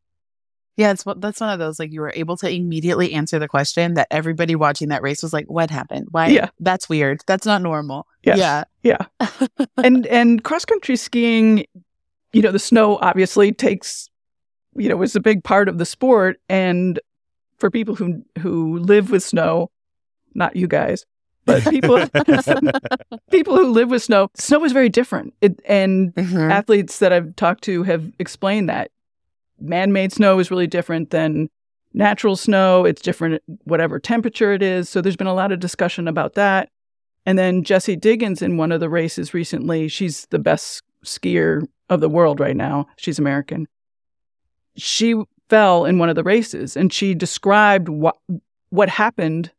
Yeah, 0.76 0.90
it's 0.90 1.06
what 1.06 1.20
that's 1.22 1.40
one 1.40 1.48
of 1.50 1.58
those 1.58 1.78
like 1.78 1.90
you 1.90 2.02
were 2.02 2.12
able 2.14 2.36
to 2.38 2.50
immediately 2.50 3.14
answer 3.14 3.38
the 3.38 3.48
question 3.48 3.94
that 3.94 4.08
everybody 4.10 4.54
watching 4.56 4.88
that 4.88 5.00
race 5.02 5.22
was 5.22 5.32
like, 5.32 5.46
"What 5.48 5.70
happened? 5.70 6.08
Why? 6.10 6.26
Yeah. 6.28 6.50
that's 6.60 6.86
weird. 6.88 7.22
That's 7.26 7.46
not 7.46 7.62
normal." 7.62 8.06
Yeah. 8.24 8.64
Yeah, 8.82 9.06
and 9.82 10.06
and 10.08 10.44
cross 10.44 10.64
country 10.66 10.96
skiing, 10.96 11.64
you 12.32 12.42
know, 12.42 12.52
the 12.52 12.58
snow 12.58 12.98
obviously 12.98 13.52
takes, 13.52 14.08
you 14.74 14.88
know, 14.88 15.00
is 15.02 15.16
a 15.16 15.20
big 15.20 15.42
part 15.44 15.68
of 15.68 15.78
the 15.78 15.86
sport. 15.86 16.38
And 16.48 16.98
for 17.58 17.70
people 17.70 17.94
who 17.94 18.22
who 18.40 18.78
live 18.78 19.10
with 19.10 19.22
snow, 19.22 19.70
not 20.34 20.56
you 20.56 20.66
guys, 20.66 21.06
but 21.46 21.62
people 21.64 22.06
people 23.30 23.56
who 23.56 23.70
live 23.70 23.90
with 23.90 24.02
snow, 24.02 24.28
snow 24.34 24.64
is 24.64 24.72
very 24.72 24.88
different. 24.88 25.34
It, 25.40 25.60
and 25.66 26.14
Mhm. 26.14 26.50
athletes 26.50 26.98
that 26.98 27.12
I've 27.12 27.34
talked 27.36 27.64
to 27.64 27.82
have 27.84 28.12
explained 28.18 28.68
that 28.68 28.90
man-made 29.60 30.12
snow 30.12 30.38
is 30.38 30.50
really 30.50 30.66
different 30.66 31.10
than 31.10 31.48
natural 31.94 32.36
snow. 32.36 32.84
It's 32.84 33.00
different 33.00 33.42
whatever 33.64 33.98
temperature 33.98 34.52
it 34.52 34.62
is. 34.62 34.88
So 34.90 35.00
there's 35.00 35.16
been 35.16 35.26
a 35.26 35.34
lot 35.34 35.50
of 35.52 35.60
discussion 35.60 36.06
about 36.08 36.34
that. 36.34 36.68
And 37.24 37.38
then 37.38 37.64
Jessie 37.64 37.96
Diggins 37.96 38.42
in 38.42 38.58
one 38.58 38.70
of 38.70 38.80
the 38.80 38.90
races 38.90 39.32
recently, 39.32 39.88
she's 39.88 40.26
the 40.26 40.38
best 40.38 40.82
skier 41.04 41.66
of 41.88 42.00
the 42.00 42.08
world 42.08 42.40
right 42.40 42.56
now. 42.56 42.86
She's 42.96 43.18
American. 43.18 43.68
She 44.76 45.14
fell 45.48 45.84
in 45.84 45.98
one 45.98 46.08
of 46.08 46.16
the 46.16 46.24
races 46.24 46.76
and 46.76 46.92
she 46.92 47.14
described 47.14 47.88
what 47.88 48.16
what 48.70 48.88
happened 48.88 49.52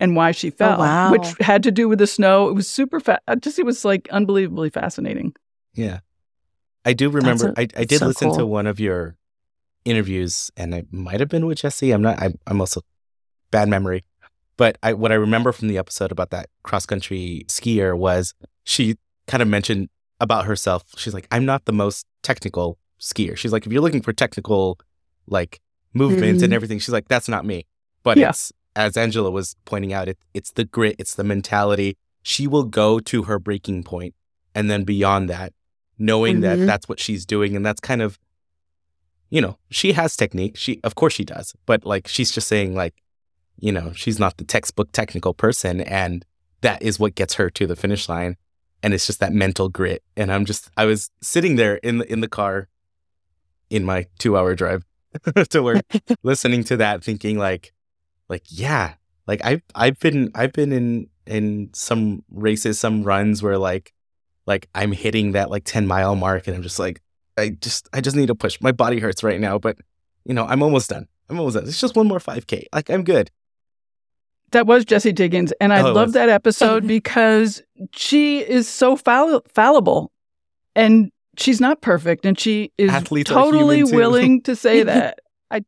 and 0.00 0.16
why 0.16 0.32
she 0.32 0.48
oh, 0.48 0.54
fell, 0.56 0.78
wow. 0.78 1.10
which 1.10 1.26
had 1.40 1.62
to 1.62 1.70
do 1.70 1.88
with 1.88 1.98
the 1.98 2.06
snow. 2.06 2.48
It 2.48 2.54
was 2.54 2.68
super 2.68 3.00
fast. 3.00 3.22
just 3.40 3.58
it 3.58 3.66
was 3.66 3.84
like 3.84 4.08
unbelievably 4.10 4.70
fascinating. 4.70 5.34
Yeah. 5.72 6.00
I 6.84 6.92
do 6.92 7.08
remember 7.08 7.54
a- 7.56 7.60
I, 7.60 7.68
I 7.76 7.84
did 7.84 8.00
so 8.00 8.06
listen 8.06 8.32
to 8.34 8.46
one 8.46 8.66
of 8.66 8.78
your 8.78 9.16
interviews 9.84 10.50
and 10.56 10.74
it 10.74 10.92
might 10.92 11.20
have 11.20 11.28
been 11.28 11.46
with 11.46 11.58
Jessie. 11.58 11.92
I'm 11.92 12.02
not 12.02 12.20
I'm, 12.20 12.38
I'm 12.46 12.60
also 12.60 12.82
bad 13.50 13.68
memory. 13.68 14.04
But 14.56 14.78
I 14.82 14.92
what 14.92 15.10
I 15.10 15.16
remember 15.16 15.52
from 15.52 15.68
the 15.68 15.78
episode 15.78 16.12
about 16.12 16.30
that 16.30 16.48
cross 16.62 16.86
country 16.86 17.44
skier 17.48 17.96
was 17.96 18.34
she 18.64 18.96
kind 19.26 19.42
of 19.42 19.48
mentioned 19.48 19.88
about 20.24 20.46
herself. 20.46 20.82
She's 20.96 21.14
like, 21.14 21.28
I'm 21.30 21.44
not 21.44 21.66
the 21.66 21.72
most 21.72 22.04
technical 22.22 22.78
skier. 23.00 23.36
She's 23.36 23.52
like, 23.52 23.66
if 23.66 23.72
you're 23.72 23.82
looking 23.82 24.02
for 24.02 24.12
technical 24.12 24.78
like 25.28 25.60
movements 25.92 26.42
and 26.42 26.52
Mhm. 26.52 26.56
everything, 26.56 26.78
she's 26.80 26.92
like, 26.92 27.06
that's 27.08 27.28
not 27.28 27.44
me. 27.44 27.66
But 28.02 28.16
Yeah. 28.18 28.30
it's 28.30 28.52
as 28.74 28.96
Angela 28.96 29.30
was 29.30 29.54
pointing 29.64 29.92
out, 29.92 30.08
it, 30.08 30.18
it's 30.32 30.50
the 30.50 30.64
grit, 30.64 30.96
it's 30.98 31.14
the 31.14 31.22
mentality. 31.22 31.96
She 32.22 32.46
will 32.48 32.64
go 32.64 32.98
to 33.00 33.22
her 33.24 33.38
breaking 33.38 33.84
point 33.84 34.14
and 34.54 34.68
then 34.70 34.82
beyond 34.84 35.30
that, 35.30 35.52
knowing 35.98 36.40
that 36.40 36.58
Mhm. 36.58 36.66
that's 36.66 36.88
what 36.88 36.98
she's 36.98 37.24
doing. 37.24 37.54
And 37.54 37.64
that's 37.64 37.80
kind 37.80 38.02
of, 38.02 38.18
you 39.30 39.40
know, 39.40 39.58
she 39.70 39.92
has 39.92 40.16
technique. 40.16 40.56
She, 40.56 40.80
of 40.82 40.94
course, 40.96 41.12
she 41.14 41.24
does. 41.24 41.54
But 41.66 41.84
like, 41.84 42.08
she's 42.08 42.30
just 42.32 42.48
saying, 42.48 42.74
like, 42.74 42.94
you 43.60 43.70
know, 43.70 43.92
she's 43.94 44.18
not 44.18 44.36
the 44.38 44.44
textbook 44.44 44.90
technical 44.92 45.34
person. 45.34 45.80
And 45.82 46.24
that 46.62 46.82
is 46.82 46.98
what 46.98 47.14
gets 47.14 47.34
her 47.34 47.50
to 47.50 47.66
the 47.66 47.76
finish 47.76 48.08
line. 48.08 48.36
And 48.84 48.92
it's 48.92 49.06
just 49.06 49.20
that 49.20 49.32
mental 49.32 49.70
grit. 49.70 50.02
And 50.14 50.30
I'm 50.30 50.44
just, 50.44 50.68
I 50.76 50.84
was 50.84 51.10
sitting 51.22 51.56
there 51.56 51.76
in 51.76 51.98
the, 51.98 52.12
in 52.12 52.20
the 52.20 52.28
car 52.28 52.68
in 53.70 53.82
my 53.82 54.06
two 54.18 54.36
hour 54.36 54.54
drive 54.54 54.84
to 55.48 55.62
work, 55.62 55.86
listening 56.22 56.64
to 56.64 56.76
that, 56.76 57.02
thinking 57.02 57.38
like, 57.38 57.72
like, 58.28 58.42
yeah, 58.48 58.94
like 59.26 59.42
I've, 59.42 59.62
I've 59.74 59.98
been, 60.00 60.30
I've 60.34 60.52
been 60.52 60.70
in, 60.70 61.08
in 61.26 61.70
some 61.72 62.24
races, 62.30 62.78
some 62.78 63.04
runs 63.04 63.42
where 63.42 63.56
like, 63.56 63.94
like 64.46 64.68
I'm 64.74 64.92
hitting 64.92 65.32
that 65.32 65.50
like 65.50 65.64
10 65.64 65.86
mile 65.86 66.14
mark 66.14 66.46
and 66.46 66.54
I'm 66.54 66.62
just 66.62 66.78
like, 66.78 67.00
I 67.38 67.56
just, 67.58 67.88
I 67.94 68.02
just 68.02 68.16
need 68.16 68.26
to 68.26 68.34
push. 68.34 68.60
My 68.60 68.72
body 68.72 68.98
hurts 68.98 69.22
right 69.24 69.40
now, 69.40 69.58
but 69.58 69.78
you 70.26 70.34
know, 70.34 70.44
I'm 70.44 70.62
almost 70.62 70.90
done. 70.90 71.08
I'm 71.30 71.38
almost 71.38 71.56
done. 71.56 71.64
It's 71.64 71.80
just 71.80 71.96
one 71.96 72.06
more 72.06 72.18
5K. 72.18 72.66
Like 72.70 72.90
I'm 72.90 73.02
good. 73.02 73.30
That 74.54 74.66
was 74.66 74.84
Jessie 74.84 75.12
Diggins, 75.12 75.52
and 75.60 75.72
I 75.72 75.82
Oh, 75.82 75.92
love 75.92 76.12
that 76.14 76.28
episode 76.28 76.86
because 76.96 77.62
she 77.92 78.38
is 78.38 78.68
so 78.68 78.96
fall- 78.96 79.42
fallible, 79.52 80.10
and 80.76 81.10
she's 81.36 81.60
not 81.60 81.80
perfect, 81.82 82.24
and 82.24 82.38
she 82.38 82.72
is 82.78 82.90
Athletes 82.90 83.28
totally 83.30 83.82
willing 83.84 84.40
to 84.42 84.54
say 84.56 84.82
that. 84.92 85.18
I 85.50 85.62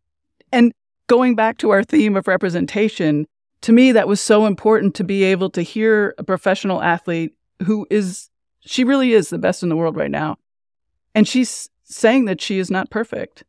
and 0.53 0.73
going 1.09 1.35
back 1.35 1.59
to 1.59 1.71
our 1.71 1.83
theme 1.85 2.17
of 2.17 2.27
representation, 2.29 3.27
to 3.63 3.73
me 3.73 3.91
that 3.93 4.07
was 4.09 4.21
so 4.21 4.47
important 4.47 4.95
to 4.95 5.05
be 5.05 5.25
able 5.25 5.51
to 5.51 5.63
hear 5.63 6.15
a 6.19 6.23
professional 6.25 6.81
athlete 6.81 7.35
who 7.65 7.87
is 7.91 8.31
she 8.61 8.85
really 8.85 9.13
is 9.13 9.31
the 9.31 9.39
best 9.39 9.63
in 9.65 9.69
the 9.69 9.77
world 9.77 9.97
right 9.97 10.11
now, 10.13 10.37
and 11.15 11.27
she's 11.27 11.69
saying 11.83 12.27
that 12.27 12.41
she 12.41 12.59
is 12.61 12.71
not 12.71 12.89
perfect, 12.91 13.43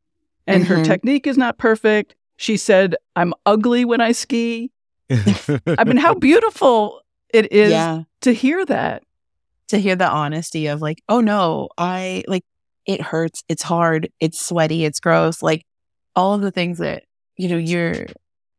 and 0.48 0.64
her 0.66 0.78
Mhm. 0.78 0.86
technique 0.86 1.28
is 1.28 1.38
not 1.38 1.60
perfect. 1.60 2.16
She 2.38 2.58
said, 2.58 2.96
"I'm 3.16 3.36
ugly 3.46 3.86
when 3.86 4.02
I 4.02 4.12
ski." 4.14 4.72
I 5.10 5.84
mean, 5.86 5.98
how 5.98 6.14
beautiful 6.14 7.02
it 7.34 7.52
is 7.52 7.72
yeah. 7.72 8.04
to 8.22 8.34
hear 8.34 8.66
that. 8.66 9.04
To 9.70 9.78
hear 9.78 9.98
the 9.98 10.08
honesty 10.08 10.68
of 10.68 10.82
like, 10.82 11.04
oh 11.10 11.20
no, 11.20 11.68
I 11.78 12.24
like 12.26 12.46
it 12.86 13.02
hurts, 13.02 13.44
it's 13.50 13.64
hard, 13.64 14.10
it's 14.22 14.40
sweaty, 14.40 14.86
it's 14.86 15.02
gross, 15.02 15.44
like 15.44 15.66
all 16.16 16.34
of 16.34 16.40
the 16.42 16.52
things 16.52 16.78
that, 16.78 17.04
you 17.36 17.50
know, 17.50 17.58
you're 17.58 18.06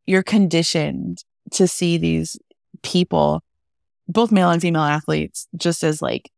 you're 0.05 0.23
conditioned 0.23 1.25
to 1.53 1.67
see 1.67 1.97
these 1.97 2.37
people, 2.83 3.43
both 4.07 4.31
male 4.31 4.51
and 4.51 4.61
female 4.61 4.83
athletes, 4.83 5.49
just 5.57 5.83
as 5.83 6.03
like 6.03 6.31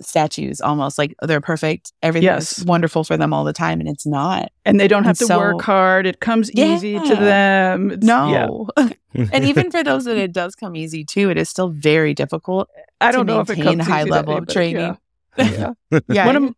statues 0.00 0.60
almost 0.60 0.98
like 0.98 1.14
they're 1.22 1.40
perfect. 1.40 1.92
Everything's 2.02 2.58
Yes. 2.58 2.64
wonderful 2.64 3.04
for 3.04 3.16
them 3.16 3.32
all 3.32 3.44
the 3.44 3.52
time. 3.52 3.80
And 3.80 3.88
it's 3.88 4.06
not. 4.06 4.50
And 4.64 4.78
they 4.80 4.88
don't 4.88 5.04
have 5.04 5.10
And 5.12 5.18
to 5.18 5.26
so- 5.26 5.38
work 5.38 5.62
hard. 5.62 6.06
It 6.06 6.20
comes 6.20 6.50
easy 6.52 6.98
to 6.98 7.14
them. 7.16 7.92
It's- 7.92 8.06
yeah. 8.06 8.46
No. 8.46 8.68
and 9.32 9.44
even 9.44 9.70
for 9.70 9.84
those 9.84 10.04
that 10.06 10.16
it 10.16 10.32
does 10.32 10.54
come 10.54 10.74
easy 10.76 11.04
too, 11.04 11.30
it 11.30 11.38
is 11.38 11.48
still 11.48 11.68
very 11.68 12.14
difficult. 12.14 12.68
I 13.00 13.12
don't 13.12 13.26
know 13.26 13.40
if 13.40 13.50
it 13.50 13.62
comes 13.62 13.86
high 13.86 14.00
easy 14.00 14.08
to 14.08 14.14
level 14.14 14.32
anybody, 14.36 14.52
training. 14.52 14.98
Yeah. 15.38 15.72
Yeah. 16.08 16.26
One 16.26 16.36
of- 16.36 16.42
you- 16.42 16.54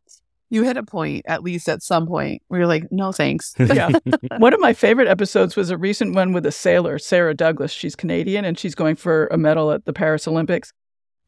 you 0.48 0.62
hit 0.62 0.76
a 0.76 0.84
point, 0.84 1.24
at 1.26 1.42
least 1.42 1.68
at 1.68 1.82
some 1.82 2.06
point, 2.06 2.40
where 2.46 2.60
you're 2.60 2.68
like, 2.68 2.84
no 2.92 3.10
thanks. 3.10 3.52
yeah. 3.58 3.90
One 4.38 4.54
of 4.54 4.60
my 4.60 4.74
favorite 4.74 5.08
episodes 5.08 5.56
was 5.56 5.70
a 5.70 5.76
recent 5.76 6.14
one 6.14 6.32
with 6.32 6.46
a 6.46 6.52
sailor, 6.52 7.00
Sarah 7.00 7.34
Douglas. 7.34 7.72
She's 7.72 7.96
Canadian 7.96 8.44
and 8.44 8.56
she's 8.56 8.76
going 8.76 8.94
for 8.94 9.26
a 9.32 9.36
medal 9.36 9.72
at 9.72 9.86
the 9.86 9.92
Paris 9.92 10.28
Olympics. 10.28 10.72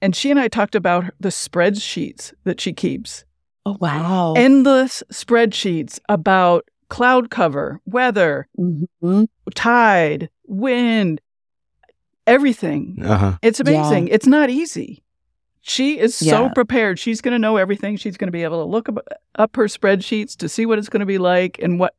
And 0.00 0.14
she 0.14 0.30
and 0.30 0.38
I 0.38 0.48
talked 0.48 0.74
about 0.74 1.04
the 1.18 1.28
spreadsheets 1.30 2.32
that 2.44 2.60
she 2.60 2.72
keeps. 2.72 3.24
Oh 3.66 3.76
wow. 3.80 4.34
Endless 4.36 5.02
spreadsheets 5.12 5.98
about 6.08 6.68
cloud 6.88 7.30
cover, 7.30 7.80
weather, 7.84 8.48
Mhm. 8.58 9.28
tide, 9.54 10.30
wind, 10.46 11.20
everything. 12.26 12.98
uh-huh. 13.04 13.38
It's 13.42 13.60
Yeah. 13.64 13.70
amazing. 13.72 14.08
It's 14.08 14.26
not 14.26 14.50
easy. 14.50 15.02
She 15.60 15.98
is 15.98 16.14
so 16.14 16.48
prepared. 16.50 16.98
She's 16.98 17.20
going 17.20 17.32
to 17.32 17.38
know 17.38 17.56
everything. 17.58 17.96
She's 17.96 18.16
going 18.16 18.28
to 18.28 18.32
be 18.32 18.42
able 18.42 18.64
to 18.64 18.70
look 18.70 18.88
up, 18.88 18.98
up 19.34 19.54
her 19.56 19.64
spreadsheets 19.64 20.34
to 20.36 20.48
see 20.48 20.64
what 20.64 20.78
it's 20.78 20.88
going 20.88 21.00
to 21.00 21.06
be 21.06 21.18
like 21.18 21.58
and 21.62 21.78
what 21.78 21.94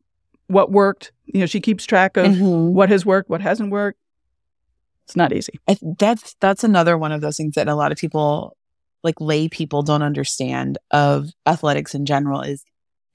what 0.48 0.72
worked. 0.72 1.12
You 1.26 1.42
know, 1.42 1.46
she 1.46 1.62
keeps 1.62 1.86
track 1.86 2.18
of 2.18 2.26
Mhm. 2.26 2.72
what 2.72 2.90
has 2.90 3.06
worked, 3.06 3.30
what 3.30 3.42
hasn't 3.42 3.70
worked. 3.70 4.00
It's 5.10 5.16
not 5.16 5.34
easy. 5.34 5.60
I 5.68 5.74
th- 5.74 5.96
that's 5.98 6.36
that's 6.40 6.64
another 6.64 6.96
one 6.96 7.12
of 7.12 7.22
those 7.22 7.36
things 7.36 7.56
that 7.56 7.68
a 7.68 7.74
lot 7.74 7.92
of 7.92 7.98
people, 7.98 8.56
like 9.04 9.20
lay 9.20 9.50
people, 9.50 9.82
don't 9.82 10.04
understand 10.04 10.78
of 10.92 11.32
athletics 11.48 11.96
in 11.96 12.06
general. 12.06 12.42
Is 12.42 12.64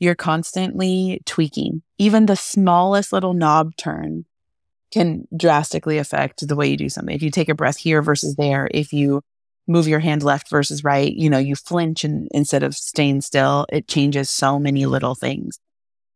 you're 0.00 0.16
constantly 0.16 1.22
tweaking. 1.24 1.82
Even 1.98 2.26
the 2.26 2.34
smallest 2.34 3.12
little 3.12 3.32
knob 3.32 3.76
turn 3.76 4.24
can 4.92 5.28
drastically 5.36 5.98
affect 5.98 6.46
the 6.46 6.56
way 6.56 6.66
you 6.66 6.76
do 6.76 6.88
something. 6.88 7.14
If 7.14 7.22
you 7.22 7.30
take 7.30 7.48
a 7.48 7.54
breath 7.54 7.76
here 7.76 8.02
versus 8.02 8.34
there, 8.34 8.68
if 8.72 8.92
you 8.92 9.22
move 9.68 9.86
your 9.86 10.00
hand 10.00 10.24
left 10.24 10.50
versus 10.50 10.82
right, 10.82 11.12
you 11.14 11.30
know, 11.30 11.38
you 11.38 11.54
flinch 11.54 12.02
and 12.02 12.26
instead 12.32 12.64
of 12.64 12.74
staying 12.74 13.20
still, 13.20 13.66
it 13.70 13.86
changes 13.86 14.30
so 14.30 14.58
many 14.58 14.84
little 14.84 15.14
things. 15.14 15.60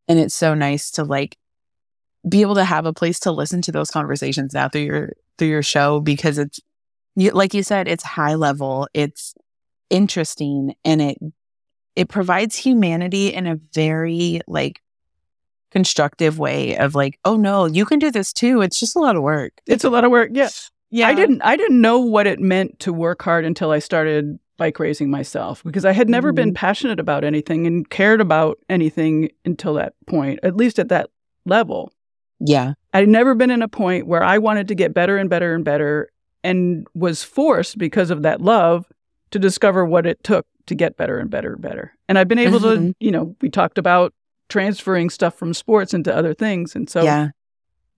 And 0.08 0.18
it's 0.18 0.34
so 0.34 0.54
nice 0.54 0.90
to 0.92 1.04
like 1.04 1.36
be 2.28 2.40
able 2.40 2.56
to 2.56 2.64
have 2.64 2.84
a 2.84 2.92
place 2.92 3.20
to 3.20 3.30
listen 3.30 3.62
to 3.62 3.70
those 3.70 3.92
conversations 3.92 4.54
now 4.54 4.68
through 4.68 4.82
your 4.82 5.12
through 5.38 5.48
your 5.48 5.62
show 5.62 6.00
because 6.00 6.38
it's 6.38 6.60
you, 7.16 7.30
like 7.30 7.54
you 7.54 7.62
said, 7.62 7.88
it's 7.88 8.04
high 8.04 8.34
level, 8.34 8.88
it's 8.94 9.34
interesting, 9.90 10.74
and 10.84 11.00
it 11.00 11.18
it 11.96 12.08
provides 12.08 12.54
humanity 12.56 13.34
in 13.34 13.46
a 13.46 13.58
very 13.72 14.40
like 14.46 14.80
constructive 15.70 16.38
way 16.38 16.76
of 16.76 16.94
like, 16.94 17.18
oh 17.24 17.36
no, 17.36 17.66
you 17.66 17.84
can 17.84 17.98
do 17.98 18.10
this 18.10 18.32
too. 18.32 18.60
It's 18.60 18.78
just 18.78 18.96
a 18.96 19.00
lot 19.00 19.16
of 19.16 19.22
work. 19.22 19.52
It's 19.66 19.84
a 19.84 19.90
lot 19.90 20.04
of 20.04 20.10
work. 20.10 20.30
Yeah. 20.32 20.48
Yeah, 20.90 21.08
I 21.08 21.14
didn't 21.14 21.42
I 21.42 21.56
didn't 21.56 21.82
know 21.82 21.98
what 21.98 22.26
it 22.26 22.40
meant 22.40 22.78
to 22.80 22.94
work 22.94 23.20
hard 23.20 23.44
until 23.44 23.70
I 23.70 23.78
started 23.78 24.38
bike 24.56 24.78
racing 24.78 25.10
myself 25.10 25.62
because 25.62 25.84
I 25.84 25.92
had 25.92 26.08
never 26.08 26.32
been 26.32 26.48
mm-hmm. 26.50 26.54
passionate 26.54 26.98
about 26.98 27.24
anything 27.24 27.66
and 27.66 27.88
cared 27.88 28.20
about 28.20 28.58
anything 28.70 29.30
until 29.44 29.74
that 29.74 29.94
point, 30.06 30.40
at 30.42 30.56
least 30.56 30.78
at 30.78 30.88
that 30.88 31.10
level. 31.44 31.92
Yeah, 32.40 32.74
I'd 32.94 33.08
never 33.08 33.34
been 33.34 33.50
in 33.50 33.62
a 33.62 33.68
point 33.68 34.06
where 34.06 34.22
I 34.22 34.38
wanted 34.38 34.68
to 34.68 34.74
get 34.74 34.94
better 34.94 35.16
and 35.16 35.28
better 35.28 35.54
and 35.54 35.64
better 35.64 36.10
and 36.44 36.86
was 36.94 37.22
forced 37.24 37.78
because 37.78 38.10
of 38.10 38.22
that 38.22 38.40
love 38.40 38.86
to 39.32 39.38
discover 39.38 39.84
what 39.84 40.06
it 40.06 40.22
took 40.22 40.46
to 40.66 40.74
get 40.74 40.96
better 40.96 41.18
and 41.18 41.28
better 41.30 41.54
and 41.54 41.62
better. 41.62 41.92
And 42.08 42.18
I've 42.18 42.28
been 42.28 42.38
able 42.38 42.60
to, 42.60 42.66
Mhm. 42.76 42.94
you 43.00 43.10
know, 43.10 43.34
we 43.40 43.50
talked 43.50 43.76
about 43.78 44.14
transferring 44.48 45.10
stuff 45.10 45.34
from 45.34 45.52
sports 45.52 45.92
into 45.92 46.14
other 46.14 46.32
things. 46.34 46.74
And 46.76 46.88
so 46.88 47.02
yeah, 47.02 47.28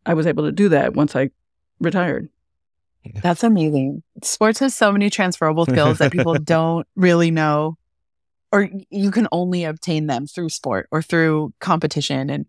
I 0.06 0.14
was 0.14 0.26
able 0.26 0.44
to 0.44 0.52
do 0.52 0.68
that 0.70 0.94
once 0.94 1.14
I 1.14 1.30
retired. 1.80 2.28
that's 3.22 3.42
amazing. 3.44 4.02
Sports 4.22 4.58
has 4.58 4.74
so 4.74 4.90
many 4.92 5.08
transferable 5.10 5.64
skills 5.66 5.98
that 5.98 6.12
people 6.12 6.34
don't 6.44 6.86
really 6.96 7.30
know, 7.30 7.76
or 8.52 8.68
you 8.90 9.10
can 9.10 9.26
only 9.32 9.64
obtain 9.64 10.06
them 10.06 10.26
through 10.26 10.48
sport 10.50 10.86
or 10.90 11.00
through 11.02 11.52
competition 11.60 12.28
and 12.30 12.46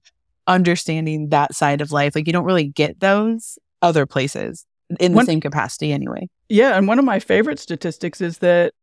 understanding 0.48 1.30
that 1.30 1.54
side 1.56 1.82
of 1.82 1.92
life. 1.92 2.16
Like 2.16 2.28
you 2.28 2.34
don't 2.34 2.46
really 2.46 2.68
get 2.68 3.00
those 3.00 3.58
other 3.82 4.06
places 4.06 4.66
in 5.00 5.12
the 5.14 5.18
One- 5.18 5.26
same 5.26 5.42
capacity 5.42 5.92
anyway. 5.94 6.28
Yeah, 6.50 6.78
and 6.78 6.88
one 6.88 7.00
of 7.00 7.06
my 7.06 7.20
favorite 7.20 7.60
statistics 7.60 8.20
is 8.22 8.40
that 8.40 8.74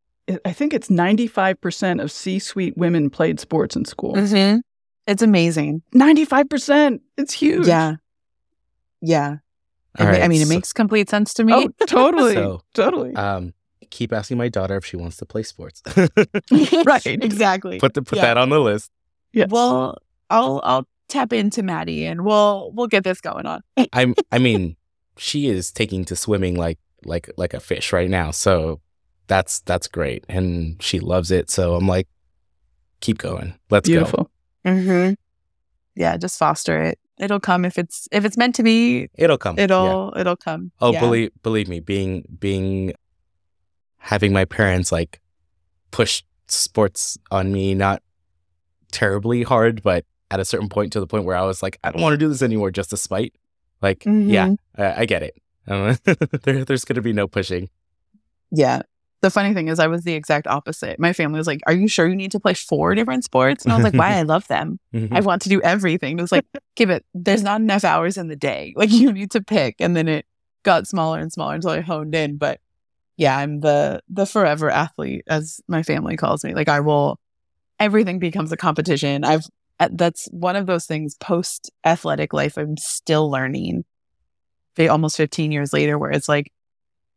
I 0.45 0.53
think 0.53 0.73
it's 0.73 0.89
95% 0.89 2.01
of 2.01 2.11
C-suite 2.11 2.77
women 2.77 3.09
played 3.09 3.39
sports 3.39 3.75
in 3.75 3.85
school. 3.85 4.15
Mm-hmm. 4.15 4.59
It's 5.07 5.21
amazing. 5.21 5.81
95%. 5.95 6.99
It's 7.17 7.33
huge. 7.33 7.67
Yeah. 7.67 7.95
Yeah. 9.01 9.37
It 9.97 10.03
right, 10.03 10.21
I 10.21 10.27
mean, 10.27 10.41
it 10.41 10.47
makes 10.47 10.71
complete 10.71 11.09
sense 11.09 11.33
to 11.35 11.43
me. 11.43 11.53
Oh, 11.53 11.69
totally. 11.87 12.33
So, 12.39 12.61
totally. 12.73 13.15
Um, 13.15 13.53
keep 13.89 14.13
asking 14.13 14.37
my 14.37 14.49
daughter 14.49 14.77
if 14.77 14.85
she 14.85 14.97
wants 14.97 15.17
to 15.17 15.25
play 15.25 15.41
sports. 15.43 15.81
right. 16.85 17.05
Exactly. 17.05 17.79
put 17.79 17.93
the, 17.95 18.01
put 18.03 18.17
Yeah. 18.17 18.25
that 18.25 18.37
on 18.37 18.49
the 18.49 18.59
list. 18.59 18.91
yes. 19.33 19.49
Well, 19.49 19.97
I'll 20.29 20.61
I'll 20.63 20.87
tap 21.09 21.33
into 21.33 21.63
Maddie 21.63 22.05
and 22.05 22.23
we'll 22.23 22.71
we'll 22.73 22.87
get 22.87 23.03
this 23.03 23.19
going 23.21 23.45
on. 23.45 23.61
I'm 23.93 24.15
I 24.31 24.39
mean, 24.39 24.75
she 25.17 25.47
is 25.47 25.71
taking 25.71 26.05
to 26.05 26.15
swimming 26.15 26.55
like 26.55 26.79
like 27.05 27.29
like 27.37 27.53
a 27.53 27.59
fish 27.59 27.91
right 27.91 28.09
now. 28.09 28.31
So 28.31 28.81
that's 29.27 29.59
that's 29.61 29.87
great, 29.87 30.25
and 30.29 30.81
she 30.81 30.99
loves 30.99 31.31
it. 31.31 31.49
So 31.49 31.75
I'm 31.75 31.87
like, 31.87 32.07
keep 33.01 33.17
going. 33.17 33.53
Let's 33.69 33.87
go. 33.87 33.93
Beautiful. 33.93 34.31
Mm-hmm. 34.65 35.13
Yeah, 35.95 36.17
just 36.17 36.39
foster 36.39 36.81
it. 36.81 36.99
It'll 37.17 37.39
come 37.39 37.65
if 37.65 37.77
it's 37.77 38.07
if 38.11 38.23
it's 38.25 38.37
meant 38.37 38.55
to 38.55 38.63
be. 38.63 39.09
It'll 39.15 39.37
come. 39.37 39.59
It'll 39.59 40.13
it'll 40.15 40.37
come. 40.37 40.71
Oh, 40.79 40.93
Yeah. 40.93 41.01
believe 41.01 41.31
believe 41.43 41.67
me, 41.67 41.79
being 41.79 42.23
being 42.39 42.93
having 43.97 44.31
my 44.31 44.45
parents 44.45 44.91
like 44.91 45.19
push 45.91 46.23
sports 46.47 47.17
on 47.31 47.51
me, 47.51 47.75
not 47.75 48.01
terribly 48.91 49.43
hard, 49.43 49.83
but 49.83 50.05
at 50.31 50.39
a 50.39 50.45
certain 50.45 50.69
point 50.69 50.93
to 50.93 50.99
the 50.99 51.07
point 51.07 51.25
where 51.25 51.35
I 51.35 51.43
was 51.43 51.61
like, 51.63 51.79
I 51.83 51.91
don't 51.91 52.01
want 52.01 52.13
to 52.13 52.17
do 52.17 52.27
this 52.29 52.41
anymore, 52.41 52.71
just 52.71 52.89
to 52.91 52.97
spite. 52.97 53.33
Like, 53.81 54.03
yeah, 54.05 54.47
Mm-hmm. 54.49 54.81
I, 54.81 55.01
I 55.01 55.05
get 55.05 55.23
it. 55.23 55.35
Um, 55.67 55.97
there, 56.43 56.65
there's 56.65 56.85
gonna 56.85 57.01
be 57.01 57.13
no 57.13 57.27
pushing. 57.27 57.69
Yeah. 58.51 58.81
The 59.21 59.29
funny 59.29 59.53
thing 59.53 59.67
is, 59.67 59.79
I 59.79 59.87
was 59.87 60.03
the 60.03 60.13
exact 60.13 60.47
opposite. 60.47 60.97
My 60.97 61.11
family 61.11 61.37
was 61.37 61.45
like, 61.47 61.59
"Are 61.67 61.73
you 61.73 61.89
sure 61.89 62.07
you 62.07 62.15
need 62.15 62.31
to 62.31 62.39
play 62.39 62.53
four 62.53 62.95
different 62.95 63.25
sports?" 63.25 63.65
And 63.65 63.73
I 63.73 63.75
was 63.75 63.83
like, 63.83 63.93
"Why? 63.93 64.15
I 64.17 64.21
love 64.35 64.47
them. 64.47 64.79
Mhm. 64.93 65.09
I 65.11 65.19
want 65.19 65.41
to 65.41 65.49
do 65.49 65.61
everything." 65.61 66.17
It 66.17 66.21
was 66.21 66.31
like, 66.31 66.45
"Give 66.77 66.89
it. 66.89 67.05
There's 67.13 67.43
not 67.43 67.59
enough 67.59 67.83
hours 67.83 68.17
in 68.17 68.29
the 68.29 68.37
day. 68.37 68.73
Like 68.77 68.91
you 68.91 69.11
need 69.11 69.31
to 69.31 69.41
pick." 69.41 69.75
And 69.81 69.93
then 69.95 70.07
it 70.07 70.25
got 70.63 70.87
smaller 70.87 71.19
and 71.19 71.33
smaller 71.33 71.55
until 71.55 71.71
I 71.71 71.81
honed 71.81 72.15
in. 72.15 72.37
But 72.37 72.61
yeah, 73.17 73.37
I'm 73.37 73.59
the 73.59 74.01
the 74.07 74.25
forever 74.25 74.69
athlete, 74.69 75.25
as 75.27 75.59
my 75.67 75.83
family 75.83 76.15
calls 76.15 76.43
me. 76.45 76.53
Like 76.53 76.69
I 76.69 76.79
will. 76.79 77.19
Everything 77.77 78.19
becomes 78.19 78.53
a 78.53 78.57
competition. 78.57 79.25
I've 79.25 79.45
Uh, 79.79 79.89
that's 79.91 80.27
one 80.31 80.55
of 80.55 80.65
those 80.65 80.85
things 80.85 81.15
post 81.15 81.71
athletic 81.85 82.33
life. 82.33 82.57
I'm 82.57 82.77
still 82.77 83.29
learning. 83.29 83.85
Almost 84.77 85.17
15 85.17 85.51
years 85.51 85.73
later, 85.73 85.97
where 85.97 86.11
it's 86.11 86.29
like 86.29 86.53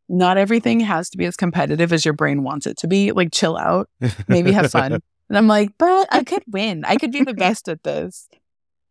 not 0.09 0.37
everything 0.37 0.81
has 0.81 1.09
to 1.11 1.17
be 1.17 1.27
as 1.27 1.37
competitive 1.37 1.93
as 1.93 2.05
your 2.05 2.15
brain 2.15 2.43
wants 2.43 2.67
it 2.67 2.77
to 2.79 2.89
be. 2.89 3.13
Like, 3.13 3.33
chill 3.33 3.57
out, 3.57 3.89
maybe 4.29 4.53
have 4.53 4.71
fun. 4.71 4.93
and 5.29 5.39
I'm 5.39 5.47
like, 5.47 5.71
but 5.79 6.09
I 6.11 6.25
could 6.25 6.43
win. 6.49 6.85
I 6.85 6.97
could 6.97 7.13
be 7.13 7.23
the 7.23 7.35
best 7.35 7.69
at 7.69 7.83
this. 7.83 8.29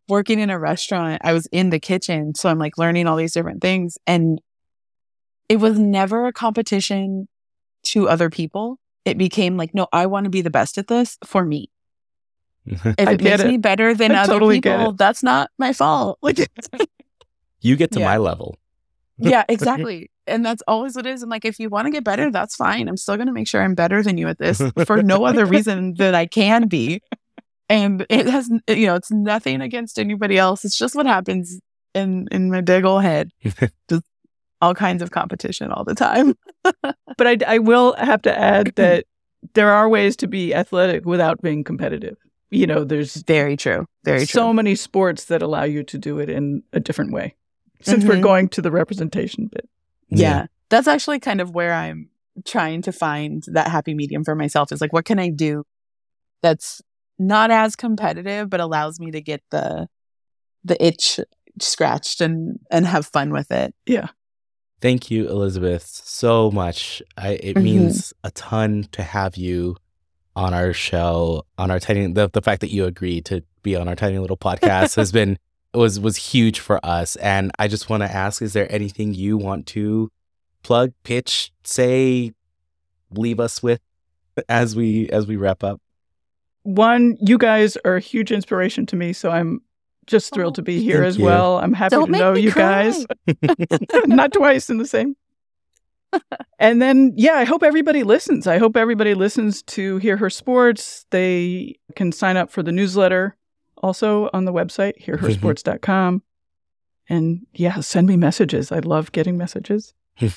Working 0.08 0.40
in 0.40 0.50
a 0.50 0.58
restaurant, 0.58 1.22
I 1.22 1.32
was 1.32 1.46
in 1.52 1.70
the 1.70 1.78
kitchen. 1.78 2.34
So 2.34 2.48
I'm 2.48 2.58
like 2.58 2.76
learning 2.78 3.06
all 3.06 3.16
these 3.16 3.34
different 3.34 3.60
things. 3.62 3.98
And 4.06 4.40
it 5.48 5.56
was 5.56 5.78
never 5.78 6.26
a 6.26 6.32
competition 6.32 7.28
to 7.84 8.08
other 8.08 8.30
people. 8.30 8.78
It 9.04 9.18
became 9.18 9.56
like, 9.56 9.74
no, 9.74 9.86
I 9.92 10.06
want 10.06 10.24
to 10.24 10.30
be 10.30 10.42
the 10.42 10.50
best 10.50 10.78
at 10.78 10.88
this 10.88 11.18
for 11.24 11.44
me. 11.44 11.70
If 12.66 12.86
it 12.86 12.96
get 12.96 13.20
makes 13.22 13.40
it. 13.42 13.48
me 13.48 13.56
better 13.58 13.94
than 13.94 14.12
I 14.12 14.22
other 14.22 14.34
totally 14.34 14.60
people, 14.60 14.92
that's 14.92 15.22
not 15.22 15.50
my 15.58 15.72
fault. 15.72 16.18
Like, 16.22 16.38
you 17.60 17.76
get 17.76 17.90
to 17.92 18.00
Yeah. 18.00 18.06
my 18.06 18.16
level. 18.18 18.56
yeah, 19.18 19.44
exactly. 19.48 20.10
And 20.26 20.44
that's 20.46 20.62
always 20.68 20.94
what 20.94 21.06
it 21.06 21.10
is. 21.14 21.22
I'm 21.22 21.28
like, 21.30 21.44
if 21.44 21.58
you 21.58 21.68
want 21.68 21.86
to 21.86 21.90
get 21.90 22.04
better, 22.04 22.30
that's 22.30 22.54
fine. 22.54 22.88
I'm 22.88 22.96
still 22.96 23.16
going 23.16 23.26
to 23.26 23.32
make 23.32 23.48
sure 23.48 23.62
I'm 23.62 23.74
better 23.74 24.02
than 24.02 24.18
you 24.18 24.28
at 24.28 24.38
this 24.38 24.62
for 24.86 25.02
no 25.02 25.24
other 25.24 25.44
reason 25.46 25.94
than 25.94 26.14
I 26.14 26.26
can 26.26 26.68
be. 26.68 27.02
And 27.68 28.06
it 28.08 28.26
has, 28.26 28.48
you 28.68 28.86
know, 28.86 28.94
it's 28.94 29.10
nothing 29.10 29.60
against 29.60 29.98
anybody 29.98 30.38
else. 30.38 30.64
It's 30.64 30.78
just 30.78 30.94
what 30.94 31.06
happens 31.06 31.58
in 31.94 32.28
in 32.30 32.50
my 32.50 32.60
big 32.60 32.84
old 32.84 33.02
head. 33.02 33.30
just 33.88 34.04
all 34.60 34.74
kinds 34.74 35.02
of 35.02 35.10
competition 35.10 35.72
all 35.72 35.82
the 35.84 35.94
time. 35.94 36.34
But 36.62 37.26
I, 37.26 37.36
I 37.46 37.58
will 37.58 37.94
have 37.94 38.22
to 38.22 38.38
add 38.38 38.72
that 38.76 39.04
there 39.54 39.70
are 39.70 39.88
ways 39.88 40.14
to 40.18 40.28
be 40.28 40.54
athletic 40.54 41.04
without 41.04 41.42
being 41.42 41.64
competitive. 41.64 42.16
You 42.52 42.66
know, 42.66 42.84
there's 42.84 43.16
Very 43.16 43.56
true. 43.56 43.86
Very 44.04 44.18
true. 44.20 44.26
so 44.26 44.46
true. 44.48 44.54
many 44.54 44.74
sports 44.74 45.24
that 45.26 45.42
allow 45.42 45.64
you 45.64 45.82
to 45.84 45.98
do 45.98 46.18
it 46.18 46.28
in 46.28 46.62
a 46.72 46.80
different 46.80 47.12
way. 47.12 47.34
Since 47.80 48.04
we're 48.04 48.16
Mhm. 48.16 48.22
going 48.22 48.48
to 48.50 48.62
the 48.62 48.70
representation 48.70 49.48
bit. 49.50 49.68
yeah. 50.10 50.46
That's 50.68 50.86
actually 50.88 51.18
kind 51.20 51.40
of 51.40 51.50
where 51.54 51.72
I'm 51.74 52.08
trying 52.46 52.80
to 52.82 52.92
find 52.92 53.42
that 53.48 53.68
happy 53.68 53.94
medium 53.94 54.24
for 54.24 54.34
myself 54.34 54.70
is 54.72 54.80
like, 54.80 54.92
what 54.92 55.04
can 55.04 55.18
I 55.18 55.28
do 55.30 55.64
that's 56.42 56.80
not 57.18 57.50
as 57.50 57.76
competitive, 57.76 58.48
but 58.50 58.60
allows 58.60 58.98
me 59.00 59.10
to 59.10 59.20
get 59.20 59.42
the 59.50 59.88
the 60.64 60.76
itch 60.84 61.18
scratched 61.60 62.20
and 62.20 62.58
and 62.70 62.86
have 62.86 63.06
fun 63.06 63.30
with 63.32 63.50
it. 63.50 63.74
Yeah. 63.86 64.08
Thank 64.80 65.10
you, 65.10 65.28
Elizabeth, 65.28 65.84
so 66.04 66.50
much. 66.50 67.02
I, 67.16 67.30
it 67.34 67.56
Mhm. 67.56 67.62
means 67.62 68.12
a 68.24 68.30
ton 68.32 68.84
to 68.92 69.02
have 69.02 69.36
you 69.36 69.76
on 70.34 70.54
our 70.54 70.72
show, 70.72 71.44
on 71.58 71.70
our 71.70 71.78
tiny. 71.78 72.12
The, 72.12 72.28
the 72.30 72.42
fact 72.42 72.60
that 72.60 72.70
you 72.70 72.84
agreed 72.84 73.24
to 73.26 73.42
be 73.62 73.76
on 73.76 73.88
our 73.88 73.96
tiny 73.96 74.18
little 74.18 74.36
podcast 74.36 74.96
has 74.96 75.12
been 75.20 75.38
was 75.74 76.00
was 76.00 76.16
huge 76.16 76.60
for 76.60 76.84
us. 76.84 77.16
And 77.16 77.50
I 77.58 77.68
just 77.68 77.88
want 77.90 78.02
to 78.02 78.12
ask: 78.12 78.42
Is 78.42 78.52
there 78.52 78.70
anything 78.72 79.14
you 79.14 79.36
want 79.36 79.66
to 79.68 80.10
plug, 80.62 80.92
pitch, 81.02 81.52
say, 81.64 82.32
leave 83.10 83.40
us 83.40 83.62
with 83.62 83.80
as 84.48 84.76
we 84.76 85.08
as 85.10 85.26
we 85.26 85.36
wrap 85.36 85.62
up? 85.64 85.80
One, 86.64 87.16
you 87.20 87.38
guys 87.38 87.76
are 87.84 87.96
a 87.96 88.00
huge 88.00 88.30
inspiration 88.30 88.86
to 88.86 88.96
me, 88.96 89.12
so 89.12 89.30
I'm 89.30 89.62
just 90.06 90.32
thrilled 90.32 90.54
oh, 90.54 90.56
to 90.56 90.62
be 90.62 90.82
here 90.82 90.98
Thank 90.98 91.06
as 91.06 91.18
you. 91.18 91.24
well. 91.24 91.58
I'm 91.58 91.72
happy 91.72 91.96
Don't 91.96 92.12
to 92.12 92.18
know 92.18 92.34
you 92.34 92.52
cry. 92.52 92.84
guys. 92.84 93.06
Not 94.06 94.32
twice 94.32 94.70
in 94.70 94.78
the 94.78 94.86
same. 94.86 95.16
And 96.58 96.80
then, 96.80 97.12
yeah, 97.16 97.34
I 97.34 97.44
hope 97.44 97.62
everybody 97.62 98.02
listens. 98.04 98.46
I 98.46 98.58
hope 98.58 98.76
everybody 98.76 99.14
listens 99.14 99.62
to 99.64 99.96
Hear 99.98 100.16
Her 100.16 100.30
Sports. 100.30 101.06
They 101.10 101.76
can 101.96 102.12
sign 102.12 102.36
up 102.36 102.50
for 102.50 102.62
the 102.62 102.70
newsletter 102.72 103.36
also 103.82 104.30
on 104.32 104.44
the 104.44 104.52
website, 104.52 105.02
hearhersports.com. 105.04 106.22
And 107.08 107.46
yeah, 107.52 107.80
send 107.80 108.06
me 108.06 108.16
messages. 108.16 108.70
I 108.70 108.78
love 108.78 109.10
getting 109.12 109.36
messages. 109.36 109.92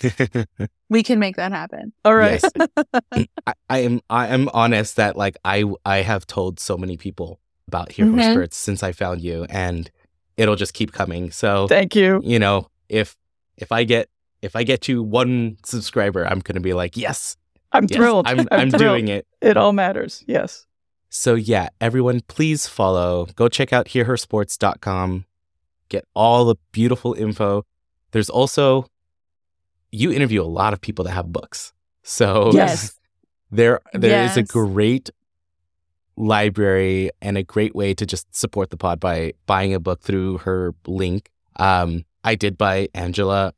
We 0.87 1.01
can 1.01 1.17
make 1.17 1.35
that 1.37 1.51
happen. 1.51 1.93
All 2.05 2.15
right. 2.15 2.39
Yes. 2.43 2.67
I, 3.47 3.53
I 3.69 3.79
am 3.79 4.01
I 4.07 4.27
am 4.27 4.49
honest 4.53 4.97
that 4.97 5.17
like 5.17 5.35
I 5.43 5.63
I 5.83 5.97
have 5.97 6.27
told 6.27 6.59
so 6.59 6.77
many 6.77 6.95
people 6.95 7.39
about 7.67 7.91
Hear 7.91 8.05
Her 8.05 8.11
Mhm. 8.11 8.31
Sports 8.33 8.57
since 8.57 8.83
I 8.83 8.91
found 8.91 9.21
you 9.21 9.45
and 9.49 9.89
it'll 10.37 10.55
just 10.55 10.75
keep 10.75 10.91
coming. 10.91 11.31
So 11.31 11.67
Thank 11.67 11.95
you. 11.95 12.21
you 12.23 12.37
know, 12.37 12.69
if 12.87 13.15
if 13.57 13.71
I 13.71 13.83
get 13.83 14.09
if 14.41 14.55
I 14.55 14.63
get 14.63 14.81
to 14.81 15.01
one 15.03 15.57
subscriber, 15.63 16.25
I'm 16.25 16.39
gonna 16.39 16.59
be 16.61 16.73
like, 16.73 16.97
yes, 16.97 17.37
I'm 17.71 17.85
yes, 17.89 17.97
thrilled. 17.97 18.27
I'm 18.27 18.47
I'm, 18.51 18.69
thrilled. 18.69 18.79
doing 18.79 19.07
it. 19.07 19.27
It 19.41 19.57
all 19.57 19.73
matters. 19.73 20.23
Yes. 20.27 20.65
So 21.09 21.35
yeah, 21.35 21.69
everyone 21.79 22.21
please 22.27 22.67
follow. 22.67 23.27
Go 23.35 23.47
check 23.47 23.71
out 23.73 23.87
hearhersports.com. 23.87 25.25
Get 25.89 26.05
all 26.13 26.45
the 26.45 26.55
beautiful 26.71 27.13
info. 27.13 27.65
There's 28.11 28.29
also 28.29 28.87
you 29.91 30.11
interview 30.11 30.41
a 30.41 30.43
lot 30.43 30.73
of 30.73 30.81
people 30.81 31.05
that 31.05 31.11
have 31.11 31.31
books. 31.31 31.73
So 32.03 32.51
Yes. 32.53 32.99
there 33.51 33.79
there 33.93 34.25
is 34.25 34.35
a 34.37 34.43
great 34.43 35.09
library 36.17 37.11
and 37.21 37.37
a 37.37 37.43
great 37.43 37.75
way 37.75 37.93
to 37.93 38.05
just 38.05 38.33
support 38.35 38.69
the 38.69 38.77
pod 38.77 38.99
by 38.99 39.33
buying 39.45 39.73
a 39.73 39.79
book 39.79 40.01
through 40.01 40.39
her 40.39 40.73
link. 40.87 41.29
Um 41.57 42.05
I 42.23 42.35
did 42.35 42.57
buy 42.57 42.89
Angela. 42.93 43.53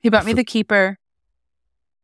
He 0.00 0.08
bought 0.10 0.24
me 0.26 0.32
the 0.32 0.44
keeper. 0.44 0.98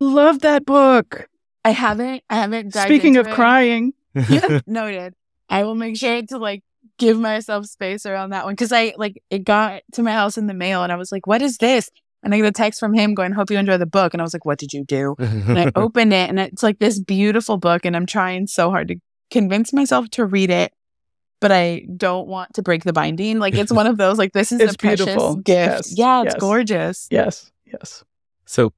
Love 0.01 0.41
that 0.41 0.65
book. 0.67 1.29
I 1.65 1.71
haven't 1.71 2.23
I 2.29 2.37
haven't 2.37 2.75
Speaking 2.75 3.17
of 3.17 3.27
it. 3.27 3.35
crying, 3.35 3.93
yeah, 4.29 4.61
noted. 4.67 5.15
I 5.49 5.65
will 5.65 5.75
make 5.75 5.97
sure 5.97 6.21
to 6.23 6.39
like 6.39 6.63
give 6.99 7.19
myself 7.19 7.67
space 7.67 8.05
around 8.07 8.31
that 8.31 8.45
one 8.45 8.53
because 8.55 8.73
I 8.73 8.95
like 8.97 9.23
it 9.31 9.45
got 9.45 9.83
to 9.93 10.03
my 10.03 10.13
house 10.13 10.37
in 10.37 10.47
the 10.47 10.55
mail 10.55 10.83
and 10.83 10.93
I 10.93 10.97
was 10.97 11.11
like, 11.13 11.27
"What 11.27 11.41
is 11.43 11.57
this?" 11.59 11.91
And 12.23 12.35
I 12.35 12.39
get 12.39 12.47
a 12.47 12.53
text 12.53 12.81
from 12.81 12.93
him 12.95 13.15
going, 13.15 13.33
"Hope 13.33 13.51
you 13.51 13.59
enjoy 13.59 13.77
the 13.79 13.87
book." 13.87 14.13
And 14.15 14.21
I 14.21 14.25
was 14.25 14.35
like, 14.35 14.45
"What 14.45 14.59
did 14.59 14.73
you 14.73 14.85
do?" 14.85 15.15
And 15.19 15.59
I 15.59 15.73
opened 15.77 16.13
it 16.13 16.29
and 16.29 16.39
it's 16.39 16.63
like 16.63 16.79
this 16.81 17.01
beautiful 17.01 17.57
book, 17.57 17.85
and 17.85 17.97
I'm 17.97 18.07
trying 18.07 18.47
so 18.47 18.71
hard 18.71 18.89
to 18.89 18.97
convince 19.31 19.73
myself 19.73 20.11
to 20.11 20.27
read 20.27 20.51
it, 20.51 20.73
but 21.41 21.51
I 21.51 21.87
don't 21.97 22.29
want 22.29 22.55
to 22.55 22.63
break 22.63 22.85
the 22.85 22.93
binding. 22.93 23.39
Like 23.39 23.55
it's 23.55 23.73
one 23.73 23.87
of 23.87 23.97
those 23.97 24.19
like 24.19 24.33
this 24.33 24.53
is 24.53 24.61
It's 24.61 24.75
a 24.75 24.79
precious 24.79 25.07
beautiful. 25.07 25.37
gift. 25.37 25.47
Yes, 25.89 25.95
Yeah, 25.99 26.23
it's 26.23 26.35
yes. 26.35 26.41
gorgeous. 26.41 27.09
yes, 27.11 27.51
yes. 27.79 28.05
So, 28.47 28.73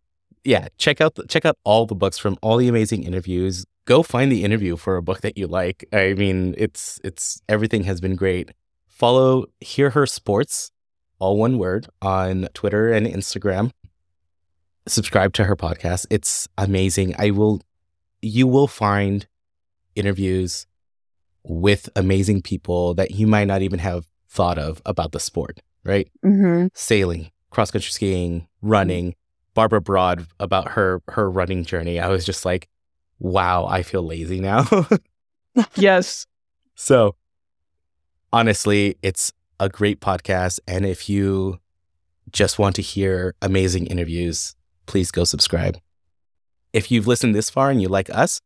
yeah, 0.45 0.69
check 0.79 1.01
out 1.01 1.17
the, 1.17 1.27
check 1.27 1.45
out 1.45 1.57
all 1.65 1.87
the 1.87 1.95
books 1.95 2.19
from 2.19 2.37
all 2.43 2.57
the 2.57 2.69
amazing 2.69 3.03
interviews. 3.03 3.65
Go 3.85 4.03
find 4.03 4.31
the 4.31 4.45
interview 4.45 4.77
for 4.77 4.97
a 4.97 5.03
book 5.03 5.21
that 5.21 5.39
you 5.39 5.47
like. 5.47 5.85
I 5.93 6.15
mean, 6.15 6.55
it's 6.59 7.01
it's 7.05 7.41
everything 7.49 7.85
has 7.85 8.01
been 8.01 8.17
great. 8.17 8.51
Follow 8.89 9.47
Hear 9.61 9.91
Her 9.91 10.07
Sports, 10.07 10.71
all 11.19 11.37
one 11.37 11.59
word, 11.59 11.89
on 12.03 12.49
Twitter 12.55 12.93
and 12.93 13.07
Instagram. 13.07 13.71
Subscribe 14.89 15.33
to 15.35 15.45
her 15.45 15.57
podcast. 15.57 16.07
It's 16.11 16.49
amazing. 16.59 17.15
I 17.19 17.31
will 17.31 17.61
you 18.23 18.47
will 18.47 18.69
find 18.69 19.27
interviews 19.95 20.67
with 21.45 21.89
amazing 21.97 22.43
people 22.43 22.95
that 22.95 23.13
you 23.13 23.27
might 23.27 23.47
not 23.47 23.63
even 23.63 23.79
have 23.79 24.07
thought 24.29 24.59
of 24.59 24.83
about 24.85 25.13
the 25.13 25.21
sport, 25.21 25.61
right? 25.85 26.09
Mm-hmm. 26.25 26.69
sailing, 26.75 27.31
cross 27.57 27.71
country 27.71 27.91
skiing, 27.91 28.47
running. 28.61 29.15
Barbara 29.55 29.81
Broad 29.81 30.27
about 30.39 30.73
her 30.73 31.01
her 31.09 31.31
running 31.31 31.65
journey. 31.65 31.99
I 31.99 32.09
was 32.09 32.27
just 32.27 32.45
like, 32.45 32.69
wow, 33.19 33.65
I 33.65 33.83
feel 33.83 34.03
lazy 34.03 34.41
now. 34.41 34.67
Yes. 35.75 36.27
so 36.75 37.17
honestly, 38.31 38.99
it's 39.01 39.33
a 39.59 39.71
great 39.71 40.01
podcast. 40.01 40.61
And 40.69 40.85
if 40.85 41.09
you 41.09 41.61
just 42.31 42.59
want 42.59 42.77
to 42.77 42.83
hear 42.83 43.35
amazing 43.41 43.87
interviews, 43.87 44.55
please 44.85 45.11
go 45.11 45.25
subscribe. 45.25 45.79
If 46.75 46.91
you've 46.91 47.07
listened 47.07 47.35
this 47.35 47.49
far 47.49 47.71
and 47.71 47.81
you 47.81 47.89
like 47.89 48.11
us, 48.11 48.43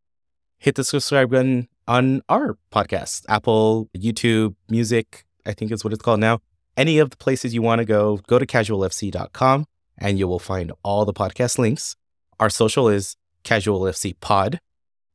hit 0.58 0.76
the 0.76 0.84
subscribe 0.84 1.32
button 1.32 1.66
on 1.88 2.22
our 2.28 2.56
podcast, 2.70 3.24
Apple, 3.28 3.88
YouTube, 3.98 4.54
Music, 4.68 5.24
I 5.44 5.52
think 5.52 5.72
is 5.72 5.82
what 5.82 5.92
it's 5.92 6.02
called 6.04 6.20
now. 6.20 6.38
Any 6.76 6.98
of 6.98 7.10
the 7.10 7.16
places 7.16 7.54
you 7.54 7.62
want 7.62 7.80
to 7.80 7.84
go, 7.84 8.18
go 8.26 8.38
to 8.38 8.46
casualfc.com 8.46 9.66
and 9.98 10.18
you 10.18 10.26
will 10.26 10.38
find 10.38 10.72
all 10.82 11.04
the 11.04 11.12
podcast 11.12 11.58
links. 11.58 11.96
Our 12.38 12.50
social 12.50 12.88
is 12.88 13.16
casualfc 13.44 14.20
pod 14.20 14.60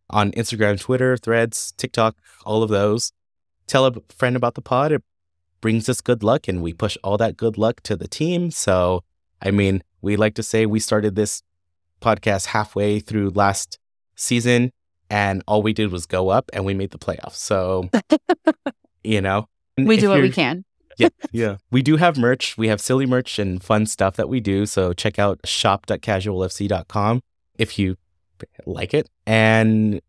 on 0.09 0.31
Instagram, 0.31 0.79
Twitter, 0.79 1.17
Threads, 1.17 1.73
TikTok, 1.77 2.15
all 2.45 2.63
of 2.63 2.69
those. 2.69 3.11
Tell 3.67 3.85
a 3.85 3.93
friend 4.09 4.35
about 4.35 4.55
the 4.55 4.61
pod. 4.61 4.91
It 4.91 5.03
brings 5.61 5.89
us 5.89 6.01
good 6.01 6.21
luck 6.21 6.47
and 6.47 6.61
we 6.61 6.73
push 6.73 6.97
all 7.03 7.17
that 7.17 7.37
good 7.37 7.57
luck 7.57 7.81
to 7.81 7.95
the 7.95 8.07
team. 8.07 8.51
So, 8.51 9.03
I 9.41 9.51
mean, 9.51 9.83
we 10.01 10.15
like 10.15 10.35
to 10.35 10.43
say 10.43 10.65
we 10.65 10.79
started 10.79 11.15
this 11.15 11.41
podcast 12.01 12.47
halfway 12.47 12.99
through 12.99 13.31
last 13.31 13.79
season 14.15 14.71
and 15.09 15.43
all 15.47 15.63
we 15.63 15.73
did 15.73 15.91
was 15.91 16.05
go 16.05 16.29
up 16.29 16.49
and 16.53 16.65
we 16.65 16.73
made 16.73 16.91
the 16.91 16.99
playoffs. 16.99 17.35
So, 17.35 17.89
you 19.03 19.21
know, 19.21 19.47
we 19.77 19.97
do 19.97 20.09
what 20.09 20.21
we 20.21 20.31
can. 20.31 20.63
Yeah, 20.97 21.09
yeah. 21.31 21.57
We 21.71 21.81
do 21.81 21.97
have 21.97 22.17
merch. 22.17 22.57
We 22.57 22.67
have 22.67 22.81
silly 22.81 23.05
merch 23.05 23.39
and 23.39 23.63
fun 23.63 23.85
stuff 23.85 24.15
that 24.15 24.29
we 24.29 24.39
do. 24.39 24.65
So 24.65 24.93
check 24.93 25.19
out 25.19 25.39
shop.casualfc.com 25.45 27.21
if 27.57 27.79
you 27.79 27.97
like 28.65 28.93
it. 28.93 29.09
And 29.25 30.01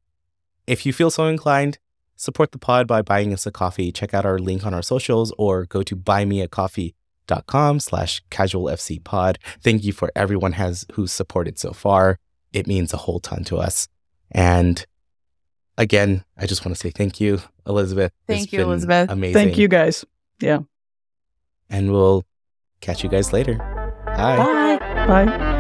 if 0.67 0.85
you 0.85 0.93
feel 0.93 1.11
so 1.11 1.27
inclined, 1.27 1.79
support 2.17 2.53
the 2.53 2.59
pod 2.59 2.87
by 2.87 3.03
buying 3.03 3.33
us 3.33 3.47
a 3.47 3.53
coffee. 3.53 3.93
Check 3.93 4.15
out 4.15 4.27
our 4.27 4.39
link 4.39 4.67
on 4.67 4.75
our 4.75 4.83
socials 4.83 5.33
or 5.39 5.67
go 5.67 5.83
to 5.83 5.97
buymeacoffee.com 5.97 7.81
slash 7.81 8.23
casualfcpod. 8.31 9.37
Thank 9.61 9.85
you 9.85 9.93
for 9.93 10.11
everyone 10.17 10.53
has 10.53 10.85
who's 10.93 11.13
supported 11.13 11.59
so 11.59 11.73
far. 11.73 12.19
It 12.53 12.67
means 12.67 12.93
a 12.93 12.99
whole 12.99 13.21
ton 13.21 13.45
to 13.45 13.59
us. 13.59 13.89
And 14.31 14.85
again, 15.79 16.25
I 16.37 16.47
just 16.47 16.65
want 16.65 16.75
to 16.75 16.81
say 16.81 16.91
thank 16.91 17.21
you, 17.21 17.41
Elizabeth. 17.67 18.13
Thank 18.27 18.45
It's 18.45 18.53
you, 18.53 18.59
been 18.61 18.69
Elizabeth. 18.69 19.11
Amazing 19.11 19.35
Thank 19.35 19.59
you 19.59 19.69
guys. 19.69 20.05
And 21.71 21.93
we'll 21.93 22.25
catch 22.81 23.03
you 23.03 23.11
guys 23.11 23.33
later. 23.33 23.55
Bye. 24.07 24.37
Bye. 24.37 25.07
Bye. 25.07 25.56